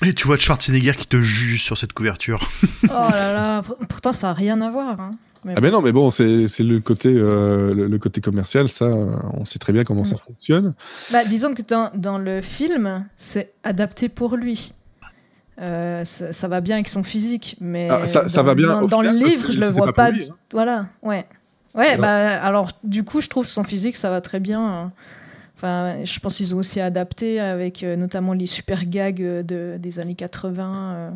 [0.05, 2.47] Et tu vois Schwarzenegger qui te juge sur cette couverture.
[2.83, 4.99] Oh là là, pour- pourtant ça a rien à voir.
[4.99, 5.15] hein.
[5.43, 8.69] Mais Ah ben non, mais bon, c'est c'est le côté euh, le, le côté commercial,
[8.69, 10.73] ça, on sait très bien comment ça fonctionne.
[11.11, 14.73] Bah, disons que dans, dans le film, c'est adapté pour lui.
[15.61, 18.81] Euh, ça, ça va bien avec son physique, mais Ah, ça- ça dans, va bien
[18.83, 20.35] dans, le final, livre, je le vois pas lui, du- hein.
[20.51, 21.25] Voilà, ouais.
[21.75, 24.61] Ouais, Alors- bah alors du coup, je trouve son physique, ça va très bien.
[24.61, 24.91] hein.
[25.57, 29.77] Enfin, je pense qu'ils ont aussi adapté avec euh, notamment les super gags euh, de,
[29.79, 30.93] des années 80.
[30.95, 31.09] euh.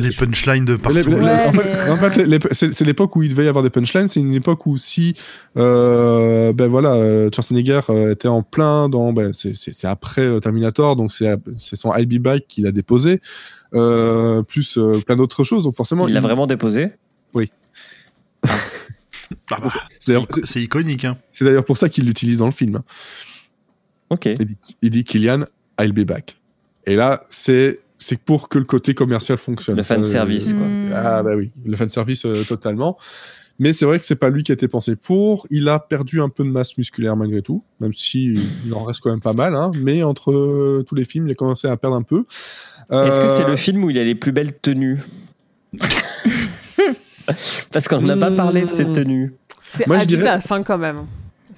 [0.00, 0.96] Des punchlines de partout.
[0.96, 3.44] Les- les- Ouais, en fait, mais- en fait, les- les- c'est l'époque où il devait
[3.44, 4.06] y avoir des punchlines.
[4.08, 5.14] C'est une époque où si,
[5.56, 7.80] euh, ben voilà, euh, Schwarzenegger
[8.12, 11.36] était en plein dans, ben, c'est- après Terminator, donc c'est
[11.76, 13.20] son I'll Be Back qu'il a déposé,
[13.74, 15.64] euh, plus euh, plein d'autres choses.
[15.64, 16.86] Donc forcément, Il l'a vraiment déposé?
[19.52, 19.68] Ah bah,
[20.44, 21.04] C'est iconique.
[21.04, 21.16] Hein.
[21.32, 22.80] c'est d'ailleurs pour ça qu'il l'utilise dans le film.
[24.10, 24.26] Ok.
[24.26, 25.44] Il dit, il dit Kylian,
[25.80, 26.36] I'll be back.
[26.86, 29.76] Et là, c'est c'est pour que le côté commercial fonctionne.
[29.76, 30.66] Le fan service, quoi.
[30.66, 30.90] Hmm.
[30.94, 32.96] Ah bah oui, le fan service euh, totalement.
[33.58, 35.46] Mais c'est vrai que c'est pas lui qui a été pensé pour.
[35.50, 38.32] Il a perdu un peu de masse musculaire malgré tout, même si
[38.64, 39.54] il en reste quand même pas mal.
[39.54, 39.70] Hein.
[39.82, 42.24] Mais entre euh, tous les films, il a commencé à perdre un peu.
[42.90, 45.00] Est-ce que c'est Euh, le film où il a les plus belles tenues
[47.70, 49.34] Parce qu'on n'a pas parlé de ces tenues.
[49.76, 51.04] C'est Moi, je dirais- Adidas, hein, quand même.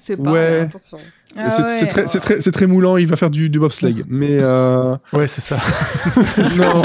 [0.05, 0.31] C'est pas.
[0.31, 0.59] Ouais.
[0.61, 0.97] attention.
[1.35, 1.87] Ah c'est ouais.
[1.87, 2.97] très, c'est très, c'est très moulant.
[2.97, 4.03] Il va faire du, du bobsleigh.
[4.07, 5.57] Mais euh, Ouais, c'est ça.
[6.57, 6.83] non.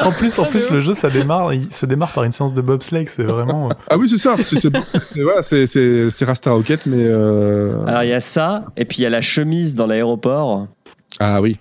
[0.02, 2.60] en plus, en plus, le jeu, ça démarre, il- ça démarre par une séance de
[2.62, 3.06] bobsleigh.
[3.08, 3.70] C'est vraiment.
[3.70, 4.36] euh, Ah oui, c'est ça.
[4.42, 8.84] C'est voilà, c'est- c'est c'est Rasta Rocket, mais euh, Alors il y a ça, et
[8.84, 10.66] puis il y a la chemise dans l'aéroport.
[11.18, 11.58] ah oui.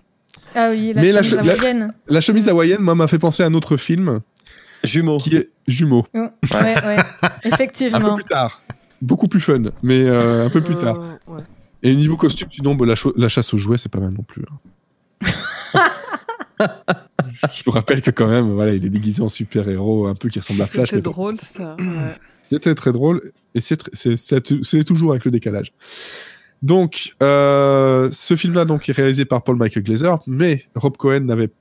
[0.55, 1.93] Ah oui, la Mais la chemise che- la- hawaïenne.
[2.07, 4.19] La chemise hawaïenne, moi, m'a fait penser à un autre film
[4.83, 5.17] Jumeaux.
[5.17, 6.05] qui est Jumeaux.
[6.13, 6.21] Ouais,
[6.51, 8.15] ouais, Un peu effectivement.
[8.15, 8.61] plus tard.
[9.01, 10.99] Beaucoup plus fun, mais euh, un peu plus Euh, tard.
[11.27, 11.41] ouais.
[11.83, 14.43] Et niveau costume, sinon, bah, la, chasse aux jouets, c'est pas mal non plus.
[14.51, 15.79] hein.
[17.53, 20.39] Je me rappelle que quand même, voilà, il est déguisé en super-héros, un peu qui
[20.39, 20.89] ressemble à Flash.
[20.89, 21.75] C'était drôle, ça.
[21.79, 21.85] Ouais.
[22.41, 23.21] C'était très drôle,
[23.53, 23.77] et c'est
[24.85, 25.71] toujours avec le décalage.
[26.63, 31.51] Donc, euh, ce film-là donc, est réalisé par Paul Michael Glazer, mais Rob Cohen n'avait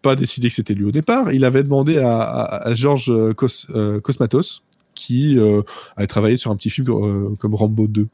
[0.00, 1.32] pas décidé que c'était lui au départ.
[1.32, 4.62] Il avait demandé à, à, à George euh, Cos- euh, Cosmatos,
[5.06, 5.62] qui euh,
[5.96, 8.06] avait travaillé sur un petit film euh, comme Rambo 2,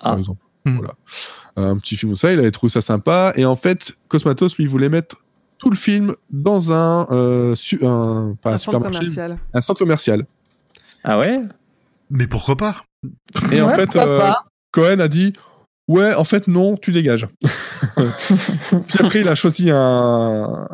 [0.00, 0.18] par Ah.
[0.18, 0.42] exemple.
[0.64, 0.76] Hmm.
[0.76, 0.94] Voilà.
[1.56, 3.32] Un petit film comme ça, il avait trouvé ça sympa.
[3.36, 5.16] Et en fait, Cosmatos, lui, voulait mettre
[5.58, 9.38] tout le film dans un, euh, su- un, pas un, Un centre supermarché, commercial.
[9.54, 10.26] un centre commercial.
[11.04, 11.40] Ah ouais?
[12.10, 12.76] Mais pourquoi pas?
[13.52, 14.30] Et en fait, euh.
[14.72, 15.32] Cohen a dit
[15.90, 17.26] Ouais, en fait, non, tu dégages.
[17.96, 20.68] Puis après, il a choisi un,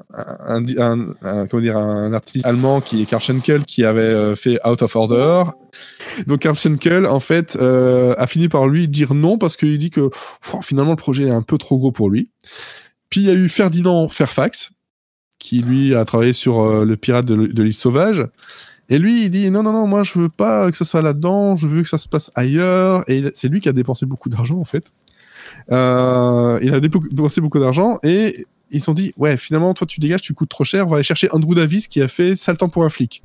[1.48, 4.94] comment dire, un artiste allemand qui est Karl Schenkel, qui avait euh, fait Out of
[4.94, 5.44] Order.
[6.26, 9.88] Donc, Karl Schenkel, en fait, euh, a fini par lui dire non parce qu'il dit
[9.88, 10.10] que
[10.60, 12.30] finalement, le projet est un peu trop gros pour lui.
[13.08, 14.72] Puis, il y a eu Ferdinand Fairfax,
[15.38, 18.22] qui lui a travaillé sur euh, Le Pirate de l'île sauvage.
[18.88, 21.56] Et lui, il dit non, non, non, moi, je veux pas que ça soit là-dedans,
[21.56, 23.02] je veux que ça se passe ailleurs.
[23.08, 24.92] Et c'est lui qui a dépensé beaucoup d'argent, en fait.
[25.72, 30.00] Euh, il a dépensé beaucoup d'argent et ils se sont dit ouais, finalement, toi, tu
[30.00, 32.56] dégages, tu coûtes trop cher, on va aller chercher Andrew Davis qui a fait Sale
[32.56, 33.22] temps pour un flic.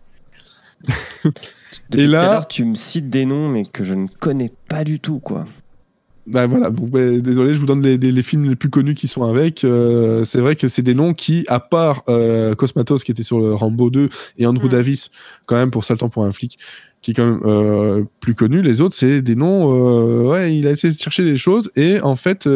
[1.96, 4.52] Et là- tout à l'heure, tu me cites des noms, mais que je ne connais
[4.68, 5.46] pas du tout, quoi.
[6.28, 8.94] Bah voilà, bon, bah, désolé, je vous donne les, les- les films les plus connus
[8.94, 9.64] qui sont avec.
[9.64, 13.40] Euh, c'est vrai que c'est des noms qui, à part euh, Cosmatos qui était sur
[13.40, 14.68] le Rambo 2 et Andrew.
[14.70, 15.10] Davis,
[15.48, 16.60] quand même pour temps pour un flic,
[17.02, 18.62] qui est quand même euh, plus connu.
[18.62, 20.28] Les autres, c'est des noms.
[20.30, 22.48] ouais, il a essayé de chercher des choses et en fait,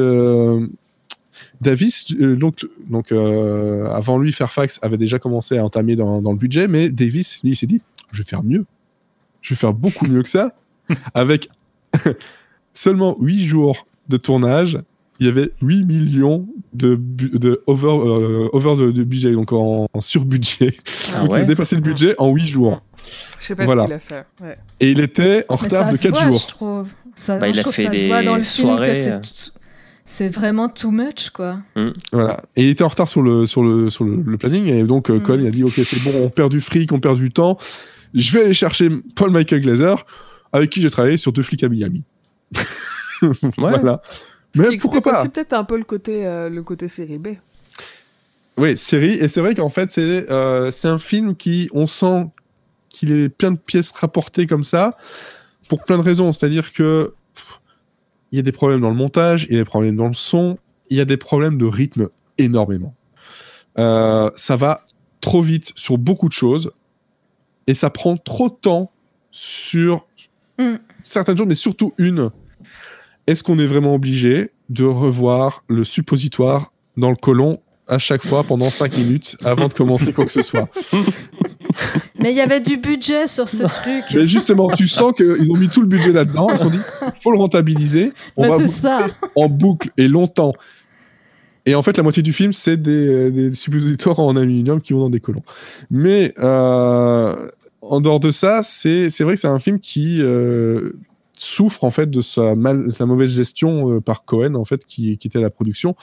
[1.61, 6.68] Davis, donc, donc avant lui, Fairfax avait déjà commencé à entamer dans, dans le budget,
[6.68, 8.66] mais Davis, lui, il s'est dit, je vais faire mieux.
[9.42, 10.56] Je vais faire beaucoup mieux que ça,
[11.16, 11.50] avec
[12.76, 14.78] seulement 8 jours de tournage,
[15.20, 19.52] il y avait 8 millions de, bu- de over, euh, over de, de budget, donc
[19.54, 20.76] en, en surbudget.
[21.16, 22.82] Ah donc il a ouais dépassé le budget en 8 jours.
[23.40, 23.84] Je sais pas Voilà.
[23.84, 24.26] ce qu'il a fait.
[24.44, 24.58] Ouais.
[24.82, 26.40] Et il était en retard de se 4 voit, jours.
[26.40, 26.88] je trouve.
[27.16, 28.68] Ça, Bah, moi, il je a trouve fait ça se des voit dans le film
[28.68, 29.20] soirées, que c'est euh.
[29.20, 29.52] tout-
[30.08, 31.58] c'est vraiment too much quoi.
[32.12, 32.44] Voilà.
[32.56, 34.68] Et il était en retard sur le, sur le, sur le, le planning.
[34.68, 35.22] Et donc, euh, Mm.
[35.24, 37.58] Cohen, il a dit Ok, c'est bon, on perd du fric, on perd du temps.
[38.14, 40.06] Je vais aller chercher Paul Michael Glazer,
[40.54, 42.04] avec qui j'ai travaillé sur deux flics à Miami.
[43.58, 44.01] Voilà.
[44.56, 47.17] Ce Mais qui pourquoi pas aussi peut-être un peu le côté, euh, le côté série
[47.17, 47.30] B.
[48.58, 49.14] Oui, série.
[49.14, 52.27] Et c'est vrai qu'en fait, c'est euh, c'est un film qui, on sent
[52.90, 54.95] qu'il est plein de pièces rapportées comme ça,
[55.67, 56.32] pour plein de raisons.
[56.32, 57.11] C'est-à-dire que
[58.32, 60.14] il y a des problèmes dans le montage, il y a des problèmes dans le
[60.14, 60.58] son,
[60.90, 62.95] il y a des problèmes de rythme énormément.
[63.77, 64.82] Euh, ça va
[65.19, 66.72] trop vite sur beaucoup de choses,
[67.67, 68.92] et ça prend trop de temps
[69.32, 70.06] sur
[70.58, 70.75] Mm.
[71.03, 72.32] certaines choses, mais surtout une.
[73.28, 78.44] Est-ce qu'on est vraiment obligé de revoir le suppositoire dans le colon à chaque fois
[78.44, 80.68] pendant 5 minutes avant de commencer quoi que ce soit?
[82.20, 84.04] Mais il y avait du budget sur ce truc.
[84.14, 86.48] Mais justement, tu sens qu'ils ont mis tout le budget là-dedans.
[86.52, 86.80] Ils se sont dit,
[87.22, 88.12] faut le rentabiliser.
[88.38, 89.08] On Bah, va ça.
[89.36, 90.54] en boucle et longtemps.
[91.68, 95.00] Et en fait, la moitié du film, c'est des, des suppositoires en aluminium qui vont
[95.02, 95.44] dans des colons.
[95.92, 97.36] Mais euh,
[97.82, 100.94] en dehors de ça, c'est c'est vrai que c'est un film qui euh,
[101.38, 105.18] souffre en fait de sa, mal, sa mauvaise gestion euh, par Cohen en fait qui,
[105.18, 105.96] qui était à la production.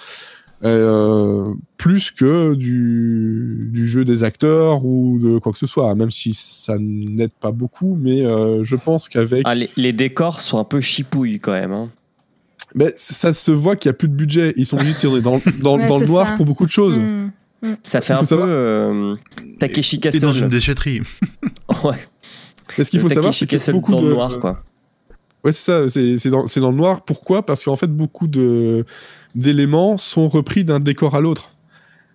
[0.64, 6.12] Euh, plus que du, du jeu des acteurs ou de quoi que ce soit, même
[6.12, 10.58] si ça n'aide pas beaucoup, mais euh, je pense qu'avec Ah, les, les décors sont
[10.58, 11.72] un peu chipouilles quand même.
[11.72, 11.88] hein.
[12.76, 14.54] Mais ça se voit qu'il n'y a plus de budget.
[14.56, 16.36] Ils sont obligés de tirer dans, dans, Ouais, dans le noir ça.
[16.36, 16.96] pour beaucoup de choses.
[16.96, 17.30] Mm.
[17.82, 19.14] Ça fait un savoir- peu euh,
[19.58, 20.44] Takeshi Et dans Castle.
[20.44, 21.00] une déchetterie.
[21.84, 21.96] Ouais.
[22.78, 24.06] Mais ce qu'il faut savoir, c'est que Castle beaucoup dans de...
[24.08, 24.62] le noir, quoi.
[25.44, 25.88] Ouais, c'est ça.
[25.88, 27.04] C'est c'est dans, dans le noir.
[27.04, 27.44] Pourquoi?
[27.44, 28.84] Parce qu'en fait, beaucoup de
[29.34, 31.50] d'éléments sont repris d'un décor à l'autre.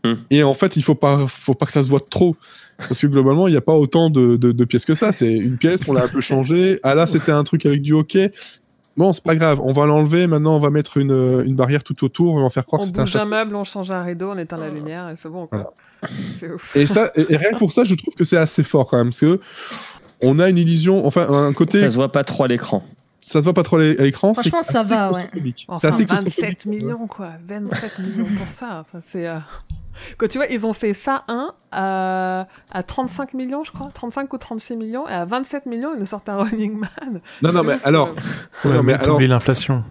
[0.04, 0.14] Hmm.
[0.30, 2.36] Et en fait, il faut pas, faut pas que ça se voit trop.
[2.78, 5.12] Parce que globalement, il n'y a pas autant de, de- de pièces que ça.
[5.12, 6.80] C'est une pièce, on l'a un peu changée.
[6.84, 8.32] Ah là, c'était un truc avec du hockey.
[8.96, 10.28] Bon, c'est pas grave, on va l'enlever.
[10.28, 12.36] Maintenant, on va mettre une, une barrière tout autour.
[12.36, 14.32] On va faire croire On que c'est un bouge un meuble, on change un rideau,
[14.32, 15.74] on éteint la lumière et c'est bon quoi.
[16.40, 16.76] C'est ouf.
[16.76, 18.98] Et ça, et, et rien que pour ça, je trouve que c'est assez fort quand
[18.98, 19.40] même, parce que
[20.22, 22.84] on a une illusion, enfin un côté, Ça ça se voit pas trop à l'écran.
[23.34, 24.34] Se voit pas trop à l'é- à l'écran.
[24.34, 25.28] Franchement, ça va, ouais.
[25.68, 26.66] Enfin, c'est assez 27 claustrophobique.
[26.66, 28.82] millions quoi, 27 millions pour ça.
[28.88, 29.38] Enfin, c'est euh,
[30.18, 34.34] quand tu vois, ils ont fait ça un à, à 35 millions, je crois, 35
[34.34, 37.20] ou 36 millions, et à 27 millions, ils nous sortent un Running Man.
[37.42, 38.16] Non, non, mais alors,
[38.66, 38.74] euh.
[38.74, 39.84] non, mais alors, l'inflation.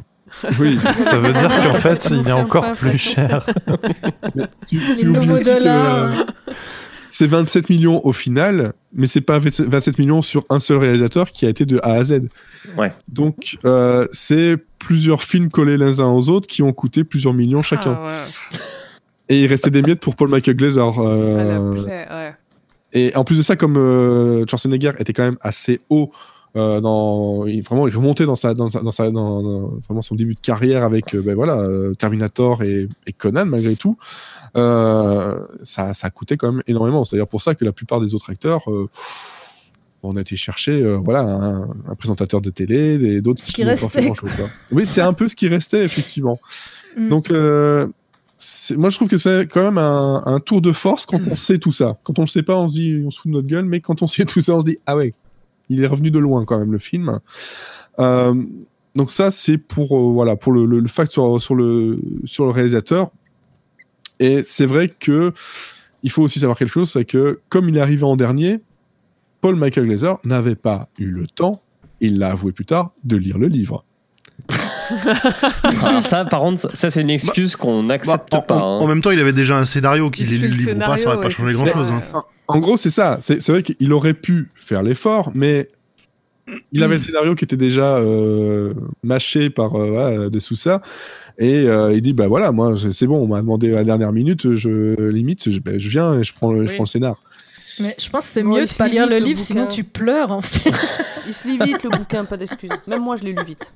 [0.59, 3.47] oui, Ça veut dire qu'en fait, Ça il est encore plus cher.
[4.67, 6.13] tu, Les nouveaux aussi que, dollars.
[6.19, 6.25] euh,
[7.19, 11.47] C'est 27 millions au final, mais c'est pas 27 millions sur un seul réalisateur qui
[11.47, 12.29] a été de A à Z.
[12.77, 12.93] Ouais.
[13.09, 17.63] Donc, euh, c'est plusieurs films collés les uns aux autres qui ont coûté plusieurs millions
[17.63, 17.99] chacun.
[18.05, 18.59] Ah, ouais.
[19.31, 22.35] Et il restait des miettes pour Paul Michael la euh, plaie, ouais.
[22.93, 26.11] Et en plus de ça, comme euh, Schwarzenegger était quand même assez haut,
[26.57, 30.01] euh, dans, il, vraiment, il remontait dans, sa, dans, sa, dans, sa, dans, dans vraiment
[30.01, 33.99] son début de carrière avec euh, ben voilà, euh, Terminator et, et Conan, malgré tout,
[33.99, 37.05] euh, ça, ça coûtait quand même énormément.
[37.05, 38.89] C'est d'ailleurs pour ça que la plupart des autres acteurs, euh,
[40.03, 44.11] on a été chercher euh, voilà, un, un présentateur de télé, d'autres Ce qui restait.
[44.71, 46.39] Oui, c'est un peu ce qui restait, effectivement.
[46.97, 47.09] Mm.
[47.09, 47.87] Donc, euh,
[48.77, 51.59] moi, je trouve que c'est quand même un, un tour de force quand on sait
[51.59, 51.99] tout ça.
[52.03, 53.81] Quand on le sait pas, on se dit, on se fout de notre gueule, mais
[53.81, 55.15] quand on sait tout ça, on se dit, ah ouais,
[55.69, 57.19] il est revenu de loin quand même, le film.
[57.99, 58.35] Euh,
[58.95, 62.45] donc ça, c'est pour, euh, voilà, pour le, le, le fact sur, sur, le, sur
[62.45, 63.11] le réalisateur.
[64.21, 65.33] Et c'est vrai que
[66.03, 68.61] il faut aussi savoir quelque chose, c'est que comme il est arrivé en dernier,
[69.41, 71.63] Paul Michael Glazer n'avait pas eu le temps,
[72.01, 73.85] il l'a avoué plus tard, de lire le livre.
[75.83, 78.55] Alors ça, par contre, ça c'est une excuse qu'on Bah, n'accepte en, pas.
[78.57, 78.81] en- hein.
[78.83, 81.09] en même temps, il avait déjà un scénario qu'il lu le livre ou pas, ça
[81.09, 81.73] aurait pas changé c'est grand ça.
[81.73, 81.91] chose.
[81.91, 82.21] Ouais.
[82.49, 83.19] En gros, c'est ça.
[83.21, 85.69] C'est vrai qu'il aurait pu faire l'effort, mais
[86.73, 90.81] il avait le scénario qui était déjà euh, mâché par euh, des Sousa.
[91.39, 93.85] Et euh, il dit Bah voilà, moi, c'est c'est bon, on m'a demandé à la
[93.85, 96.89] dernière minute, je limite, je, ben, je viens et je prends le, je prends le
[96.89, 97.21] scénar.
[97.81, 99.85] Mais je pense que c'est Bon, mieux de pas lire le le livre, sinon tu
[99.85, 100.71] pleures en fait.
[101.29, 102.71] Il se lit vite le bouquin, pas d'excuses.
[102.87, 103.73] Même moi, je l'ai lu vite.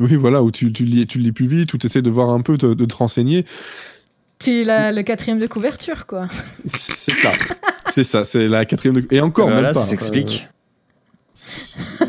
[0.00, 2.02] Oui, voilà, où tu, tu, le lis, tu le lis plus vite, où tu essaies
[2.02, 3.44] de voir un peu, de, de te renseigner.
[4.40, 6.26] tu l'as le quatrième de couverture quoi.
[6.64, 7.30] C'est ça.
[7.90, 9.00] c'est ça, c'est la quatrième.
[9.02, 9.80] de- Et encore, Voilà, même pas.
[9.80, 10.46] ça s'explique.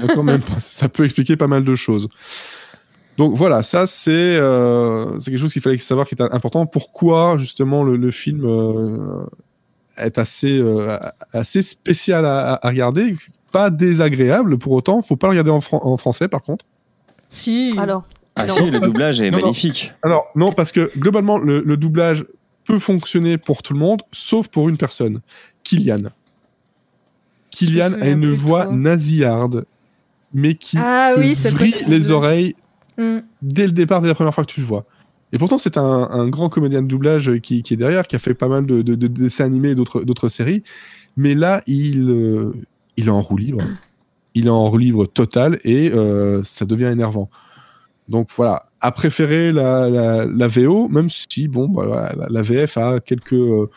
[0.03, 0.60] Encore même pas.
[0.60, 2.10] Ça peut expliquer pas mal de choses.
[3.18, 6.66] Donc voilà, ça c'est euh, quelque chose qu'il fallait savoir qui est important.
[6.66, 9.24] Pourquoi justement le, le film euh,
[9.98, 10.98] est assez euh,
[11.32, 13.16] assez spécial à, à regarder,
[13.52, 15.02] pas désagréable pour autant.
[15.03, 16.66] Faut pas le regarder en, fran- en français par contre.
[17.30, 17.74] Si.
[17.77, 18.03] Alors,
[18.35, 18.53] Ah Non.
[18.56, 19.43] si, le doublage est Non, non.
[19.43, 19.92] magnifique.
[20.02, 22.26] Alors non, parce que globalement le, le doublage
[22.66, 25.22] peut fonctionner pour tout le monde, sauf pour une personne,
[25.64, 26.10] Kylian.
[27.56, 28.73] Kylian a une voix trop.
[28.75, 29.65] nasillarde,
[30.33, 31.33] mais qui Ah oui,
[31.90, 32.56] les oreilles
[32.98, 33.22] Hmm.
[33.41, 34.85] dès le départ, dès la première fois que tu le vois.
[35.32, 38.19] Et pourtant, c'est un, un grand comédien de doublage qui, qui est derrière, qui a
[38.19, 40.61] fait pas mal de, de- de dessins animés et d'autres séries.
[41.17, 42.51] Mais là, il, euh,
[42.98, 43.61] il est en roue libre.
[44.35, 47.30] Il est en roue libre total et euh, ça devient énervant.
[48.09, 52.77] Donc voilà, à préférer la, la, la VO, même si bon, bah, la, la VF
[52.77, 53.69] a quelques, euh,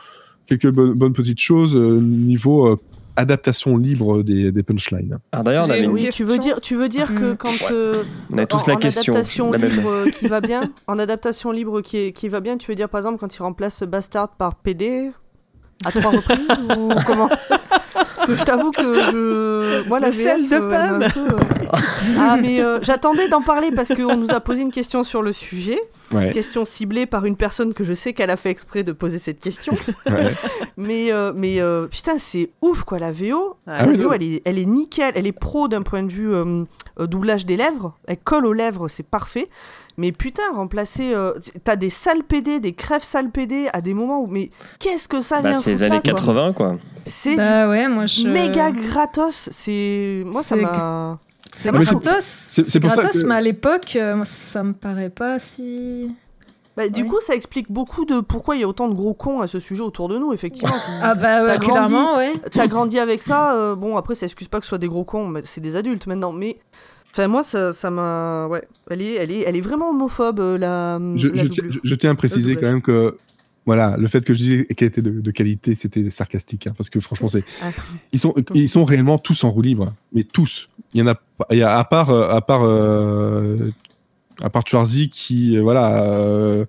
[0.46, 2.80] quelques bonnes, bonnes petites choses niveau
[3.16, 5.18] adaptation libre des, des punchlines.
[5.32, 7.36] Alors d'ailleurs, Oui, tu veux dire, tu veux dire que Mm.
[7.36, 9.12] quand euh, on a tous en, la en question.
[9.14, 12.56] adaptation la libre euh, qui va bien, en adaptation libre qui, est- qui va bien,
[12.58, 15.10] tu veux dire par exemple quand il remplace Bastard par PD
[15.84, 17.28] à trois reprises ou comment?
[17.28, 21.08] Parce que je t'avoue que je moi la sel VF, de euh, pomme.
[21.12, 21.78] peu, euh,
[22.18, 25.32] Ah mais euh, j'attendais d'en parler parce qu'on nous a posé une question sur le
[25.32, 25.78] sujet,
[26.12, 29.18] Ouais, question ciblée par une personne que je sais qu'elle a fait exprès de poser
[29.18, 29.74] cette question.
[30.06, 30.32] ouais.
[30.76, 33.56] Mais, euh, mais euh, putain, c'est ouf quoi, la VO.
[33.66, 34.14] Ah la oui, VO, oui.
[34.16, 36.32] elle est, elle est nickel, elle est pro d'un point de vue
[36.98, 37.94] doublage des lèvres.
[38.06, 39.48] Elle colle aux lèvres, c'est parfait.
[39.98, 41.14] Mais putain, remplacer.
[41.14, 41.32] euh,
[41.64, 44.26] T'as des sales PD, des crèves sales PD à des moments où.
[44.26, 46.76] Mais qu'est-ce que ça Bah, vient c'est les là, années quoi 80, quoi.
[47.06, 48.28] C'est Bah ouais, moi du je.
[48.28, 49.48] méga gratos.
[49.50, 50.22] C'est.
[50.26, 51.18] Moi, ça m'a.
[51.52, 52.24] C'est Ah, mais gratos.
[52.24, 56.14] c'est C'est pour ça gratos, que- mais à l'époque, euh, ça me paraît pas si.
[56.76, 57.08] Bah, du Ouais.
[57.08, 59.60] coup, ça explique beaucoup de pourquoi il y a autant de gros cons à ce
[59.60, 60.74] sujet autour de nous, effectivement.
[61.02, 61.88] Ah bah ouais, T'as grandi.
[61.92, 62.34] clairement, ouais.
[62.52, 65.04] T'as grandi avec ça, euh, bon après ça excuse pas que ce soit des gros
[65.04, 66.58] cons, mais c'est des adultes maintenant, mais
[67.16, 70.58] enfin moi ça ça m'a ouais, elle est elle est elle est vraiment homophobe euh,
[70.58, 71.80] la, je, la je tiens, doublure.
[71.82, 73.16] je- je tiens à préciser quand même que
[73.64, 76.88] voilà, le fait que je disais qu'elle était de, de qualité, c'était sarcastique, hein, parce
[76.88, 77.70] que franchement, c'est Ah.
[78.12, 80.68] ils sont ils sont réellement tous en roue libre, mais tous.
[80.94, 81.16] Il y en a,
[81.50, 83.70] il y a à part euh, à part euh,
[84.40, 86.04] à part Schwarzy qui voilà.
[86.04, 86.64] euh,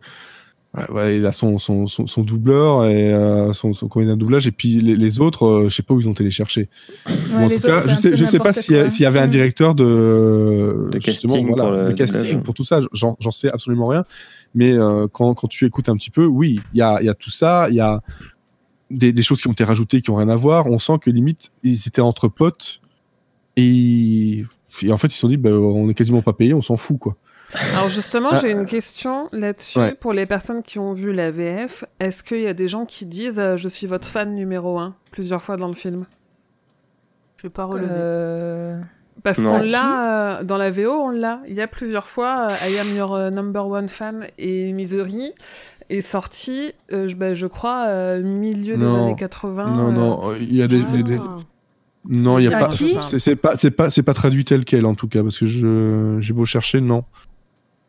[0.92, 4.48] ouais, il a son, son, son, son doubleur et euh, son, son comédien de doublage
[4.48, 6.70] et puis les, les autres euh, je sais pas où ils ont téléchargé
[7.08, 9.06] Ouais, Ou en les tout autres, cas, je sais, je sais pas s'il y, y
[9.06, 9.30] avait un Mm.
[9.32, 12.44] directeur de, casting voilà, pour le de casting doublage.
[12.44, 12.80] pour tout ça.
[12.94, 14.04] J'en sais absolument rien.
[14.56, 17.10] Mais euh, quand, quand tu écoutes un petit peu, oui, il y a, il y
[17.10, 17.68] a tout ça.
[17.70, 18.02] Il y a
[18.90, 20.68] des, des choses qui ont été rajoutées qui ont rien à voir.
[20.68, 22.80] On sent que limite, ils étaient entre potes.
[23.58, 24.46] Et,
[24.84, 26.78] et en fait, ils se sont dit, bah, on est quasiment pas payé, on s'en
[26.78, 27.16] fout, quoi.
[27.74, 29.94] Alors justement, Ah, j'ai une question là-dessus ouais.
[29.94, 31.86] pour les personnes qui ont vu la VF.
[32.00, 34.96] Est-ce qu'il y a des gens qui disent euh, je suis votre fan numéro un
[35.12, 36.06] plusieurs fois dans le film?
[37.38, 37.88] Je vais pas relever.
[37.90, 38.80] Euh,
[39.24, 39.58] Parce Non.
[39.60, 41.40] qu'on l'a euh, dans la VO, on l'a.
[41.48, 42.48] Il y a plusieurs fois.
[42.52, 45.32] euh, I am your number one fan et Misery
[45.90, 49.06] est sorti, euh, je, bah, je crois, euh, milieu des Non.
[49.06, 49.68] années 80.
[49.74, 51.02] non, euh, non, il y a des, Ah.
[51.02, 51.20] des-
[52.10, 52.72] non, il y a À pas.
[52.72, 56.18] c'est pas, c'est pas, c'est pas traduit tel quel en tout cas, parce que je,
[56.20, 57.04] j'ai beau chercher, non.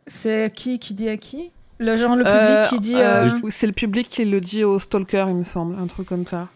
[0.09, 2.97] C'est qui qui dit à qui Le genre le public euh, qui dit.
[2.97, 6.09] euh, euh, C'est le public qui le dit au stalker, il me semble, un truc
[6.09, 6.49] comme ça.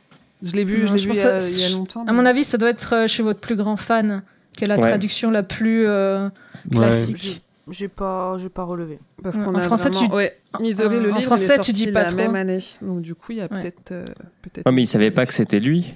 [0.43, 1.77] Je l'ai vu, Non, je l'ai je vu il y a, que- il y a
[1.77, 2.05] longtemps.
[2.07, 4.23] À mon avis, ça doit être chez votre plus grand fan,
[4.57, 4.81] qui est la Ouais.
[4.81, 6.29] traduction la plus euh,
[6.73, 6.79] Ouais.
[6.79, 7.43] classique.
[7.71, 8.99] J'ai pas j'ai pas relevé.
[9.23, 10.09] Parce qu'on en a français, vraiment...
[10.09, 12.17] tu- Ouais, Misery, le en livre, français, tu dis pas la trop.
[12.19, 12.59] même année.
[12.83, 13.61] Donc du coup, il y a Ouais.
[13.61, 13.93] peut-être...
[13.93, 14.03] euh,
[14.43, 15.95] peut-être Ouais, mais il savait pas que c'était lui.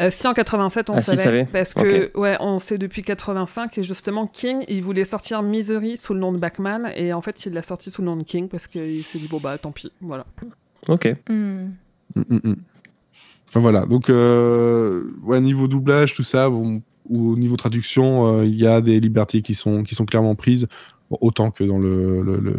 [0.00, 1.44] Euh, si en 87 on Ah, si, savait, savait.
[1.46, 6.14] parce que ouais on sait depuis 85 et justement King il voulait sortir Misery sous
[6.14, 8.48] le nom de Backman et en fait il l'a sorti sous le nom de King
[8.48, 10.26] parce qu'il s'est dit bon bah tant pis voilà.
[10.88, 11.14] Ok.
[11.28, 11.68] Hmm.
[12.16, 12.56] Mm, mm, mm.
[13.48, 18.44] Enfin, voilà, donc euh, ouais, niveau doublage, tout ça, bon, ou au niveau traduction, euh,
[18.46, 20.68] il y a des libertés qui sont, qui sont clairement prises,
[21.10, 22.52] autant que dans le, le, le,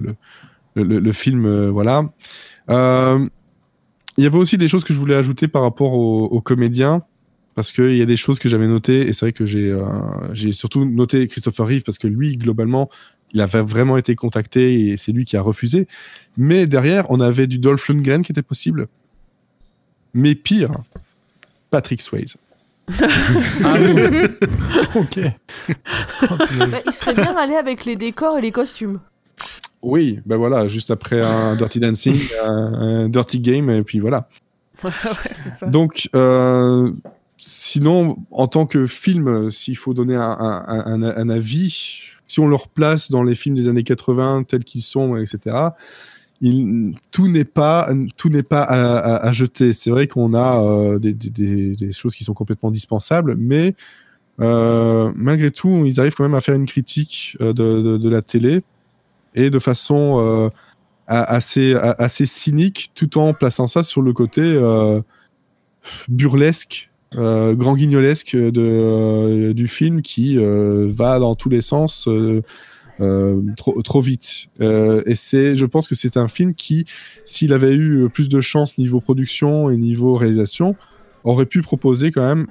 [0.75, 2.03] le, le- le film, euh, voilà.
[4.21, 7.01] Il y avait aussi des choses que je voulais ajouter par rapport aux, aux comédiens,
[7.55, 9.81] parce qu'il y a des choses que j'avais notées, et c'est vrai que j'ai euh,
[10.31, 12.87] j'ai surtout noté Christopher Reeve, parce que lui, globalement,
[13.33, 15.87] il avait vraiment été contacté, et c'est lui qui a refusé.
[16.37, 18.89] Mais derrière, on avait du Dolph Lundgren qui était possible.
[20.13, 20.69] Mais pire,
[21.71, 22.37] Patrick Swayze.
[23.65, 24.27] Ah oui.
[24.93, 25.19] ok.
[26.29, 28.99] Oh, Bah, il serait bien allé avec les décors et les costumes.
[29.81, 34.27] Oui, ben voilà, juste après un Dirty Dancing, un, un Dirty Game, et puis voilà.
[35.59, 35.65] ça.
[35.67, 36.91] Donc, euh,
[37.37, 40.63] sinon, en tant que film, s'il faut donner un, un-
[41.03, 44.81] un- un avis, si on le replace dans les films des années 80 tels qu'ils
[44.83, 45.55] sont, etc.,
[46.41, 49.73] il- tout n'est pas tout n'est pas à, à- à jeter.
[49.73, 53.75] C'est vrai qu'on a euh, des, des- des- des choses qui sont complètement dispensables, mais
[54.39, 58.21] euh, malgré tout, ils arrivent quand même à faire une critique de, de- de la
[58.23, 58.61] télé
[59.35, 60.49] et de façon euh,
[61.07, 65.01] assez assez cynique, tout en plaçant ça sur le côté euh,
[66.07, 72.07] burlesque, euh, grand guignolesque de, du film qui va dans tous les sens
[73.57, 74.47] trop, trop vite.
[74.59, 76.85] Et je pense que c'est un film qui,
[77.25, 80.75] s'il avait eu plus de chance niveau production et niveau réalisation,
[81.23, 82.47] aurait pu proposer quand même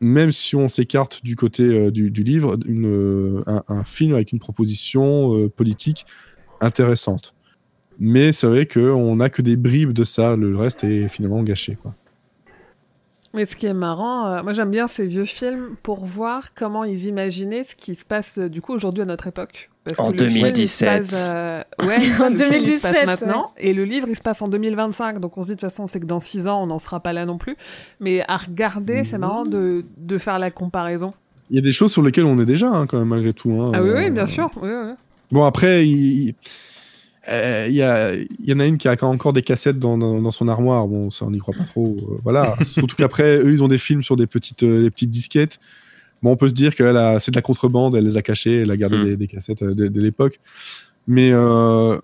[0.00, 5.36] même si on s'écarte du côté euh, du, livre, euh, un, film avec une proposition
[5.36, 6.06] euh, politique
[6.60, 7.34] intéressante.
[7.98, 11.78] Mais c'est vrai qu'on n'a que des bribes de ça, le reste est finalement gâché.
[13.34, 16.84] Mais ce qui est marrant, euh, moi j'aime bien ces vieux films pour voir comment
[16.84, 19.68] ils imaginaient ce qui se passe euh, du coup aujourd'hui à notre époque.
[19.84, 20.88] Parce En que le film, il se 2017.
[20.88, 23.52] passe, euh, ouais, En le film, il se passe 2017, maintenant.
[23.58, 25.20] Et le livre, il se passe en 2025.
[25.20, 26.78] Donc on se dit de toute façon, on sait que dans 6 ans, on n'en
[26.78, 27.56] sera pas là non plus.
[28.00, 31.10] Mais à regarder, c'est marrant de, de faire la comparaison.
[31.50, 33.50] Il y a des choses sur lesquelles on est déjà, hein, quand même, malgré tout.
[33.60, 33.72] hein.
[33.74, 34.50] Ah oui, oui, bien sûr.
[34.60, 34.92] Oui, oui.
[35.30, 36.34] Bon, après, il,
[37.28, 40.20] euh, il y, il y en a une qui a encore des cassettes dans, dans,
[40.20, 40.86] dans son armoire.
[40.86, 41.96] Bon, ça, on n'y croit pas trop.
[41.98, 42.54] euh, voilà.
[42.66, 45.58] Surtout qu'après, eux, ils ont des films sur des petites, euh, des petites disquettes.
[46.22, 46.84] Bon, on peut se dire que
[47.20, 49.04] c'est de la contrebande, elle les a cachées, elle a gardé Mm.
[49.04, 50.40] des, des cassettes euh, de, de l'époque.
[51.06, 51.98] Mais euh,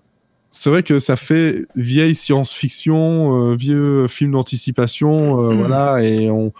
[0.51, 6.53] c'est vrai que ça fait vieille science-fiction, euh, vieux film d'anticipation, euh, voilà, et on,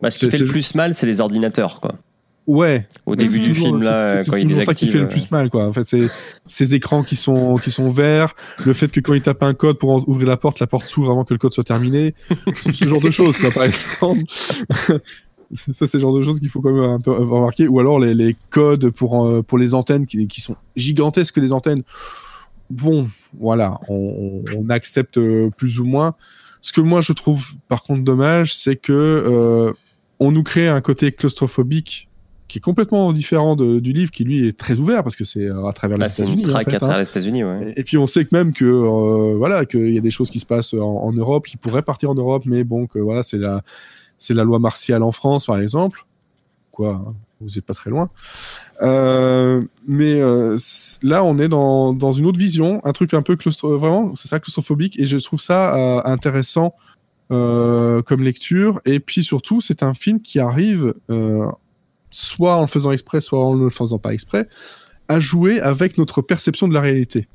[0.00, 1.92] Bah, ce qui fait le plus mal, c'est les ordinateurs, quoi.
[2.46, 4.88] Ouais, Au début c'est du toujours- film, c'est- là, c'est quand il toujours ça qui
[4.88, 5.66] fait le plus mal, quoi.
[5.66, 6.08] En fait, c'est
[6.46, 8.34] ces écrans qui sont qui sont verts,
[8.66, 10.86] le fait que quand il tape un code pour en- ouvrir la porte, la porte
[10.86, 12.14] s'ouvre avant que le code soit terminé,
[12.72, 14.22] ce genre de choses, quoi, par exemple.
[15.72, 17.68] ça, c'est le genre de choses qu'il faut quand même un peu remarquer.
[17.68, 21.52] Ou alors les, les codes pour euh, pour les antennes qui, qui sont gigantesques les
[21.52, 21.82] antennes.
[22.70, 26.14] Bon, voilà, on, on accepte euh, plus ou moins.
[26.62, 29.72] Ce que moi je trouve par contre dommage, c'est que euh,
[30.20, 32.08] on nous crée un côté claustrophobique
[32.52, 35.46] qui est complètement différent de- du livre, qui lui est très ouvert parce que c'est
[35.46, 36.42] euh, à travers les Bah, c'est États-Unis.
[36.44, 36.98] une en fait, hein.
[36.98, 37.72] les États-Unis, ouais.
[37.74, 40.28] Et, et puis on sait que même que euh, voilà qu'il y a des choses
[40.30, 43.22] qui se passent en, en Europe, qui pourraient partir en Europe, mais bon que voilà
[43.22, 43.62] c'est la
[44.18, 46.04] c'est la loi martiale en France par exemple.
[46.72, 48.10] Quoi, hein, vous n'êtes pas très loin.
[48.82, 50.56] Euh, mais euh,
[51.02, 54.28] là on est dans, dans une autre vision, un truc un peu claustro vraiment c'est
[54.28, 56.74] ça claustrophobique et je trouve ça intéressant
[57.30, 61.46] euh, comme lecture et puis surtout c'est un film qui arrive euh,
[62.12, 64.48] soit en le faisant exprès soit en ne le faisant pas exprès
[65.08, 67.26] à jouer avec notre perception de la réalité.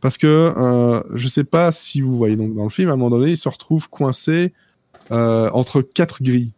[0.00, 2.96] Parce que euh, je sais pas si vous voyez donc dans le film, à un
[2.96, 4.52] moment donné, il se retrouve coincé
[5.10, 6.52] euh, entre quatre grilles.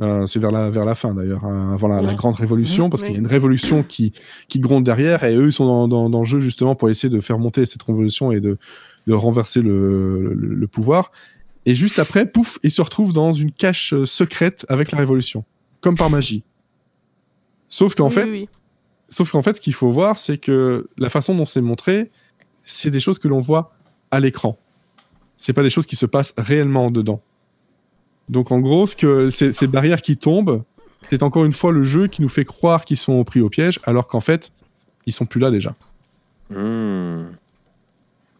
[0.00, 3.12] Euh, c'est vers la, vers la fin d'ailleurs, hein, avant la, grande révolution, parce qu'il
[3.12, 4.12] y a une révolution qui,
[4.48, 7.10] qui gronde derrière, et eux ils sont dans, dans, dans le jeu justement pour essayer
[7.10, 8.56] de faire monter cette révolution et de,
[9.06, 11.10] de renverser le, le, le pouvoir.
[11.66, 15.44] Et juste après, pouf, ils se retrouvent dans une cache euh, secrète avec la révolution,
[15.80, 16.42] comme par magie.
[17.68, 18.48] Sauf qu'en Oui, fait, oui.
[19.08, 22.10] Sauf qu'en fait, ce qu'il faut voir, c'est que la façon dont c'est montré,
[22.64, 23.72] c'est des choses que l'on voit
[24.10, 24.56] à l'écran.
[25.36, 27.20] C'est pas des choses qui se passent réellement dedans.
[28.28, 30.62] Donc en gros, ce que ces, ces barrières qui tombent,
[31.08, 33.80] c'est encore une fois le jeu qui nous fait croire qu'ils sont pris au piège,
[33.84, 34.52] alors qu'en fait,
[35.06, 35.74] ils sont plus là déjà.
[36.50, 37.30] Hmm.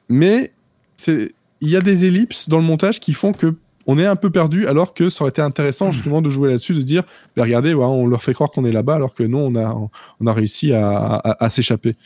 [0.08, 0.52] Mais
[0.96, 3.54] c'est- il y a des ellipses dans le montage qui font que
[3.86, 6.74] on est un peu perdu, alors que ça aurait été intéressant justement de jouer là-dessus,
[6.74, 7.02] de dire,
[7.36, 9.74] bah, regardez, ouais, on leur fait croire qu'on est là-bas, alors que nous, on a,
[10.20, 11.96] on a réussi à, à- à s'échapper.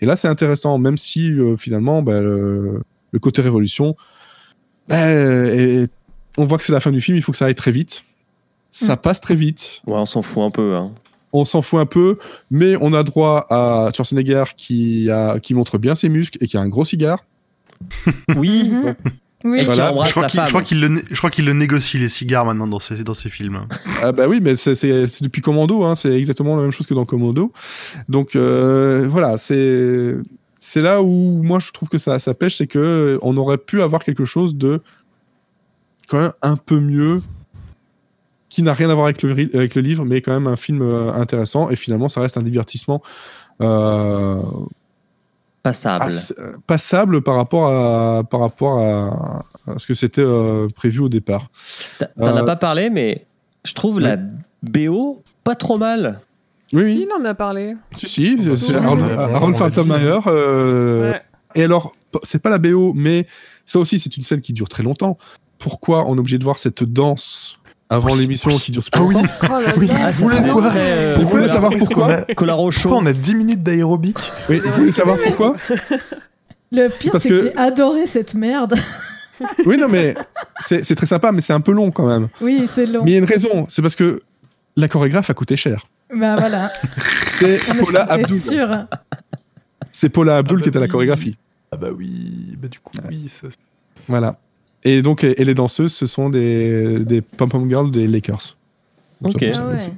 [0.00, 3.96] Et là, c'est intéressant, même si euh, finalement, bah, le, le côté révolution,
[4.88, 5.86] bah, et-
[6.36, 8.04] on voit que c'est la fin du film, il faut que ça aille très vite.
[8.72, 10.74] Ça passe très vite Ouais, on s'en fout un peu.
[10.74, 10.90] Hein.
[11.32, 12.18] on s'en fout un peu,
[12.50, 16.56] mais on a droit à Schwarzenegger qui, a, qui montre bien ses muscles et qui
[16.56, 17.24] a un gros cigare.
[18.36, 18.94] Oui, Mhm.
[19.46, 19.58] Oui.
[19.58, 19.64] Qui.
[19.66, 20.48] Je crois la qu'il je femme.
[20.48, 23.12] crois qu'il le, né- je crois qu'il le négocie les cigares maintenant dans ses, dans
[23.12, 23.66] ses films.
[24.02, 26.86] Ah bah oui, mais c'est- c'est c'est depuis Commando, hein, c'est exactement la même chose
[26.86, 27.52] que dans Commando.
[28.08, 30.14] Donc euh, voilà, c'est
[30.56, 33.58] c'est là où moi je trouve que ça, ça pêche, c'est que euh, on aurait
[33.58, 34.80] pu avoir quelque chose de
[36.08, 37.20] quand même un peu mieux,
[38.48, 40.56] qui n'a rien à voir avec le, ri- avec le livre, mais quand même un
[40.56, 41.68] film euh, intéressant.
[41.70, 43.02] Et finalement, ça reste un divertissement.
[43.60, 44.40] Euh,
[45.64, 46.04] Passable.
[46.04, 51.00] assez- euh, passable par rapport à par rapport à, à ce que c'était euh, prévu
[51.00, 51.48] au départ.
[52.22, 53.26] T'en as Euh, pas parlé, mais
[53.64, 54.16] je trouve la
[54.62, 56.20] BO pas trop mal.
[56.74, 57.76] Oui, Si, il en a parlé.
[57.96, 58.76] si, si, c'est oui,
[59.16, 59.54] Aaron.
[59.54, 61.22] Faltermeyer, euh, Ouais.
[61.54, 61.94] Et alors,
[62.24, 63.26] c'est pas la BO, mais
[63.64, 65.16] ça aussi, c'est une scène qui dure très longtemps.
[65.58, 67.58] Pourquoi on est obligé de voir cette danse
[67.90, 69.88] avant l'émission qui dure super Ah oui, longtemps Oh Oui.
[69.92, 71.14] Ah, ça voulez faisait quoi très.
[71.16, 75.16] Vous voulez savoir pourquoi Colaro Pourquoi on a 10 minutes d'aérobic Oui, Vous voulez savoir
[75.24, 75.56] pourquoi
[76.72, 78.74] Le pire, parce c'est que, que- j'ai adoré cette merde.
[79.66, 80.14] Oui, non, mais
[80.60, 82.28] c'est c'est très sympa, mais c'est un peu long quand même.
[82.40, 83.02] Oui, c'est long.
[83.04, 84.22] Mais il y a une raison, c'est parce que
[84.76, 85.88] la chorégraphe a coûté cher.
[86.14, 86.70] Bah voilà.
[87.30, 88.38] C'est mais Paula Abdul.
[88.40, 88.86] sûr.
[89.90, 91.36] C'est Paula Abdul Ah qui bah était à la chorégraphie.
[91.72, 93.28] Ah bah oui, bah du coup, oui.
[93.28, 93.48] ça-
[94.06, 94.38] Voilà.
[94.84, 98.56] Et donc, et et les danseuses, ce sont des, des pom-pom girls des Lakers.
[99.22, 99.40] Ok.
[99.52, 99.92] Ça, Ah ouais.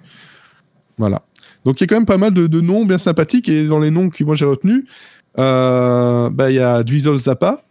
[0.98, 1.22] Voilà.
[1.64, 3.80] Donc il y a quand même pas mal de, de noms bien sympathiques et dans
[3.80, 4.84] les noms que moi j'ai retenus,
[5.38, 7.62] euh, bah, il y a Dweezil Zappa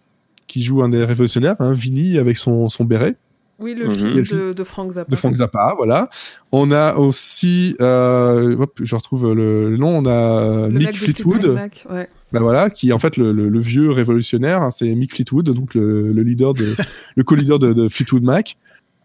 [0.48, 3.16] qui joue un des révolutionnaires, hein, Vinny avec son, son béret.
[3.58, 3.94] Oui, le Mhm.
[4.12, 5.10] fils de, de Frank Zappa.
[5.10, 6.10] de Frank Zappa, voilà.
[6.52, 10.98] On a aussi, euh, hop, je retrouve le, le nom, on a euh, Le Mick
[10.98, 12.10] Fleetwood Fleetwood, Mac, ouais.
[12.36, 15.50] Bah voilà, qui est en fait le, le- le vieux révolutionnaire, hein, c'est Mick Fleetwood,
[15.52, 16.66] donc le, le leader de,
[17.16, 18.58] le co-leader de, de Fleetwood Mac.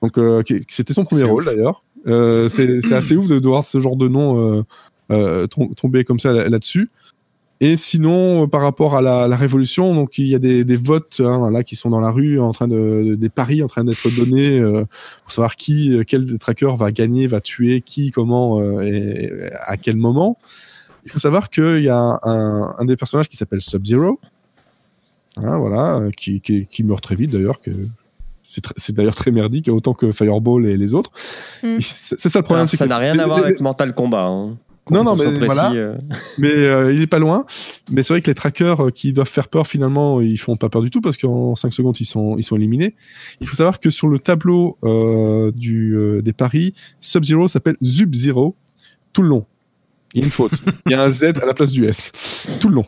[0.02, 1.82] Donc euh, c'était son premier rôle d'ailleurs.
[2.06, 4.62] Euh, c'est assez ouf de, de voir ce genre de nom euh,
[5.12, 6.88] euh, tom- tomber comme ça là- là-dessus.
[7.62, 11.20] Et sinon, par rapport à la, la révolution, donc il y a des, des votes
[11.22, 14.08] hein, là qui sont dans la rue, en train de des paris en train d'être
[14.16, 14.84] donnés euh,
[15.22, 19.96] pour savoir qui, quel tracker va gagner, va tuer qui, comment euh, et à quel
[19.96, 20.38] moment.
[21.04, 24.20] Il faut savoir qu'il y a un, un des personnages qui s'appelle Sub-Zero,
[25.36, 27.70] hein, voilà, euh, qui, qui, qui meurt très vite d'ailleurs, que
[28.42, 31.10] c'est tr- c'est d'ailleurs très merdique, autant que Fireball et les autres.
[31.62, 31.66] Mm.
[31.66, 32.66] Et C'est c'est ça le problème.
[32.66, 34.24] Alors, ça n'a rien à voir avec Mortal Kombat.
[34.26, 34.56] hein.
[34.90, 35.72] Non, non, mais précis, voilà.
[35.72, 35.96] euh.
[36.38, 37.44] mais euh, il est pas loin.
[37.92, 40.68] Mais c'est vrai que les trackers euh, qui doivent faire peur, finalement, ils font pas
[40.68, 42.96] peur du tout parce qu'en 5 secondes, ils sont, ils sont éliminés.
[43.40, 48.56] Il faut savoir que sur le tableau euh, du, euh, des paris, Sub-Zero s'appelle Zub-Zero
[49.12, 49.46] tout le long.
[50.14, 50.52] Il y a une faute.
[50.86, 52.10] Il y a un Z à la place du S.
[52.60, 52.86] Tout le long.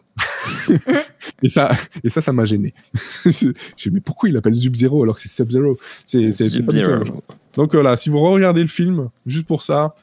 [1.42, 1.70] et ça,
[2.02, 2.74] et ça, ça m'a gêné.
[3.24, 3.30] Je
[3.76, 7.22] dis, mais pourquoi il appelle Zub-Zero alors que c'est Sub-Zero C'est c'est- pas du tout.
[7.54, 9.94] Donc voilà, si vous regardez le film, juste pour ça,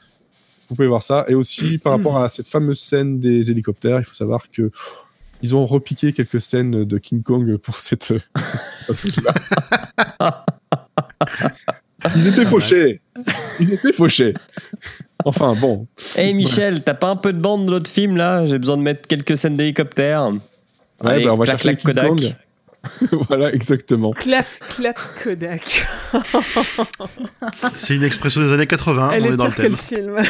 [0.69, 1.25] vous pouvez voir ça.
[1.27, 4.69] Et aussi par rapport à cette fameuse scène des hélicoptères, il faut savoir que
[5.41, 8.13] ils ont repiqué quelques scènes de King Kong pour cette.
[12.15, 13.01] Ils étaient fauchés.
[13.59, 14.33] Ils étaient fauchés.
[15.25, 15.87] Enfin bon.
[16.15, 18.45] Hey Michel, t'as pas un peu de bande de l'autre film là?
[18.45, 20.29] J'ai besoin de mettre quelques scènes d'hélicoptère.
[21.03, 22.07] Ouais, Allez, bah, on va clac, chercher clac, Kodak.
[22.07, 22.35] Kong.
[23.29, 24.11] voilà, exactement.
[24.11, 25.87] Clac, clac, Kodak.
[27.75, 29.75] C'est une expression des années 80, Elle on est est dans le pire que le
[29.75, 29.77] thème.
[29.77, 30.15] film.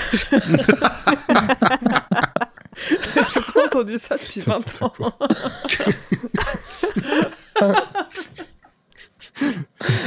[3.33, 4.93] J'ai pas entendu ça depuis 20 ans.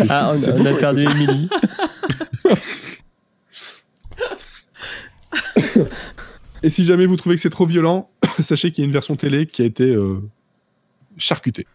[0.09, 1.49] Ah, on, on a perdu Émilie.
[6.63, 8.09] Et si jamais vous trouvez que c'est trop violent,
[8.41, 10.19] sachez qu'il y a une version télé qui a été euh,
[11.17, 11.67] charcutée.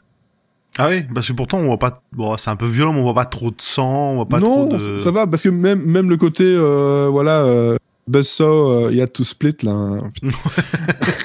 [0.77, 2.02] Ah oui, parce que pourtant on voit pas.
[2.14, 4.40] Bon, c'est un peu violent, mais on voit pas trop de sang, on voit pas
[4.40, 4.98] non, trop de.
[5.00, 7.77] ça va, parce que même, même le côté, euh, voilà, euh,
[8.08, 8.45] Buzzsaw,
[8.86, 9.72] euh, il y a to split, là.
[9.72, 10.11] hein.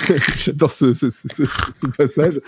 [0.38, 2.40] J'adore ce, ce, ce- ce- ce passage.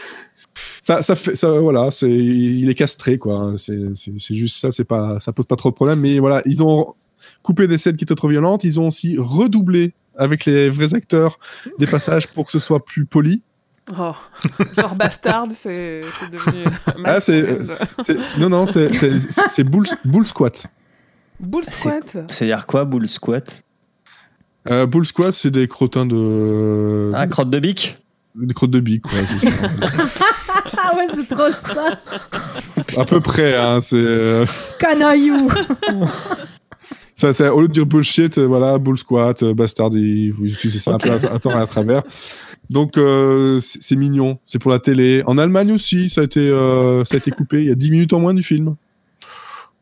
[0.80, 3.34] Ça, ça fait, ça, voilà, c'est, il est castré, quoi.
[3.34, 3.56] hein.
[3.56, 6.00] C'est, c'est, c'est juste ça, c'est pas, ça pose pas trop de problème.
[6.00, 6.94] Mais voilà, ils ont
[7.42, 8.64] coupé des scènes qui étaient trop violentes.
[8.64, 11.38] Ils ont aussi redoublé avec les vrais acteurs
[11.78, 13.42] des passages pour que ce soit plus poli.
[13.98, 14.12] Oh.
[14.78, 16.00] Genre Bastard, c'est
[16.32, 16.64] devenu.
[17.04, 17.58] Ah, c'est,
[18.38, 20.66] non, non, c'est, bull, bull squat.
[21.40, 22.16] Bull Squat.
[22.28, 23.62] C'est-à-dire quoi, Bull Squat
[24.70, 27.96] Euh, bull squat, c'est des crottins de, Ah, crotte de bique
[28.34, 29.18] des crottes de bique, ça.
[30.76, 31.98] Ah ouais, c'est trop ça.
[33.00, 34.44] à peu près, hein, c'est, euh,
[34.78, 35.48] Canaillou.
[37.14, 40.78] ça, au lieu de dire bullshit, euh, voilà, bull squat, euh, bastard, il- vous utilisez
[40.80, 42.02] ça un peu à, à tort et à travers.
[42.70, 45.22] Donc, euh, c'est, mignon, c'est pour la télé.
[45.26, 47.90] En Allemagne aussi, ça a été, euh, ça a été coupé, il y a 10
[47.90, 48.74] minutes en moins du film.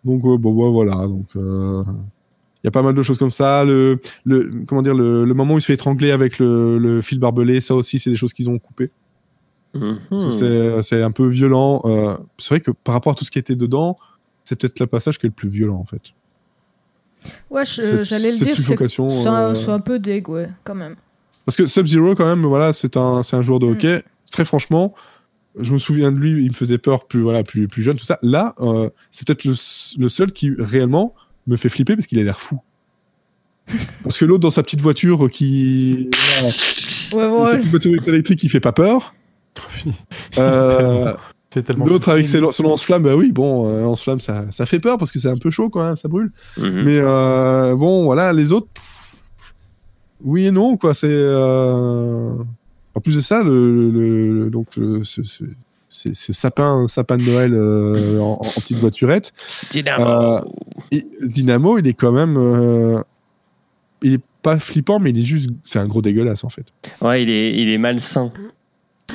[0.05, 3.65] Donc, euh, bon, bah, voilà, donc, il y a pas mal de choses comme ça.
[3.65, 7.01] Le, le, comment dire, le, le moment où il se fait étrangler avec le, le
[7.03, 8.91] fil barbelé, ça aussi, c'est des choses qu'ils ont coupées.
[9.75, 9.99] Mhm.
[10.11, 11.83] Que c'est- un peu violent.
[12.39, 13.97] c'est vrai que par rapport à tout ce qui était dedans,
[14.45, 16.13] c'est peut-être le passage qui est le plus violent en fait.
[17.51, 18.81] Ouais, j'allais le dire, c'est
[19.29, 20.97] un, euh, c'est un peu deg, ouais, quand même.
[21.45, 23.71] Parce que Sub-Zero, quand même, voilà, c'est un, c'est un joueur de Mm.
[23.73, 24.03] hockey.
[24.31, 24.95] Très franchement,
[25.61, 28.05] je me souviens de lui, il me faisait peur plus, voilà, plus, plus jeune, tout
[28.05, 28.19] ça.
[28.23, 29.55] Là, euh, c'est peut-être le,
[30.09, 31.15] seul qui réellement
[31.47, 32.59] me fait flipper parce qu'il a l'air fou.
[34.03, 36.11] Parce que l'autre, dans sa petite voiture qui.
[37.13, 37.57] voilà, Ouais, Sa ouais.
[37.59, 39.15] petite voiture électrique qui fait pas peur.
[40.39, 41.15] Euh,
[41.87, 45.13] L'autre avec ses, son lance-flamme, bah oui, bon, euh, lance-flamme, ça, ça fait peur parce
[45.13, 46.31] que c'est un peu chaud quand même, ça brûle.
[46.59, 46.83] Mhm.
[46.85, 49.31] Mais euh, bon, voilà, les autres, pff,
[50.25, 50.95] oui et non, quoi.
[50.95, 52.33] C'est euh,
[52.95, 55.45] en plus de ça, le, le- le- donc le- ce, ce-
[55.89, 59.33] ce- ce sapin, sapin de Noël euh, en, en petite voiturette,
[59.71, 60.41] Dynamo.
[60.91, 62.99] et Dynamo, il est quand même, euh,
[64.03, 66.65] il est pas flippant, mais il est juste, c'est un gros dégueulasse en fait.
[67.01, 68.33] Ouais, il est, il est malsain.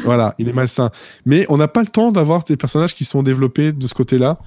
[0.04, 0.90] Voilà, il est malsain.
[1.26, 4.38] Mais on n'a pas le temps d'avoir des personnages qui sont développés de ce côté-là.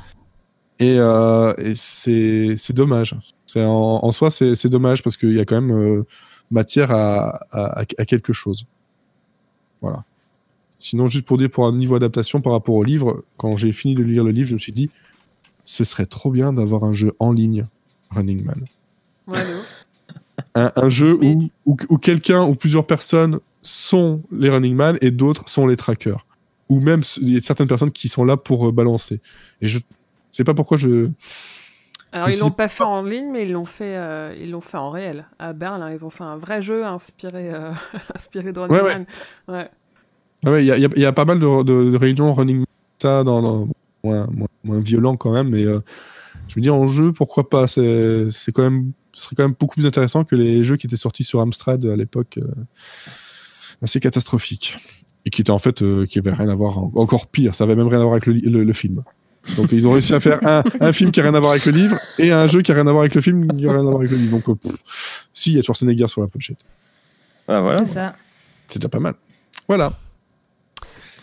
[0.79, 3.15] Et, euh, et c'est c'est dommage.
[3.47, 6.07] C'est en, en soi, c'est c'est dommage parce qu'il y a quand même euh,
[6.51, 8.65] matière à, à, à quelque chose.
[9.83, 10.05] Voilà.
[10.79, 13.95] Sinon, juste pour dire, pour un niveau adaptation par rapport au livre, quand j'ai fini
[13.95, 14.89] de lire le livre, je me suis dit,
[15.65, 17.67] ce serait trop bien d'avoir un jeu en ligne,
[18.11, 18.65] Running Man
[19.29, 19.39] Ouais,
[20.55, 24.97] un, un jeu Mais- où, où, où quelqu'un ou plusieurs personnes sont les running man
[25.01, 26.27] et d'autres sont les trackers.
[26.69, 29.21] Ou même il y a certaines personnes qui sont là pour euh, balancer.
[29.61, 29.79] Et je
[30.31, 31.11] sais pas pourquoi je
[32.13, 34.61] Alors Je ils l'ont pas fait en ligne, mais ils l'ont fait, euh, ils l'ont
[34.61, 35.91] fait en réel à Berlin.
[35.91, 37.73] Ils ont fait un vrai jeu inspiré, euh,
[38.15, 38.95] inspiré de Running Ouais.
[38.95, 39.07] Man.
[39.49, 39.71] Ouais.
[40.47, 42.33] Ah ouais, il y y a- il y a pas mal de, de- de réunions
[42.33, 42.65] running
[43.03, 43.69] ça dans, dans-
[44.05, 47.67] moins, moins, moins violent quand même, mais je me dis en jeu, pourquoi pas?
[47.67, 50.87] C'est c'est quand même, ce serait quand même beaucoup plus intéressant que les jeux qui
[50.87, 52.39] étaient sortis sur Amstrad à l'époque,
[53.83, 54.77] assez catastrophiques
[55.25, 57.55] et qui étaient en fait, euh, qui avaient rien à voir, en- encore pire.
[57.55, 59.03] Ça avait même rien à voir avec le, le- le film.
[59.57, 61.65] Donc ils ont réussi à faire un, un film qui a rien à voir avec
[61.65, 63.71] le livre et un jeu qui a rien à voir avec le film qui a
[63.73, 64.39] rien à voir avec le livre.
[64.39, 66.59] Donc euh, pff, si, il y a Schwarzenegger sur la pochette.
[67.49, 67.79] Ah, voilà.
[67.79, 68.15] C'est ça.
[68.69, 69.15] C'est déjà pas mal.
[69.67, 69.93] Voilà.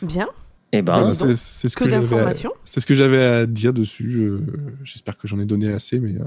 [0.02, 0.28] Bien.
[0.72, 2.34] Et ben, Voilà, donc, c'est c'est ce Que que j'avais à-.
[2.66, 4.10] C'est ce que j'avais à dire dessus.
[4.12, 6.26] je- J'espère que j'en ai donné assez, mais euh,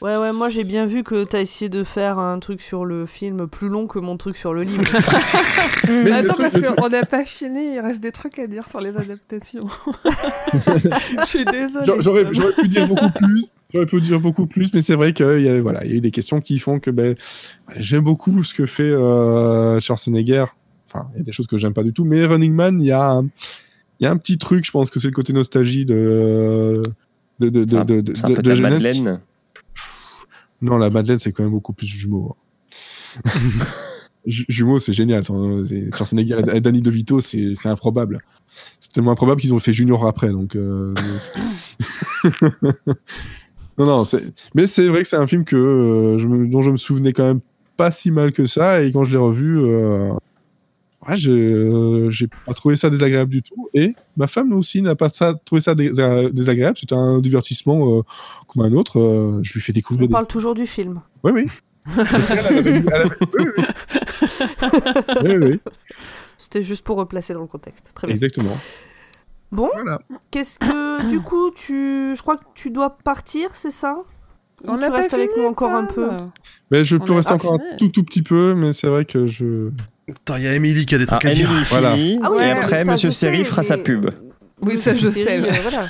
[0.00, 3.04] Ouais, ouais, moi j'ai bien vu que t'as essayé de faire un truc sur le
[3.04, 4.82] film plus long que mon truc sur le livre.
[5.88, 8.68] Mais le Attends, truc- parce qu'on n'a pas fini, il reste des trucs à dire
[8.68, 9.64] sur les adaptations.
[10.54, 11.84] Je suis désolée.
[11.86, 13.48] j'a- j'aurais j'aurais pu dire beaucoup plus.
[13.74, 15.96] J'aurais pu dire beaucoup plus, mais c'est vrai qu'il y a voilà, il y a
[15.96, 17.14] eu des questions qui font que ben
[17.76, 20.44] j'aime beaucoup ce que fait euh, Schwarzenegger.
[20.90, 22.86] Enfin, il y a des choses que j'aime pas du tout, mais Running Man, il
[22.86, 23.24] y a un,
[24.00, 24.64] il y a un petit truc.
[24.64, 26.80] Je pense que c'est le côté nostalgie de
[27.40, 28.14] de de de, de, de-
[28.54, 28.60] jeunesse.
[28.84, 29.20] Madeleine.
[30.60, 32.36] Non, la Madeleine, c'est quand même beaucoup plus jumeau.
[33.24, 33.30] hein.
[34.26, 35.24] Ju- jumeau, c'est génial.
[35.24, 38.20] Schwarzenegger et Danny DeVito, c'est c'est improbable.
[38.80, 40.30] C'est tellement improbable qu'ils ont fait Junior après.
[40.30, 40.92] Donc, euh,
[43.78, 44.04] non, non.
[44.54, 47.12] Mais c'est vrai que c'est un film que euh, je me- dont je me souvenais
[47.12, 47.40] quand même
[47.76, 48.82] pas si mal que ça.
[48.82, 50.10] Et quand je l'ai revu, euh,
[51.16, 52.10] j'ai euh,
[52.46, 53.68] pas trouvé ça désagréable du tout.
[53.74, 55.90] Et ma femme aussi n'a pas ça, trouvé ça dés-
[56.32, 56.76] désagréable.
[56.78, 58.02] C'était un divertissement euh,
[58.46, 58.98] comme un autre.
[58.98, 61.00] Euh, je lui fais découvrir On des parle toujours du film.
[61.24, 61.46] oui, oui.
[61.96, 63.64] Parce qu'elle, elle avait vu- elle avait- Oui, oui.
[65.24, 65.60] oui, oui,
[66.36, 67.92] C'était juste pour replacer dans le contexte.
[67.94, 68.12] Très bien.
[68.14, 68.56] exactement.
[69.50, 69.98] Bon, Voilà.
[70.30, 73.96] qu'est-ce que du coup tu, je crois que tu dois partir, c'est ça?
[74.64, 76.08] Ou On tu restes avec nous encore un peu?
[76.70, 77.68] Mais je On peux est rester encore fini.
[77.72, 79.70] un tout, tout petit peu, mais c'est vrai que je.
[80.10, 81.48] Attends, il y a Emily qui a des Ah, trucs à dire.
[81.50, 81.90] Emily Voilà.
[82.22, 84.10] Ah oui, et après, ça, Monsieur Seri fera sa pub.
[84.60, 85.86] Oui, ça, je sais, euh, voilà.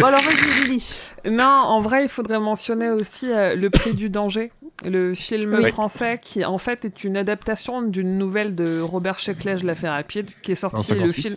[0.00, 0.84] bon alors vas-y Lily.
[1.30, 4.50] Non, en vrai, il faudrait mentionner aussi euh, Le Prix du danger,
[4.84, 5.70] le film Oui.
[5.70, 9.88] français qui en fait est une adaptation d'une nouvelle de Robert Sheckley, je la fais
[9.88, 10.76] rapide, qui est sorti.
[10.94, 11.12] Le 58.
[11.22, 11.36] film,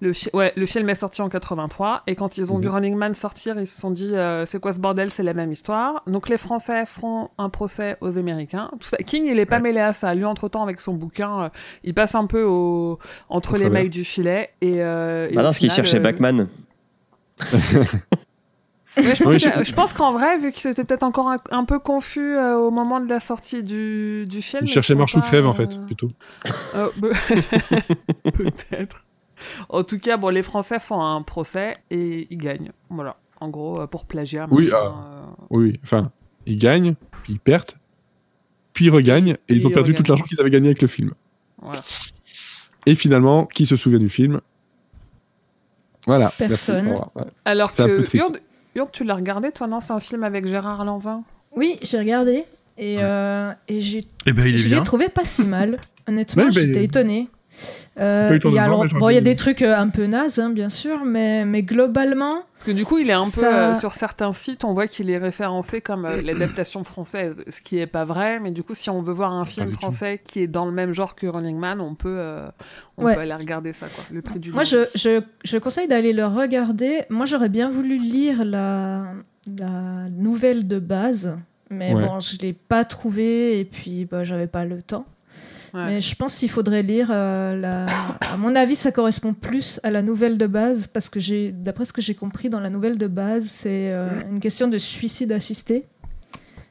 [0.00, 2.74] le, fi- ouais, le film est sorti en 83 et quand ils ont vu Mhm.
[2.74, 5.52] Running Man sortir, ils se sont dit euh, c'est quoi ce bordel, c'est la même
[5.52, 6.02] histoire.
[6.08, 8.68] Donc les Français feront un procès aux Américains.
[8.80, 8.96] Tout ça.
[8.96, 9.62] King, il est pas Ouais.
[9.62, 10.12] mêlé à ça.
[10.14, 11.48] Lui, entre temps, avec son bouquin, euh,
[11.84, 14.82] il passe un peu au, entre les mailles du filet et.
[14.82, 16.48] euh, et Bah non, ce qu'il cherchait euh, Bachman.
[18.96, 21.28] Ouais, je, pense Oui, que- je- je pense qu'en vrai, vu qu'ils étaient peut-être encore
[21.30, 24.66] un, un peu confus euh, au moment de la sortie du, du film.
[24.66, 26.10] Je ils cherchais sont Marche ou crève, en euh, fait, plutôt.
[26.74, 27.08] euh, bah-
[28.34, 29.04] peut-être.
[29.68, 32.70] En tout cas, bon, les Français font un procès et ils gagnent.
[32.90, 33.16] Voilà.
[33.40, 34.46] En gros, euh, pour plagiat.
[34.50, 34.86] Oui, machin, ah.
[34.86, 35.80] euh, Oui.
[35.82, 36.10] Enfin,
[36.46, 37.72] ils gagnent, puis ils perdent,
[38.72, 41.12] puis ils regagnent, et ils ont perdu tout l'argent qu'ils avaient gagné avec le film.
[41.60, 41.80] voilà.
[42.84, 44.40] Et finalement, qui se souvient du film?
[46.06, 46.30] Voilà.
[46.36, 46.98] Personne.
[47.44, 48.18] Alors C'est un peu que.
[48.74, 49.80] Urde, tu l'as regardé, toi, non?
[49.80, 51.22] C'est un film avec Gérard Lanvin
[51.54, 52.44] Oui, j'ai regardé
[52.78, 55.78] et, euh, et j'ai Eh ben, je l'ai trouvé pas si mal.
[56.08, 57.28] Honnêtement, Ouais, ben, j'étais étonnée.
[58.00, 58.50] Euh, il bon,
[59.10, 61.62] il y a bien des trucs euh, un peu nazes, hein, bien sûr, mais, mais
[61.62, 64.86] globalement, Parce que du coup, il est un peu euh, sur certains sites, on voit
[64.86, 68.40] qu'il est référencé comme euh, l'adaptation française, ce qui est pas vrai.
[68.40, 69.76] Mais du coup, si on veut voir un film tout.
[69.76, 72.48] français qui est dans le même genre que Running Man, on peut, euh,
[72.96, 73.14] on Ouais.
[73.14, 74.04] peut aller regarder ça, quoi.
[74.10, 74.52] Le prix du.
[74.52, 77.02] moi, je, je, je conseille d'aller le regarder.
[77.10, 79.02] Moi, j'aurais bien voulu lire la,
[79.58, 81.36] la nouvelle de base,
[81.68, 82.02] mais Ouais.
[82.06, 85.04] bon, je l'ai pas trouvée et puis bah, j'avais pas le temps.
[85.74, 85.86] Ouais.
[85.86, 87.86] Mais je pense qu'il faudrait lire euh, la.
[88.20, 91.86] À mon avis, ça correspond plus à la nouvelle de base parce que j'ai, d'après
[91.86, 95.32] ce que j'ai compris dans la nouvelle de base, c'est euh, une question de suicide
[95.32, 95.86] assisté.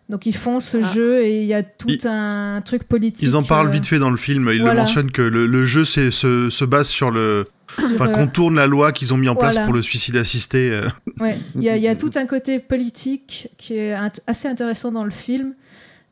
[0.09, 0.93] Donc ils font ce Ah.
[0.93, 3.23] jeu et il y a tout Ils- un truc politique.
[3.23, 4.49] Ils en parlent euh, vite fait dans le film.
[4.53, 4.73] Ils voilà.
[4.75, 7.47] le mentionnent que le, le jeu c'est- se, se base sur le.
[7.95, 10.71] Enfin, euh, contourne la loi qu'ils ont mis en place pour le suicide assisté.
[10.71, 10.81] euh.
[11.21, 14.49] Ouais, il y, a- il y a tout un côté politique qui est int- assez
[14.49, 15.53] intéressant dans le film.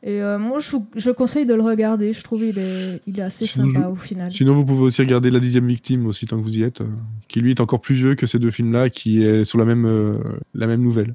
[0.02, 2.12] Et euh, moi, je, conseille de le regarder.
[2.14, 4.32] Je trouve il est, il est assez Sinon, sympa je- au final.
[4.32, 6.86] Sinon, vous pouvez aussi regarder La dixième victime aussi, tant que vous y êtes, euh,
[7.28, 9.84] qui lui est encore plus vieux que ces deux films-là, qui est sur la même,
[9.84, 10.14] euh,
[10.54, 11.14] la même nouvelle.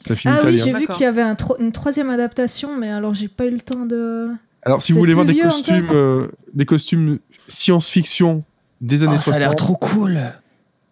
[0.00, 0.64] C'est un film Ah oui, italien.
[0.78, 3.50] j'ai vu qu'il y avait un tro- une troisième adaptation, mais alors j'ai pas eu
[3.50, 4.28] le temps de.
[4.62, 8.42] Alors, si vous voulez voir des costumes, euh, des costumes science-fiction
[8.80, 9.40] des années Oh, ça a 60.
[9.40, 10.18] l'air trop cool.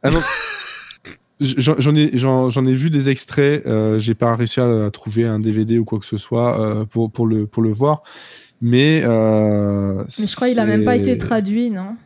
[0.02, 0.20] Ah non,
[1.42, 3.66] J'en ai, j'en j'en ai vu des extraits.
[3.66, 7.10] euh, J'ai pas réussi à trouver un DVD ou quoi que ce soit euh, pour,
[7.10, 8.02] pour, le, pour le voir.
[8.60, 11.96] Mais, euh, Mais je crois qu'il a même pas été traduit, non?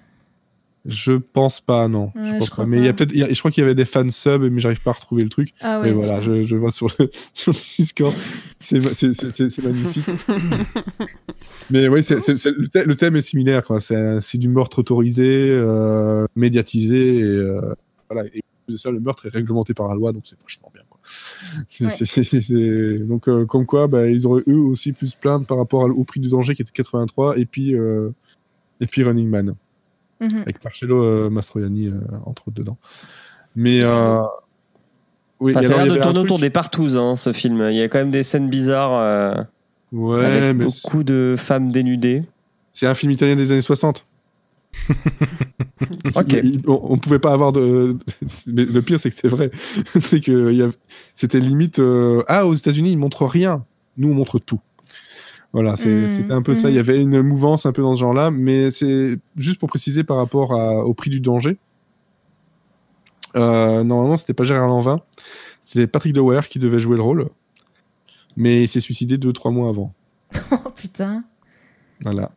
[0.89, 2.12] Je pense pas, non.
[2.15, 2.66] Ouais, je crois pas.
[2.70, 4.08] Mais il y a peut-être, il y a- je crois qu'il y avait des fans
[4.08, 5.50] subs, mais j'arrive pas à retrouver le truc.
[5.60, 5.94] Ah Mais ouais.
[5.94, 6.23] voilà, putain.
[6.23, 8.15] je, je vois sur le, sur le Discord.
[8.60, 10.05] C'est, c'est, c'est, c'est- c'est magnifique.
[11.70, 13.65] mais oui, c'est, c'est- c'est- le, thème, le thème est similaire.
[13.65, 13.81] Quoi.
[13.81, 17.16] C'est, c'est du meurtre autorisé, euh, médiatisé.
[17.18, 17.74] Et, euh,
[18.08, 18.28] voilà.
[18.32, 18.42] et
[18.73, 20.83] de ça, le meurtre est réglementé par la loi, donc c'est vachement bien.
[20.89, 21.01] Quoi.
[21.69, 21.91] C'est, Ouais.
[21.91, 25.17] c'est- c'est- c'est- c'est- Donc, euh, comme quoi, bah, ils auraient eux aussi pu se
[25.17, 28.11] plaindre par rapport à- au prix du danger qui était 83 et puis, euh,
[28.81, 29.55] et puis Running Man
[30.20, 30.41] Mhm.
[30.43, 32.77] avec Marcello euh, Mastroianni euh, entre autres dedans.
[33.55, 34.20] Mais euh,
[35.41, 37.33] oui, Enfin, ça a alors, il y l'air de tourner autour des partouzes, hein, ce
[37.33, 37.61] film.
[37.70, 39.43] Il y a quand même des scènes bizarres euh,
[39.93, 42.23] Ouais, avec mais beaucoup de femmes dénudées.
[42.73, 44.05] c'est un film italien des années 60.
[46.14, 46.32] Ok.
[46.32, 47.96] Il- il- on, on pouvait pas avoir de.
[48.52, 49.50] Mais le pire, c'est que c'est vrai.
[50.00, 50.68] c'est que il y a-
[51.14, 51.78] c'était limite.
[51.78, 53.64] euh, Ah, aux États-Unis, ils montrent rien.
[53.96, 54.60] Nous, on montre tout.
[55.52, 56.68] Voilà, c'est- Mhm, c'était un peu ça.
[56.70, 60.05] Il y avait une mouvance un peu dans ce genre-là, mais c'est juste pour préciser
[60.05, 61.56] par rapport à- au prix du danger.
[63.36, 65.00] Euh, normalement, c'était pas Gérard Lanvin,
[65.62, 67.28] c'était Patrick Dewar qui devait jouer le rôle,
[68.36, 69.92] mais il s'est suicidé deux trois mois avant.
[70.52, 71.22] Oh putain.
[72.00, 72.30] Voilà.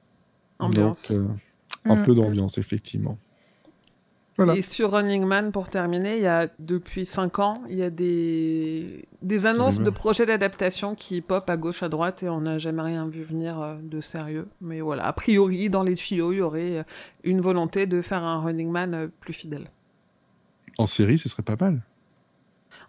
[0.59, 1.09] Ambiance.
[1.09, 1.27] Donc, euh,
[1.89, 2.03] un Mm.
[2.03, 3.17] peu d'ambiance, effectivement.
[4.37, 4.55] Voilà.
[4.55, 7.89] Et sur Running Man, pour terminer, il y a depuis 5 ans, il y a
[7.89, 12.57] des, des annonces de projets d'adaptation qui pop à gauche, à droite, et on n'a
[12.57, 14.47] jamais rien vu venir euh, de sérieux.
[14.61, 16.83] Mais voilà, a priori, dans les tuyaux, il y aurait euh,
[17.25, 19.69] une volonté de faire un Running Man euh, plus fidèle.
[20.77, 21.81] En série, ce serait pas mal.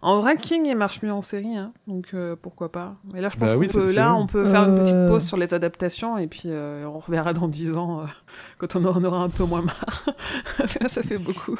[0.03, 2.95] En vrai, King, il marche mieux en série, hein, donc euh, pourquoi pas.
[3.13, 5.07] Mais là, je pense Bah qu'on oui, peut, là, on peut faire une petite Euh.
[5.07, 8.05] pause sur les adaptations, et puis euh, on reverra dans 10 ans, euh,
[8.57, 10.05] quand on en aura un peu moins marre.
[10.89, 11.55] Ça fait beaucoup.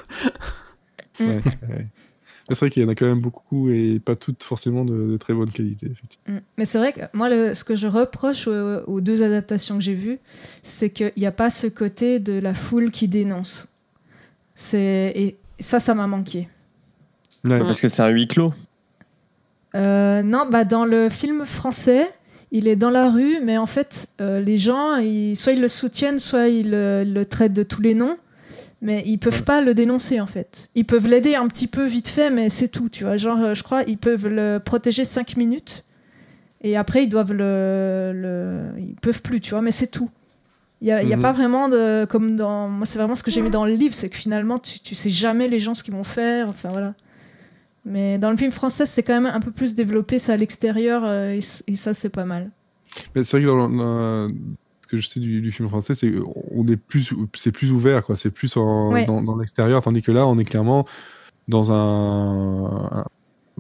[1.20, 1.88] Ouais, ouais.
[2.50, 5.18] C'est vrai qu'il y en a quand même beaucoup et pas toutes forcément de, de
[5.18, 5.92] très bonne qualité.
[6.28, 6.38] Mm.
[6.58, 9.84] Mais c'est vrai que moi, le- ce que je reproche aux, aux deux adaptations que
[9.84, 10.20] j'ai vues,
[10.64, 13.68] c'est qu'il n'y a pas ce côté de la foule qui dénonce.
[14.74, 16.50] Et ça, ça m'a manqué.
[17.44, 17.60] Ouais.
[17.60, 18.54] Parce que c'est un huis clos.
[19.76, 22.08] Euh, non, bah dans le film français,
[22.52, 25.70] il est dans la rue, mais en fait, euh, les gens, ils, soit ils le
[25.70, 28.18] soutiennent, soit ils le, le traitent de tous les noms,
[28.82, 30.70] mais ils peuvent pas le dénoncer en fait.
[30.76, 33.16] Ils peuvent l'aider un petit peu vite fait, mais c'est tout, tu vois.
[33.18, 35.84] Genre, euh, je crois, ils peuvent le protéger 5 minutes,
[36.62, 38.62] et après, ils doivent le, le...
[38.78, 40.10] ils peuvent plus, tu vois, mais c'est tout.
[40.82, 41.22] Il n'y a, y a Mhm.
[41.22, 42.06] pas vraiment de.
[42.10, 42.68] Comme dans.
[42.68, 44.96] Moi, c'est vraiment ce que j'ai mis dans le livre, c'est que finalement, tu, tu
[44.96, 46.50] sais jamais les gens ce qu'ils vont faire.
[46.50, 46.94] Enfin, voilà.
[47.86, 51.04] Mais dans le film français, c'est quand même un peu plus développé, ça à l'extérieur,
[51.04, 51.42] euh, et,
[51.76, 52.52] ça, c'est pas mal.
[53.16, 54.28] Mais c'est vrai que dans, dans-
[54.82, 56.14] ce que je sais du, du film français, c'est
[56.52, 58.16] on est plus, c'est plus ouvert, quoi.
[58.16, 59.06] C'est plus en- Ouais.
[59.06, 60.86] dans, dans l'extérieur, tandis que là, on est clairement
[61.48, 63.06] dans un.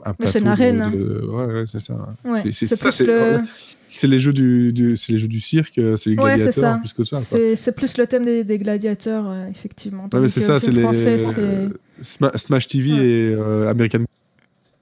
[0.05, 0.91] un, c'est une de- arène, hein.
[0.91, 1.93] de- Ouais, ouais, c'est ça.
[2.25, 3.39] Ouais, C'est- ça, le.
[3.93, 6.77] C'est les jeux du, du- c'est les jeux du cirque, c'est les Ouais, gladiateurs ça.
[6.79, 7.17] plus que ça.
[7.17, 10.07] C'est plus le thème des, des gladiateurs, euh, effectivement.
[10.13, 11.69] Ouais, c'est ça, le c'est les français, c'est.
[12.01, 12.97] Sma- Smash TV Ouais.
[13.05, 14.05] et euh, American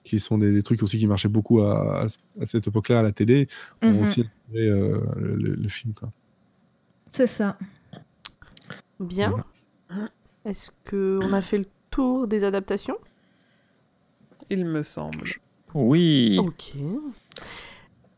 [0.03, 2.07] qui sont des, des trucs aussi qui marchaient beaucoup à, à-
[2.41, 3.47] à cette époque-là à la télé,
[3.81, 5.93] ont Mhm, aussi inspiré euh, le, le- le film.
[5.93, 6.11] Quoi.
[7.11, 7.57] C'est ça.
[8.99, 9.33] Bien.
[10.45, 12.97] Est-ce qu'on a fait le tour des adaptations?
[14.51, 15.23] Il me semble.
[15.73, 16.37] Oui.
[16.39, 16.73] Ok.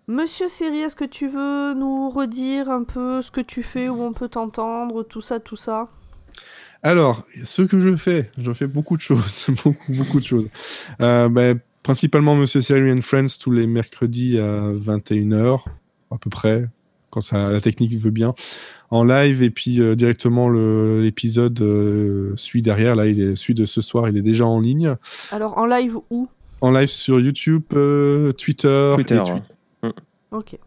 [0.07, 4.01] Monsieur Seri, est-ce que tu veux nous redire un peu ce que tu fais, où
[4.01, 5.89] on peut t'entendre, tout ça, tout ça?
[6.83, 10.47] Alors, ce que je fais, je fais beaucoup de choses, beaucoup, beaucoup de choses.
[11.01, 15.63] Euh, ben, principalement Monsieur Seri and Friends tous les mercredis à 21h,
[16.09, 16.65] à peu près,
[17.11, 18.33] quand ça, la technique veut bien,
[18.89, 23.65] en live, et puis euh, directement l'épisode euh, suit derrière, là, il est, celui de
[23.65, 24.95] ce soir, il est déjà en ligne.
[25.31, 26.27] Alors, en live où?
[26.61, 29.15] En live sur YouTube, euh, Twitter, Twitter.
[29.15, 29.41] et ouais.
[30.31, 30.57] Ok.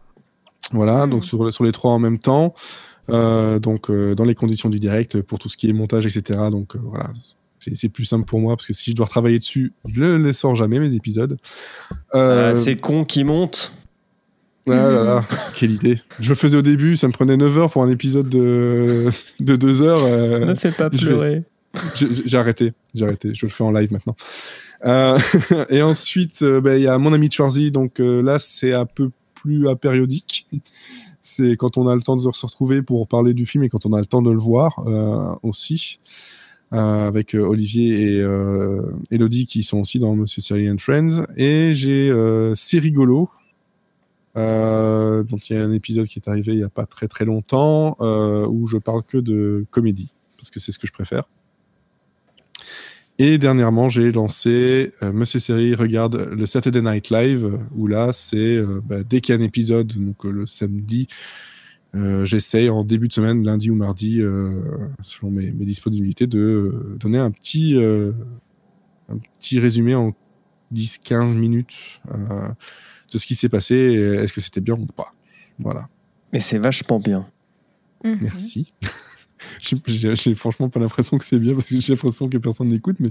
[0.71, 1.09] Voilà, Hmm.
[1.11, 2.53] donc sur, sur les trois en même temps.
[3.09, 6.39] Euh, donc euh, dans les conditions du direct pour tout ce qui est montage, etc.
[6.49, 7.11] Donc euh, voilà,
[7.59, 10.15] c'est c'est plus simple pour moi parce que si je dois retravailler dessus, je ne
[10.15, 11.37] les sors jamais mes épisodes.
[12.15, 13.71] Euh, Ah, c'est con qui monte.
[14.67, 15.99] ah là là, quelle idée.
[16.19, 19.05] Je le faisais au début, ça me prenait 9 heures pour un épisode de,
[19.39, 20.03] de 2 heures.
[20.03, 21.43] euh, Ne fais pas pleurer.
[21.93, 24.15] j'ai j'ai arrêté, j'ai arrêté, je le fais en live maintenant.
[24.85, 25.19] Euh,
[25.69, 28.85] et ensuite, euh, ben, il y a mon ami Schwarzy, donc euh, là c'est un
[28.87, 29.11] peu
[29.45, 30.47] plus apériodique.
[31.21, 33.85] C'est quand on a le temps de se retrouver pour parler du film et quand
[33.85, 35.99] on a le temps de le voir euh, aussi.
[36.73, 38.25] Euh, avec euh, Olivier et
[39.11, 41.25] Elodie qui sont aussi dans Monsieur Siri and Friends.
[41.37, 42.11] Et j'ai
[42.55, 43.29] C'est rigolo,
[44.35, 47.25] dont il y a un épisode qui est arrivé il n'y a pas très très
[47.25, 51.25] longtemps, où je parle que de comédie, parce que c'est ce que je préfère.
[53.17, 58.37] Et dernièrement, j'ai lancé euh, Monsieur Série regarde le Saturday Night Live, où là, c'est
[58.37, 61.07] euh, bah, dès qu'il y a un épisode, donc euh, le samedi,
[61.95, 64.61] euh, j'essaye en début de semaine, lundi ou mardi, euh,
[65.01, 68.11] selon mes, mes disponibilités, de euh, donner un petit, euh,
[69.07, 70.13] un petit résumé en
[70.73, 72.49] 10-15 minutes euh,
[73.13, 73.75] de ce qui s'est passé.
[73.75, 75.13] et Est-ce que c'était bien ou pas
[75.59, 75.87] Voilà.
[76.33, 77.25] Mais c'est vachement bien.
[78.03, 78.17] Mhm.
[78.21, 78.73] Merci.
[79.59, 83.09] J'ai franchement pas l'impression que c'est bien parce que j'ai l'impression que personne n'écoute, mais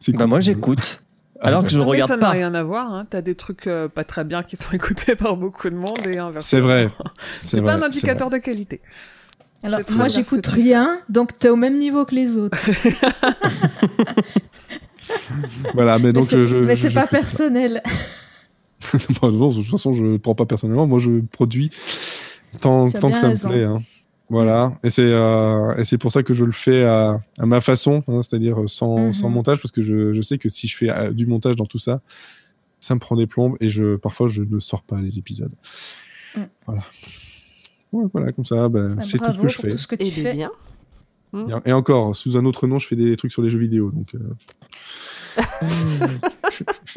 [0.00, 1.02] c'est Bah moi j'écoute.
[1.44, 2.30] Alors que je Mais ça regarde n'a pas.
[2.30, 2.92] rien à voir.
[2.94, 3.04] Hein.
[3.10, 6.18] T'as des trucs euh, pas très bien qui sont écoutés par beaucoup de monde et
[6.18, 6.40] inversement.
[6.40, 6.88] C'est vrai.
[7.40, 8.80] C'est pas un indicateur de qualité.
[9.64, 12.58] Alors, moi, j'écoute rien, donc t'es au même niveau que les autres.
[15.74, 17.06] Voilà, mais donc c'est je- mais c'est pas ça.
[17.08, 17.82] personnel.
[19.20, 20.86] Bon, de toute façon, je ne prends pas personnellement.
[20.86, 21.70] Moi, je produis
[22.60, 23.48] tant, tant que ça raison.
[23.48, 23.64] me plaît.
[23.64, 23.82] hein.
[24.32, 24.72] Voilà.
[24.82, 28.02] Et c'est euh, et c'est pour ça que je le fais à, à ma façon,
[28.08, 29.12] hein, c'est-à-dire sans, Mhm.
[29.12, 31.66] sans montage, parce que je, je sais que si je fais euh, du montage dans
[31.66, 32.00] tout ça,
[32.80, 35.52] ça me prend des plombes et je parfois je ne sors pas les épisodes.
[36.34, 36.40] Mm.
[36.66, 36.82] Voilà.
[37.92, 39.70] Ouais, voilà, comme ça, bah, Bah, c'est tout ce que je pour fais.
[39.70, 40.32] tout ce que Et tu fais.
[40.32, 40.50] bien.
[41.34, 41.60] Bien.
[41.66, 43.90] Et encore, sous un autre nom, je fais des trucs sur les jeux vidéo.
[43.90, 44.18] Donc, euh...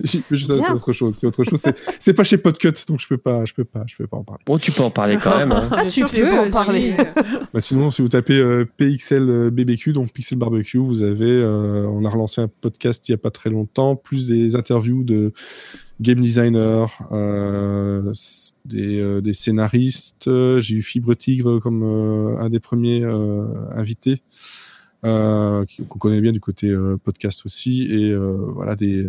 [0.04, 1.16] je- je- ça, c'est autre chose.
[1.16, 1.60] C'est autre chose.
[1.62, 4.18] C'est, c'est pas chez Podcut, donc je peux pas, je peux pas, je peux pas
[4.18, 4.44] en parler.
[4.46, 5.52] Bon, tu peux en parler quand même.
[5.52, 5.68] hein.
[5.72, 6.96] Ah, tu sûr que tu peux peux en parler.
[7.54, 11.86] Bah, sinon, si vous tapez euh, PXL euh, BBQ, donc Pixel Barbecue, vous avez, euh,
[11.88, 15.32] on a relancé un podcast il y a pas très longtemps, plus des interviews de
[16.02, 18.12] game designers, euh,
[18.66, 20.30] des, euh, des scénaristes.
[20.60, 24.22] J'ai eu Fibre Tigre comme euh, un des premiers euh, invités.
[25.04, 29.08] Euh, qu'on connaît bien du côté euh, podcast aussi et euh, voilà des,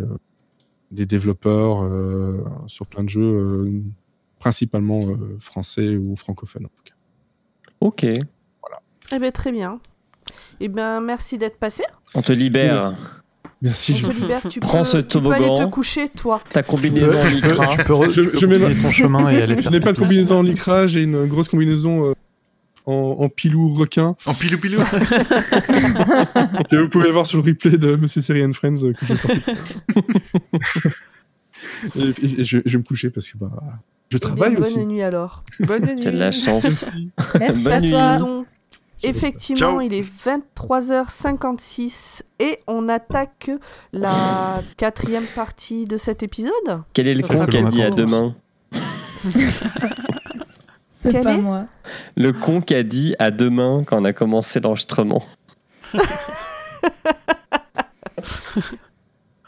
[0.91, 3.81] des développeurs euh, sur plein de jeux euh,
[4.39, 6.93] principalement euh, français ou francophones en tout cas.
[7.79, 8.03] Ok.
[8.03, 9.79] Eh bien, très bien.
[10.59, 11.83] Eh bien, merci d'être passé.
[12.13, 12.93] On te libère.
[13.61, 13.93] Merci.
[13.93, 14.41] On je- te libère.
[14.49, 15.65] Tu Prends peux, ce tu peux aller toboggan.
[15.65, 16.39] te coucher, toi.
[16.53, 17.67] Ta combinaison en tu peux, lycra.
[17.67, 19.97] tu peux, Je- tu peux je mets ton chemin et aller Je n'ai pas de
[19.97, 22.13] combinaison en lycra, j'ai une grosse combinaison euh,
[22.87, 24.79] en, en pilou requin En pilou pilou.
[26.69, 29.39] que vous pouvez voir sur le replay de Monsieur Série and Friends euh, que porté.
[31.95, 33.51] et, et- et je, je vais me coucher parce que bah,
[34.09, 34.77] je travaille bien, aussi.
[34.79, 35.43] Bonne nuit alors.
[35.59, 35.99] Bonne nuit.
[35.99, 36.89] Tu as de la chance.
[37.39, 37.91] Merci Bonne à nuit.
[37.91, 38.43] toi.
[39.03, 39.81] Effectivement, Ciao.
[39.81, 43.51] il est 23h56 et on attaque
[43.93, 46.81] la quatrième partie de cet épisode.
[46.93, 48.35] Quel est le con qui a dit à demain?
[51.07, 51.65] C'est Quel pas est moi.
[52.15, 55.23] Le con qui a dit à demain quand on a commencé l'enregistrement.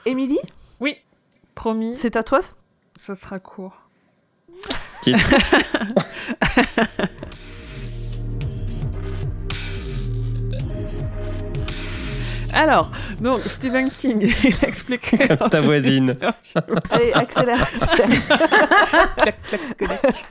[0.05, 0.39] Émilie,
[0.79, 0.95] Oui,
[1.55, 2.39] promis, c'est à toi
[3.01, 3.81] ça sera court.
[5.01, 5.29] Titre.
[12.53, 16.15] Alors, donc Stephen King, il a expliqué dans Ta voisine.
[16.89, 17.69] Allez, accélère.
[19.17, 20.25] Clac, clac, clac.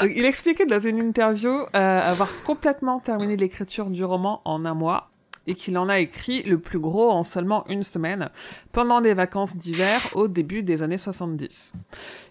[0.00, 4.74] Donc, il expliquait dans une interview euh, avoir complètement terminé l'écriture du roman en un
[4.74, 5.11] mois
[5.46, 8.30] et qu'il en a écrit le plus gros en seulement une semaine
[8.72, 11.72] pendant les vacances d'hiver au début des années 70.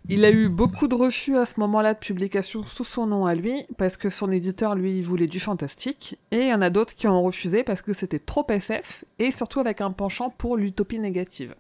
[0.10, 3.36] Il a eu beaucoup de refus à ce moment-là de publication sous son nom à
[3.36, 6.96] lui parce que son éditeur lui voulait du fantastique et il y en a d'autres
[6.96, 11.00] qui ont refusé parce que c'était trop SF et surtout avec un penchant pour l'utopie
[11.00, 11.56] négative.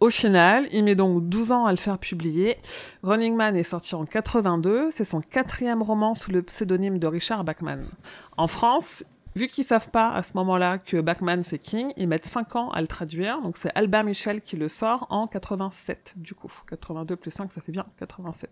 [0.00, 2.58] Au final, il met donc 12 ans à le faire publier.
[3.02, 7.44] Running Man est sorti en 82, c'est son quatrième roman sous le pseudonyme de Richard
[7.44, 7.84] Bachman.
[8.36, 9.04] En France,
[9.36, 12.70] vu qu'ils savent pas à ce moment-là que Bachman c'est King, ils mettent 5 ans
[12.70, 16.52] à le traduire, donc c'est Albin Michel qui le sort en 87 du coup.
[16.70, 18.50] 82 plus 5 ça fait bien 87.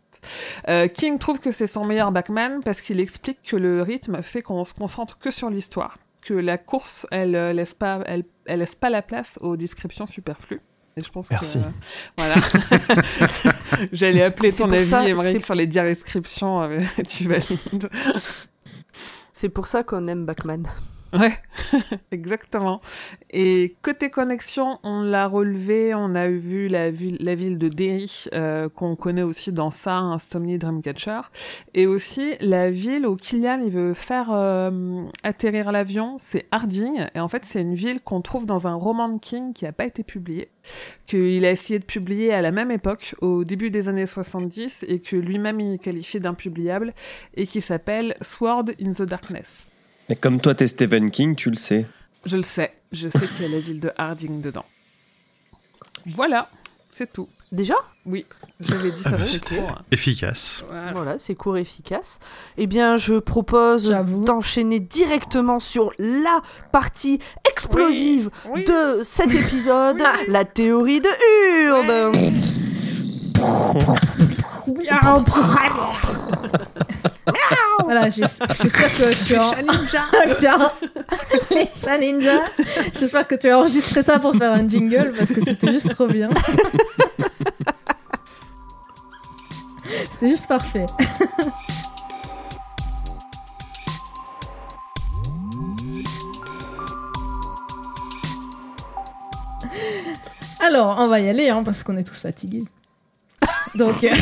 [0.68, 4.42] Euh, King trouve que c'est son meilleur Bachman parce qu'il explique que le rythme fait
[4.42, 8.58] qu'on se concentre que sur l'histoire, que la course elle euh, laisse pas elle, elle
[8.60, 10.60] laisse pas la place aux descriptions superflues.
[10.94, 11.58] Et je pense Merci.
[11.58, 11.70] que euh,
[12.18, 12.34] voilà.
[13.92, 16.60] J'allais appeler ton avis, ça- Émeric, sur les descriptions.
[16.62, 16.78] euh,
[17.08, 17.88] tu valides.
[19.42, 20.68] C'est pour ça qu'on aime Bachman.
[21.12, 21.34] Ouais,
[22.10, 22.80] exactement.
[23.30, 28.24] Et côté connexion, on l'a relevé, on a vu la ville, la ville de Derry,
[28.32, 31.20] euh, qu'on connaît aussi dans ça, un Stomney Dreamcatcher,
[31.74, 37.20] et aussi la ville où Killian il veut faire euh, atterrir l'avion, c'est Harding, et
[37.20, 39.84] en fait c'est une ville qu'on trouve dans un roman de King qui n'a pas
[39.84, 40.48] été publié,
[41.06, 45.00] qu'il a essayé de publier à la même époque, au début des années 70, et
[45.00, 46.94] que lui-même il qualifie d'impubliable,
[47.34, 49.71] et qui s'appelle Sword in the Darkness.
[50.08, 51.86] Et comme toi, t'es Stephen King, tu le sais.
[52.24, 54.64] Je le sais, je sais qu'il y a la ville de Harding dedans.
[56.14, 56.48] Voilà,
[56.94, 57.28] c'est tout.
[57.52, 57.74] Déjà?
[58.06, 58.24] Oui,
[58.60, 59.82] je l'ai dit, ça Ah bah, c'était- court.
[59.90, 60.62] Efficace.
[60.68, 60.92] Voilà.
[60.92, 62.18] Voilà, c'est court et efficace.
[62.56, 63.90] Eh bien, je propose
[64.24, 66.40] d'enchaîner directement sur la
[66.72, 67.18] partie
[67.50, 68.64] explosive Oui.
[68.64, 71.08] de cet épisode, la théorie de
[71.66, 72.16] Hurd.
[77.84, 80.34] Voilà, j'es- j'espère que tu as...
[80.40, 80.72] tu as-
[81.50, 82.42] Les chats ninja.
[82.92, 86.06] J'espère que tu as enregistré ça pour faire un jingle parce que c'était juste trop
[86.06, 86.30] bien.
[90.10, 90.86] C'était juste parfait.
[100.60, 102.64] Alors, on va y aller hein, parce qu'on est tous fatigués.
[103.74, 104.14] Donc, euh,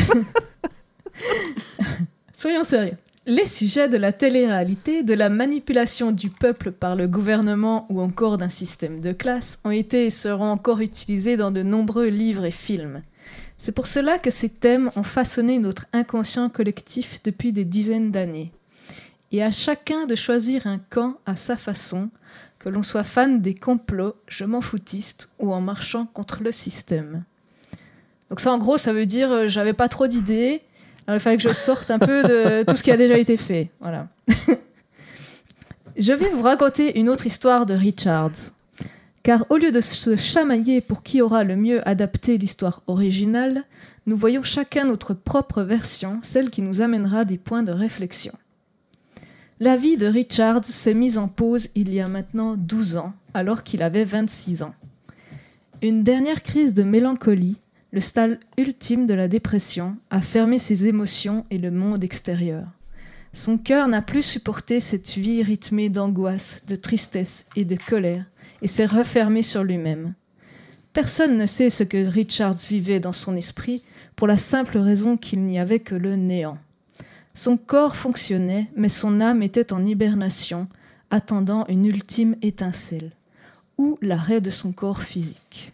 [2.33, 2.97] soyons sérieux.
[3.27, 8.39] Les sujets de la télé-réalité, de la manipulation du peuple par le gouvernement ou encore
[8.39, 12.51] d'un système de classe ont été et seront encore utilisés dans de nombreux livres et
[12.51, 13.03] films.
[13.59, 18.53] C'est pour cela que ces thèmes ont façonné notre inconscient collectif depuis des dizaines d'années.
[19.33, 22.09] Et à chacun de choisir un camp à sa façon,
[22.59, 27.25] que l'on soit fan des complots, je m'en foutiste ou en marchant contre le système.
[28.31, 30.63] Donc ça en gros ça veut dire euh, j'avais pas trop d'idées,
[31.11, 33.37] alors il fallait que je sorte un peu de tout ce qui a déjà été
[33.37, 33.69] fait.
[33.81, 34.07] Voilà.
[35.97, 38.53] je vais vous raconter une autre histoire de Richards.
[39.25, 43.65] Car au lieu de se chamailler pour qui aura le mieux adapté l'histoire originale,
[44.07, 48.33] nous voyons chacun notre propre version, celle qui nous amènera des points de réflexion.
[49.59, 53.65] La vie de Richards s'est mise en pause il y a maintenant 12 ans, alors
[53.65, 54.77] qu'il avait 26 ans.
[55.83, 57.59] Une dernière crise de mélancolie,
[57.93, 62.67] le stade ultime de la dépression, a fermé ses émotions et le monde extérieur.
[63.33, 68.25] Son cœur n'a plus supporté cette vie rythmée d'angoisse, de tristesse et de colère,
[68.63, 70.15] et s'est refermé sur lui-même.
[70.93, 73.83] Personne ne sait ce que Richards vivait dans son esprit,
[74.17, 76.59] pour la simple raison qu'il n'y avait que le néant.
[77.35, 80.69] Son corps fonctionnait, mais son âme était en hibernation,
[81.11, 83.13] attendant une ultime étincelle,
[83.79, 85.73] ou l'arrêt de son corps physique.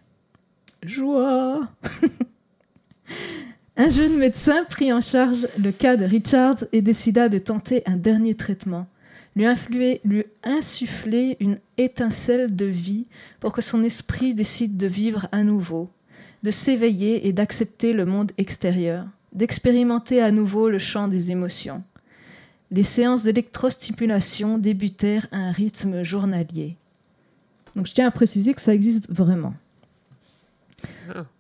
[0.86, 1.68] Joie
[3.76, 7.96] Un jeune médecin prit en charge le cas de Richards et décida de tenter un
[7.96, 8.86] dernier traitement,
[9.34, 13.08] lui, influer, lui insuffler une étincelle de vie
[13.40, 15.90] pour que son esprit décide de vivre à nouveau,
[16.44, 21.82] de s'éveiller et d'accepter le monde extérieur, d'expérimenter à nouveau le champ des émotions.
[22.70, 26.76] Les séances d'électrostimulation débutèrent à un rythme journalier.
[27.74, 29.54] Donc je tiens à préciser que ça existe vraiment.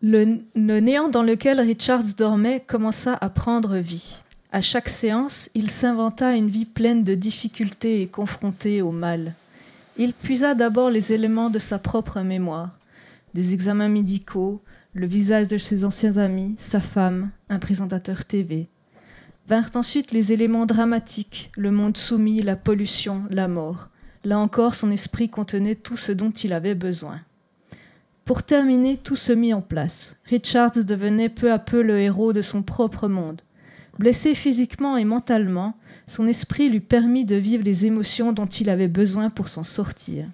[0.02, 4.22] Le, néant dans lequel Richards dormait commença à prendre vie.
[4.52, 9.34] À chaque séance, il s'inventa une vie pleine de difficultés et confrontée au mal.
[9.98, 12.78] Il puisa d'abord les éléments de sa propre mémoire,
[13.34, 14.62] des examens médicaux,
[14.94, 18.68] le visage de ses anciens amis, sa femme, un présentateur TV.
[19.48, 23.88] Vinrent ensuite les éléments dramatiques, le monde soumis, la pollution, la mort.
[24.24, 27.20] Là encore, son esprit contenait tout ce dont il avait besoin.
[28.26, 30.16] Pour terminer, tout se mit en place.
[30.24, 33.40] Richards devenait peu à peu le héros de son propre monde.
[34.00, 35.76] Blessé physiquement et mentalement,
[36.08, 40.26] son esprit lui permit de vivre les émotions dont il avait besoin pour s'en sortir.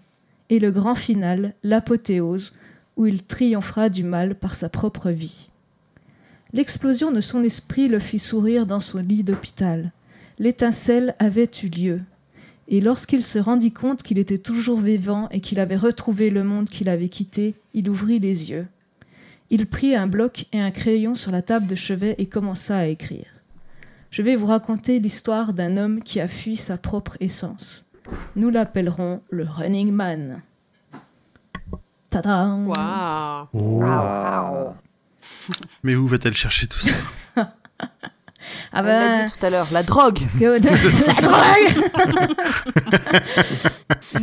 [0.49, 2.55] Et le grand final, l'apothéose,
[2.97, 5.51] où il triomphera du mal par sa propre vie.
[6.55, 9.93] L'explosion de son esprit le fit sourire dans son lit d'hôpital.
[10.39, 12.01] L'étincelle avait eu lieu.
[12.73, 16.71] Et lorsqu'il se rendit compte qu'il était toujours vivant et qu'il avait retrouvé le monde
[16.71, 18.67] qu'il avait quitté, il ouvrit les yeux.
[19.51, 22.87] Il prit un bloc et un crayon sur la table de chevet et commença à
[22.87, 23.27] écrire.
[24.11, 27.85] Je vais vous raconter l'histoire d'un homme qui a fui sa propre essence.
[28.37, 30.41] Nous l'appellerons le Running Man.
[32.09, 32.69] Tadam
[33.63, 34.75] Waouh.
[35.83, 36.95] Mais où va-t-elle chercher tout ça?
[38.73, 40.19] Ah Elle l'a ben, dit tout à l'heure, la drogue.
[40.41, 41.83] la drogue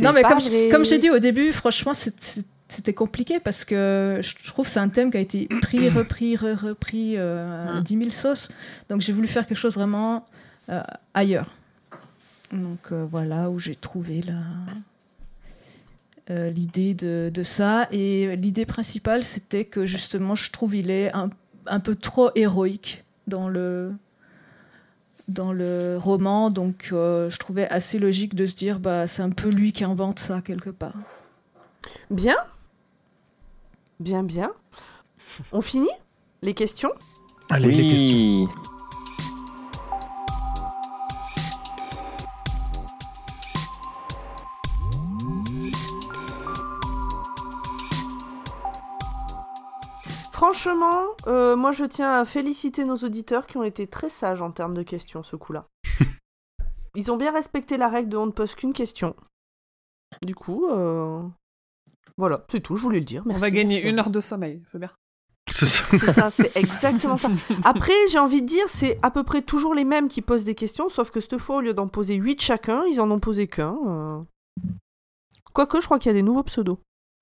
[0.02, 4.34] Non mais comme, je- comme j'ai dit au début, franchement c'était compliqué parce que je
[4.48, 7.98] trouve que c'est un thème qui a été pris, repris, re- repris euh, à 10
[7.98, 8.50] 000 sauces.
[8.88, 10.24] Donc j'ai voulu faire quelque chose vraiment
[10.68, 10.82] euh,
[11.14, 11.50] ailleurs.
[12.52, 14.34] Donc euh, voilà où j'ai trouvé la
[16.30, 17.88] euh, l'idée de, de ça.
[17.92, 21.30] Et l'idée principale c'était que justement je trouve il est un,
[21.66, 23.92] un peu trop héroïque dans le
[25.30, 29.30] dans le roman, donc euh, je trouvais assez logique de se dire bah c'est un
[29.30, 30.94] peu lui qui invente ça quelque part.
[32.10, 32.36] Bien.
[33.98, 34.52] Bien, bien.
[35.52, 35.90] On finit
[36.42, 36.92] Les questions?
[37.48, 38.69] Allez, les questions.
[50.40, 54.50] Franchement, euh, moi je tiens à féliciter nos auditeurs qui ont été très sages en
[54.50, 55.66] termes de questions ce coup-là.
[56.94, 59.14] Ils ont bien respecté la règle de on ne pose qu'une question.
[60.22, 61.20] Du coup, euh,
[62.16, 63.22] voilà, c'est tout, je voulais le dire.
[63.28, 63.88] On va gagner merci.
[63.90, 64.90] une heure de sommeil, c'est bien.
[65.50, 65.84] C'est ça.
[65.98, 67.28] C'est ça, c'est exactement ça.
[67.64, 70.54] Après, j'ai envie de dire, c'est à peu près toujours les mêmes qui posent des
[70.54, 73.46] questions, sauf que cette fois, au lieu d'en poser 8 chacun, ils en ont posé
[73.46, 73.76] qu'un.
[73.86, 74.22] euh.
[75.52, 76.78] Quoique, je crois qu'il y a des nouveaux pseudos.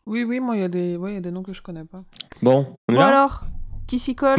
[0.08, 0.96] Oui, oui, moi, il y, a des...
[0.96, 2.02] ouais, il y a des noms que je connais pas.
[2.40, 3.08] Bon, on est Bon là?
[3.08, 3.44] alors,
[3.86, 4.38] qui s'y colle?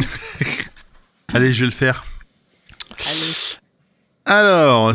[1.32, 2.04] Allez, je vais le faire.
[2.98, 3.56] Allez.
[4.24, 4.92] Alors,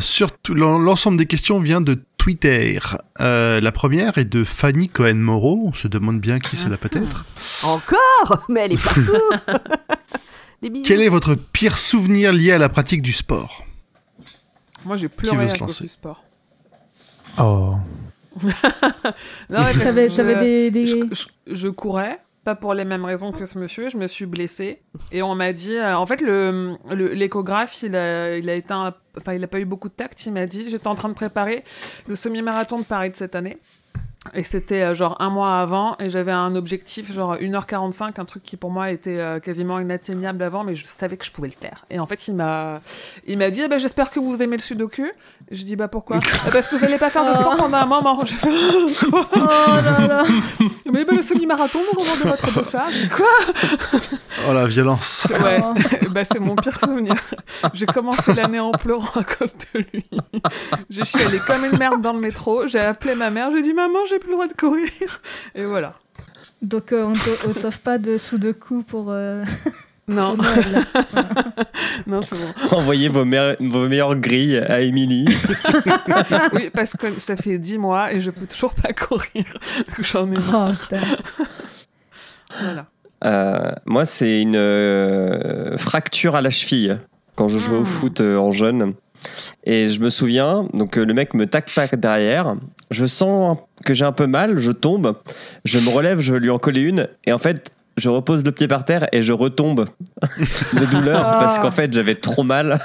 [0.50, 2.80] l'ensemble des questions vient de Twitter.
[3.22, 5.68] Euh, la première est de Fanny Cohen-Moreau.
[5.68, 7.24] On se demande bien qui cela peut être.
[7.64, 8.46] Encore?
[8.50, 9.62] Mais elle est partout.
[10.84, 13.64] Quel est votre pire souvenir lié à la pratique du sport?
[14.84, 16.22] Moi, j'ai pleuré à cause du sport.
[17.40, 17.76] Oh.
[19.50, 19.80] Non, je-
[20.40, 20.96] des, des- je,
[21.48, 24.82] je- je courais, pas pour les mêmes raisons que ce monsieur, je me suis blessée.
[25.12, 28.74] Et on m'a dit, euh, en fait, le le- l'échographe, il a, il a été
[28.74, 30.26] un- enfin, il a pas eu beaucoup de tact.
[30.26, 31.64] Il m'a dit, j'étais en train de préparer
[32.08, 33.58] le semi-marathon de Paris de cette année.
[34.34, 38.44] Et c'était euh, genre un mois avant, et j'avais un objectif, genre 1h45, un truc
[38.44, 41.54] qui pour moi était euh, quasiment inatteignable avant, mais je savais que je pouvais le
[41.54, 41.86] faire.
[41.90, 42.80] Et en fait, il m'a,
[43.28, 45.06] il m'a dit, Eh ben, j'espère que vous aimez le sudoku.
[45.52, 46.18] Je dis, bah pourquoi?
[46.48, 48.26] Eh, Parce que vous allez pas faire de sport pendant un moment.
[48.26, 48.50] J'ai fait,
[49.36, 50.24] Oh là là
[50.92, 52.88] mais ben, le semi-marathon, vous rendez votre dossard.
[53.16, 54.00] Quoi?
[54.50, 55.28] Oh la violence.
[55.30, 55.74] Ouais, Oh.
[56.12, 57.16] bah, c'est mon pire souvenir.
[57.74, 60.06] J'ai commencé l'année en pleurant à cause de lui.
[60.90, 62.68] J'ai chialé comme une merde dans le métro.
[62.68, 63.52] J'ai appelé ma mère.
[63.52, 65.22] J'ai dit Maman, j'ai plus le droit de courir.
[65.56, 65.94] Et voilà.
[66.62, 67.14] Donc euh,
[67.48, 69.44] on t'offre pas de sous-de-coup pour, euh,
[70.08, 70.84] Non, pour Noël.
[72.08, 72.76] non, c'est bon.
[72.78, 75.26] Envoyez vos, me- vos meilleures grilles à Émilie.
[76.54, 79.46] Oui, parce que ça fait 10 mois et je peux toujours pas courir.
[80.00, 80.72] J'en ai marre.
[80.74, 81.02] Oh putain.
[82.62, 82.86] Voilà.
[83.24, 86.98] Euh, moi, c'est une euh, fracture à la cheville
[87.36, 87.86] quand je jouais au Mm.
[87.86, 88.94] foot euh, en jeune.
[89.64, 92.56] Et je me souviens, donc euh, le mec me tac pas derrière.
[92.92, 95.16] Je sens que j'ai un peu mal, je tombe,
[95.66, 98.52] je me relève, je veux lui en coller une, et en fait, je repose le
[98.52, 99.86] pied par terre et je retombe
[100.74, 101.38] de douleur Ah.
[101.40, 102.80] parce qu'en fait, j'avais trop mal.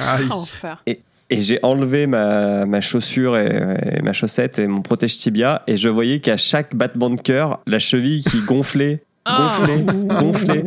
[0.00, 0.26] Aïe.
[0.30, 0.82] Enfer.
[0.86, 5.76] Et j'ai enlevé ma, ma chaussure et, et ma chaussette et mon protège tibia, et
[5.76, 9.38] je voyais qu'à chaque battement de cœur, la cheville qui gonflait, Ah.
[9.58, 9.82] gonflait,
[10.20, 10.64] gonflait.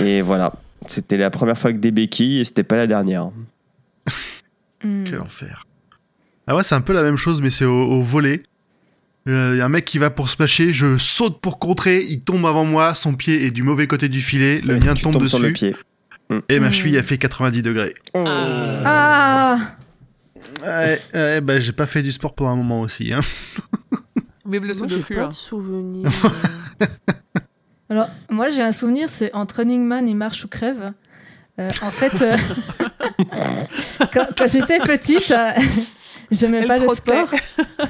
[0.00, 0.52] Et voilà,
[0.88, 3.30] c'était la première fois avec des béquilles et c'était pas la dernière.
[4.82, 5.04] Hmm.
[5.04, 5.64] Quel enfer.
[6.46, 8.42] Ah ouais, c'est un peu la même chose, mais c'est au, au volet.
[9.26, 12.20] Il y a un mec qui va pour se mâcher, je saute pour contrer, il
[12.20, 15.14] tombe avant moi, son pied est du mauvais côté du filet, le mien Tu tombe
[15.16, 15.74] dessus, sur le pied.
[16.50, 16.72] et ma Mm.
[16.74, 17.94] cheville a fait 90 degrés.
[18.84, 19.56] Ah
[20.62, 23.12] Ouais, ouais, bah j'ai pas fait du sport pendant un moment aussi.
[23.14, 23.20] Hein.
[24.46, 25.28] Vive le Moi, j'ai pas hein.
[25.28, 26.10] de souvenirs.
[26.82, 26.86] euh.
[27.90, 30.92] Alors, moi, j'ai un souvenir, c'est entre Running Man et Marche ou Crève.
[31.58, 32.36] Euh, en fait, euh,
[34.12, 35.50] quand, quand j'étais petite, euh,
[36.30, 37.28] j'aimais pas le sport.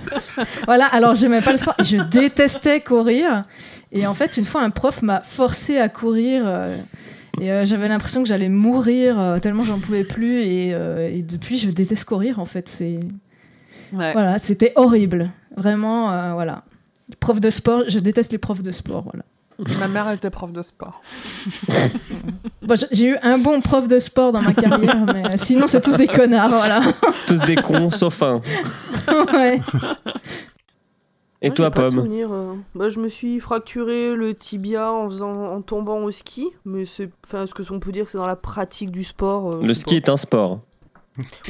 [0.67, 1.75] voilà, alors j'aimais pas le sport.
[1.83, 3.43] Je détestais courir.
[3.93, 6.43] Et en fait, une fois, un prof m'a forcé à courir.
[6.47, 6.77] euh,
[7.41, 10.41] et euh, j'avais l'impression que j'allais mourir euh, tellement j'en pouvais plus.
[10.43, 12.39] Et, euh, et depuis, je déteste courir.
[12.39, 12.99] En fait, c'est
[13.93, 14.13] Ouais.
[14.13, 15.31] voilà, c'était horrible.
[15.57, 16.65] Vraiment, voilà.
[17.21, 19.03] Prof de sport, je déteste les profs de sport.
[19.05, 19.25] Voilà.
[19.79, 21.01] Ma mère était prof de sport.
[22.63, 25.97] Bon, j'ai- eu un bon prof de sport dans ma carrière, mais sinon c'est tous
[25.99, 26.81] des connards, voilà.
[27.27, 28.41] Tous des cons, sauf un.
[29.35, 29.61] ouais.
[31.43, 32.55] Et Moi, toi, Pomme souvenir, euh.
[32.75, 37.11] bah, Je me suis fracturé le tibia en, faisant, en tombant au ski, mais c'est,
[37.27, 39.53] enfin, ce que on peut dire, c'est dans la pratique du sport.
[39.57, 39.97] euh, Le ski pas.
[39.97, 40.61] est un sport.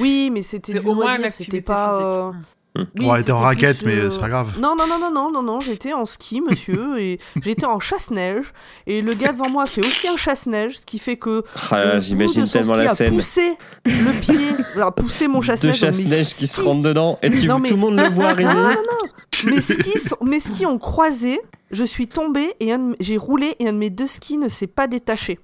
[0.00, 2.00] Oui, mais c'était C'est du au moins loisir, c'était pas.
[2.00, 2.32] euh.
[2.76, 4.58] Oui, on était en raquette, plus, mais euh, c'est pas grave.
[4.58, 8.52] Non, non, non, non, non, non, non, j'étais en ski, monsieur, et j'étais en chasse-neige,
[8.86, 12.00] et le gars devant moi fait aussi un chasse-neige, ce qui fait que Ah bout
[12.00, 13.14] J'imagine tellement ski la a scène.
[13.14, 15.72] poussé le pied, a poussé mon Deux chasse-neige.
[15.74, 16.66] mes chasse-neige qui se skis.
[16.66, 18.52] rentrent dedans et tu, Non, mais- tout le monde le voit arriver.
[18.52, 19.50] Non, non, non.
[19.52, 23.16] Mes skis, sont- mes skis ont croisé, je suis tombée et un de mes- j'ai
[23.16, 25.38] roulé et un de mes deux skis ne s'est pas détaché.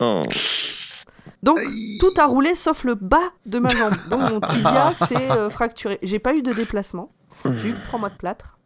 [0.00, 0.20] Oh.
[1.42, 1.58] Donc
[1.98, 3.92] tout a roulé sauf le bas de ma jambe.
[4.10, 5.98] Donc mon tibia s'est euh, fracturé.
[6.02, 7.10] J'ai pas eu de déplacement.
[7.58, 8.58] J'ai eu trois mois de plâtre.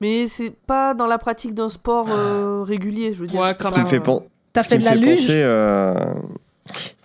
[0.00, 3.40] Mais c'est pas dans la pratique d'un sport euh, régulier, je veux dire.
[3.40, 4.20] Ouais, c'est quand Ce qui me fait, pen-
[4.52, 5.94] T'as ce fait qui de me la fait luge penser, euh,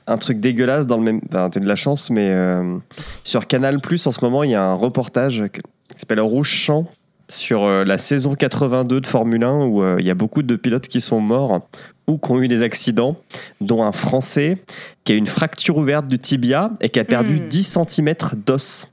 [0.07, 1.21] un truc dégueulasse dans le même.
[1.29, 2.77] Enfin, t'as de la chance, mais euh,
[3.23, 5.61] sur Canal Plus en ce moment, il y a un reportage qui
[5.95, 6.87] s'appelle Rouge Champ
[7.31, 10.55] sur euh, la saison 82 de Formule 1 où euh, il y a beaucoup de
[10.55, 11.67] pilotes qui sont morts
[12.07, 13.15] ou qui ont eu des accidents,
[13.61, 14.57] dont un Français
[15.03, 17.47] qui a une fracture ouverte du tibia et qui a perdu Mm.
[17.47, 18.13] 10 cm
[18.45, 18.87] d'os.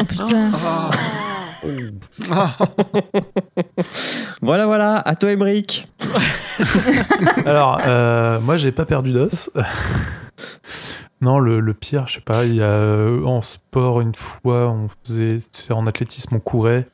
[0.00, 0.50] Oh putain.
[2.30, 2.58] Ah,
[4.42, 5.86] Voilà, voilà, à toi, Emmerich.
[7.46, 9.50] Alors, euh, moi, j'ai pas perdu d'os.
[11.20, 14.68] non, le, le pire, je sais pas, il y a euh, en sport, une fois,
[14.70, 16.86] on faisait, c'est en athlétisme, on courait.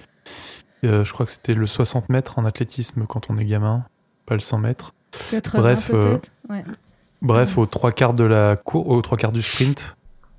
[0.85, 3.85] Euh, je crois que c'était le 60 mètres en athlétisme quand on est gamin.
[4.27, 4.95] pas le 100 mètres.
[5.31, 6.19] 80 Bref, euh.
[6.49, 6.65] Ouais.
[7.21, 9.97] Bref, aux trois quarts de la cour, aux trois quarts du sprint,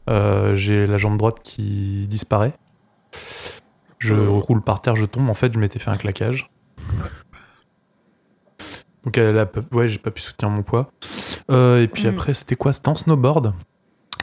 [0.10, 2.54] euh, j'ai la jambe droite qui disparaît.
[4.00, 5.30] Je roule par terre, je tombe.
[5.30, 6.50] En fait, je m'étais fait un claquage.
[9.04, 10.92] Donc, elle a pas- ouais, j'ai pas pu soutenir mon poids.
[11.50, 12.10] Et puis Mm.
[12.10, 12.72] après, c'était quoi?
[12.74, 13.54] C'était en snowboard.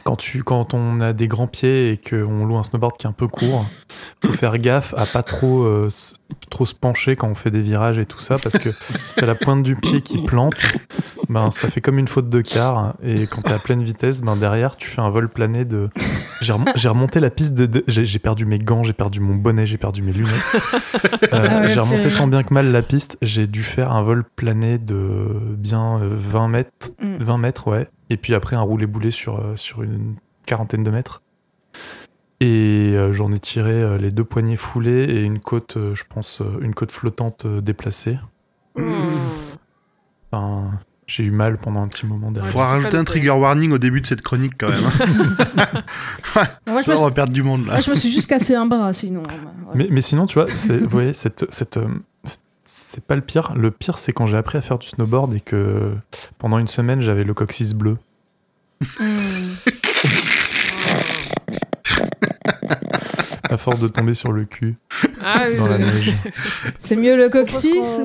[0.03, 3.09] Quand, tu, quand on a des grands pieds et qu'on loue un snowboard qui est
[3.09, 3.65] un peu court,
[4.23, 5.89] faut faire gaffe à pas trop, euh,
[6.49, 9.25] trop se pencher quand on fait des virages et tout ça, parce que si t'as
[9.25, 10.55] la pointe du pied qui plante,
[11.29, 12.95] ben ça fait comme une faute de quart.
[13.03, 15.89] Et quand t'es à pleine vitesse, ben derrière tu fais un vol plané de.
[16.41, 17.65] J'ai rem- j'ai remonté la piste de.
[17.65, 20.33] de- J'ai j'ai perdu mes gants, j'ai perdu mon bonnet, j'ai perdu mes lunettes.
[21.33, 23.17] Euh, Ah ouais, j'ai remonté tant bien que mal la piste.
[23.21, 26.69] J'ai dû faire un vol plané de bien euh, 20 mètres,
[27.01, 27.17] Mm.
[27.23, 27.87] 20 mètres, ouais.
[28.09, 30.15] Et puis après un roulé-boulé sur, euh, sur une
[30.45, 31.21] quarantaine de mètres.
[32.41, 36.03] Et euh, j'en ai tiré euh, les deux poignets foulés et une côte, euh, je
[36.07, 38.17] pense, euh, une côte flottante euh, déplacée.
[40.31, 40.71] Enfin,
[41.07, 42.51] j'ai eu mal pendant un petit moment derrière.
[42.51, 44.79] Faudra je sais rajouter un trigger warning au début de cette chronique quand même.
[45.57, 45.65] hein.
[46.67, 47.73] Moi, je me, Là, on va perdre du monde là.
[47.73, 49.23] moi, je me suis juste cassé un bras sinon.
[49.23, 49.73] Ouais.
[49.75, 51.87] Mais, mais sinon, tu vois, vous voyez, cette, cette, euh,
[52.71, 53.53] c'est pas le pire.
[53.55, 55.91] Le pire, c'est quand j'ai appris à faire du snowboard et que
[56.37, 57.97] pendant une semaine, j'avais le coccyx bleu.
[63.51, 64.75] À force de tomber sur le cul
[65.23, 65.83] Ah oui, dans la oui.
[65.85, 66.13] neige.
[66.77, 67.97] C'est mieux le coccyx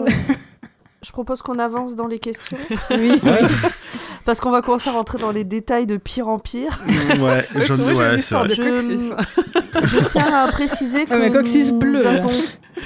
[1.05, 2.57] Je propose qu'on avance dans les questions.
[2.91, 3.21] Oui.
[4.25, 6.81] Parce qu'on va commencer à rentrer dans les détails de pire en pire.
[6.87, 9.87] Ouais, que j'ai ouais, de Je-.
[9.87, 12.31] Je tiens à préciser que Ah, coccyx nous, bleu, avons,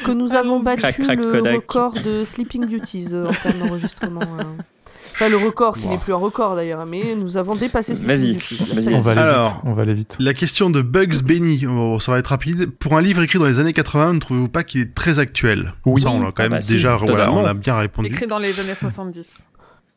[0.04, 1.54] que nous avons battu Crac, crac, le Kodak.
[1.54, 4.20] record de Sleeping Beauties euh, en termes d'enregistrement.
[4.20, 4.62] euh.
[5.20, 8.38] Enfin, le record, qui n'est plus un record d'ailleurs, mais nous avons dépassé Sleeping
[8.74, 8.94] Vas-y.
[8.94, 9.48] On va aller Alors.
[9.54, 9.60] vite.
[9.64, 10.16] On va aller vite.
[10.20, 12.70] La question de Bugs Benny, bon, ça va être rapide.
[12.70, 15.72] Pour un livre écrit dans les années 80, ne trouvez-vous pas qu'il est très actuel?
[15.86, 16.02] Oui.
[16.02, 18.08] Ça, on l'a quand Ah même bah si, déjà, voilà, on a bien répondu.
[18.08, 19.46] Écrit dans les années 70.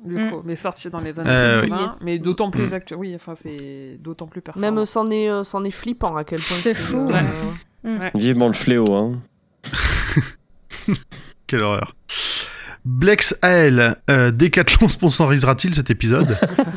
[0.03, 0.31] Du Mm.
[0.31, 2.73] coup, mais sorti dans les années Euh, 80, mais d'autant plus Mm.
[2.73, 2.97] actuel.
[2.97, 4.71] Oui, enfin, c'est d'autant plus performant.
[4.71, 6.57] Même c'en est, euh, c'en est flippant à quel point.
[6.57, 7.07] C'est fou.
[7.85, 9.19] euh, Vivement le fléau, hein.
[11.45, 11.95] Quelle horreur.
[12.83, 16.35] Blex AL, euh, Decathlon sponsorisera-t-il cet épisode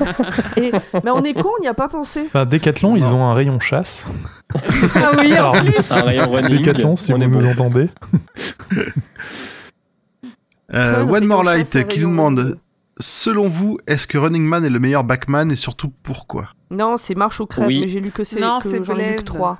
[0.57, 0.71] et-
[1.03, 2.25] Mais on est con, on n'y a pas pensé.
[2.27, 4.07] Enfin, Decathlon, ils ont un rayon chasse.
[4.97, 6.59] Ah oui, en Alors, plus Un rayon running.
[6.59, 7.51] Decathlon, si on vous est nous bon.
[7.51, 7.89] entendez.
[10.75, 12.59] Euh, Ouais, One More Light qui rayon nous demande.
[13.01, 16.51] Selon vous, est-ce que Running Man est le meilleur backman et surtout pourquoi?
[16.71, 17.81] Non, c'est marche ou crève, Oui.
[17.81, 19.25] mais j'ai lu que c'est Non, que c'est j'en ai lu que Blaise.
[19.25, 19.59] 3.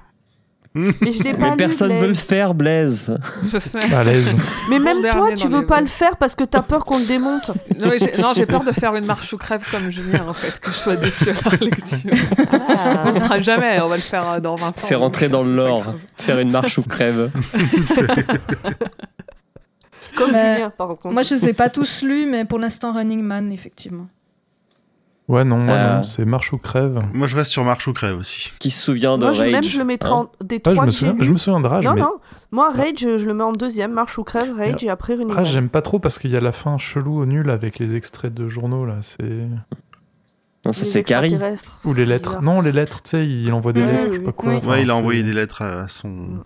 [0.75, 2.19] Mais je l'ai pas Mais lu, personne veut le Blaise.
[2.21, 3.17] faire, Blaise.
[3.53, 3.95] Je sais.
[3.95, 4.37] À l'aise.
[4.71, 6.99] Mais Bon même toi, tu veux les pas le faire parce que t'as peur qu'on
[6.99, 7.53] le démonte.
[7.79, 10.59] Non, j'ai- non, j'ai peur de faire une marche ou crève comme Julien, en fait,
[10.59, 11.99] que je sois déçue à la lecture.
[12.53, 13.05] Ah.
[13.07, 14.73] On le fera jamais, on va le faire euh, dans 20 ans.
[14.77, 15.95] C'est rentré dans le lore.
[16.17, 17.31] Faire une marche ou crève.
[20.17, 21.11] Comme Bah, Julien, par contre.
[21.13, 24.07] Moi, je les ai pas tous lus, mais pour l'instant, Running Man, effectivement.
[25.27, 25.97] Ouais, non, moi, Euh.
[25.97, 27.01] non, c'est marche ou crève.
[27.15, 28.53] Moi, je reste sur Marche ou Crève aussi.
[28.59, 30.61] Qui se souvient de Moi, je, Rage même, je le mettrai hein en des Ouais,
[30.61, 31.33] trois je, me souviens, je lus.
[31.33, 32.13] me souviens de Rage, Non, mais non.
[32.51, 33.93] Moi, Rage, je le mets en deuxième.
[33.93, 36.41] Marche ou crève, Rage, et après Running Rage, j'aime pas trop parce qu'il y a
[36.41, 38.97] la fin chelou au nul avec les extraits de journaux, là.
[39.01, 39.49] C'est...
[40.67, 41.39] Non, ça c'est Carrie.
[41.87, 42.43] Ou les lettres.
[42.43, 44.53] Non, les lettres, tu sais, il envoie des lettres, oui, je sais pas quoi.
[44.53, 44.59] Oui.
[44.59, 46.45] Enfin, ouais, il a envoyé des lettres à son.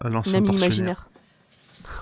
[0.00, 1.08] à l'ancien imaginaire.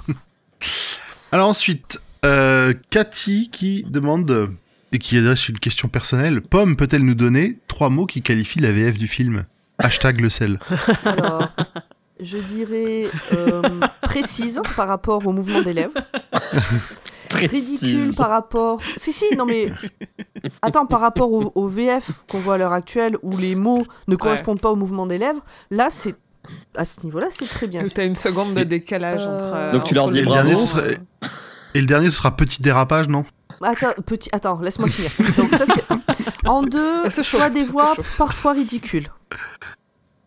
[1.33, 4.49] Alors ensuite, euh, Cathy qui demande, euh,
[4.93, 8.73] et qui adresse une question personnelle Pomme peut-elle nous donner trois mots qui qualifient la
[8.73, 9.45] VF du film?
[9.79, 10.59] Hashtag le sel.
[11.05, 11.49] Alors,
[12.21, 13.63] je dirais euh,
[14.03, 15.93] précise par rapport au mouvement des lèvres.
[17.35, 18.81] Ridicule par rapport.
[18.97, 19.71] Si, si, non mais.
[20.63, 24.17] Attends, par rapport au, au VF qu'on voit à l'heure actuelle où les mots ne
[24.17, 26.15] correspondent pas au mouvement des lèvres, là, c'est.
[26.75, 27.85] À ce niveau-là, c'est très bien.
[27.95, 29.73] T'as une seconde de décalage Euh, entre.
[29.73, 30.49] Donc, tu leur entre dis bravo.
[30.49, 30.99] dernier, serait-
[31.75, 33.25] Et le dernier, ce sera petit dérapage, non?
[33.63, 34.29] Attends, petit...
[34.33, 35.11] Attends laisse-moi finir.
[35.37, 35.85] Donc, ça, c'est.
[36.49, 38.17] En deux, Ça chauffe, choix des ça se voix chauffe.
[38.19, 39.09] parfois ridicules.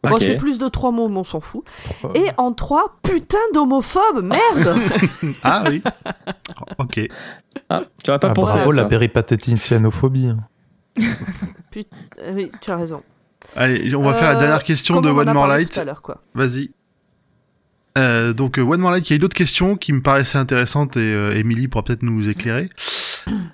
[0.03, 0.19] Bon, Ok.
[0.21, 1.63] c'est plus de trois mots, mais on s'en fout.
[1.83, 4.75] Trois- Et en trois, putain d'homophobe, merde
[5.43, 5.81] Ah oui.
[6.79, 7.07] ok.
[7.69, 8.89] Ah, tu aurais pas Ah, pensé bravo, à la ça.
[8.89, 10.27] péripatéticianophobie.
[10.27, 10.39] hein.
[10.99, 13.03] Euh, Oui, tu as raison.
[13.55, 15.71] Allez, on va faire la Euh, dernière question de on a One More Light.
[15.73, 16.21] tout à l'heure, quoi.
[16.33, 16.71] Vas-y.
[17.97, 20.95] Euh, donc One More Light, il y a une autre question qui me paraissait intéressante
[20.97, 22.69] et euh, Emily pourra peut-être nous éclairer.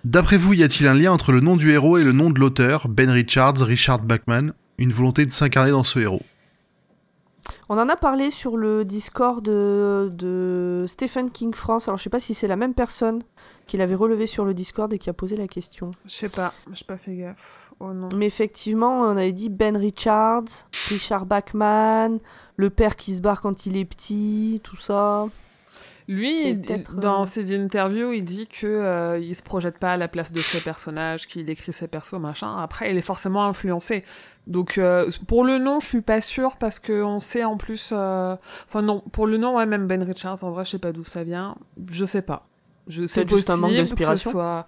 [0.03, 2.39] D'après vous, y a-t-il un lien entre le nom du héros et le nom de
[2.39, 6.21] l'auteur, Ben Richards, Richard Bachman, une volonté de s'incarner dans ce héros?
[7.69, 11.87] On en a parlé sur le Discord de, de Stephen King France.
[11.87, 13.23] Alors, je sais pas si c'est la même personne
[13.67, 15.91] qui l'avait relevé sur le Discord et qui a posé la question.
[16.05, 17.71] Je sais pas, j'ai pas fait gaffe.
[17.79, 18.09] Oh non.
[18.15, 22.19] Mais effectivement, on avait dit Ben Richards, Richard Bachman,
[22.55, 25.27] le père qui se barre quand il est petit, tout ça.
[26.07, 29.91] Lui, il- peut-être, dans euh, ses interviews, il dit que euh, il se projette pas
[29.93, 32.55] à la place de ses personnages, qu'il écrit ses persos, machin.
[32.57, 34.05] Après, il est forcément influencé.
[34.47, 37.89] Donc, euh, pour le nom, je suis pas sûre parce que on sait en plus.
[37.91, 38.35] euh,
[38.69, 41.03] Enfin non, pour le nom, ouais, même Ben Richards, en vrai, je sais pas d'où
[41.03, 41.57] ça vient.
[41.91, 42.47] Je sais pas.
[42.87, 44.31] Je sais juste un manque d'inspiration.
[44.31, 44.65] soit.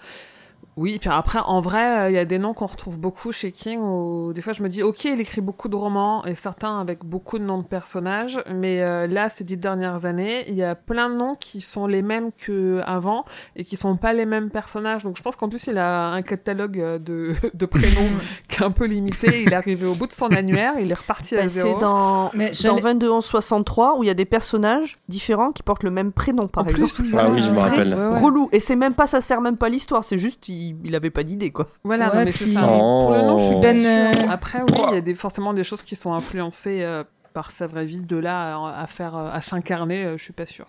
[0.80, 3.52] Oui, puis après, en vrai, euh, il y a des noms qu'on retrouve beaucoup chez
[3.52, 6.80] King où des fois je me dis, ok, il écrit beaucoup de romans et certains
[6.80, 10.64] avec beaucoup de noms de personnages, mais euh, là, ces dix dernières années, il y
[10.64, 13.26] a plein de noms qui sont les mêmes qu'avant
[13.58, 15.04] et qui sont pas les mêmes personnages.
[15.04, 18.08] Donc je pense qu'en plus, il a un catalogue euh, de, de prénoms
[18.48, 19.44] qui est un peu limité.
[19.44, 21.74] Il est arrivé au bout de son annuaire, il est reparti à Bah, zéro.
[21.74, 25.52] c'est dans, Mais dans j'allais- 22 11 63 où il y a des personnages différents
[25.52, 27.10] qui portent le même prénom, par En plus, exemple.
[27.18, 27.94] Ah oui, je me rappelle.
[27.94, 28.20] Ouais, ouais.
[28.22, 28.48] Relou.
[28.54, 31.24] Et c'est même pas, ça sert même pas l'histoire, c'est juste, il, il avait pas
[31.24, 31.68] d'idée, quoi.
[31.84, 32.62] Voilà, Ouais, non, mais puis- c'est ça.
[32.62, 33.60] Pour le nom, je suis Oh.
[33.62, 36.82] pas Ben, euh, Après, oui, il y a des, forcément des choses qui sont influencées
[36.84, 38.00] euh, par sa vraie vie.
[38.02, 40.68] De là à, à faire, euh, à s'incarner, euh, je suis pas sûre.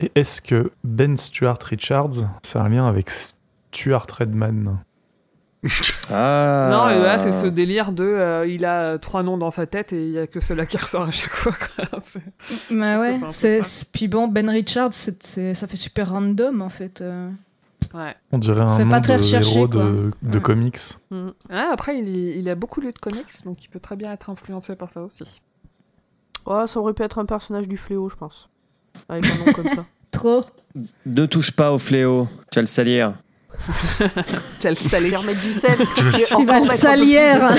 [0.00, 4.78] Et est-ce que Ben Stuart Richards, c'est un lien avec Stuart Redman?
[6.10, 6.68] Ah.
[6.70, 9.94] Non, et là, c'est ce délire de, euh, il a trois noms dans sa tête
[9.94, 11.52] et il y a que cela qui ressort à chaque fois.
[11.52, 12.00] quoi.
[12.02, 12.20] C'est-
[12.70, 13.60] Bah ouais, c'est
[13.92, 17.00] puis bon, Ben Richards, c'est- c'est- ça fait super random en fait.
[17.00, 17.30] euh.
[17.94, 18.14] Ouais.
[18.32, 19.82] On dirait un nom pas très de recherché, héros quoi.
[19.84, 20.42] de, de Ouais.
[20.42, 20.78] comics.
[21.10, 21.28] Mm.
[21.50, 24.12] Ah, après, il, y- il a beaucoup lu de comics, donc il peut très bien
[24.12, 25.24] être influencé par ça aussi.
[26.46, 28.48] Ouais, ça aurait pu être un personnage du fléau, je pense.
[29.08, 29.84] Avec un nom comme ça.
[30.10, 30.42] Trop.
[31.06, 33.14] Ne touche pas au fléau, tu vas le salir.
[34.60, 35.10] Tu as le salé.
[35.10, 35.76] Faire mettre du sel.
[35.96, 36.02] Tu
[36.44, 37.54] vas- Tu vas salière.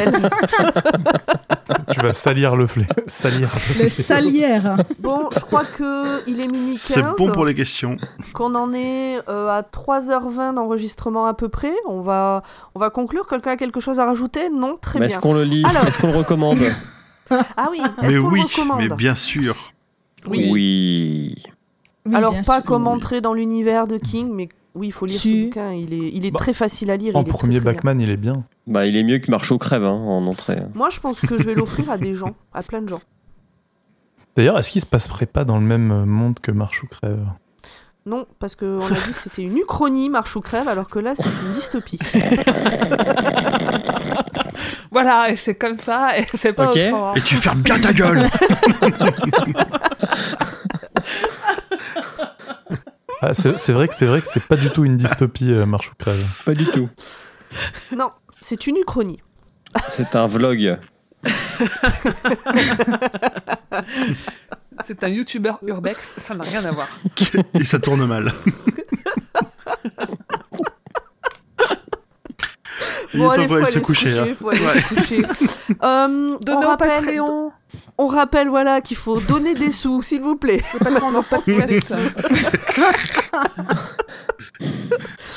[1.92, 2.86] tu vas salir le flé...
[3.08, 3.50] salir.
[3.82, 4.76] Le salière.
[5.00, 6.80] Bon, je crois que il est minuit 15.
[6.82, 7.96] C'est bon pour les questions.
[8.34, 11.74] Qu'on en est euh, à 3h20 d'enregistrement à peu près.
[11.88, 12.44] On va,
[12.76, 13.28] on va conclure.
[13.28, 14.50] Quelqu'un a quelque chose à rajouter?
[14.50, 14.78] Non?
[14.82, 15.16] Très Mais bien.
[15.16, 15.64] est-ce qu'on le lit?
[15.68, 15.86] Alors.
[15.88, 16.60] Est-ce qu'on le recommande?
[17.58, 18.78] Ah oui, est-ce Mais qu'on oui, le recommande?
[18.82, 19.56] mais bien sûr.
[20.28, 20.48] Oui.
[20.52, 21.36] Oui.
[22.06, 22.64] Oui, Alors, pas sûr.
[22.66, 25.74] comme entrer dans l'univers de King, mais oui, il faut lire ce bouquin.
[25.74, 27.16] Il est, il est Bah, très facile à lire.
[27.16, 27.60] En il est très, premier.
[27.60, 28.44] Backman, il est bien.
[28.68, 30.58] Bah, il est mieux que Marche ou crève hein, en entrée.
[30.76, 33.02] Moi, je pense que je vais l'offrir à des gens, à plein de gens.
[34.36, 37.26] D'ailleurs, est-ce qu'il se passerait pas dans le même monde que Marche ou Crève
[38.06, 41.16] Non, parce qu'on a dit que c'était une uchronie, marche ou crève, alors que là,
[41.16, 42.00] c'est une dystopie.
[44.92, 47.14] Voilà, et c'est comme ça, et c'est pas autrement.
[47.16, 48.30] Et tu fermes bien ta gueule
[53.28, 55.90] Ah, c'est vrai que c'est vrai que c'est pas du tout une dystopie euh, Marche
[55.90, 56.24] ou Crève.
[56.46, 56.90] Pas du tout.
[57.96, 59.22] non, c'est une uchronie.
[59.90, 60.78] C'est un vlog.
[64.86, 66.88] C'est un youtubeur urbex, ça n'a rien à voir.
[67.54, 68.32] Et ça tourne mal.
[73.14, 74.10] Il Bon, est allez, temps faut d'aller aller se coucher.
[74.12, 74.26] là.
[74.36, 75.22] faut aller se coucher.
[75.84, 77.52] Euh, on, Donnez au rappelle, Patreon
[77.98, 80.62] on rappelle voilà, qu'il faut donner des sous, s'il vous plaît.
[80.84, 80.96] Pas de.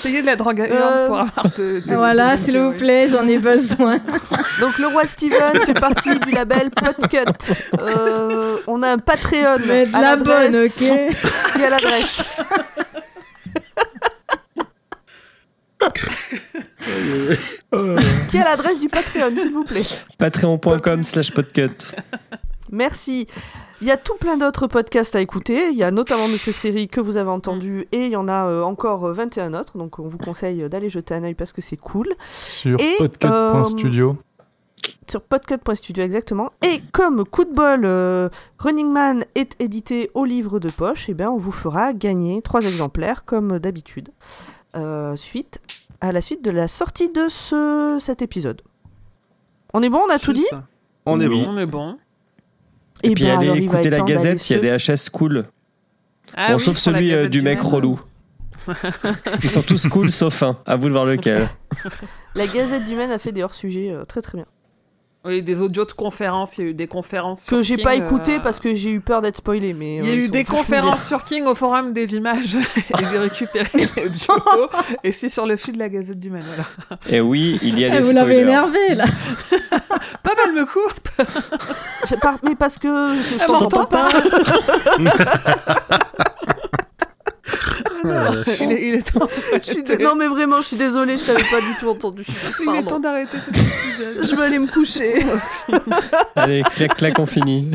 [0.02, 3.08] Payer de la drogue à Euh, Urne pour avoir de, de- Voilà, s'il vous plaît,
[3.08, 3.98] j'en ai besoin.
[4.60, 7.52] Donc, le roi Steven fait partie du label Podcut.
[7.80, 9.56] Euh, on a un Patreon.
[9.66, 11.14] Mais de à la bonne, ok
[11.52, 12.22] Qui a l'adresse
[18.30, 19.82] Qui a l'adresse du Patreon, s'il vous plaît
[20.18, 21.94] Patreon.com slash podcut.
[22.70, 23.26] Merci.
[23.80, 25.68] Il y a tout plein d'autres podcasts à écouter.
[25.70, 28.46] Il y a notamment Monsieur Série que vous avez entendu et il y en a
[28.46, 29.78] euh, encore euh, 21 autres.
[29.78, 32.08] Donc on vous conseille d'aller jeter un œil parce que c'est cool.
[32.28, 34.16] Sur Et, podcut.studio.
[35.08, 36.50] Sur podcut.studio exactement.
[36.66, 41.14] Et comme coup de bol, euh, Running Man est édité au livre de poche, et
[41.14, 44.10] bien on vous fera gagner trois exemplaires comme d'habitude.
[44.78, 45.60] Euh, suite
[46.00, 48.62] à la suite de la sortie de ce, cet épisode.
[49.74, 50.64] On est bon, on a tout dit ça.
[51.06, 51.44] On est Oui.
[51.44, 51.50] bon.
[51.54, 51.98] On est bon.
[53.02, 55.44] Et Eh puis ben, allez écouter la Gazette, il y a des HS cool.
[56.36, 57.98] Ah bon, oui, sauf celui euh, du mec relou.
[59.42, 60.58] Ils sont tous cool sauf un.
[60.66, 61.48] À vous de voir lequel.
[62.34, 64.46] La Gazette du Maine a fait des hors-sujets euh, très très bien.
[65.28, 67.94] Oui, des audios de conférences, il y a eu des conférences Que sur j'ai pas
[67.94, 69.74] écouté euh, parce que j'ai eu peur d'être spoilé.
[69.74, 73.04] Mais, Il y a euh, eu des conférences sur King au forum des images et
[73.10, 74.68] j'ai récupéré les audios
[75.04, 76.44] et c'est sur le fil de la Gazette du Maine.
[76.46, 77.00] Voilà.
[77.10, 78.50] Et oui, il y a Eh, des Vous l'avez spoilers.
[78.50, 79.04] énervé là.
[80.22, 82.20] Pas mal me coupe.
[82.20, 82.88] pas- Mais parce que
[83.22, 84.08] je, je t'entends pas.
[88.04, 91.16] Ah, Il est, il est temps Je suis dé- Non mais vraiment, je suis désolée,
[91.18, 92.24] je t'avais pas du tout entendu.
[92.60, 94.26] Il est temps d'arrêter cet épisode.
[94.30, 95.24] Je vais aller me coucher.
[96.36, 97.70] Allez, clac, clac, on finit.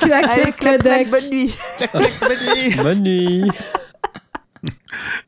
[0.00, 1.54] Clac, Allez, clac, clac, bonne nuit.
[1.78, 2.74] Clac, clac, bonne nuit.
[2.76, 3.50] Bonne nuit.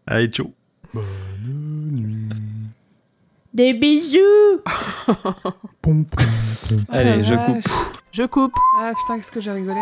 [0.06, 0.52] Allez, ciao.
[0.94, 1.04] Bonne
[1.90, 2.28] nuit.
[3.54, 4.60] Des bisous.
[6.90, 7.68] Allez, je Ah, coupe.
[8.12, 8.52] Je coupe.
[8.80, 9.80] Ah putain, qu'est-ce que j'ai rigolé.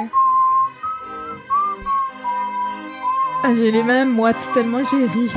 [3.47, 5.31] Ah, j'ai les mêmes moites tellement j'ai ri.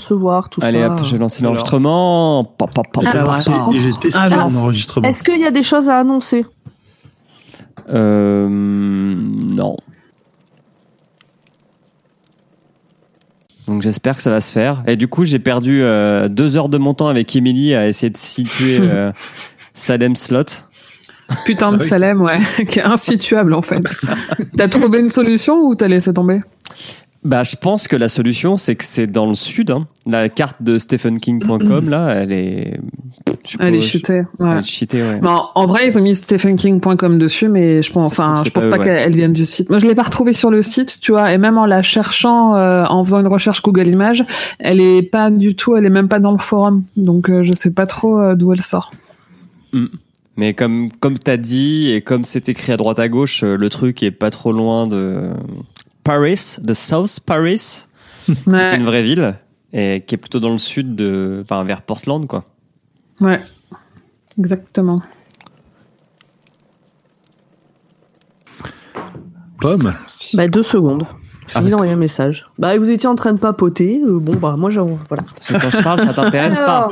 [0.00, 0.92] Se voir, tout Allez ça.
[0.94, 2.44] hop, j'ai lancé l'enregistrement.
[2.44, 3.00] Pa, pa, pa.
[5.04, 6.44] Est-ce qu'il y a des choses à annoncer?
[7.90, 9.76] Euh, non.
[13.68, 14.82] Donc j'espère que ça va se faire.
[14.86, 18.10] Et du coup, j'ai perdu euh, deux heures de mon temps avec Emily à essayer
[18.10, 19.12] de situer euh,
[19.74, 20.42] Salem Slot.
[21.46, 21.86] Putain de Ah.
[21.86, 23.80] Salem, ouais, qui est insituable en fait.
[24.58, 26.40] T'as trouvé une solution ou t'as laissé tomber?
[27.24, 29.70] Bah, je pense que la solution, c'est que c'est dans le sud.
[29.70, 29.86] hein.
[30.04, 32.78] La carte de stephenking.com, là, elle est.
[33.58, 34.22] Elle est peux- shootée.
[34.40, 34.58] Elle Ouais.
[34.58, 35.20] est cheatée, ouais.
[35.20, 38.76] Non, en vrai, ils ont mis stephenking.com dessus, mais je pense, enfin, je pense pas
[38.78, 38.84] ouais.
[38.84, 39.70] qu'elle vienne du site.
[39.70, 42.56] Moi, je l'ai pas retrouvée sur le site, tu vois, et même en la cherchant,
[42.56, 44.24] euh, en faisant une recherche Google Images,
[44.58, 46.84] elle est pas du tout, elle est même pas dans le forum.
[46.96, 48.92] Donc, euh, je sais pas trop euh, d'où elle sort.
[50.36, 53.68] Mais comme, comme t'as dit, et comme c'est écrit à droite à gauche, euh, le
[53.70, 55.30] truc est pas trop loin de
[56.04, 57.86] Paris, de South Paris,
[58.26, 59.34] qui est Ouais, une vraie ville,
[59.72, 62.44] et qui est plutôt dans le sud de, enfin, vers Portland, quoi.
[63.20, 63.40] ouais.
[64.38, 65.00] Exactement.
[69.60, 69.94] Pomme.
[70.34, 71.06] Bah, deux secondes.
[71.46, 72.46] Je Ah, finis d'envoyer un message.
[72.58, 74.00] Bah, vous étiez en train de papoter.
[74.02, 74.98] euh, bon, bah, moi, j'en.
[75.08, 75.22] Voilà.
[75.34, 76.90] Parce que quand je parle, ça t'intéresse pas.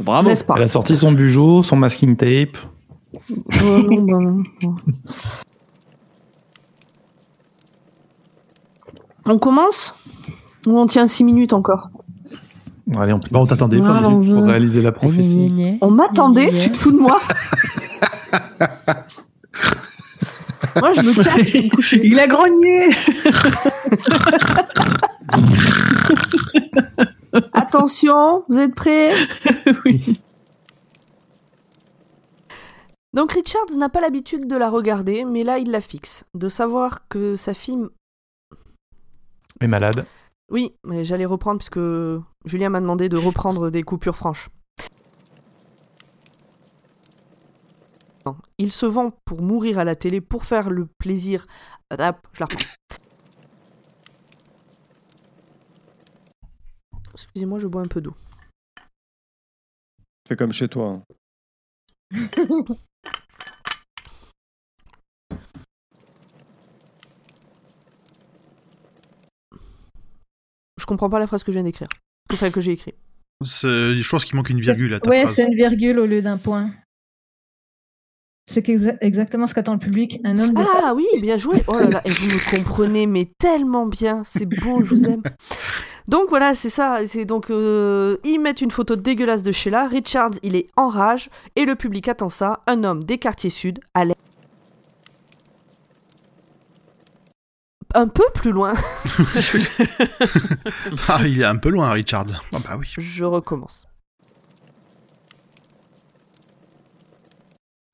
[0.00, 0.30] Bravo.
[0.56, 2.56] Elle a sorti son bugeot, son masking tape.
[3.14, 3.18] Oh,
[3.62, 4.18] non, bah,
[4.62, 4.74] non.
[9.26, 9.94] On commence
[10.66, 11.90] Ou on tient 6 minutes encore
[12.96, 15.78] Allez, on, Bah, on t'attendait pas, pour, réaliser la prophétie.
[15.80, 17.20] On m'attendait Tu te fous de moi
[20.80, 22.00] Moi, je me je coucher.
[22.02, 22.88] Il a grogné
[27.52, 29.12] Attention, vous êtes prêts
[29.84, 30.20] Oui.
[33.14, 36.24] Donc Richards n'a pas l'habitude de la regarder, mais là il la fixe.
[36.34, 37.78] De savoir que sa fille...
[39.62, 40.04] Mais malade.
[40.50, 41.78] Oui, mais j'allais reprendre puisque
[42.44, 44.48] Julien m'a demandé de reprendre des coupures franches.
[48.26, 51.46] Non, Il se vend pour mourir à la télé, pour faire le plaisir...
[51.90, 52.64] Ah, je la reprends.
[57.12, 58.14] Excusez-moi, je bois un peu d'eau.
[60.26, 61.02] Fais comme chez toi.
[62.10, 62.18] hein.
[70.82, 71.86] Je comprends pas la phrase que je viens d'écrire.
[72.32, 72.94] Enfin, que j'ai écrit.
[73.40, 75.36] Je pense qu'il manque une virgule à ta Ouais, phrase.
[75.36, 76.70] c'est une virgule au lieu d'un point.
[78.50, 78.68] C'est
[79.00, 80.18] exactement ce qu'attend le public.
[80.24, 81.62] Un homme de Ah oui, bien joué.
[81.68, 84.22] Oh là là, et vous me comprenez, mais tellement bien.
[84.24, 85.22] C'est beau, je vous aime.
[86.08, 86.98] Donc voilà, c'est ça.
[87.06, 89.86] C'est donc euh, ils mettent une photo dégueulasse de Sheila.
[89.86, 92.60] Richards, il est en rage et le public attend ça.
[92.66, 94.16] Un homme des quartiers sud, à l'air
[97.94, 98.74] un peu plus loin.
[101.08, 102.26] ah, il est un peu loin, Richard.
[102.52, 102.92] Ah bah oui.
[102.96, 103.86] Je recommence.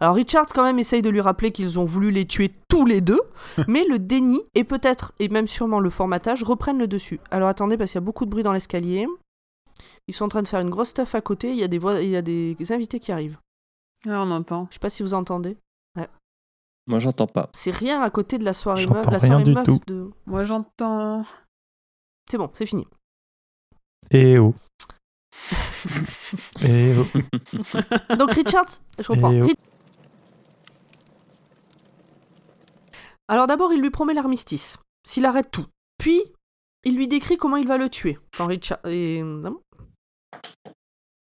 [0.00, 3.00] Alors Richards quand même essaye de lui rappeler qu'ils ont voulu les tuer tous les
[3.00, 3.20] deux,
[3.68, 7.18] mais le déni et peut-être, et même sûrement le formatage, reprennent le dessus.
[7.30, 9.06] Alors attendez, parce qu'il y a beaucoup de bruit dans l'escalier.
[10.06, 11.78] Ils sont en train de faire une grosse stuff à côté, il y a des,
[11.78, 13.38] voix, il y a des invités qui arrivent.
[14.06, 14.68] Ah, on entend.
[14.70, 15.56] Je sais pas si vous entendez.
[16.88, 17.50] Moi, j'entends pas.
[17.52, 19.04] C'est rien à côté de la soirée meuf.
[19.04, 19.78] La rien soirée du meuf tout.
[19.86, 20.10] de...
[20.24, 21.22] Moi, j'entends.
[22.30, 22.88] C'est bon, c'est fini.
[24.10, 24.54] Et oh.
[26.62, 28.16] Et oh.
[28.16, 29.32] Donc Richards, je reprends.
[29.32, 29.48] Oh.
[33.28, 35.66] Alors d'abord, il lui promet l'armistice, s'il arrête tout.
[35.98, 36.22] Puis,
[36.84, 38.18] il lui décrit comment il va le tuer.
[38.36, 38.78] Quand Richard...
[38.86, 39.22] Et...
[39.22, 39.60] non?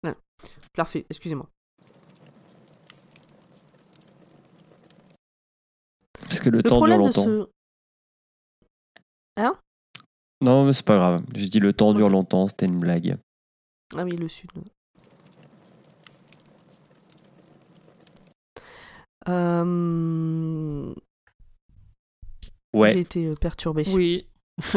[0.04, 0.14] Ouais.
[0.44, 1.48] Je la refais, excusez-moi.
[6.28, 7.24] Parce que le, Le temps dure problème de longtemps.
[7.24, 7.48] ce...
[10.42, 11.22] Non, mais c'est pas grave.
[11.34, 13.14] J'ai dit le temps dure longtemps, c'était une blague.
[13.96, 14.50] Ah oui, le sud.
[19.28, 20.94] Euh...
[22.74, 22.98] J'ai Ouais.
[22.98, 23.84] été euh, perturbée.
[23.92, 24.26] Oui.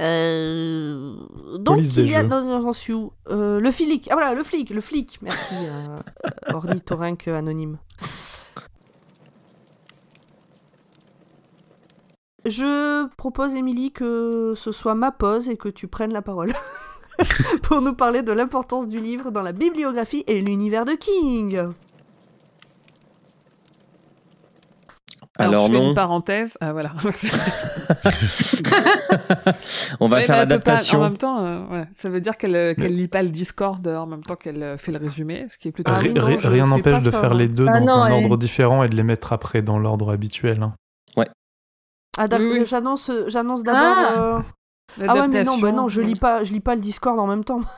[0.00, 1.16] Euh,
[1.58, 2.72] Donc, il y a.
[2.72, 4.06] suis où Euh, Le flic.
[4.12, 5.18] Ah voilà, le flic, le flic.
[5.22, 5.98] Merci, euh,
[6.54, 7.78] ornithorynque anonyme.
[12.48, 16.52] Je propose, Émilie, que ce soit ma pause et que tu prennes la parole.
[17.62, 21.60] pour nous parler de l'importance du livre dans la bibliographie et l'univers de King.
[25.40, 25.88] Alors, je fais non.
[25.90, 26.56] une parenthèse.
[26.60, 26.92] Ah voilà.
[30.00, 30.98] On va faire pas- l'adaptation.
[31.00, 33.86] En même temps, euh, ouais, ça veut dire qu'elle euh, qu'elle lit pas le Discord
[33.86, 35.92] en même temps qu'elle euh, fait le résumé, ce qui est plutôt.
[35.94, 37.38] Ah non, je rien fais n'empêche de ça, faire moi.
[37.38, 40.10] les deux Ah dans non, un ordre différent et de les mettre après dans l'ordre
[40.12, 40.62] habituel.
[40.62, 40.74] hein.
[42.18, 42.66] Ah, d'accord, Oui, oui.
[42.66, 43.80] j'annonce, j'annonce d'abord.
[43.82, 44.12] Ah.
[44.18, 44.38] euh,
[45.06, 47.26] Ah ouais, mais non, bah non, je lis pas, je lis pas le Discord en
[47.26, 47.60] même temps.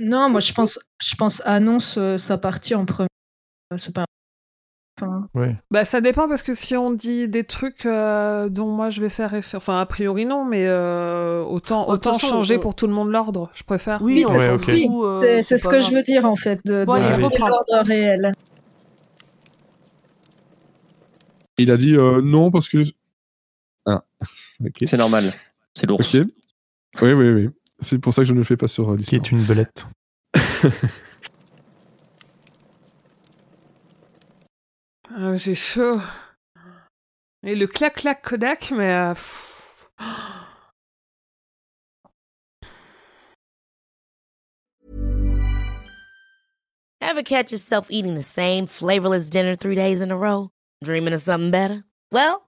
[0.00, 3.08] Non, moi je pense, je pense annonce euh, sa partie en premier.
[3.72, 4.04] Euh, C'est pas.
[5.00, 5.48] Enfin, Oui.
[5.72, 9.08] Bah ça dépend parce que si on dit des trucs euh, dont moi je vais
[9.08, 12.86] faire référence, enfin a priori non, mais euh, autant toute autant changer on- pour tout
[12.86, 14.00] le monde l'ordre, je préfère.
[14.00, 15.80] Oui, oui, c'est euh, ce que grave.
[15.80, 17.48] je veux dire en fait, de, Bon, de allez, je donner reprends.
[17.48, 18.30] l'ordre réel.
[21.58, 22.84] Il a dit euh, non parce que.
[24.60, 24.84] Ah, ok.
[24.86, 25.32] C'est normal.
[25.74, 26.14] C'est l'ours.
[26.14, 26.26] Ok.
[27.02, 27.48] Oui, oui, oui.
[27.80, 29.26] C'est pour ça que je ne le fais pas sur euh, Qui Discord.
[29.26, 29.86] est une belette.
[35.10, 36.00] Ah, J'ai chaud.
[37.42, 39.14] Et le clac clac Kodak, mais euh.
[47.00, 50.50] Ever catch yourself eating the same flavorless dinner three days in a row?
[50.84, 51.84] Dreaming of something better?
[52.12, 52.47] Well,